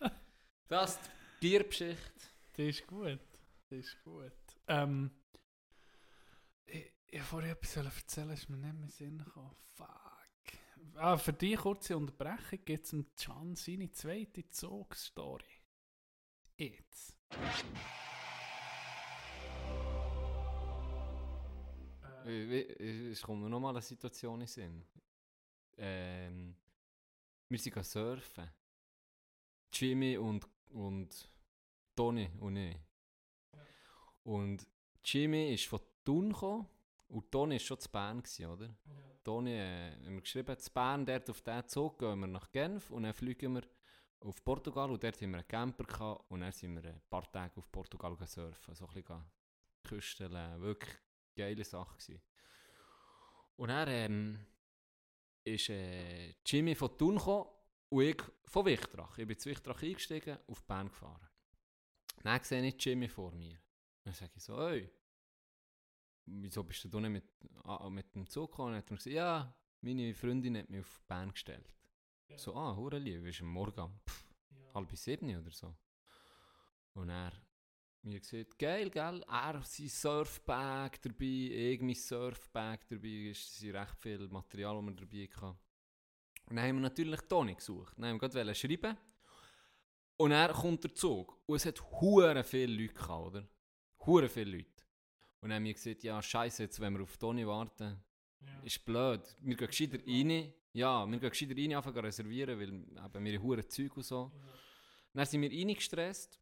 ja. 0.00 0.10
Das 0.68 0.96
ist 0.96 1.10
die 1.40 1.50
Gierbschicht. 1.50 2.30
Das 2.52 2.66
ist 2.66 2.86
gut. 2.86 3.20
Das 3.68 3.78
ist 3.78 4.02
gut. 4.02 4.32
Ähm, 4.68 5.10
ich, 6.66 6.92
ich 7.06 7.20
wollte 7.20 7.24
vorhin 7.24 7.50
etwas 7.50 7.76
erzählen, 7.76 8.30
ist 8.30 8.48
mir 8.48 8.56
nicht 8.56 8.62
mehr 8.62 8.70
in 8.72 8.80
den 8.80 8.90
Sinn 8.90 9.18
gekommen. 9.18 9.56
Fuck. 9.74 9.88
Ah, 10.94 11.16
für 11.18 11.32
die 11.32 11.54
kurze 11.54 11.96
Unterbrechung 11.96 12.64
gibt 12.64 12.84
es 12.84 12.90
dem 12.90 13.06
Can 13.16 13.54
seine 13.54 13.90
zweite 13.90 14.48
Zugstory. 14.48 15.44
Jetzt. 16.56 17.16
Es 22.26 23.22
kommt 23.22 23.42
mir 23.42 23.48
nochmal 23.48 23.74
eine 23.74 23.82
Situation 23.82 24.40
in 24.40 24.46
Sinn. 24.48 24.84
Ähm, 25.76 26.56
wir 27.48 27.58
sind 27.58 27.84
surfen. 27.84 28.50
Jimmy 29.72 30.16
und, 30.16 30.44
und 30.70 31.30
Toni 31.94 32.28
und 32.40 32.56
ich. 32.56 32.76
Und 34.24 34.66
Jimmy 35.04 35.54
ist 35.54 35.66
von 35.66 35.80
Thun 36.04 36.32
gekommen 36.32 36.66
und 37.08 37.30
Toni 37.30 37.54
war 37.54 37.60
schon 37.60 37.78
zu 37.78 37.88
Bern, 37.90 38.22
gewesen, 38.22 38.46
oder? 38.46 38.76
Toni 39.22 39.52
äh, 39.52 39.92
haben 39.92 40.14
wir 40.14 40.20
geschrieben, 40.20 40.58
zu 40.58 40.70
Bern, 40.72 41.06
dort 41.06 41.30
auf 41.30 41.40
diesen 41.42 41.68
Zug 41.68 41.98
gehen 41.98 42.18
wir 42.18 42.26
nach 42.26 42.50
Genf 42.50 42.90
und 42.90 43.04
dann 43.04 43.14
fliegen 43.14 43.54
wir 43.54 43.62
auf 44.20 44.42
Portugal 44.42 44.90
und 44.90 45.02
dort 45.02 45.20
haben 45.20 45.30
wir 45.30 45.38
einen 45.38 45.48
Camper 45.48 45.84
gehabt 45.84 46.24
und 46.28 46.40
dann 46.40 46.52
sind 46.52 46.74
wir 46.74 46.90
ein 46.90 47.00
paar 47.08 47.30
Tage 47.30 47.56
auf 47.58 47.70
Portugal 47.70 48.16
surfen. 48.26 48.74
So 48.74 48.86
ein 48.86 48.94
bisschen 48.94 49.24
küsteln, 49.84 50.60
wirklich 50.60 50.96
geile 51.36 51.64
Sache 51.64 51.96
gewesen. 51.96 52.20
Und 53.56 53.68
dann 53.68 53.88
ähm, 53.88 54.46
ist 55.44 55.68
äh, 55.70 56.34
Jimmy 56.44 56.74
von 56.74 56.96
Thun 56.96 57.16
gekommen 57.16 57.48
und 57.88 58.02
ich 58.02 58.22
von 58.44 58.66
Wichtrach. 58.66 59.16
Ich 59.18 59.26
bin 59.26 59.38
zu 59.38 59.50
Wichtrach 59.50 59.82
eingestiegen, 59.82 60.38
auf 60.46 60.62
Bern 60.64 60.88
gefahren. 60.88 61.28
Dann 62.22 62.42
sehe 62.42 62.66
ich 62.66 62.84
Jimmy 62.84 63.08
vor 63.08 63.32
mir. 63.32 63.58
Dann 64.02 64.14
sage 64.14 64.32
ich 64.36 64.42
so, 64.42 64.58
hey, 64.60 64.90
wieso 66.26 66.64
bist 66.64 66.84
du 66.92 67.00
nicht 67.00 67.10
mit, 67.10 67.24
ah, 67.64 67.88
mit 67.88 68.14
dem 68.14 68.28
Zug 68.28 68.50
gekommen? 68.50 68.72
Und 68.72 68.78
hat 68.78 68.90
er 68.90 68.96
gesagt, 68.96 69.14
ja, 69.14 69.54
meine 69.80 70.14
Freundin 70.14 70.56
hat 70.58 70.68
mich 70.68 70.80
auf 70.80 71.00
Bern 71.06 71.30
gestellt. 71.30 71.72
So, 72.36 72.54
ah, 72.54 72.74
hure 72.74 72.98
lieb, 72.98 73.24
ist 73.24 73.40
am 73.40 73.46
Morgen 73.46 74.00
pff, 74.06 74.26
halb 74.74 74.96
sieben 74.96 75.36
oder 75.38 75.50
so. 75.50 75.74
Und 76.94 77.08
er 77.08 77.32
mir 78.06 78.20
gesagt, 78.20 78.58
geil, 78.58 78.90
gell, 78.90 79.24
er 79.28 79.62
sein 79.62 79.88
Surfbag 79.88 81.00
dabei, 81.02 81.24
ich 81.74 81.80
mein 81.80 81.94
Surfbag 81.94 82.86
dabei, 82.88 83.28
es 83.30 83.60
ist 83.60 83.74
recht 83.74 83.98
viel 84.00 84.28
Material, 84.28 84.76
das 84.76 84.84
wir 84.84 84.94
dabei 84.94 85.28
hatten. 85.34 85.58
Und 86.48 86.56
dann 86.56 86.64
haben 86.64 86.76
wir 86.76 86.82
natürlich 86.82 87.20
Toni 87.22 87.54
gesucht. 87.54 87.94
Dann 87.96 88.10
haben 88.10 88.20
wir 88.20 88.28
gerade 88.28 88.54
schreiben. 88.54 88.96
Und 90.16 90.30
er 90.30 90.52
kommt 90.52 90.84
der 90.84 90.94
Zug. 90.94 91.38
Und 91.46 91.56
es 91.56 91.66
hat 91.66 91.82
hure 92.00 92.44
viele 92.44 92.82
Leute 92.82 92.94
gehabt, 92.94 93.26
oder? 93.26 93.48
Hure 94.06 94.28
viele 94.28 94.58
Leute. 94.58 94.84
Und 95.40 95.50
dann 95.50 95.56
haben 95.56 95.64
wir 95.64 95.74
gesagt, 95.74 96.02
ja, 96.04 96.22
scheiße, 96.22 96.62
jetzt 96.62 96.80
wenn 96.80 96.94
wir 96.94 97.02
auf 97.02 97.16
Toni 97.16 97.46
warten, 97.46 98.00
ist 98.62 98.84
blöd. 98.84 99.22
Wir 99.40 99.56
gehen 99.56 99.66
gescheiter 99.66 99.98
rein. 100.06 100.52
Ja, 100.72 101.06
wir 101.06 101.18
gehen 101.18 101.30
gescheiter 101.30 101.56
rein, 101.56 101.74
anfangen 101.74 101.98
reservieren, 101.98 102.58
weil 102.58 102.68
eben 102.68 103.24
wir 103.24 103.42
hure 103.42 103.66
Zeug 103.66 103.96
und 103.96 104.04
so. 104.04 104.30
Dann 105.12 105.26
sind 105.26 105.42
wir 105.42 105.50
reingestresst. 105.50 106.40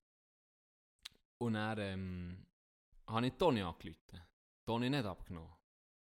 Und 1.45 1.55
dann 1.55 1.78
ähm, 1.78 2.47
habe 3.07 3.26
ich 3.26 3.34
Toni 3.34 3.61
angerufen. 3.61 4.20
Toni 4.64 4.88
nicht 4.88 5.05
abgenommen. 5.05 5.53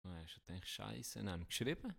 Dann 0.04 0.22
hast 0.22 0.36
du 0.36 0.40
gedacht, 0.46 0.68
Scheiße. 0.68 1.18
Dann 1.18 1.30
haben 1.30 1.40
wir 1.40 1.46
geschrieben, 1.46 1.92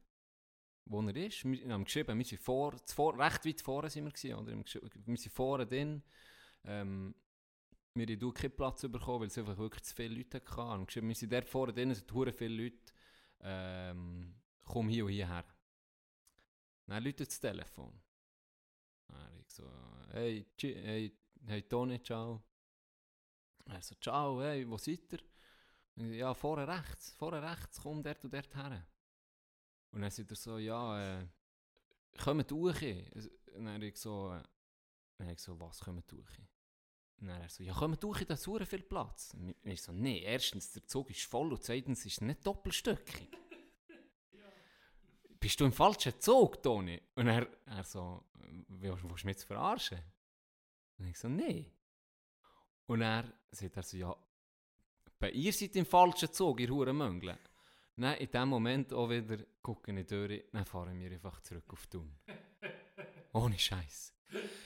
wo 0.86 1.02
er 1.02 1.16
ist. 1.18 1.44
Wir 1.44 1.74
haben 1.74 1.84
geschrieben, 1.84 2.18
wir 2.18 2.26
sind 2.26 2.42
vor, 2.42 2.78
zuvor, 2.86 3.20
recht 3.20 3.46
weit 3.46 3.62
vorne 3.62 3.90
sind 3.90 4.06
wir 4.06 4.12
gewesen, 4.12 4.36
oder? 4.36 4.56
Wir 5.06 5.18
sind 5.18 5.34
vorne 5.34 5.68
drin. 5.68 6.02
Ähm, 6.64 7.14
wir 7.94 8.08
haben 8.08 8.34
keinen 8.34 8.56
Platz 8.56 8.82
bekommen, 8.84 9.22
weil 9.22 9.28
es 9.28 9.38
einfach 9.38 9.58
wirklich 9.58 9.84
zu 9.84 9.96
viele 9.96 10.16
Leute 10.16 10.42
hatten. 10.56 11.08
Wir 11.08 11.16
sind 11.16 11.34
dort 11.34 11.50
vorne 11.50 11.74
drin, 11.74 11.92
es 11.92 12.00
sind 12.00 12.36
viele 12.38 12.64
Leute. 12.64 12.94
Ähm, 13.42 14.34
komm 14.64 14.88
hier 14.88 15.06
und 15.06 15.12
hierher. 15.12 15.46
Dann 16.88 17.04
läutet 17.04 17.28
das 17.28 17.40
Telefon. 17.40 18.00
Dann 19.08 19.18
habe 19.18 19.40
ich 19.40 19.50
so, 19.50 19.70
hey, 20.12 20.46
hey, 20.58 21.18
hey 21.48 21.62
Toni, 21.64 22.02
ciao. 22.02 22.42
Er 23.66 23.82
so, 23.82 23.96
ciao, 23.96 24.42
hey, 24.42 24.70
wo 24.70 24.78
seid 24.78 25.12
ihr? 25.12 25.20
Ja, 25.96 26.34
vorne 26.34 26.68
rechts, 26.68 27.14
vorne 27.14 27.42
rechts, 27.42 27.80
komm 27.82 28.04
dort 28.04 28.24
und 28.24 28.34
dort 28.34 28.56
her. 28.56 28.86
Und 29.92 30.02
dann 30.02 30.12
sagt 30.12 30.30
er 30.30 30.36
so, 30.36 30.58
ja, 30.58 31.20
äh, 31.20 31.28
kommt 32.22 32.52
durch. 32.52 33.06
Und 33.56 33.66
dann 33.66 33.82
ich 33.82 33.98
so, 33.98 34.34
äh, 34.34 34.44
dann 35.18 35.30
ich 35.30 35.40
so, 35.40 35.60
was, 35.60 35.80
kommt 35.80 36.12
durch? 36.12 36.40
Und 37.18 37.28
dann 37.28 37.42
er 37.42 37.50
so, 37.50 37.64
ja, 37.64 37.74
kommt 37.74 38.04
durch, 38.04 38.26
da 38.26 38.34
ist 38.34 38.44
viel 38.44 38.84
Platz. 38.84 39.34
Und 39.34 39.56
ich 39.64 39.82
so, 39.82 39.94
nee, 39.94 40.20
erstens, 40.20 40.74
der 40.74 40.86
Zug 40.86 41.10
ist 41.10 41.24
voll 41.24 41.52
und 41.52 41.64
zweitens 41.64 42.06
ist 42.06 42.22
er 42.22 42.28
nicht 42.28 42.46
doppelstöckig. 42.46 43.30
Bist 45.40 45.60
du 45.60 45.66
im 45.66 45.74
falschen 45.74 46.20
Zug, 46.20 46.62
Toni? 46.62 47.02
Und 47.16 47.28
er, 47.28 47.48
er 47.66 47.84
so, 47.84 48.26
willst 48.68 49.04
willst 49.04 49.24
du 49.24 49.28
mich 49.28 49.38
jetzt 49.38 49.44
verarschen? 49.44 50.02
Und 50.98 51.08
ich 51.08 51.18
so, 51.18 51.30
nee. 51.30 51.72
Und 52.88 53.02
er 53.02 53.26
sagt 53.52 53.78
er 53.78 53.84
so, 53.84 53.98
ja, 53.98 54.16
bei 55.20 55.32
ihr 55.32 55.54
seid 55.54 55.76
im 55.76 55.86
falschen 55.86 56.32
Zug, 56.32 56.60
ihr 56.60 56.70
Hurenmöngle. 56.70 57.38
Nein, 57.98 58.18
in 58.20 58.30
dem 58.30 58.50
Moment 58.50 58.94
auch 58.94 59.10
wieder 59.10 59.38
gucke 59.62 59.98
ich 59.98 60.06
durch, 60.06 60.44
dann 60.52 60.66
fahren 60.66 61.00
wir 61.00 61.12
einfach 61.12 61.42
zurück 61.42 61.72
auf 61.72 61.88
Thun. 61.88 62.12
Ohne 63.34 63.58
Scheiß. 63.58 64.14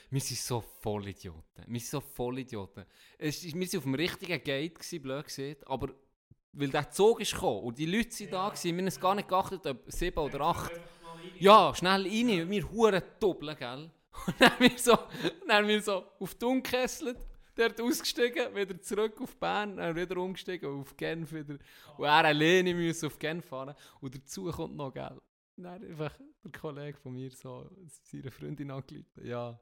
Wir 0.09 0.21
sind 0.21 0.39
so 0.39 0.61
Vollidioten. 0.61 1.65
Wir 1.67 1.79
sind 1.79 1.89
so 1.89 2.01
Vollidioten. 2.01 2.85
Es 3.17 3.43
ist, 3.43 3.53
wir 3.53 3.67
waren 3.67 3.77
auf 3.77 3.83
dem 3.83 3.95
richtigen 3.95 4.43
Gate, 4.43 4.75
gewesen, 4.75 5.01
blöd 5.01 5.25
gesagt, 5.25 5.67
aber 5.67 5.93
weil 6.53 6.69
der 6.69 6.89
Zug 6.89 7.21
ist 7.21 7.33
gekommen 7.33 7.63
und 7.63 7.77
die 7.77 7.85
Leute 7.85 8.11
sind 8.11 8.33
da 8.33 8.49
gewesen, 8.49 8.75
wir 8.75 8.81
haben 8.81 8.87
es 8.87 8.99
gar 8.99 9.15
nicht 9.15 9.27
geachtet, 9.27 9.65
ob 9.67 9.83
sieben 9.91 10.17
oder 10.17 10.41
acht. 10.41 10.71
Ja, 11.37 11.73
schnell 11.75 12.07
rein, 12.07 12.49
wir 12.49 12.71
huren 12.71 13.03
doppeln, 13.19 13.55
gell? 13.57 13.91
Und 14.25 14.41
dann 14.41 14.51
haben 14.51 14.59
wir 14.59 14.77
so, 14.77 14.97
dann 15.47 15.57
haben 15.57 15.67
wir 15.67 15.81
so 15.81 16.03
auf 16.19 16.35
Thun 16.35 16.63
gekesselt, 16.63 17.17
dort 17.59 17.81
ausgestiegen, 17.81 18.55
wieder 18.55 18.81
zurück 18.81 19.19
auf 19.21 19.35
Bern, 19.37 19.77
dann 19.77 19.95
wieder 19.95 20.17
umgestiegen 20.17 20.69
auf 20.79 20.95
Genf 20.95 21.33
wieder. 21.33 21.57
Und 21.97 22.05
er 22.05 22.25
alleine 22.25 22.73
müssen 22.73 23.07
auf 23.07 23.19
Genf 23.19 23.45
fahren. 23.45 23.75
Und 23.99 24.15
dazu 24.15 24.45
kommt 24.45 24.75
noch, 24.75 24.93
gell? 24.93 25.19
Dann 25.57 25.83
einfach 25.83 26.13
der 26.43 26.51
Kollege 26.51 26.97
von 26.97 27.13
mir 27.13 27.29
so, 27.31 27.69
seine 28.03 28.31
Freundin 28.31 28.71
angerufen. 28.71 29.25
Ja, 29.25 29.59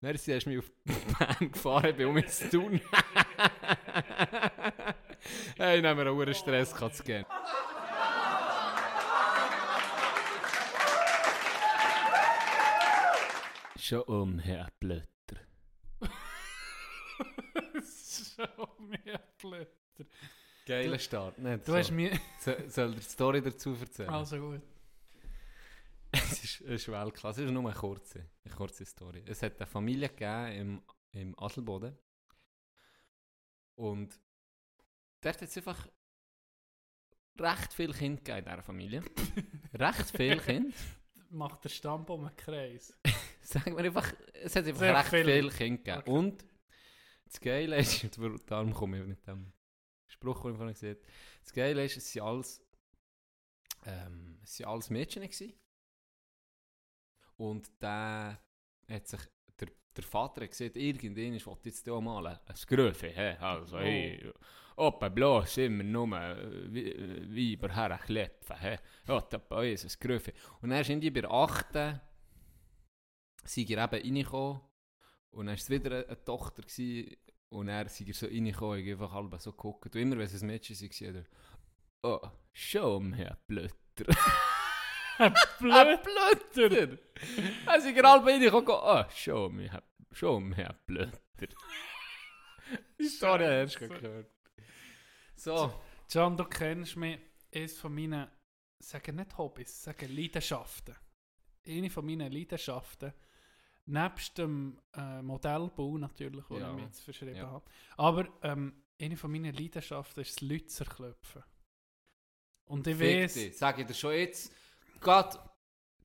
merci, 0.00 0.32
hast 0.32 0.44
du 0.44 0.50
mich 0.50 0.58
auf 0.58 0.70
Bern 1.18 1.50
gefahren, 1.50 1.94
bei 1.96 2.06
um 2.06 2.16
jetzt 2.18 2.40
zu 2.40 2.50
tun. 2.50 2.72
hey, 5.56 5.80
dann 5.80 5.98
haben 5.98 5.98
wir 5.98 6.06
einen 6.22 6.34
Stress 6.34 6.74
gehabt 6.74 6.96
zu 6.96 7.02
gehen. 7.04 7.24
Schon 13.78 14.02
um, 14.02 14.38
Herr 14.38 14.68
Blötter. 14.78 15.19
so 17.82 18.42
mehr 18.78 19.20
Blätter. 19.40 20.10
Geiler 20.66 20.98
Start, 20.98 21.38
nicht 21.38 21.66
Du 21.66 21.72
so. 21.72 21.78
hast 21.78 21.90
mir... 21.90 22.18
So, 22.40 22.52
soll 22.68 22.90
dir 22.92 22.96
die 23.00 23.02
Story 23.02 23.42
dazu 23.42 23.74
erzählen? 23.80 24.10
Also 24.10 24.38
gut. 24.38 24.62
Es 26.12 26.42
ist, 26.42 26.60
es 26.62 26.82
ist 26.82 26.88
Weltklasse. 26.88 27.42
Es 27.42 27.46
ist 27.46 27.52
nur 27.52 27.64
eine 27.64 27.72
kurze, 27.78 28.26
eine 28.44 28.54
kurze 28.54 28.84
Story. 28.84 29.22
Es 29.26 29.42
hat 29.42 29.56
eine 29.58 29.66
Familie 29.66 30.08
gegeben 30.08 30.82
im, 31.12 31.20
im 31.20 31.38
Adelboden. 31.38 31.96
Und 33.76 34.18
dort 35.20 35.40
hat 35.40 35.48
es 35.48 35.56
einfach 35.56 35.86
recht 37.38 37.72
viele 37.72 37.92
Kinder 37.94 38.20
gegeben 38.22 38.38
in 38.38 38.44
dieser 38.52 38.62
Familie. 38.62 39.02
recht 39.74 40.10
viele 40.16 40.38
Kinder. 40.38 40.76
Macht 41.30 41.62
der 41.64 41.68
Stammbaum 41.68 42.26
einen 42.26 42.36
Kreis. 42.36 42.92
Sagen 43.42 43.76
wir 43.76 43.84
einfach, 43.84 44.12
es 44.32 44.56
hat 44.56 44.66
einfach 44.66 44.80
Sehr 44.80 44.96
recht 44.96 45.08
viele. 45.10 45.24
viele 45.32 45.50
Kinder 45.50 45.76
gegeben. 45.78 45.98
Okay. 46.00 46.10
Und 46.10 46.44
das 47.30 47.40
Geile 47.40 47.76
ist, 47.78 48.06
darum 48.46 48.72
komme 48.74 49.00
ich 49.00 49.06
mit 49.06 49.26
dem 49.26 49.52
Spruch, 50.08 50.42
den 50.42 50.50
ich 50.52 50.56
vorhin 50.56 50.74
gesehen 50.74 50.96
habe. 50.96 51.06
Das 51.42 51.52
Geile 51.52 51.84
ist, 51.84 51.96
es 51.96 52.12
sind 52.12 52.22
alles, 52.22 52.62
ähm, 53.86 54.38
es 54.42 54.56
sind 54.56 54.66
alles 54.66 54.90
Mädchen 54.90 55.22
gewesen. 55.22 55.54
Und 57.36 57.70
der 57.80 58.38
hat 58.90 59.06
sich, 59.08 59.20
der, 59.58 59.68
der 59.96 60.04
Vater 60.04 60.42
hat 60.42 60.50
gesagt, 60.50 60.76
irgendwann 60.76 61.44
wollte 61.46 61.68
jetzt 61.68 61.84
hier 61.84 62.00
malen, 62.00 62.38
ein 62.44 62.54
Gröfe, 62.66 63.08
hä? 63.08 63.36
Also, 63.38 63.78
hey, 63.78 64.30
oben 64.76 65.14
bloß 65.14 65.56
immer 65.58 65.82
nur 65.84 66.12
äh, 66.20 66.72
wie- 66.72 66.92
äh, 66.92 67.56
Weiber 67.58 67.74
herklepfen, 67.74 68.56
hä? 68.58 68.78
Ja, 69.06 69.20
da 69.22 69.38
bei 69.38 69.70
uns 69.72 69.84
ein 69.84 70.00
Gröfe. 70.00 70.32
Und 70.60 70.70
dann 70.70 70.80
ist 70.80 70.90
irgendwie 70.90 71.10
bei 71.10 71.20
der 71.22 71.30
achten, 71.30 72.00
sei 73.44 73.62
er 73.68 73.84
eben 73.84 74.02
reingekommen 74.02 74.60
und 75.32 75.46
dann 75.46 75.54
war 75.54 75.54
es 75.54 75.70
wieder 75.70 75.90
eine, 75.90 76.06
eine 76.06 76.24
Tochter 76.24 76.62
gewesen, 76.62 77.16
und 77.50 77.68
er 77.68 77.88
sei 77.88 78.04
er 78.06 78.14
so 78.14 78.26
reingekommen, 78.26 78.78
ich 78.78 78.92
einfach 78.92 79.12
halb 79.12 79.34
so 79.40 79.50
geguckt. 79.50 79.94
Und 79.94 80.00
immer 80.00 80.18
wenn 80.18 80.26
es 80.26 80.40
ein 80.40 80.46
Mädchen 80.46 80.76
war, 80.76 81.08
hat 81.08 81.14
er 81.16 81.24
«Oh, 82.02 82.20
me, 83.00 83.16
Herr 83.16 83.36
Blötter!» 83.46 84.14
Blötter! 85.58 86.98
Er 87.66 87.80
sei 87.80 87.92
er 87.92 88.10
halb 88.10 88.24
reingekommen, 88.24 88.68
«Oh, 88.68 89.04
show 89.14 89.48
me, 89.48 89.70
Herr, 89.70 89.82
show 90.12 90.38
me, 90.38 90.54
Herr 90.54 90.74
Blötter!» 90.86 91.20
Hast 92.98 93.22
du 93.22 93.88
gehört. 93.88 94.30
So, 95.34 95.72
John, 96.08 96.36
du 96.36 96.44
kennst 96.44 96.96
mich, 96.96 97.18
eines 97.54 97.78
von 97.78 97.94
meinen, 97.94 98.28
sagen 98.78 99.16
nicht 99.16 99.36
Hobbys, 99.36 99.82
sagen 99.82 100.14
Leidenschaften. 100.14 100.94
Eine 101.66 101.90
von 101.90 102.06
meinen 102.06 102.30
Leidenschaften, 102.30 103.12
nebst 103.90 104.38
dem 104.38 104.78
äh, 104.94 105.22
Modellbau 105.22 105.98
natürlich, 105.98 106.48
wo 106.48 106.58
Ja. 106.58 106.70
ich 106.70 106.76
mich 106.76 106.84
jetzt 106.86 107.00
verschrieben 107.02 107.36
Ja. 107.36 107.50
habe, 107.50 107.64
aber 107.96 108.28
ähm, 108.42 108.74
eine 109.00 109.16
von 109.16 109.30
meinen 109.30 109.54
Leidenschaften 109.54 110.20
ist 110.22 110.36
das 110.36 110.40
Lützerklopfen. 110.48 111.42
Und 112.66 112.86
ich 112.86 112.96
fick 112.96 113.22
weiß, 113.24 113.34
dich, 113.34 113.58
sag 113.58 113.78
ich 113.78 113.86
dir 113.86 113.94
schon 113.94 114.12
jetzt, 114.12 114.52
Gott, 115.00 115.38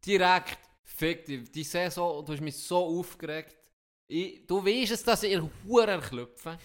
direkt, 0.05 0.59
fick 0.83 1.25
dich, 1.25 1.51
die 1.51 1.63
Saison, 1.63 2.25
du 2.25 2.33
hast 2.33 2.41
mich 2.41 2.57
so 2.57 2.77
aufgeregt. 2.99 3.57
Ich, 4.07 4.45
du 4.47 4.63
weißt 4.65 4.91
es, 4.93 5.03
dass 5.03 5.23
ich 5.23 5.39
Huren 5.65 5.99
klopfe. 6.01 6.57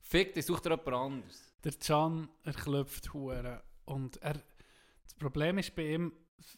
Fick 0.00 0.34
dich, 0.34 0.46
such 0.46 0.60
dir 0.60 0.70
jemand 0.70 0.88
anderes. 0.88 1.54
der 1.64 1.72
Can, 1.72 2.28
er 2.42 2.52
klopft 2.54 3.12
Huren. 3.12 3.60
Und 3.84 4.16
er, 4.22 4.34
das 5.04 5.14
Problem 5.18 5.58
ist 5.58 5.74
bei 5.74 5.94
ihm, 5.94 6.12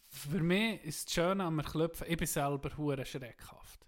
für 0.09 0.41
mich 0.41 0.83
ist 0.83 1.05
das 1.07 1.13
Schöne 1.13 1.43
am 1.43 1.61
Klopfen, 1.63 2.07
ich 2.09 2.17
bin 2.17 2.27
selber 2.27 2.75
Huren 2.77 3.05
schreckhaft. 3.05 3.78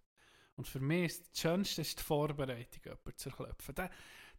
Und 0.55 0.67
für 0.67 0.79
mich 0.79 1.05
ist 1.05 1.31
das 1.31 1.39
Schönste 1.41 1.81
ist 1.81 1.99
die 1.99 2.03
Vorbereitung, 2.03 2.83
jemanden 2.83 3.17
zu 3.17 3.29
klopfen. 3.29 3.75
Der, 3.75 3.89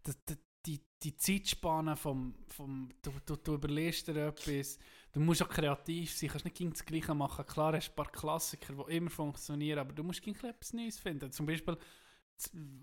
der, 0.06 0.36
die, 0.66 0.80
die 1.02 1.16
Zeitspanne 1.16 1.96
vom, 1.96 2.34
vom 2.48 2.88
du, 3.02 3.12
du, 3.26 3.36
du 3.36 3.54
überlegst 3.54 4.06
dir 4.06 4.28
etwas, 4.28 4.78
du 5.12 5.20
musst 5.20 5.42
auch 5.42 5.48
kreativ 5.48 6.16
sein, 6.16 6.30
kannst 6.30 6.44
nicht 6.44 6.56
gegen 6.56 6.70
das 6.70 6.84
Gleiche 6.84 7.14
machen. 7.14 7.46
Klar 7.46 7.74
hast 7.74 7.88
du 7.88 7.92
ein 7.92 7.96
paar 7.96 8.12
Klassiker, 8.12 8.74
die 8.74 8.96
immer 8.96 9.10
funktionieren, 9.10 9.80
aber 9.80 9.92
du 9.92 10.04
musst 10.04 10.22
gegen 10.22 10.38
etwas 10.46 10.72
Neues 10.72 10.98
finden. 10.98 11.32
Zum 11.32 11.46
Beispiel, 11.46 11.76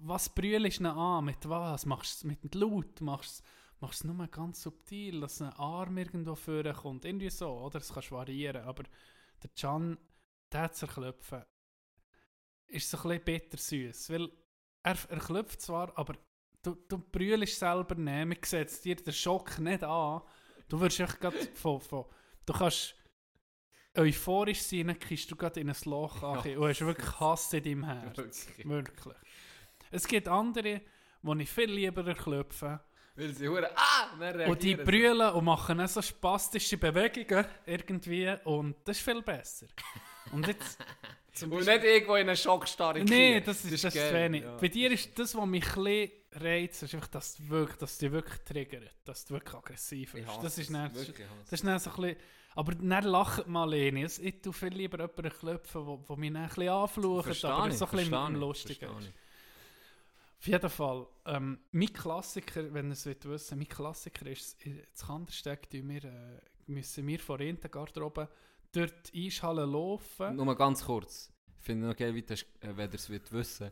was 0.02 0.34
brüllst 0.34 0.80
du 0.80 0.90
an, 0.90 1.26
mit 1.26 1.48
was? 1.48 1.86
Machst 1.86 2.24
du 2.24 2.28
es 2.28 2.42
mit 2.42 2.56
Laut, 2.56 3.02
machst 3.02 3.44
du 3.80 3.88
es 3.88 4.04
nur 4.04 4.28
ganz 4.28 4.62
subtil, 4.62 5.22
dass 5.22 5.42
ein 5.42 5.54
Arm 5.54 5.98
irgendwo 5.98 6.36
vorkommt, 6.36 7.06
irgendwie 7.06 7.30
so, 7.30 7.50
oder? 7.50 7.80
Das 7.80 7.94
kannst 7.94 8.12
variieren, 8.12 8.64
aber 8.64 8.84
der 9.42 9.50
Can, 9.58 9.98
der 10.52 10.72
zu 10.74 10.88
klopfen, 10.88 11.44
ist 12.70 12.90
so 12.90 12.98
ein 12.98 13.04
bisschen 13.04 13.24
bittersüß, 13.24 14.10
weil 14.12 14.30
er, 14.84 14.98
er 15.10 15.20
klopft 15.20 15.62
zwar, 15.62 15.98
aber 15.98 16.16
du, 16.62 16.76
du 16.88 16.98
brüllst 16.98 17.60
selber 17.60 17.96
nicht, 17.96 18.52
man 18.52 18.68
sieht 18.68 18.86
dir 18.86 18.96
den 18.96 19.14
Schock 19.14 19.60
nicht 19.60 19.84
an, 19.84 20.22
du 20.68 20.80
wirst 20.80 21.00
echt 21.00 21.20
grad 21.20 21.36
von, 21.56 21.82
von, 21.82 22.06
du 22.46 22.54
kannst 22.54 22.96
euphorisch 23.98 24.62
sein, 24.62 24.88
dann 24.88 25.00
kriegst 25.00 25.30
du 25.32 25.36
gerade 25.36 25.60
in 25.60 25.70
ein 25.70 25.76
Loch 25.86 26.22
Ja. 26.22 26.46
ja. 26.46 26.60
und 26.60 26.70
hast 26.70 26.82
wirklich 26.82 27.20
Hass 27.20 27.54
in 27.54 27.64
deinem 27.64 27.84
Herz. 27.86 28.18
Wirklich. 28.18 28.68
Wirklich. 28.68 29.16
Es 29.92 30.08
gibt 30.08 30.28
andere, 30.28 30.82
die 31.22 31.42
ich 31.42 31.50
viel 31.50 31.72
lieber 31.72 32.14
klopfe, 32.14 32.80
Weil 33.16 33.34
sie 33.34 33.50
Huren, 33.50 33.66
ah, 33.76 34.48
und 34.48 34.64
die 34.64 34.76
brüllen 34.76 35.34
und 35.34 35.44
machen 35.46 35.86
so 35.88 36.02
spastische 36.02 36.78
Bewegungen 36.78 37.46
irgendwie 37.66 38.34
und 38.46 38.76
das 38.86 38.98
ist 38.98 39.04
viel 39.04 39.22
besser. 39.22 39.68
Und 40.32 40.48
jetzt 40.48 40.78
zum 41.40 41.52
Und 41.52 41.66
nicht 41.66 41.84
irgendwo 41.84 42.16
in 42.16 42.28
einen 42.28 42.36
Schockstarre 42.38 43.04
Nein, 43.04 43.44
das 43.46 43.64
ist, 43.66 43.84
das 43.84 43.94
ist 43.94 43.94
geil, 43.96 44.14
wenig. 44.14 44.44
ja. 44.44 44.58
Bei 44.58 44.68
dir 44.68 44.92
ist 44.92 45.18
das, 45.18 45.36
was 45.36 45.46
mich 45.48 45.76
ein 45.76 46.12
reizt, 46.34 46.84
ist 46.84 46.94
einfach, 46.94 47.08
dass 47.08 47.36
du 47.36 47.50
wirklich, 47.50 47.78
dass 47.78 47.98
du 47.98 48.06
dich 48.06 48.12
wirklich 48.14 48.40
triggert, 48.44 48.96
dass 49.06 49.26
du 49.26 49.34
wirklich 49.34 49.56
aggressiv 49.56 50.14
Ich 50.14 50.22
bist. 50.26 50.28
hasse 50.28 50.42
Das 50.44 50.58
ist 50.58 50.68
es, 50.68 50.74
dann, 50.74 50.96
wirklich 50.96 51.28
hasse 51.28 51.42
das 51.44 51.52
ist 51.54 51.64
dann 51.66 51.80
so 51.80 51.90
ein 51.90 51.96
bisschen, 51.96 52.18
aber 52.56 52.76
dann 52.76 53.04
lacht 53.04 53.48
mal. 53.48 53.74
Es- 53.74 54.20
Ich 54.20 54.42
tue 54.42 54.54
viel 54.54 54.70
lieber 54.74 55.00
jemanden 55.00 55.30
klopfen, 55.40 55.86
wo 55.86 56.16
mich 56.16 56.32
dann 56.34 56.44
ein 56.44 56.48
bisschen 56.50 56.70
anflucht, 56.70 57.26
Verstehe 57.26 57.50
aber 57.52 57.68
ich, 57.70 57.78
so 57.78 57.86
ein 57.86 57.92
bisschen 57.92 58.36
lustig 58.36 58.82
ist. 58.82 58.90
Auf 60.42 60.48
jeden 60.48 60.70
Fall, 60.70 61.06
ähm, 61.26 61.60
mein 61.72 61.92
Klassiker, 61.92 62.74
wenn 62.74 62.88
ihr 62.88 62.94
es 62.94 63.06
wollt 63.06 63.26
wissen 63.26 63.58
mein 63.58 63.68
Klassiker 63.68 64.26
ist, 64.28 64.62
in 64.66 64.82
Kandersteg 65.06 65.68
wir, 65.72 66.04
äh, 66.06 66.40
müssen 66.68 67.06
wir 67.08 67.20
vor 67.20 67.38
der 67.40 67.70
Garderobe 67.70 68.30
dort 68.74 69.14
die 69.14 69.28
Eishalle 69.28 69.66
laufen. 69.66 70.36
Nur 70.36 70.46
mal 70.46 70.56
ganz 70.56 70.86
kurz. 70.86 71.32
Ich 71.58 71.66
finde 71.66 71.88
noch 71.88 71.96
geil, 71.96 72.14
wie 72.16 72.22
das, 72.24 72.42
äh, 72.62 72.70
wenn 72.76 72.90
ihr 72.92 72.96
es 72.96 73.10
wollt 73.10 73.32
wissen 73.32 73.72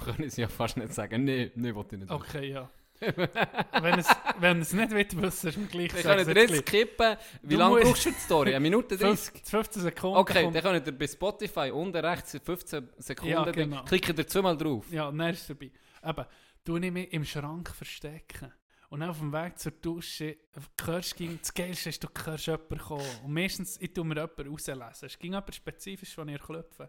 können 0.00 0.30
sie 0.30 0.42
ja 0.42 0.48
fast 0.48 0.76
nicht 0.76 0.94
sagen, 0.94 1.24
nee, 1.24 1.50
nee, 1.56 1.74
wollte 1.74 1.96
ich 1.96 2.02
nicht 2.02 2.10
wissen. 2.10 2.22
Okay, 2.22 2.50
ja. 2.52 2.70
wenn 3.00 3.98
es 3.98 4.08
wenn 4.40 4.60
es 4.60 4.72
nicht 4.72 4.90
will 4.90 5.06
wissen, 5.22 5.48
ist 5.48 5.56
mir 5.56 5.66
gleich 5.66 5.94
Wir 5.94 6.02
können 6.02 6.28
jetzt 6.28 6.48
gleich. 6.48 6.60
skippen. 6.66 7.16
Wie 7.42 7.54
Du 7.54 7.58
lange 7.60 7.80
brauchst 7.80 8.06
du 8.06 8.10
die 8.10 8.16
Story? 8.16 8.50
Eine 8.50 8.60
Minute 8.60 8.96
30? 8.96 9.24
15 9.34 9.44
15 9.46 9.82
Sekunden. 9.82 10.16
Okay, 10.18 10.42
kommt- 10.44 10.56
dann 10.56 10.62
könnt 10.62 10.86
ihr 10.86 10.98
bei 10.98 11.06
Spotify 11.06 11.70
unten 11.72 11.96
rechts 12.04 12.36
15 12.44 12.88
Sekunden, 12.98 13.30
Ja, 13.32 13.44
genau. 13.50 13.84
klickt 13.84 14.16
ihr 14.18 14.26
zweimal 14.26 14.56
drauf. 14.56 14.84
Ja, 14.92 15.06
dann 15.12 15.20
ist 15.32 15.42
es 15.42 15.46
dabei. 15.48 15.70
Eben, 16.04 16.24
du 16.64 16.76
ich 16.76 16.92
mich 16.92 17.12
im 17.12 17.24
Schrank 17.24 17.70
verstecken. 17.70 18.52
Und 18.90 19.02
auf 19.02 19.18
dem 19.18 19.32
Weg 19.32 19.58
zur 19.58 19.72
Dusche 19.72 20.38
hörst 20.82 21.20
du, 21.20 21.36
das 21.36 21.52
Geilste 21.52 21.90
ist, 21.90 22.02
du 22.02 22.08
hörst 22.24 22.46
jemanden 22.46 22.78
kommen. 22.78 23.18
Und 23.22 23.32
meistens, 23.32 23.78
ich 23.80 23.92
tue 23.92 24.04
mir 24.04 24.14
jemanden 24.14 24.48
rauslesen. 24.48 25.06
Es 25.06 25.18
ging 25.18 25.32
jemand 25.32 25.54
spezifisch, 25.54 26.14
von 26.14 26.28
ihr 26.28 26.38
klopfen. 26.38 26.88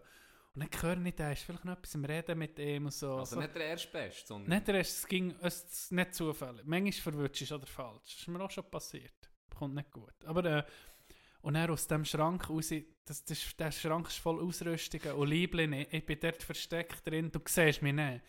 Und 0.56 0.64
dann 0.64 0.82
höre 0.82 1.06
ich 1.06 1.16
den, 1.16 1.32
ist 1.32 1.44
vielleicht 1.44 1.66
noch 1.66 1.74
etwas 1.74 1.96
im 1.96 2.06
Reden 2.06 2.38
mit 2.38 2.58
ihm 2.58 2.86
und 2.86 2.94
so. 2.94 3.18
Also 3.18 3.36
so. 3.36 3.42
nicht 3.42 3.54
der 3.54 3.66
Erstbeste, 3.66 4.28
sondern... 4.28 4.50
Nicht 4.50 4.68
der 4.68 4.76
Rest, 4.76 4.98
es 5.00 5.08
ging 5.08 5.36
es 5.42 5.92
nicht 5.92 6.14
zufällig. 6.14 6.66
Manchmal 6.66 6.92
verwirrst 6.94 7.52
du 7.52 7.56
oder 7.56 7.68
falsch. 7.68 8.02
Das 8.06 8.16
ist 8.16 8.28
mir 8.28 8.42
auch 8.42 8.50
schon 8.50 8.70
passiert. 8.70 9.30
kommt 9.56 9.76
nicht 9.76 9.92
gut. 9.92 10.14
Aber, 10.26 10.44
äh, 10.46 10.64
und 11.42 11.54
dann 11.54 11.70
aus 11.70 11.88
dem 11.88 12.04
Schrank 12.04 12.50
raus, 12.50 12.74
das, 13.06 13.24
das, 13.24 13.56
der 13.56 13.72
Schrank 13.72 14.08
ist 14.08 14.18
voll 14.18 14.42
Ausrüstungen 14.42 15.14
und 15.14 15.30
Liebling, 15.30 15.74
ich, 15.74 15.94
ich 15.94 16.06
bin 16.06 16.20
dort 16.20 16.44
versteckt 16.44 17.08
drin, 17.08 17.32
du 17.32 17.40
siehst 17.46 17.82
mich 17.82 17.94
nicht. 17.94 18.22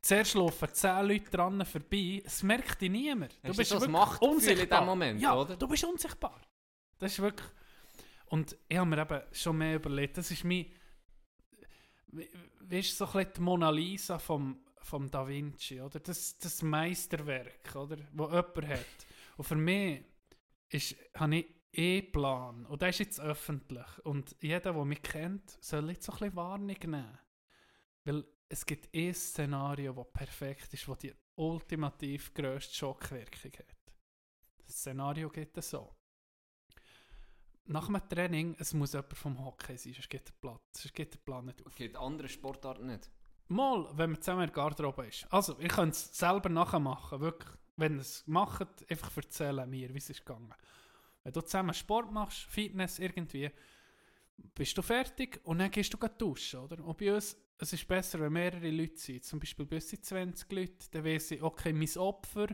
Zuerst 0.00 0.34
laufen 0.34 0.68
10 0.72 1.06
Leute 1.06 1.30
dran 1.30 1.64
vorbei, 1.66 2.22
es 2.24 2.42
merkt 2.42 2.80
dich 2.80 2.90
niemand. 2.90 3.36
Du 3.42 3.48
Hast 3.48 3.56
bist 3.56 3.70
so 3.70 3.76
wirklich 3.76 3.90
Machtgefühl 3.90 4.28
in 4.28 4.34
unsichtbar. 4.34 4.80
dem 4.80 4.86
Moment, 4.86 5.20
ja, 5.20 5.34
oder? 5.34 5.56
du 5.56 5.68
bist 5.68 5.84
unsichtbar. 5.84 6.40
Das 6.98 7.12
ist 7.12 7.20
wirklich... 7.20 7.48
Und 8.26 8.56
ich 8.68 8.76
habe 8.76 8.88
mir 8.88 9.00
eben 9.00 9.22
schon 9.32 9.58
mehr 9.58 9.76
überlegt, 9.76 10.18
das 10.18 10.30
ist 10.30 10.44
mein... 10.44 10.66
Wie 12.10 12.78
ist 12.78 12.96
so 12.96 13.06
ein 13.06 13.12
bisschen 13.12 13.32
die 13.36 13.40
Mona 13.40 13.70
Lisa 13.70 14.18
vom, 14.18 14.60
vom 14.82 15.10
Da 15.10 15.26
Vinci, 15.26 15.80
oder? 15.80 16.00
Das, 16.00 16.38
das 16.38 16.62
Meisterwerk, 16.62 17.74
oder? 17.74 17.98
Wo 18.12 18.26
jemand 18.26 18.68
hat. 18.68 19.06
Und 19.36 19.44
für 19.44 19.56
mich 19.56 20.04
ist, 20.68 20.96
habe 21.14 21.36
ich 21.36 21.46
eh 21.72 22.02
Plan. 22.02 22.66
Und 22.66 22.82
der 22.82 22.90
ist 22.90 22.98
jetzt 22.98 23.20
öffentlich. 23.20 23.86
Und 24.04 24.36
jeder, 24.40 24.72
der 24.72 24.84
mich 24.84 25.02
kennt, 25.02 25.58
soll 25.62 25.90
jetzt 25.90 26.06
so 26.06 26.12
ein 26.12 26.18
bisschen 26.18 26.36
Warnung 26.36 26.76
nehmen. 26.80 27.18
Weil 28.04 28.24
es 28.48 28.64
gibt 28.64 28.88
ein 28.94 29.14
Szenario, 29.14 29.92
das 29.92 30.12
perfekt 30.12 30.72
ist, 30.72 30.88
das 30.88 30.98
die 30.98 31.14
ultimativ 31.36 32.32
grösste 32.34 32.74
Schockwirkung 32.74 33.52
hat. 33.52 33.76
Das 34.66 34.76
Szenario 34.76 35.28
geht 35.28 35.56
es 35.56 35.70
so. 35.70 35.94
Nach 37.66 37.88
einem 37.88 38.08
Training, 38.08 38.56
es 38.58 38.72
muss 38.72 38.94
jemand 38.94 39.16
vom 39.16 39.44
Hockey 39.44 39.76
sein, 39.76 39.92
sonst 39.92 40.08
geht 40.08 40.26
der 40.26 40.32
Platz, 40.40 40.62
sonst 40.72 40.94
geht 40.94 41.12
der 41.12 41.18
Plan 41.18 41.44
nicht 41.44 41.64
auf. 41.66 41.74
Geht 41.74 41.96
andere 41.96 42.28
Sportarten 42.28 42.86
nicht. 42.86 43.10
Mal, 43.48 43.86
wenn 43.96 44.12
man 44.12 44.20
zusammen 44.22 44.42
in 44.42 44.46
der 44.46 44.54
Garderobe 44.54 45.06
ist. 45.06 45.26
Also, 45.30 45.58
ich 45.58 45.68
könnte 45.68 45.90
es 45.90 46.16
selber 46.16 46.48
nachmachen, 46.48 47.20
wirklich. 47.20 47.50
Wenn 47.76 47.94
ihr 47.94 48.00
es 48.00 48.26
macht, 48.26 48.90
einfach 48.90 49.16
erzählen 49.16 49.68
mir, 49.68 49.92
wie 49.92 49.98
es 49.98 50.10
ist 50.10 50.24
gegangen. 50.24 50.52
Wenn 51.22 51.32
du 51.32 51.40
zusammen 51.42 51.74
Sport 51.74 52.10
machst, 52.10 52.44
Fitness 52.44 52.98
irgendwie, 52.98 53.50
bist 54.54 54.76
du 54.76 54.82
fertig 54.82 55.40
und 55.44 55.58
dann 55.58 55.70
gehst 55.70 55.92
du 55.92 56.08
duschen, 56.08 56.60
oder? 56.60 56.82
Und 56.82 56.96
bei 56.98 57.14
uns, 57.14 57.36
es 57.58 57.72
ist 57.72 57.88
besser, 57.88 58.20
wenn 58.20 58.32
mehrere 58.32 58.70
Leute 58.70 58.98
sind. 58.98 59.24
Zum 59.24 59.40
Beispiel 59.40 59.66
bei 59.66 59.76
uns 59.76 59.88
sind 59.88 60.04
20 60.04 60.52
Leute, 60.52 60.90
dann 60.92 61.04
weiss 61.04 61.30
ich, 61.32 61.42
okay, 61.42 61.72
mein 61.72 61.96
Opfer, 61.96 62.48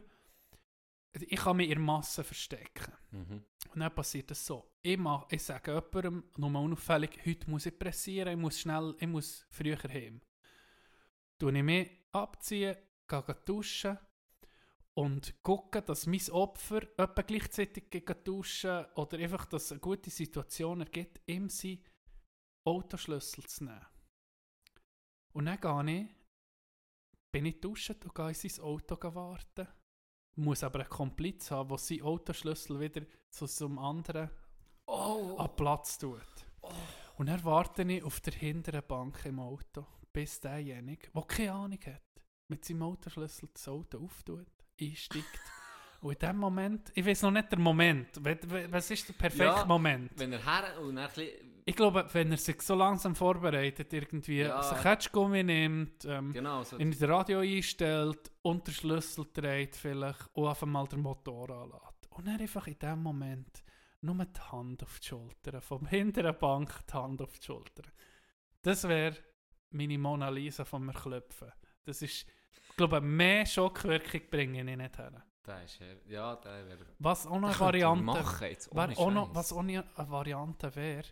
ich 1.13 1.39
kann 1.39 1.57
mich 1.59 1.69
in 1.69 1.75
der 1.75 1.85
Masse 1.85 2.25
verstecken. 2.25 2.93
Mhm. 3.11 3.45
Und 3.73 3.81
dann 3.81 3.95
passiert 3.95 4.31
es 4.31 4.45
so. 4.45 4.73
Ich, 4.83 4.99
mach, 4.99 5.27
ich 5.31 5.43
sage 5.43 5.73
jemandem, 5.75 6.25
nochmal 6.37 6.65
unauffällig, 6.65 7.21
heute 7.25 7.51
muss 7.51 7.67
ich 7.67 7.79
pressieren, 7.79 8.29
ich 8.29 8.37
muss 8.37 8.61
schnell, 8.61 8.95
ich 8.99 9.07
muss 9.07 9.47
früher 9.51 9.79
heim. 9.89 10.21
Tue 11.39 11.57
ich 11.57 11.63
mich 11.63 11.91
abziehen, 12.13 12.77
gehe 13.07 13.37
duschen 13.45 13.99
und 14.95 15.35
gucke, 15.43 15.83
dass 15.83 16.07
mein 16.07 16.31
Opfer 16.31 16.83
etwa 16.97 17.23
gleichzeitig 17.23 17.85
duschen 18.25 18.87
oder 18.95 19.19
einfach, 19.19 19.47
dass 19.47 19.65
es 19.65 19.73
eine 19.73 19.81
gute 19.81 20.11
Situation 20.11 20.81
ergibt, 20.81 21.21
ihm 21.27 21.49
seinen 21.51 21.85
Autoschlüssel 22.65 23.45
zu 23.45 23.65
nehmen. 23.65 23.87
Und 25.37 25.47
dann 25.47 25.61
gehe 25.61 26.01
ich, 26.03 26.09
bin 27.33 27.47
ich 27.47 27.61
duschen 27.61 27.97
und 28.05 28.15
gehe 28.15 28.29
in 28.29 28.35
sein 28.35 28.65
Auto 28.65 29.15
warten. 29.15 29.67
Muss 30.37 30.65
aber 30.65 30.81
einen 30.81 30.89
Kompliz 30.89 31.51
haben, 31.51 31.69
der 31.69 31.79
seinen 31.79 32.03
Autoschlüssel 32.03 32.81
wieder 32.81 33.03
zu 33.31 33.47
so 33.47 33.67
einem 33.67 33.79
anderen 33.79 34.31
Oh! 34.87 35.37
an 35.39 35.57
Platz 35.57 35.99
tut. 35.99 36.21
Und 37.17 37.27
dann 37.27 37.45
warte 37.45 37.83
ich 37.83 38.03
auf 38.03 38.21
der 38.21 38.35
hinteren 38.35 38.83
Bank 38.87 39.25
im 39.25 39.39
Auto, 39.39 39.87
bis 40.13 40.41
derjenige, 40.41 41.11
der 41.15 41.23
keine 41.23 41.53
Ahnung 41.53 41.81
hat, 41.87 42.03
mit 42.49 42.65
seinem 42.65 42.83
Autoschlüssel 42.83 43.49
das 43.53 43.69
Auto 43.69 44.05
auftut, 44.05 44.47
einsteigt. 44.81 45.41
Und 46.01 46.13
in 46.13 46.19
dem 46.19 46.37
Moment, 46.37 46.93
ich 46.95 47.07
weiß 47.07 47.23
noch 47.23 47.31
nicht 47.31 47.51
der 47.51 47.59
Moment, 47.59 48.09
was 48.71 48.91
ist 48.91 49.09
der 49.09 49.15
perfekte 49.15 49.45
Ja, 49.45 49.65
Moment? 49.65 50.13
Wenn 50.17 50.33
er 50.35 50.45
her 50.45 50.79
und 50.79 50.99
ein 50.99 51.07
bisschen, 51.09 51.54
Ich 51.67 51.77
glaube, 51.77 52.07
wenn 52.13 52.31
er 52.31 52.37
sich 52.37 52.61
so 52.61 52.75
langsam 52.75 53.15
vorbereitet, 53.15 53.93
irgendwie 53.93 54.41
Ja. 54.41 54.63
sich 54.63 54.79
Ketschgummi 54.83 55.43
nimmt, 55.43 56.05
ähm, 56.05 56.33
genau, 56.33 56.63
so, 56.63 56.77
in 56.77 56.91
das 56.91 57.03
Radio 57.09 57.39
einstellt 57.41 58.31
und 58.43 58.67
den 58.67 58.75
Schlüssel 58.75 59.27
dreht 59.33 59.75
vielleicht 59.75 60.29
und 60.35 60.47
einfach 60.49 60.67
mal 60.67 60.87
den 60.87 61.01
Motor 61.01 61.49
anlässt. 61.51 62.07
Und 62.11 62.27
dann 62.27 62.39
einfach 62.39 62.67
in 62.67 62.79
dem 62.79 63.03
Moment 63.03 63.65
nur 64.03 64.25
die 64.27 64.41
Hand 64.53 64.83
auf 64.83 65.01
die 65.01 65.07
Schulter, 65.09 65.63
vom 65.63 65.87
hinteren 65.87 66.37
Bank 66.39 66.71
die 66.87 66.93
Hand 66.93 67.23
auf 67.23 67.39
die 67.39 67.47
Schulter. 67.47 67.83
Das 68.61 68.87
wäre 68.87 69.17
meine 69.71 69.99
Mona 69.99 70.29
Lisa 70.29 70.65
von 70.67 70.85
mir 70.85 70.93
klopfen. 70.93 71.51
Das 71.85 72.03
ist, 72.03 72.27
ich 72.69 72.77
glaube, 72.77 73.01
mehr 73.01 73.47
Schockwirkung 73.47 74.21
bringe 74.31 74.59
ich 74.71 74.77
nicht 74.77 74.99
her. 74.99 75.25
der 75.47 75.65
ist, 75.65 75.81
her- 75.81 75.97
ja, 76.09 76.37
der 76.37 76.67
wäre, 76.67 76.79
Was 76.99 77.27
auch 77.27 77.41
noch 77.41 77.57
der 77.57 77.67
eine 77.69 77.73
könnte 77.73 77.79
ich 77.79 77.85
Variante 77.85 78.05
machen 78.05 78.49
jetzt, 78.49 78.75
Wär 78.75 78.85
ohne 78.85 78.99
auch 78.99 79.11
noch, 79.11 79.27
Scheiß. 79.29 79.35
was 79.37 79.53
auch 79.55 79.63
noch 79.63 79.99
eine 79.99 80.11
Variante 80.11 80.75
wäre, 80.77 81.05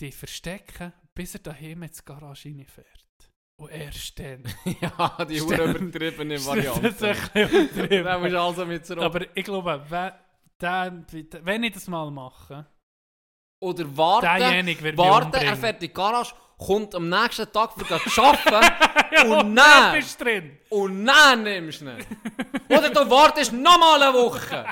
die 0.00 0.12
verstecken, 0.12 0.92
bis 1.14 1.34
er 1.34 1.40
daheim 1.40 1.82
ins 1.82 2.04
Garage 2.04 2.48
reinfährt. 2.48 2.86
Und 3.56 3.70
erst 3.70 4.18
dann. 4.18 4.44
ja, 4.80 5.24
die 5.24 5.40
hure 5.40 5.64
übertriebene 5.74 6.34
Das 6.34 6.42
ist 6.42 6.48
Variante. 6.48 6.80
bisschen 6.80 7.48
übertrieben. 7.48 8.04
Dann 8.04 8.20
musst 8.20 8.32
du 8.32 8.40
also 8.40 8.66
mit 8.66 8.86
zurück. 8.86 9.02
Aber 9.04 9.36
ich 9.36 9.44
glaube, 9.44 9.84
wenn, 9.88 10.12
dann, 10.58 11.06
wenn 11.42 11.62
ich 11.64 11.72
das 11.74 11.88
mal 11.88 12.08
mache, 12.10 12.66
Oder 13.60 13.96
warten, 13.96 14.26
derjenige 14.26 14.82
wird 14.82 14.96
mich 14.96 15.04
warten, 15.04 15.34
er 15.34 15.56
fährt 15.56 15.82
in 15.82 15.88
die 15.88 15.92
Garage, 15.92 16.34
kommt 16.56 16.94
am 16.94 17.08
nächsten 17.08 17.50
Tag 17.52 17.72
für 17.72 17.84
zu 18.10 18.22
arbeiten 18.22 18.74
Ja, 19.12 19.22
und 19.24 19.56
dann 19.56 19.92
bist 19.94 20.20
drin. 20.20 20.58
und 20.70 21.04
dann 21.06 21.42
nimmst 21.42 21.80
du 21.80 21.86
ihn. 21.86 22.06
Oder 22.68 22.90
du 22.90 23.10
wartest 23.10 23.52
nochmal 23.52 24.02
eine 24.02 24.12
Woche. 24.14 24.64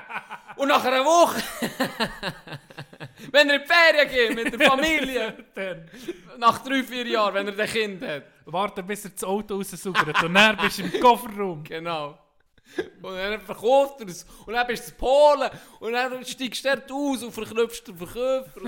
Und 0.56 0.68
nach 0.68 0.84
einer 0.84 1.04
Woche, 1.04 1.42
wenn 3.36 3.48
er 3.50 3.56
in 3.56 3.62
die 3.62 3.66
Ferien 3.66 4.08
geht 4.36 4.44
mit 4.52 4.60
der 4.60 4.66
Familie, 4.70 5.44
Dann 5.54 5.90
nach 6.38 6.58
drei, 6.64 6.82
vier 6.82 7.06
Jahren, 7.06 7.34
wenn 7.34 7.48
er 7.48 7.58
ein 7.58 7.68
Kind 7.68 8.02
hat. 8.02 8.24
warte, 8.46 8.82
bis 8.82 9.04
er 9.04 9.10
das 9.10 9.24
Auto 9.24 9.56
raussaugert 9.56 10.22
und 10.22 10.34
dann 10.34 10.56
bist 10.56 10.78
du 10.78 10.82
im 10.84 11.00
Kofferraum. 11.00 11.62
Genau. 11.64 12.18
Und 13.00 13.14
dann 13.16 13.40
verkauft 13.40 14.00
er 14.00 14.08
es. 14.08 14.24
Und 14.44 14.52
dann 14.54 14.66
bist 14.66 14.88
du 14.88 14.90
in 14.92 14.96
Polen. 14.98 15.50
Und 15.80 15.92
dann 15.92 16.24
steigst 16.24 16.64
du 16.64 16.68
dort 16.68 16.90
aus 16.90 17.22
und 17.22 17.32
verknüpfst 17.32 17.84
den 17.86 17.96
Verkäufer. 17.96 18.60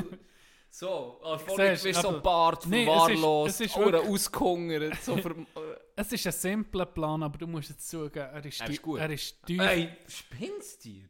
So, 0.71 1.19
also 1.25 1.57
Siehst, 1.57 1.83
bist 1.83 2.03
so 2.03 2.21
Bart, 2.21 2.67
Nee, 2.67 2.87
es 2.87 3.09
ist- 3.11 3.25
es 3.49 3.61
ist 3.73 3.77
wirklich- 3.79 4.03
ausgehungert. 4.09 5.03
So 5.03 5.17
Es 5.97 6.13
ist 6.13 6.27
ein 6.27 6.33
simpler 6.33 6.87
Plan, 6.87 7.23
aber 7.23 7.39
du 7.39 7.47
musst 7.49 7.71
jetzt 7.71 7.89
zugeben, 7.89 8.29
er 8.33 8.45
ist, 8.45 8.61
Er 8.61 8.71
ist 8.71 8.83
gut. 8.83 9.01
Er 9.01 9.11
ist 9.11 9.45
tief. 9.47 9.61
Ey, 9.61 9.89
spinnst 10.07 10.85
du 10.85 10.89
dir? 10.91 11.09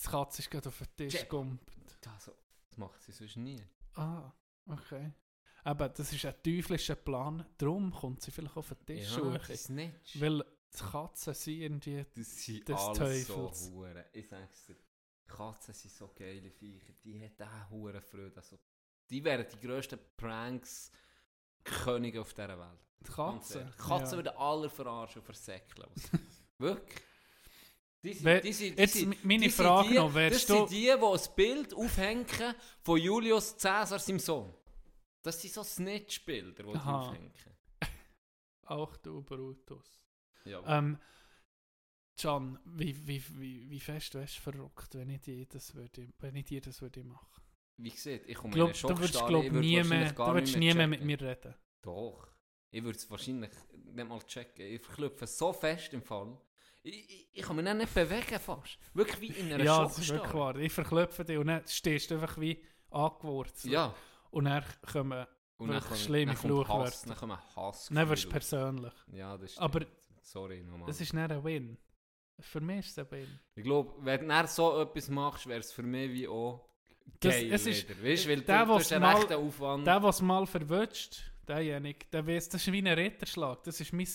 Die 0.00 0.08
Katze 0.08 0.42
ist 0.42 0.50
gerade 0.50 0.68
auf 0.68 0.78
den 0.96 1.08
Tisch 1.10 1.20
gekommen. 1.22 1.58
Das, 2.00 2.24
das 2.26 2.34
macht 2.78 3.02
sie 3.02 3.12
sonst 3.12 3.36
nie. 3.36 3.62
Ah, 3.94 4.32
okay. 4.66 5.12
Aber 5.64 5.88
das 5.88 6.12
ist 6.12 6.24
ein 6.24 6.34
teuflischer 6.42 6.94
Plan, 6.94 7.44
darum 7.58 7.92
kommt 7.92 8.22
sie 8.22 8.30
vielleicht 8.30 8.56
auf 8.56 8.68
den 8.68 8.86
Tisch 8.86 9.16
Ja, 9.16 9.30
das 9.30 9.50
ist 9.50 9.70
nicht. 9.70 10.20
Weil 10.20 10.44
die 10.74 10.78
Katzen 10.78 11.34
sind 11.34 11.60
irgendwie... 11.60 12.06
Das 12.14 12.44
sind 12.44 12.68
Des 12.68 12.76
alles 12.76 13.26
so 13.26 13.34
Teufels. 13.34 13.70
Huren. 13.70 14.04
Ich 14.12 14.28
sag's 14.28 14.66
dir. 14.66 14.76
Katzen 15.26 15.74
sind 15.74 15.92
so 15.92 16.08
geile 16.14 16.50
Viecher. 16.50 16.94
Die 17.04 17.22
hat 17.22 17.42
auch 17.42 17.70
Huren 17.70 18.00
Freude. 18.00 18.36
Also, 18.36 18.58
die 19.10 19.22
wären 19.22 19.46
die 19.50 19.60
grössten 19.66 19.98
Pranks 20.16 20.90
Könige 21.64 22.20
auf 22.20 22.32
dieser 22.32 22.58
Welt. 22.58 22.80
Die 23.00 23.12
Katzen. 23.12 23.60
ehrlich. 23.60 23.76
Katzen 23.76 24.18
ja. 24.18 24.24
würden 24.24 24.36
alle 24.36 24.70
verarschen 24.70 25.20
und 25.20 25.24
versäckeln. 25.26 25.90
Wirklich. 26.58 27.02
Die 28.04 28.12
sind, 28.12 28.24
Wer- 28.24 28.40
die 28.40 28.52
sind, 28.52 28.76
die 28.78 28.82
Jetzt 28.82 28.92
sind, 28.94 29.24
meine 29.24 29.44
die 29.44 29.50
Frage 29.50 29.88
die, 29.88 29.94
noch, 29.96 30.14
wärst 30.14 30.36
Das 30.36 30.46
du- 30.46 30.66
sind 30.66 30.70
die, 30.70 30.82
die 30.82 30.92
ein 30.92 31.34
Bild 31.36 31.74
aufhängen 31.74 32.26
von 32.82 33.00
Julius 33.00 33.56
Caesar, 33.56 33.98
seinem 33.98 34.18
Sohn. 34.20 34.54
Das 35.22 35.40
sind 35.42 35.52
so 35.52 35.64
Snitch-Bilder, 35.64 36.62
die 36.62 36.70
die 36.72 36.76
Aha. 36.78 37.08
aufhängen. 37.08 37.32
Auch 38.66 38.96
du, 38.98 39.22
Brutus. 39.22 40.04
Ja, 40.44 40.78
Ähm, 40.78 40.98
Can, 42.20 42.58
wie, 42.64 43.06
wie, 43.06 43.22
wie, 43.38 43.70
wie 43.70 43.80
fest 43.80 44.14
wärst 44.14 44.38
du 44.38 44.40
verrückt, 44.42 44.94
wenn 44.94 45.08
ich 45.10 45.20
dir 45.20 45.46
das 45.46 45.74
würde, 45.74 46.08
wenn 46.18 46.34
ich 46.36 46.44
dir 46.46 46.60
das 46.60 46.80
würde 46.82 47.04
machen? 47.04 47.42
wie 47.80 47.90
gesagt, 47.90 48.24
ich 48.26 48.34
komme 48.36 48.54
Glaub, 48.54 48.70
in 48.70 48.74
einen 48.74 48.82
du 48.96 49.00
würdest 49.00 49.26
glaub, 49.26 49.44
ich 49.44 49.52
würd 49.52 49.60
nie 49.64 49.82
mehr, 49.84 50.12
du 50.12 50.26
würdest 50.26 50.56
nicht 50.56 50.68
nie 50.68 50.74
mehr 50.74 50.88
mit 50.88 51.02
mir 51.02 51.20
reden. 51.20 51.54
Doch. 51.82 52.26
Ich 52.72 52.82
würde 52.82 52.98
es 52.98 53.08
wahrscheinlich 53.08 53.50
nicht 53.72 54.08
mal 54.08 54.20
checken. 54.26 54.66
Ich 54.66 54.82
verklüpfe 54.82 55.28
so 55.28 55.52
fest 55.52 55.92
im 55.92 56.02
Fall. 56.02 56.36
Ich, 56.88 57.28
ich, 57.32 57.42
kann 57.42 57.56
mich 57.56 57.74
nicht 57.74 57.94
bewegen 57.94 58.38
fast. 58.40 58.78
Wirklich 58.94 59.20
wie 59.20 59.26
in 59.40 59.52
einer 59.52 59.64
Ja, 59.64 59.82
das 59.82 59.98
ist 59.98 60.08
wirklich 60.08 60.18
Schockstarre. 60.30 60.54
wahr. 60.54 60.56
Ich 60.56 60.72
verklopfe 60.72 61.24
dich 61.24 61.38
und 61.38 61.46
dann 61.48 61.62
stehst 61.66 62.10
du 62.10 62.14
einfach 62.14 62.38
wie 62.38 62.62
angewurzelt. 62.90 63.72
Ja. 63.72 63.94
Und 64.30 64.44
dann 64.46 64.64
kommen, 64.92 65.26
Und 65.58 65.68
Wirklich 65.68 66.02
schlimme 66.04 66.26
dann 66.26 66.36
kommt 66.36 66.66
Fluchwörter. 66.66 67.06
Dann 67.08 67.16
kommen 67.16 67.38
Hass. 67.56 67.88
dann 67.92 68.08
wirst 68.08 68.24
du 68.24 68.28
persönlich. 68.28 68.92
Ja, 69.12 69.36
das 69.36 69.52
stimmt. 69.52 69.64
Aber 69.64 69.86
Sorry 70.22 70.62
nochmal. 70.62 70.86
das 70.86 71.00
ist 71.00 71.12
nicht 71.12 71.30
ein 71.30 71.44
Win. 71.44 71.78
Für 72.40 72.60
mich 72.60 72.78
ist 72.86 72.90
es 72.90 72.98
ein 72.98 73.10
Win. 73.10 73.40
Ich 73.56 73.64
glaube, 73.64 73.94
wenn 74.04 74.28
du 74.28 74.46
so 74.46 74.80
etwas 74.80 75.08
machst, 75.08 75.46
wäre 75.46 75.60
es 75.60 75.72
für 75.72 75.82
mich 75.82 76.12
wie 76.12 76.28
auch 76.28 76.68
Das- 77.20 77.34
geil 77.34 77.52
es 77.52 77.66
ist-. 77.66 77.88
Weißt 78.02 78.28
weil 78.28 78.40
der, 78.42 78.60
du, 78.60 78.66
du 78.66 78.74
was 78.74 78.92
einen 78.92 79.02
mal- 79.02 79.16
rechten 79.16 79.34
Aufwand. 79.34 79.86
Der, 79.86 79.98
der 80.00 80.08
es 80.10 80.22
mal 80.22 80.46
verwünscht, 80.46 81.20
derjenige, 81.48 82.06
der 82.12 82.26
weiss, 82.26 82.48
das 82.48 82.66
ist 82.66 82.72
wie 82.72 82.78
ein 82.78 82.86
Ritterschlag. 82.86 83.62
Das 83.64 83.80
ist 83.80 83.92
mein, 83.92 84.06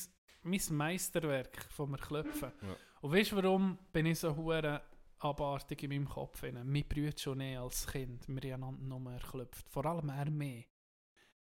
mein 0.44 0.62
Meisterwerk 0.70 1.66
von 1.70 1.92
mir 1.92 1.98
Klopfen. 1.98 2.52
Ja. 2.62 2.76
Und 3.02 3.12
weißt 3.12 3.32
du, 3.32 3.36
warum 3.38 3.78
bin 3.92 4.06
ich 4.06 4.20
so 4.20 4.36
hure 4.36 4.82
abartig 5.24 5.84
in 5.84 5.90
meinem 5.90 6.10
Kopf. 6.10 6.44
Rein. 6.44 6.60
Mein 6.66 6.88
Bruder 6.88 7.18
schon 7.18 7.38
nicht 7.40 7.58
als 7.58 7.88
Kind. 7.88 8.26
Wir 8.28 8.54
haben 8.54 8.64
einander 8.64 9.00
nur 9.00 9.14
erklüpft. 9.14 9.70
Vor 9.70 9.86
allem 9.86 10.10
er 10.10 10.30
mehr. 10.30 10.66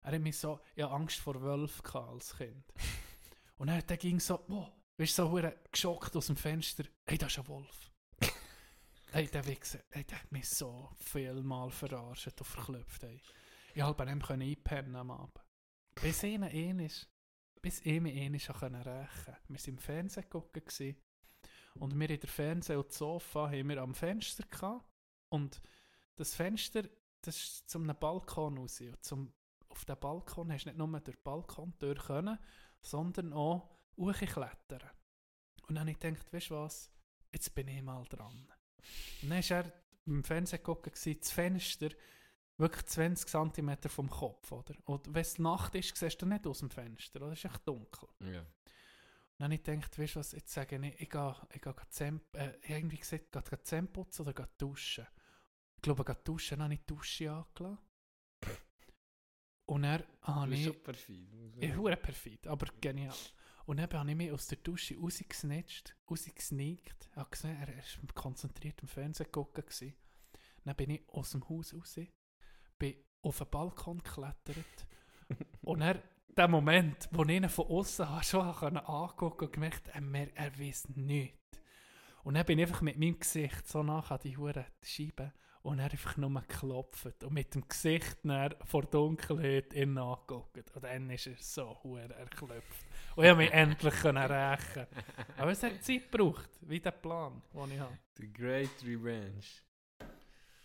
Er 0.04 0.14
hat 0.14 0.22
mich 0.22 0.38
so, 0.38 0.60
ich 0.76 0.84
hatte 0.84 0.94
Angst 0.94 1.20
vor 1.20 1.42
Wölfen 1.42 1.96
als 1.96 2.36
Kind. 2.36 2.66
Und 3.58 3.68
dann 3.68 3.86
der 3.86 3.98
ging 3.98 4.20
so, 4.20 4.44
wow, 4.48 4.72
bist 4.98 5.16
so 5.16 5.30
hure 5.30 5.56
geschockt 5.72 6.16
aus 6.16 6.28
dem 6.28 6.36
Fenster. 6.36 6.86
Hey, 7.06 7.18
das 7.18 7.32
ist 7.32 7.40
ein 7.40 7.48
Wolf. 7.48 7.92
hey, 9.12 9.28
der 9.28 9.46
Wichser, 9.46 9.80
hey, 9.92 10.04
der 10.04 10.20
hat 10.20 10.32
mich 10.32 10.50
so 10.50 10.90
viel 10.98 11.44
mal 11.44 11.70
verarscht 11.70 12.40
und 12.40 12.48
verklüpft. 12.48 13.04
Hey. 13.04 13.22
Ich 13.74 13.82
konnte 13.82 14.06
nicht 14.06 14.30
mehr 14.30 14.48
einpennen 14.48 14.96
am 14.96 15.12
Abend. 15.12 15.40
Bis 16.02 16.24
ihnen 16.24 16.50
ähnlich, 16.50 17.06
bis 17.62 17.82
ich 17.86 18.02
mich 18.02 18.16
ähnlich 18.16 18.50
rächen 18.50 18.74
konnte. 18.74 18.86
Wir 18.86 19.08
waren 19.50 19.68
im 19.68 19.78
Fernsehen 19.78 20.30
gucken 20.30 20.96
und 21.76 22.00
wir 22.00 22.10
in 22.10 22.20
der 22.20 22.30
Fernsehen 22.30 22.78
und 22.78 22.92
Sofa 22.92 23.50
haben 23.50 23.70
wir 23.70 23.82
am 23.82 23.94
Fenster 23.94 24.44
gehabt. 24.44 24.86
Und 25.30 25.62
das 26.16 26.36
Fenster, 26.36 26.84
das 27.22 27.38
ist 27.38 27.70
zum 27.70 27.84
einem 27.84 27.98
Balkon 27.98 28.58
raus. 28.58 28.82
Und 28.82 29.04
zum, 29.04 29.34
auf 29.70 29.86
den 29.86 30.00
Balkon 30.00 30.52
hast 30.52 30.66
du 30.66 30.70
nicht 30.70 30.78
nur 30.78 30.88
durch 30.88 31.16
die 31.16 31.24
Balkontür 31.24 31.96
können, 31.96 32.38
sondern 32.82 33.34
auch 33.34 33.70
hochklettern. 33.96 34.90
Und 35.68 35.76
dann 35.76 35.82
habe 35.82 35.92
ich 35.92 36.00
gedacht, 36.00 36.34
weißt 36.34 36.50
du 36.50 36.56
was, 36.56 36.92
jetzt 37.32 37.54
bin 37.56 37.68
ich 37.68 37.82
mal 37.82 38.04
dran. 38.06 38.48
Und 39.22 39.30
dann 39.30 39.50
war 39.50 39.58
er 39.58 39.74
im 40.06 40.24
Fernsehen 40.24 40.64
gucken, 40.64 40.92
das 40.92 41.32
Fenster 41.32 41.90
wirklich 42.62 42.86
20 42.86 43.28
cm 43.28 43.78
vom 43.90 44.10
Kopf. 44.10 44.52
Oder? 44.52 44.76
Und 44.86 45.14
wenn 45.14 45.22
es 45.22 45.40
Nacht 45.40 45.76
ist, 45.76 45.96
siehst 45.98 46.22
du 46.22 46.26
nicht 46.26 46.48
aus 46.48 46.60
dem 46.60 46.70
Fenster, 46.70 47.22
oder? 47.22 47.34
es 47.34 47.44
ist 47.44 47.52
echt 47.52 47.68
dunkel. 47.68 48.08
Ja. 48.22 48.40
Und 48.40 48.48
dann 49.38 49.46
habe 49.46 49.56
ich 49.56 49.64
gedacht, 49.64 50.00
weißt 50.00 50.16
du 50.16 50.20
was, 50.20 50.32
jetzt 50.34 50.54
sage 50.54 50.78
ich, 50.78 51.02
ich 51.02 51.10
gehe, 51.10 51.36
ich 51.54 51.62
gehe 51.62 51.76
Zähne, 51.90 52.22
äh, 52.34 52.50
ich 52.62 52.70
habe 52.70 52.80
irgendwie 52.80 52.98
gesagt, 52.98 53.32
gehe 53.32 53.44
ich 53.52 53.64
Zähne 53.64 53.88
putzen 53.88 54.22
oder 54.22 54.34
gehe 54.34 54.50
duschen. 54.58 55.08
Ich 55.76 55.82
glaube, 55.82 56.04
ich 56.04 56.06
gehe 56.06 56.24
duschen, 56.24 56.58
dann 56.58 56.66
habe 56.66 56.74
ich 56.76 56.80
die 56.82 56.88
Dusche 56.88 57.32
angelassen. 57.32 57.80
Und 59.66 59.84
er 59.84 60.06
habe 60.22 60.54
ich... 60.54 60.66
schon 60.66 60.84
perfid. 60.84 61.30
Ja, 61.56 61.76
hure 61.76 61.98
perfid, 61.98 62.46
aber 62.48 62.68
genial. 62.80 63.16
Und 63.66 63.78
dann 63.78 63.90
habe 63.92 64.10
ich 64.10 64.18
mich 64.18 64.32
aus 64.32 64.48
der 64.48 64.58
Dusche 64.58 64.98
rausgesnitcht, 64.98 65.96
rausgesneakt. 66.10 67.10
Ich 67.10 67.16
habe 67.16 67.30
gesehen, 67.30 67.58
er 67.58 67.68
war 67.68 68.14
konzentriert 68.14 68.82
im 68.82 68.88
Fernsehen 68.88 69.32
gucken. 69.32 69.64
Gewesen. 69.64 69.94
Dann 70.64 70.76
bin 70.76 70.90
ich 70.90 71.08
aus 71.10 71.32
dem 71.32 71.48
Haus 71.48 71.74
raus, 71.74 71.98
bin 72.82 72.96
auf 73.22 73.38
den 73.38 73.48
Balkon 73.50 74.00
geklettert. 74.00 74.88
und 75.62 75.82
er, 75.82 76.02
der 76.36 76.48
Moment, 76.48 77.08
wo 77.12 77.24
ich 77.24 77.30
ihn 77.30 77.48
von 77.48 77.68
außen 77.68 78.08
schon 78.24 78.78
angucken 78.78 79.46
und 79.46 79.54
gemerkt, 79.54 79.90
er, 79.90 80.36
er 80.36 80.60
weiß 80.60 80.90
nichts. 80.96 81.38
Und 82.24 82.36
dann 82.36 82.46
bin 82.46 82.60
ich 82.60 82.68
einfach 82.68 82.82
mit 82.82 82.98
meinem 82.98 83.20
Gesicht 83.20 83.68
so 83.68 83.84
nach 83.84 84.12
an 84.12 84.20
die 84.24 84.38
hure 84.38 84.66
Scheibe 84.82 85.34
und 85.64 85.80
er 85.80 85.92
einfach 85.92 86.18
nur 86.18 86.34
geklopft 86.42 87.24
und 87.24 87.34
mit 87.34 87.54
dem 87.54 87.68
Gesicht 87.68 88.18
vor 88.66 88.84
Dunkelheit 88.84 89.74
ihn 89.74 89.98
angeguckt. 89.98 90.72
Und 90.76 90.84
dann 90.84 91.10
ist 91.10 91.28
er 91.28 91.36
so 91.38 91.78
hure 91.84 92.14
erklopft. 92.14 92.86
Und 93.16 93.24
ich 93.24 93.30
habe 93.30 93.44
mich 93.44 93.52
endlich 93.52 94.04
rächen. 94.04 94.88
Aber 95.38 95.52
es 95.52 95.64
hat 95.64 95.84
Zeit 95.84 96.12
gebraucht, 96.12 96.50
wie 96.62 96.80
der 96.80 96.92
Plan, 96.92 97.42
den 97.54 97.72
ich 97.72 97.80
habe. 97.80 97.98
The 98.18 98.34
Great 98.34 98.84
Revenge. 98.84 99.46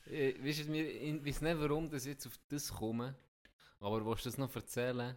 Ich 0.07 0.37
ich 0.47 0.69
weiß 0.69 1.41
nicht, 1.43 1.61
warum 1.61 1.91
das 1.91 2.07
jetzt 2.07 2.27
auf 2.27 2.39
das 2.49 2.73
komme, 2.73 3.15
aber 3.81 4.05
willst 4.07 4.25
du 4.25 4.31
das 4.31 4.39
noch 4.39 4.55
erzählen? 4.55 5.17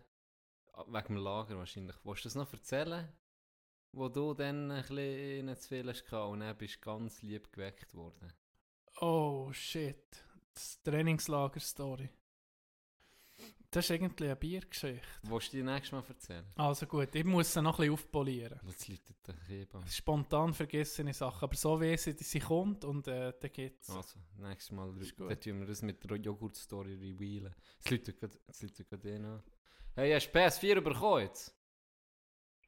Ah, 0.73 0.85
Wegen 0.87 1.15
dem 1.15 1.17
Lager 1.17 1.57
wahrscheinlich. 1.57 1.95
Willst 2.03 2.25
du 2.25 2.29
das 2.29 2.35
noch 2.35 2.51
erzählen? 2.51 3.07
Wo 3.91 4.09
du 4.09 4.33
dann 4.33 4.71
ein 4.71 4.81
bisschen 4.83 5.57
zu 5.57 5.67
viel 5.67 5.89
hast 5.89 6.11
und 6.13 6.39
dann 6.41 6.57
bist 6.57 6.75
du 6.77 6.79
ganz 6.81 7.21
lieb 7.21 7.51
geweckt 7.51 7.93
worden. 7.93 8.33
Oh 9.01 9.51
shit. 9.51 10.23
Das 10.53 10.81
Trainingslager-Story. 10.83 12.09
Das 13.71 13.85
ist 13.85 13.91
eigentlich 13.91 14.19
eine 14.21 14.35
Biergeschichte. 14.35 15.07
Willst 15.23 15.53
du 15.53 15.57
die 15.57 15.63
nächstes 15.63 15.91
Mal 15.91 16.03
erzählen? 16.07 16.45
Also 16.55 16.87
gut, 16.87 17.13
ich 17.13 17.23
muss 17.23 17.53
sie 17.53 17.61
noch 17.61 17.73
ein 17.77 17.77
bisschen 17.85 17.93
aufpolieren. 17.93 18.59
Jetzt 18.65 18.87
läutet 18.87 19.27
der 19.27 19.35
Hebamme. 19.47 19.87
Spontan 19.87 20.53
vergessene 20.55 21.13
Sachen, 21.13 21.43
aber 21.43 21.55
so 21.55 21.79
wie 21.79 21.95
sie, 21.95 22.13
sie 22.13 22.39
kommt 22.39 22.83
und 22.83 23.07
äh, 23.07 23.31
dann 23.39 23.51
geht's. 23.51 23.87
Also, 23.91 24.19
nächstes 24.37 24.71
Mal 24.71 24.99
Ist 24.99 25.15
gut. 25.15 25.29
dann 25.29 25.39
tun 25.39 25.59
wir 25.59 25.67
das 25.67 25.83
mit 25.83 26.03
der 26.09 26.17
Joghurt-Story 26.17 26.95
revealen. 26.95 27.53
Es 27.83 27.91
läutet 27.91 28.23
es 28.47 28.89
gerade 28.89 28.97
den 29.03 29.25
an. 29.25 29.43
Hey, 29.95 30.13
hast 30.13 30.31
du 30.33 30.39
PS4 30.39 30.81
bekommen 30.81 31.21
jetzt? 31.25 31.55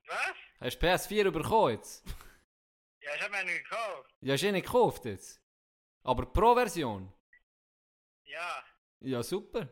Was? 0.06 0.18
Hast 0.60 0.82
du 0.82 0.86
PS4 0.88 1.32
bekommen 1.32 1.72
jetzt? 1.76 2.04
Ja, 3.04 3.16
ich 3.16 3.22
habe 3.24 3.32
mir 3.32 3.38
eine 3.40 3.52
gekauft. 3.52 4.14
Ja, 4.22 4.34
hast 4.34 4.44
du 4.44 4.52
nicht 4.52 4.64
gekauft 4.66 5.06
jetzt? 5.06 5.42
Aber 6.04 6.24
Pro-Version? 6.32 7.12
Ja. 8.26 8.64
Ja, 9.00 9.24
super. 9.24 9.68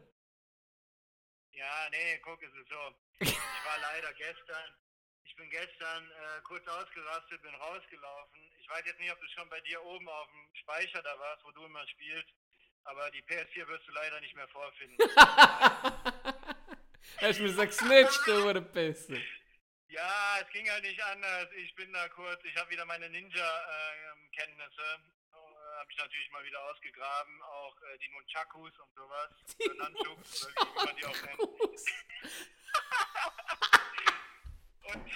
Ja, 1.59 1.89
nee, 1.91 2.17
guck, 2.23 2.41
es 2.41 2.53
ist 2.55 2.69
so. 2.69 2.95
Ich 3.19 3.35
war 3.65 3.77
leider 3.81 4.13
gestern, 4.13 4.73
ich 5.25 5.35
bin 5.35 5.49
gestern 5.49 6.09
äh, 6.09 6.41
kurz 6.43 6.65
ausgerastet, 6.65 7.41
bin 7.41 7.53
rausgelaufen. 7.53 8.39
Ich 8.61 8.69
weiß 8.69 8.85
jetzt 8.85 8.99
nicht, 9.01 9.11
ob 9.11 9.19
du 9.19 9.27
schon 9.27 9.49
bei 9.49 9.59
dir 9.61 9.83
oben 9.83 10.07
auf 10.07 10.29
dem 10.31 10.55
Speicher 10.55 11.03
da 11.03 11.19
warst, 11.19 11.43
wo 11.43 11.51
du 11.51 11.65
immer 11.65 11.85
spielst. 11.89 12.29
Aber 12.85 13.11
die 13.11 13.21
PS4 13.23 13.67
wirst 13.67 13.85
du 13.87 13.91
leider 13.91 14.21
nicht 14.21 14.35
mehr 14.35 14.47
vorfinden. 14.47 14.97
Hast 17.17 17.39
du 17.39 17.43
mir 17.43 17.49
so 17.49 17.65
gesnitcht, 17.65 18.21
du 18.25 18.41
Hurenpisser? 18.41 19.17
ja, 19.89 20.39
es 20.41 20.49
ging 20.53 20.69
halt 20.69 20.83
nicht 20.83 21.03
anders. 21.03 21.49
Ich 21.57 21.75
bin 21.75 21.91
da 21.91 22.07
kurz, 22.07 22.41
ich 22.45 22.55
habe 22.55 22.69
wieder 22.69 22.85
meine 22.85 23.09
Ninja-Kenntnisse. 23.09 24.81
Äh, 24.81 25.48
habe 25.77 25.91
ich 25.91 25.97
natürlich 25.97 26.31
mal 26.31 26.43
wieder 26.45 26.63
ausgegraben. 26.65 27.41
Auch 27.41 27.75
äh, 27.81 27.97
die 27.99 28.09
Nunchakus 28.09 28.77
und 28.79 28.93
sowas. 28.95 29.29
Oder 29.59 29.89
Nunchuks, 29.89 30.47
oder 30.47 30.55
wie 30.55 30.85
man 30.85 30.95
die 30.95 31.05
auch 31.05 31.21
nennt. 31.21 31.39
Und, 34.89 35.05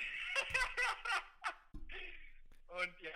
und 2.68 3.02
ja, 3.02 3.12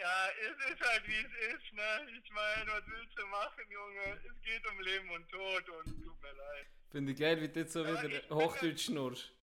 ja, 0.00 0.28
es 0.40 0.72
ist 0.72 0.80
halt 0.80 1.06
wie 1.06 1.16
es 1.16 1.54
ist, 1.54 1.72
ne? 1.72 2.08
Ich 2.22 2.30
meine, 2.30 2.72
was 2.72 2.86
willst 2.86 3.18
du 3.18 3.26
machen, 3.26 3.70
Junge? 3.70 4.20
Es 4.28 4.42
geht 4.42 4.66
um 4.66 4.80
Leben 4.80 5.10
und 5.10 5.28
Tod 5.28 5.68
und 5.68 6.04
tut 6.04 6.22
mir 6.22 6.32
leid. 6.32 6.66
Finde 6.90 7.12
ich 7.12 7.18
geil, 7.18 7.40
wie 7.40 7.48
du 7.48 7.60
jetzt 7.60 7.72
so 7.72 7.84
Aber 7.84 8.02
wieder 8.02 8.28
Hochdeutsch 8.30 8.86
schnurrst. 8.86 9.37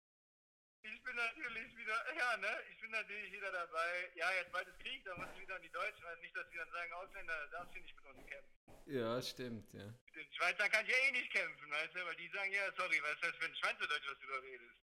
Ich 0.93 1.01
bin 1.03 1.15
natürlich 1.15 1.75
wieder, 1.77 1.97
ja, 2.17 2.37
ne? 2.37 2.53
Ich 2.71 2.79
bin 2.79 2.91
natürlich 2.91 3.31
wieder 3.31 3.51
dabei. 3.51 4.11
Ja, 4.15 4.31
jetzt 4.33 4.51
bald 4.51 4.67
ist 4.67 4.79
Krieg, 4.79 5.03
da 5.05 5.15
muss 5.17 5.27
ich 5.35 5.41
wieder 5.41 5.55
an 5.55 5.61
die 5.61 5.71
Deutschen, 5.71 6.05
also 6.05 6.21
nicht, 6.21 6.35
dass 6.35 6.49
die 6.49 6.57
dann 6.57 6.71
sagen, 6.71 6.93
Ausländer, 6.93 7.47
darfst 7.51 7.73
du 7.75 7.79
nicht 7.79 7.95
mit 7.95 8.05
uns 8.05 8.27
kämpfen. 8.27 8.51
Ja, 8.85 9.21
stimmt, 9.21 9.73
ja. 9.73 9.85
Mit 10.05 10.15
den 10.15 10.33
Schweizern 10.33 10.69
kann 10.71 10.85
ich 10.85 10.91
ja 10.91 10.97
eh 11.07 11.11
nicht 11.11 11.31
kämpfen, 11.31 11.71
weißt 11.71 11.95
du? 11.95 12.05
Weil 12.05 12.15
die 12.15 12.29
sagen, 12.29 12.51
ja, 12.51 12.71
sorry, 12.77 13.01
was 13.01 13.13
ist 13.13 13.23
das 13.23 13.35
für 13.37 13.45
ein 13.45 13.55
Schweizerdeutsch, 13.55 14.07
was 14.07 14.19
du 14.19 14.27
da 14.27 14.37
redest? 14.39 14.75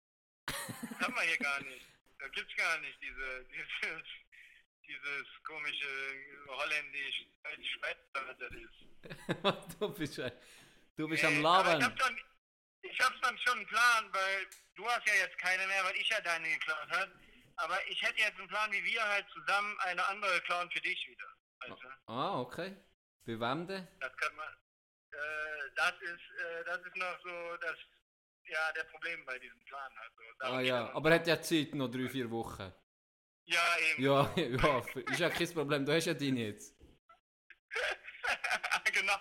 Das 0.91 1.01
haben 1.07 1.15
wir 1.15 1.23
hier 1.23 1.39
gar 1.39 1.61
nicht. 1.71 1.87
Da 2.19 2.29
gibt's 2.29 2.57
gar 2.57 2.79
nicht 2.79 2.99
diese, 3.03 3.45
dieses, 3.47 4.03
dieses 4.87 5.27
komische 5.45 5.89
holländisch 6.49 7.27
Schweizer, 7.75 8.27
was 8.27 8.39
das 8.39 8.53
ist. 8.53 9.81
du 9.81 9.89
bist, 9.95 10.19
du 10.97 11.09
bist 11.09 11.23
Nee, 11.23 11.29
am 11.29 11.43
Labern. 11.43 11.97
Ich 12.83 13.01
hab 13.01 13.13
dann 13.23 13.39
schon 13.39 13.59
einen 13.59 13.67
Plan, 13.67 14.13
weil 14.13 14.47
du 14.75 14.87
hast 14.89 15.07
ja 15.07 15.15
jetzt 15.15 15.39
keine 15.39 15.67
mehr, 15.67 15.85
weil 15.85 15.97
ich 15.97 16.09
ja 16.09 16.21
deine 16.21 16.49
geklaut 16.49 16.91
habe. 16.91 17.13
Aber 17.57 17.87
ich 17.89 18.01
hätte 18.03 18.19
jetzt 18.19 18.39
einen 18.39 18.49
Plan, 18.49 18.73
wie 18.73 18.85
wir 18.85 19.03
halt 19.09 19.27
zusammen 19.33 19.79
eine 19.81 20.05
andere 20.07 20.41
klauen 20.43 20.71
für 20.71 20.81
dich 20.81 21.07
wieder. 21.09 21.27
Weißt 21.61 21.83
du? 21.83 21.89
Ah, 22.13 22.41
okay. 22.41 22.77
Bei 23.25 23.39
wem 23.39 23.67
denn? 23.67 23.87
Das 24.01 24.17
kann 24.17 24.35
man. 24.37 24.49
Äh, 25.13 25.71
das 25.77 25.93
ist, 26.01 26.41
äh, 26.41 26.65
das 26.65 26.81
ist 26.81 26.97
noch 26.97 27.21
so 27.23 27.57
das, 27.59 27.77
ja, 28.47 28.73
der 28.73 28.85
Problem 28.85 29.25
bei 29.27 29.39
diesem 29.39 29.63
Plan. 29.65 29.93
Also, 29.97 30.55
Ah 30.57 30.61
ja, 30.61 30.87
dann. 30.87 30.97
aber 30.97 31.11
er 31.11 31.15
hat 31.17 31.27
ja 31.27 31.41
Zeit, 31.41 31.75
noch 31.75 31.89
drei, 31.89 32.09
vier 32.09 32.31
Wochen. 32.31 32.73
Ja, 33.45 33.79
eben. 33.79 34.03
Ja, 34.03 34.33
ja, 34.37 34.79
ist 35.13 35.21
ja 35.21 35.31
kein 35.31 35.53
Problem, 35.55 35.85
du 35.87 35.93
hast 35.95 36.07
ja 36.07 36.15
deine 36.15 36.41
jetzt. 36.47 36.75
genau. 38.93 39.15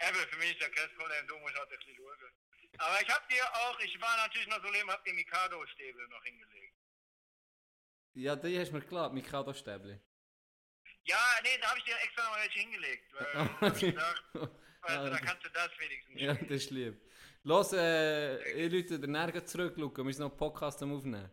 Eben, 0.00 0.16
für 0.30 0.38
mich 0.38 0.52
ist 0.52 0.60
ja 0.60 0.68
kein 0.68 0.96
Problem, 0.96 1.26
du 1.26 1.36
musst 1.38 1.58
halt 1.58 1.70
ein 1.70 1.78
bisschen 1.78 1.96
schauen. 1.96 2.32
Aber 2.78 3.00
ich 3.00 3.08
hab 3.08 3.28
dir 3.28 3.42
auch, 3.54 3.78
ich 3.80 4.00
war 4.00 4.16
natürlich 4.18 4.46
noch 4.48 4.62
so 4.62 4.70
leben, 4.70 4.90
hab 4.90 5.04
dir 5.04 5.14
Mikado-Stäbe 5.14 6.08
noch 6.08 6.22
hingelegt. 6.24 6.74
Ja, 8.14 8.36
die 8.36 8.58
hast 8.58 8.68
du 8.68 8.74
mir 8.74 8.80
geglaubt, 8.80 9.14
Mikado-Stäbli. 9.14 9.98
Ja, 11.04 11.18
nee, 11.42 11.58
da 11.60 11.68
habe 11.68 11.78
ich 11.78 11.84
dir 11.84 11.96
extra 12.02 12.24
noch 12.24 12.30
mal 12.30 12.40
welche 12.40 12.60
hingelegt. 12.60 13.12
Weil, 13.12 13.26
hab 13.60 13.76
ich 13.76 13.80
gedacht, 13.80 14.24
du, 14.32 14.48
da 14.86 15.18
kannst 15.18 15.44
du 15.44 15.50
das 15.50 15.70
wenigstens. 15.78 16.20
Ja, 16.20 16.34
das 16.34 16.50
ist 16.50 16.70
lieb. 16.70 17.00
Los, 17.44 17.72
äh, 17.72 18.38
ich 18.52 18.72
Leute, 18.72 18.98
der 18.98 19.08
Nergen 19.08 19.46
zurück, 19.46 19.76
Luca, 19.76 19.98
wir 19.98 20.04
müssen 20.04 20.22
noch 20.22 20.30
einen 20.30 20.38
Podcast 20.38 20.82
am 20.82 20.96
aufnehmen. 20.96 21.30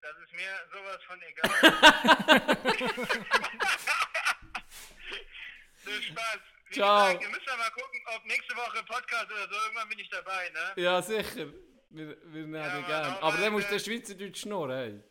Das 0.00 0.16
ist 0.24 0.32
mir 0.32 0.68
sowas 0.72 1.02
von 1.04 1.20
egal. 1.22 1.50
das 5.84 5.94
ist 5.94 6.04
Spaß. 6.04 6.59
Wie 6.70 6.74
Ciao. 6.74 7.06
gesagt, 7.06 7.22
ihr 7.22 7.28
müsst 7.30 7.46
ja 7.46 7.56
mal 7.56 7.70
gucken, 7.70 8.00
ob 8.16 8.24
nächste 8.26 8.56
Woche 8.56 8.82
Podcast 8.84 9.26
oder 9.30 9.48
so, 9.48 9.54
irgendwann 9.64 9.88
bin 9.88 9.98
ich 9.98 10.08
dabei, 10.08 10.50
ne? 10.50 10.82
Ja, 10.82 11.02
sicher. 11.02 11.52
Wir, 11.92 12.08
wir 12.32 12.42
nehmen 12.46 12.54
Ja, 12.54 12.80
gerne. 12.82 13.22
aber 13.22 13.36
dann 13.38 13.52
musst 13.52 13.68
du 13.70 13.74
äh, 13.74 13.78
den 13.78 13.84
Schweizerdeutsch 13.84 14.40
schnurren, 14.42 14.70
hey. 14.70 15.02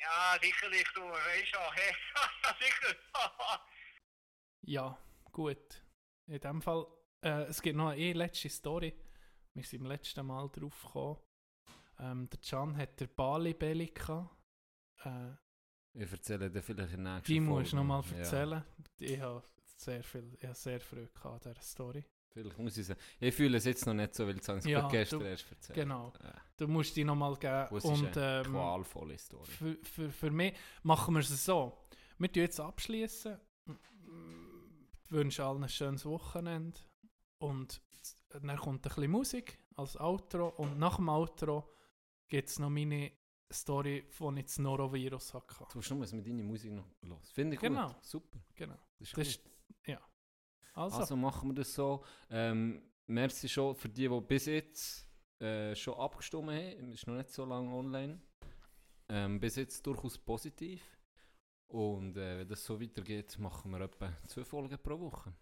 Ja, 0.00 0.38
sicherlich, 0.42 0.84
du, 0.94 1.02
weißt 1.02 1.56
auch, 1.56 1.74
hey, 1.74 1.94
sicher. 2.60 2.96
Ja, 4.62 4.98
gut. 5.32 5.82
In 6.26 6.40
dem 6.40 6.60
Fall, 6.60 6.86
äh, 7.22 7.44
es 7.44 7.62
gibt 7.62 7.76
noch 7.76 7.88
eine 7.90 8.12
letzte 8.12 8.48
Story. 8.50 8.92
Wir 9.54 9.62
sind 9.64 9.80
im 9.80 9.86
letzten 9.86 10.26
Mal 10.26 10.48
drauf 10.50 10.82
gekommen. 10.82 11.18
Ähm, 12.00 12.28
der 12.28 12.38
Can 12.40 12.76
hat 12.76 13.00
der 13.00 13.06
Bali 13.06 13.54
Belly 13.54 13.86
gehabt. 13.88 14.30
Äh, 15.04 15.30
Ich 15.94 16.10
erzähle 16.12 16.50
dir 16.50 16.62
vielleicht 16.62 16.92
in 16.92 17.04
der 17.04 17.14
nächsten 17.14 17.32
die 17.32 17.40
musst 17.40 17.72
du 17.72 17.76
noch 17.76 17.84
mal 17.84 18.04
Ja. 18.12 18.18
erzählen. 18.18 18.64
Ich 18.98 19.18
habe 19.20 19.42
sehr 19.80 20.02
viel, 20.02 20.32
ich 20.34 20.44
habe 20.44 20.54
sehr 20.54 20.80
Freude 20.80 21.06
an 21.26 21.38
dieser 21.54 21.62
Story. 21.62 22.04
Vielleicht 22.30 22.58
muss 22.58 22.76
ich 22.76 22.86
sagen. 22.86 23.00
Ich 23.20 23.34
fühle 23.34 23.56
es 23.56 23.64
jetzt 23.64 23.86
noch 23.86 23.94
nicht 23.94 24.14
so, 24.14 24.26
weil 24.26 24.36
ich 24.36 24.46
es 24.46 24.64
Ja, 24.66 24.86
gestern 24.88 25.20
du- 25.20 25.26
erst 25.26 25.50
erzählt 25.50 25.74
Genau. 25.76 26.12
Ja. 26.22 26.34
Du 26.58 26.68
musst 26.68 26.94
die 26.94 27.02
noch 27.04 27.14
mal 27.16 27.34
geben. 27.36 27.66
Und 27.70 27.78
es 27.78 27.84
Und 27.84 28.04
ist 28.10 28.18
eine 28.18 28.42
ähm, 28.44 28.52
qualvolle 28.52 29.18
Story. 29.18 29.50
für, 29.50 29.78
für, 29.82 30.10
für 30.10 30.30
mich 30.30 30.54
machen 30.82 31.14
wir 31.14 31.20
es 31.20 31.44
so. 31.44 31.78
Wir 32.18 32.30
tun 32.30 32.42
jetzt 32.42 32.60
abschließen. 32.60 33.38
Wünsche 35.10 35.44
allen 35.44 35.62
ein 35.62 35.68
schönes 35.68 36.04
Wochenende. 36.04 36.78
Und 37.38 37.80
dann 38.30 38.56
kommt 38.58 38.84
ein 38.86 38.88
bisschen 38.94 39.10
Musik 39.10 39.58
als 39.76 39.96
Outro. 39.96 40.48
Und 40.48 40.78
nach 40.78 40.96
dem 40.96 41.08
Outro 41.08 41.70
gibt 42.28 42.48
es 42.50 42.58
noch 42.58 42.68
meine 42.70 43.12
Story, 43.50 44.04
von 44.10 44.36
ich 44.36 44.44
das 44.46 44.58
Norovirus 44.58 45.32
hatte. 45.32 45.54
Du 45.72 45.78
musst 45.78 45.90
nur 45.90 46.00
mit 46.00 46.26
deiner 46.26 46.42
Musik 46.42 46.72
noch 46.72 46.84
los. 47.02 47.30
Finde 47.30 47.54
ich 47.54 47.60
Genau. 47.60 47.86
gut. 47.88 48.04
Super. 48.04 48.38
Genau. 48.54 48.76
Das 48.98 49.08
ist 49.08 49.16
Das 49.16 49.28
ja. 49.86 50.00
Also, 50.74 50.98
Also 50.98 51.16
machen 51.16 51.50
wir 51.50 51.54
das 51.54 51.74
so. 51.74 52.04
Ähm, 52.30 52.82
merci 53.06 53.48
schon 53.48 53.74
für 53.74 53.88
die, 53.88 54.08
die 54.08 54.20
bis 54.20 54.46
jetzt 54.46 55.08
äh, 55.40 55.74
schon 55.74 55.94
abgestimmt 55.94 56.50
haben. 56.50 56.92
Ist 56.92 57.06
noch 57.06 57.16
nicht 57.16 57.30
so 57.30 57.44
lange 57.44 57.70
online. 57.72 58.20
Ähm, 59.08 59.40
bis 59.40 59.56
jetzt 59.56 59.86
durchaus 59.86 60.18
positiv. 60.18 60.82
Und 61.68 62.16
äh, 62.16 62.38
wenn 62.38 62.48
das 62.48 62.64
so 62.64 62.80
weitergeht, 62.80 63.38
machen 63.38 63.70
wir 63.72 63.80
etwa 63.80 64.12
zwei 64.26 64.44
Folgen 64.44 64.78
pro 64.82 64.98
Woche. 65.00 65.32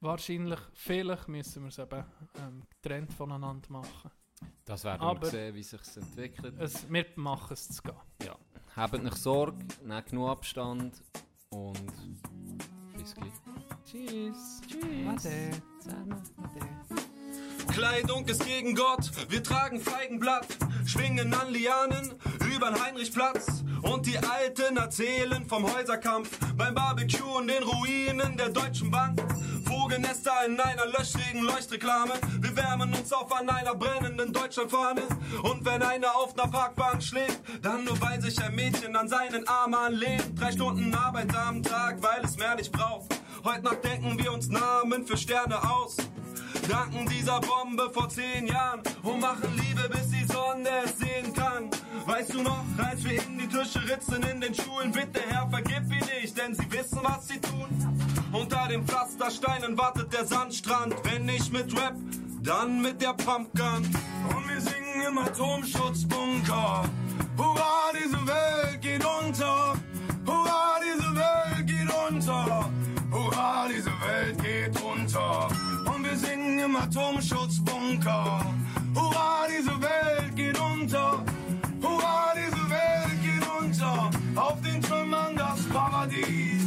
wahrscheinlich, 0.00 0.60
vielleicht 0.74 1.28
müssen 1.28 1.62
wir 1.62 1.68
es 1.68 1.78
eben 1.78 2.04
ähm, 2.38 2.62
getrennt 2.68 3.12
voneinander 3.12 3.70
machen. 3.70 4.10
Das 4.64 4.84
werden 4.84 5.02
Aber- 5.02 5.20
wir 5.22 5.28
sehen, 5.30 5.54
wie 5.54 5.62
sich 5.62 5.80
entwickelt. 5.96 6.54
Es, 6.58 6.90
wir 6.90 7.06
machen 7.16 7.52
es 7.52 7.68
zu 7.68 7.82
gehen. 7.82 7.94
Habt 8.76 9.02
nicht 9.02 9.16
Sorge, 9.16 9.58
nehmt 9.82 10.06
genug 10.06 10.28
Abstand 10.30 11.02
und 11.50 11.92
bis 12.96 13.14
gleich. 13.14 13.32
Tschüss. 13.90 14.60
Tschüss. 14.68 15.22
Zusammen. 15.80 16.22
Ade. 16.38 17.72
Kleidung 17.72 18.24
ist 18.26 18.46
gegen 18.46 18.76
Gott, 18.76 19.10
wir 19.28 19.42
tragen 19.42 19.80
Feigenblatt, 19.80 20.46
schwingen 20.86 21.34
an 21.34 21.52
Lianen 21.52 22.14
übern 22.54 22.80
Heinrichplatz. 22.80 23.64
Und 23.82 24.06
die 24.06 24.18
Alten 24.18 24.76
erzählen 24.76 25.44
vom 25.48 25.64
Häuserkampf 25.74 26.38
beim 26.56 26.72
Barbecue 26.72 27.40
in 27.40 27.48
den 27.48 27.64
Ruinen 27.64 28.36
der 28.36 28.50
Deutschen 28.50 28.92
Bank. 28.92 29.20
Vogelnester 29.64 30.46
in 30.46 30.60
einer 30.60 30.86
löchrigen 30.86 31.42
Leuchtreklame. 31.42 32.12
Wir 32.38 32.56
wärmen 32.56 32.94
uns 32.94 33.12
auf 33.12 33.32
an 33.32 33.48
einer 33.48 33.74
brennenden 33.74 34.32
Deutschlandfahne. 34.32 35.02
Und 35.42 35.64
wenn 35.64 35.82
einer 35.82 36.14
auf 36.14 36.38
einer 36.38 36.48
Parkbank 36.48 37.02
schläft, 37.02 37.40
dann 37.62 37.84
nur 37.84 38.00
weil 38.00 38.20
sich 38.20 38.40
ein 38.40 38.54
Mädchen 38.54 38.94
an 38.94 39.08
seinen 39.08 39.48
Arm 39.48 39.74
anlehnt. 39.74 40.38
Drei 40.38 40.52
Stunden 40.52 40.94
Arbeit 40.94 41.34
am 41.34 41.60
Tag, 41.64 42.00
weil 42.02 42.24
es 42.24 42.36
mehr 42.36 42.54
nicht 42.54 42.70
braucht. 42.70 43.20
Heute 43.42 43.62
Nacht 43.62 43.82
denken 43.84 44.18
wir 44.18 44.32
uns 44.32 44.48
Namen 44.48 45.06
für 45.06 45.16
Sterne 45.16 45.56
aus. 45.62 45.96
Danken 46.68 47.08
dieser 47.08 47.40
Bombe 47.40 47.90
vor 47.90 48.06
zehn 48.10 48.46
Jahren 48.46 48.82
und 49.02 49.18
machen 49.18 49.48
Liebe, 49.56 49.88
bis 49.88 50.10
die 50.10 50.26
Sonne 50.30 50.68
es 50.84 50.98
sehen 50.98 51.32
kann. 51.32 51.70
Weißt 52.04 52.34
du 52.34 52.42
noch, 52.42 52.62
als 52.76 53.02
wir 53.02 53.12
in 53.12 53.38
die 53.38 53.48
Tische 53.48 53.80
ritzen 53.88 54.22
in 54.24 54.42
den 54.42 54.54
Schulen, 54.54 54.92
bitte 54.92 55.22
Herr, 55.26 55.48
vergib 55.48 55.90
ihnen 55.90 56.20
nicht, 56.20 56.36
denn 56.36 56.54
sie 56.54 56.70
wissen, 56.70 56.98
was 57.02 57.28
sie 57.28 57.40
tun. 57.40 57.68
Unter 58.30 58.68
den 58.68 58.86
Pflastersteinen 58.86 59.76
wartet 59.78 60.12
der 60.12 60.26
Sandstrand, 60.26 60.94
wenn 61.04 61.24
nicht 61.24 61.50
mit 61.50 61.74
Rap, 61.80 61.94
dann 62.42 62.82
mit 62.82 63.00
der 63.00 63.14
Pumpgun. 63.14 63.88
Und 64.36 64.48
wir 64.48 64.60
singen 64.60 65.08
im 65.08 65.18
Atomschutzbunker. 65.18 66.84
Hurra, 67.38 67.90
diese 67.94 68.26
Welt 68.26 68.82
geht 68.82 69.04
unter. 69.04 69.76
Hurra, 70.26 70.78
diese 70.84 71.14
Welt 71.16 71.66
geht 71.66 71.88
unter. 72.08 72.70
Hurra, 73.10 73.66
diese 73.68 73.90
Welt 73.90 74.42
geht 74.42 74.82
unter. 74.82 75.48
Und 75.92 76.04
wir 76.04 76.16
singen 76.16 76.58
im 76.58 76.76
Atomschutzbunker. 76.76 78.44
Hurra, 78.94 79.46
diese 79.48 79.80
Welt 79.80 80.36
geht 80.36 80.58
unter. 80.58 81.24
Hurra, 81.82 82.32
diese 82.36 82.70
Welt 82.70 83.22
geht 83.22 83.46
unter. 83.60 84.10
Auf 84.36 84.60
den 84.62 84.80
Trümmern 84.80 85.36
das 85.36 85.62
Paradies. 85.68 86.60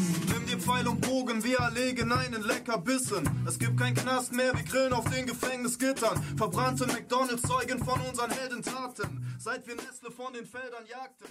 Pfeil 0.64 0.88
und 0.88 1.02
Bogen, 1.02 1.44
wir 1.44 1.58
erlegen 1.60 2.12
einen 2.12 2.42
Leckerbissen. 2.42 3.44
Es 3.46 3.60
gibt 3.60 3.78
kein 3.78 3.94
Knast 3.94 4.32
mehr, 4.34 4.54
wir 4.54 4.64
grillen 4.64 4.94
auf 4.94 5.10
den 5.10 5.26
Gefängnisgittern. 5.26 6.22
Verbrannte 6.38 6.86
McDonalds 6.88 7.42
zeugen 7.42 7.84
von 7.84 8.00
unseren 8.02 8.32
Heldentaten. 8.32 9.36
Seit 9.40 9.68
wir 9.68 9.76
Nestle 9.76 10.10
von 10.12 10.32
den 10.34 10.46
Feldern 10.46 10.86
jagten. 10.86 11.28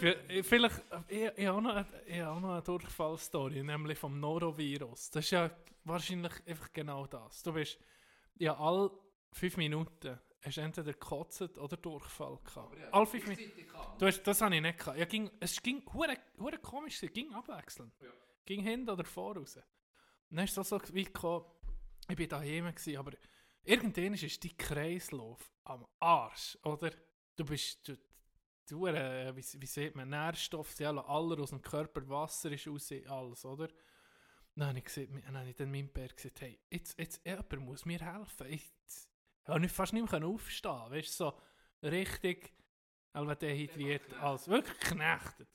Je- 0.00 0.16
eh, 0.28 0.42
Vielleicht, 0.42 0.82
ich, 1.08 1.30
ich 1.36 1.46
habe 1.46 1.60
noch, 1.62 1.74
eine- 1.74 1.86
ich 2.06 2.20
habe 2.20 2.40
noch 2.40 2.52
eine 2.52 2.62
Durchfallstory, 2.62 3.62
nämlich 3.62 3.98
vom 3.98 4.18
Norovirus. 4.18 5.10
Das 5.10 5.24
ist 5.26 5.30
ja 5.32 5.50
wahrscheinlich 5.84 6.32
einfach 6.46 6.72
genau 6.72 7.06
das. 7.06 7.42
Du 7.42 7.52
bist 7.52 7.78
ja 8.38 8.56
all 8.56 8.90
fünf 9.32 9.56
Minuten 9.58 10.18
hast 10.44 10.56
du 10.56 10.60
entweder 10.62 10.92
gekotzt 10.92 11.58
oder 11.58 11.76
Durchfall 11.76 12.38
gehabt. 12.44 12.74
All 12.90 13.06
fünf 13.06 13.26
Minuten. 13.28 13.52
Du 13.98 14.06
hast, 14.06 14.22
das 14.24 14.40
habe 14.40 14.56
ich 14.56 14.62
nicht 14.62 14.78
gehabt. 14.78 14.98
Ja, 14.98 15.04
ging, 15.04 15.30
es 15.38 15.62
ging 15.62 15.82
hure, 15.92 16.16
hure 16.38 16.58
komisch, 16.58 17.00
es 17.02 17.12
ging 17.12 17.32
abwechselnd. 17.32 17.92
Ging 18.44 18.62
hinten 18.62 18.90
oder 18.90 19.04
voraus. 19.04 19.56
Und 19.56 20.36
dann 20.36 20.44
ist 20.44 20.56
es 20.56 20.68
so 20.68 20.80
wie 20.92 21.04
gekommen, 21.04 21.46
ich 22.08 22.18
war 22.18 22.26
daheim, 22.26 22.66
gewesen, 22.66 22.96
aber 22.96 23.12
irgendwann 23.62 24.14
ist 24.14 24.44
dein 24.44 24.56
Kreislauf 24.56 25.52
am 25.64 25.86
Arsch, 26.00 26.58
oder? 26.64 26.90
Du 27.36 27.44
bist, 27.44 27.86
du, 27.86 27.96
du 28.68 28.86
äh, 28.86 29.34
wie, 29.36 29.44
wie 29.60 29.66
sieht 29.66 29.94
man, 29.94 30.08
Nährstoffe, 30.08 30.72
sie 30.72 30.86
alle 30.86 31.04
aller 31.06 31.38
aus 31.40 31.50
dem 31.50 31.62
Körper, 31.62 32.08
Wasser 32.08 32.50
ist 32.52 32.66
raus, 32.66 32.92
alles, 33.08 33.44
oder? 33.44 33.68
Dann 34.54 34.68
habe 34.68 34.78
ich, 34.78 34.84
gesagt, 34.84 35.08
dann 35.24 35.38
habe 35.38 35.48
ich 35.48 35.56
dann 35.56 35.70
meinem 35.70 35.88
Bär 35.88 36.08
gesagt, 36.08 36.40
hey, 36.42 36.60
jetzt, 36.70 36.98
jetzt, 36.98 37.24
jemand 37.24 37.56
muss 37.60 37.86
mir 37.86 38.00
helfen. 38.00 38.48
Ich, 38.48 38.70
nicht- 39.58 39.74
fast 39.74 39.92
nicht 39.92 40.10
mehr 40.10 40.24
aufstehen 40.26 40.90
weißt 40.90 41.20
du, 41.20 41.24
so 41.24 41.40
richtig 41.88 42.52
also 43.12 43.34
dehydriert, 43.34 44.12
alles, 44.14 44.48
wirklich 44.48 44.78
geknechtet. 44.80 45.48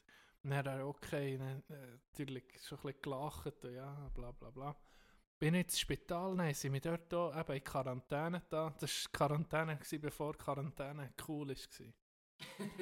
Dann 0.48 0.60
hat 0.60 0.68
er, 0.68 0.88
okay, 0.88 1.38
dann, 1.38 1.62
äh, 1.68 1.98
natürlich 2.10 2.46
schon 2.64 2.78
ein 2.78 2.84
bisschen 2.84 3.02
gelacht, 3.02 3.66
und 3.66 3.74
ja, 3.74 4.10
bla 4.14 4.32
bla 4.32 4.50
bla. 4.50 4.76
Bin 5.38 5.56
ich 5.56 5.66
ins 5.66 5.80
Spital, 5.80 6.36
nein, 6.36 6.54
sind 6.54 6.72
wir 6.72 6.80
dort 6.80 7.12
da, 7.12 7.38
eben 7.38 7.54
in 7.54 7.64
Quarantäne 7.64 8.42
da. 8.50 8.74
Das 8.80 9.04
war 9.04 9.12
Quarantäne, 9.12 9.76
gewesen, 9.76 10.00
bevor 10.00 10.38
Quarantäne 10.38 11.14
cool 11.28 11.50
war. 11.50 11.94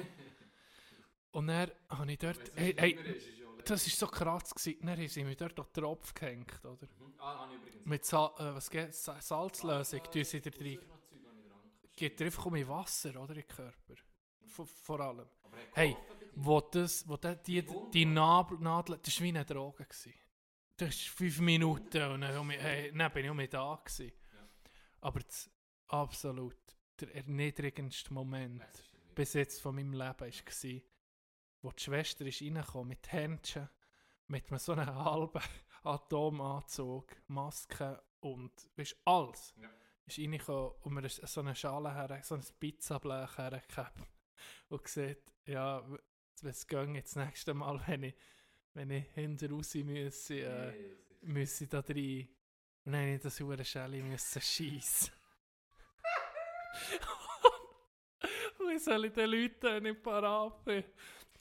Und 1.32 1.48
dann 1.48 1.72
habe 1.90 2.12
ich 2.12 2.18
dort, 2.18 2.52
hey, 2.54 2.74
hey, 2.78 2.98
das 3.64 3.84
war 3.84 3.92
so 3.94 4.06
krass, 4.06 4.54
gewesen. 4.54 4.86
dann 4.86 5.08
sie 5.08 5.24
mir 5.24 5.34
dort 5.34 5.58
an 5.58 5.66
den 5.66 5.82
Tropf 5.82 6.14
gehängt, 6.14 6.64
oder? 6.64 6.86
Mit 7.84 8.04
Sa 8.04 8.32
äh, 8.38 8.54
was 8.54 8.70
geht, 8.70 8.94
Sa 8.94 9.20
Salzlösung, 9.20 10.04
tun 10.04 10.24
sie 10.24 10.40
da 10.40 10.50
rein. 10.50 10.78
Geht 11.96 12.22
einfach 12.22 12.46
um 12.46 12.54
in 12.54 12.68
Wasser, 12.68 13.20
oder, 13.20 13.34
in 13.34 13.40
den 13.40 13.48
Körper. 13.48 13.94
Vor, 14.46 14.66
vor 14.66 15.00
allem. 15.00 15.26
Hey, 15.74 15.96
wo 16.36 16.60
das, 16.60 17.08
wo 17.08 17.16
das, 17.16 17.42
die, 17.42 17.66
die 17.92 18.04
Nabel, 18.04 18.58
Nadel, 18.58 18.98
das 19.02 19.18
war 19.18 19.24
wie 19.24 19.28
eine 19.28 19.44
Droge. 19.44 19.84
Gewesen. 19.84 20.14
Das 20.76 20.90
ist 20.90 21.08
fünf 21.08 21.40
Minuten 21.40 22.02
und 22.10 22.20
dann, 22.20 22.50
hey, 22.50 22.92
dann 22.92 23.12
bin 23.12 23.24
ich 23.24 23.30
um 23.30 23.36
mich 23.36 23.50
da 23.50 23.80
gewesen. 23.82 24.12
Aber 25.00 25.20
das, 25.20 25.50
absolut 25.88 26.56
der 27.00 27.14
erniedrigendste 27.14 28.12
Moment 28.12 28.64
bis 29.14 29.34
jetzt 29.34 29.60
von 29.60 29.74
meinem 29.74 29.92
Leben 29.92 30.20
war, 30.20 30.80
wo 31.62 31.72
die 31.72 31.82
Schwester 31.82 32.26
ist 32.26 32.42
reingekommen 32.42 32.88
mit 32.88 33.10
Händchen, 33.12 33.68
mit 34.26 34.48
so 34.60 34.72
einem 34.72 34.94
halben 34.94 35.42
Atomanzug, 35.84 37.16
Maske 37.28 38.02
und 38.20 38.52
weißt, 38.76 38.96
alles. 39.04 39.54
Ist 40.06 40.18
reingekommen 40.18 40.72
und 40.82 40.94
mir 40.94 41.08
so 41.08 41.40
eine 41.40 41.54
Schale 41.54 41.92
her, 41.94 42.20
so 42.22 42.34
ein 42.34 42.44
Pizzablech 42.60 43.38
hergegeben 43.38 44.06
und 44.68 44.84
gesagt, 44.84 45.32
ja, 45.46 45.82
w- 46.42 46.44
wenn 46.44 46.50
es 46.50 46.66
geht, 46.66 47.04
das 47.04 47.16
nächste 47.16 47.54
Mal, 47.54 47.80
wenn 47.86 48.02
ich, 48.04 48.14
wenn 48.74 48.90
ich 48.90 49.04
hinten 49.14 49.52
raus 49.52 49.74
müsse, 49.74 50.40
äh, 50.40 50.72
müsse 51.22 51.64
ich 51.64 51.70
da 51.70 51.80
rein. 51.80 52.28
Und 52.84 52.92
dann 52.92 53.10
musste 53.12 53.16
ich 53.16 53.22
das 53.22 53.40
hure 53.40 53.64
Schelle 53.64 54.02
müssen 54.02 54.40
schiessen. 54.42 55.12
Wie 58.68 58.78
soll 58.78 59.06
ich 59.06 59.12
den 59.12 59.30
Leuten 59.30 59.82
nicht 59.82 60.02
parat 60.02 60.64
bin? 60.64 60.84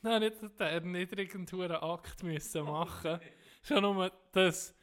Dann 0.01 0.13
habe 0.13 0.27
ich 0.27 0.34
den 0.39 0.51
erniedrigenden 0.59 1.72
Akt 1.72 2.23
müssen 2.23 2.63
machen. 2.63 3.19
Schon 3.63 3.81
nur 3.81 4.11
das. 4.31 4.73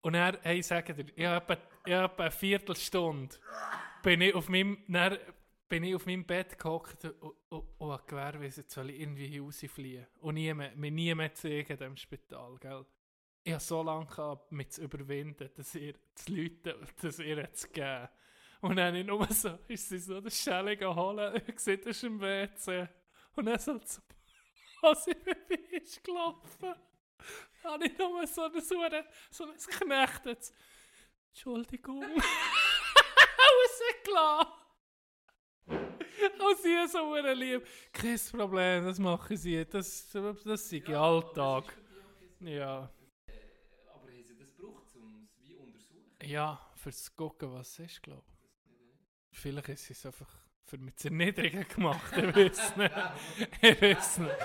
Und 0.00 0.14
dann, 0.14 0.38
hey, 0.42 0.60
ich 0.60 0.66
sage 0.66 0.94
dir, 0.94 1.06
ich 1.14 1.26
habe 1.26 1.52
etwa, 1.54 1.62
ich 1.84 1.92
etwa 1.92 2.22
eine 2.22 2.30
Viertelstunde 2.30 3.36
bin 4.02 4.20
ich 4.20 4.34
auf 4.34 4.48
meinem, 4.48 4.82
dann 4.88 5.18
bin 5.72 5.84
ich 5.84 5.94
auf 5.94 6.04
meinem 6.04 6.26
Bett 6.26 6.58
gehockt 6.58 7.06
und, 7.06 7.14
und, 7.48 7.64
und 7.78 7.92
habe 7.92 8.02
gewährt, 8.06 8.42
jetzt 8.58 8.72
soll 8.72 8.90
irgendwie 8.90 9.38
rausfliehen. 9.38 10.06
Und 10.20 10.34
nie 10.34 10.52
mehr, 10.52 10.76
mir 10.76 10.90
nie 10.90 11.14
mehr 11.14 11.32
zeigen 11.32 11.72
in 11.72 11.78
diesem 11.78 11.96
Spital, 11.96 12.58
gell? 12.60 12.84
ich 13.42 13.52
habe 13.54 13.62
so 13.62 13.82
lange 13.82 14.04
gehabt, 14.04 14.52
mich 14.52 14.68
zu 14.68 14.82
überwinden, 14.82 15.48
dass 15.54 15.74
ihr 15.74 15.94
zu 16.14 16.34
Leuten, 16.34 16.74
dass 17.00 17.18
ihr 17.20 17.50
zu 17.54 17.68
geben. 17.70 18.06
Und 18.60 18.76
dann 18.76 18.94
ich 18.96 19.06
nur 19.06 19.26
so, 19.32 19.58
ist 19.66 19.88
sie 19.88 19.98
so 19.98 20.20
den 20.20 20.30
Schelle 20.30 20.76
geholt, 20.76 21.42
ich 21.48 21.58
sehe, 21.58 21.78
das 21.78 22.02
im 22.02 22.20
WC. 22.20 22.86
Und 23.34 23.46
dann 23.46 23.58
so, 23.58 23.78
zu- 23.78 24.02
als 24.82 25.06
ich 25.06 25.16
vorbei 25.16 25.58
ist 25.70 26.04
gelaufen, 26.04 26.74
habe 27.64 27.86
ich 27.86 27.96
nur 27.96 28.26
so 28.26 28.42
ein, 28.42 28.60
so 28.60 28.78
ein, 28.82 29.04
so 29.30 29.44
ein 29.46 29.56
knechtes, 29.56 30.52
Entschuldigung, 31.30 32.04
rausgelassen. 33.40 34.61
Und 36.38 36.58
sie 36.58 36.88
so 36.88 37.12
eine 37.12 37.34
lieb. 37.34 37.66
Kein 37.92 38.18
Problem, 38.30 38.84
das 38.84 38.98
machen 38.98 39.36
sie. 39.36 39.64
Das, 39.64 40.08
das 40.12 40.44
ist 40.44 40.72
ihr 40.72 41.00
Alltag. 41.00 41.76
Ja. 42.40 42.90
Aber 43.92 44.08
haben 44.08 44.24
sie 44.26 44.36
das 44.36 44.54
gebraucht, 44.56 44.94
um 44.96 45.24
es 45.24 45.48
wie 45.48 45.56
untersuchen? 45.56 46.30
Ja, 46.30 46.60
fürs 46.74 47.14
Gucken, 47.14 47.52
was 47.52 47.78
es 47.78 47.92
ist, 47.92 48.02
glaube 48.02 48.24
ich. 48.26 49.38
Vielleicht 49.38 49.68
ist 49.68 49.90
es 49.90 50.06
einfach 50.06 50.28
für 50.64 50.78
mich 50.78 50.96
zu 50.96 51.08
erniedrigen 51.08 51.66
gemacht. 51.68 52.16
Ich 52.16 52.36
weiß 52.36 52.76
nicht. 52.76 52.92
Ich 53.62 53.82
weiß 53.82 54.18
nicht. 54.18 54.36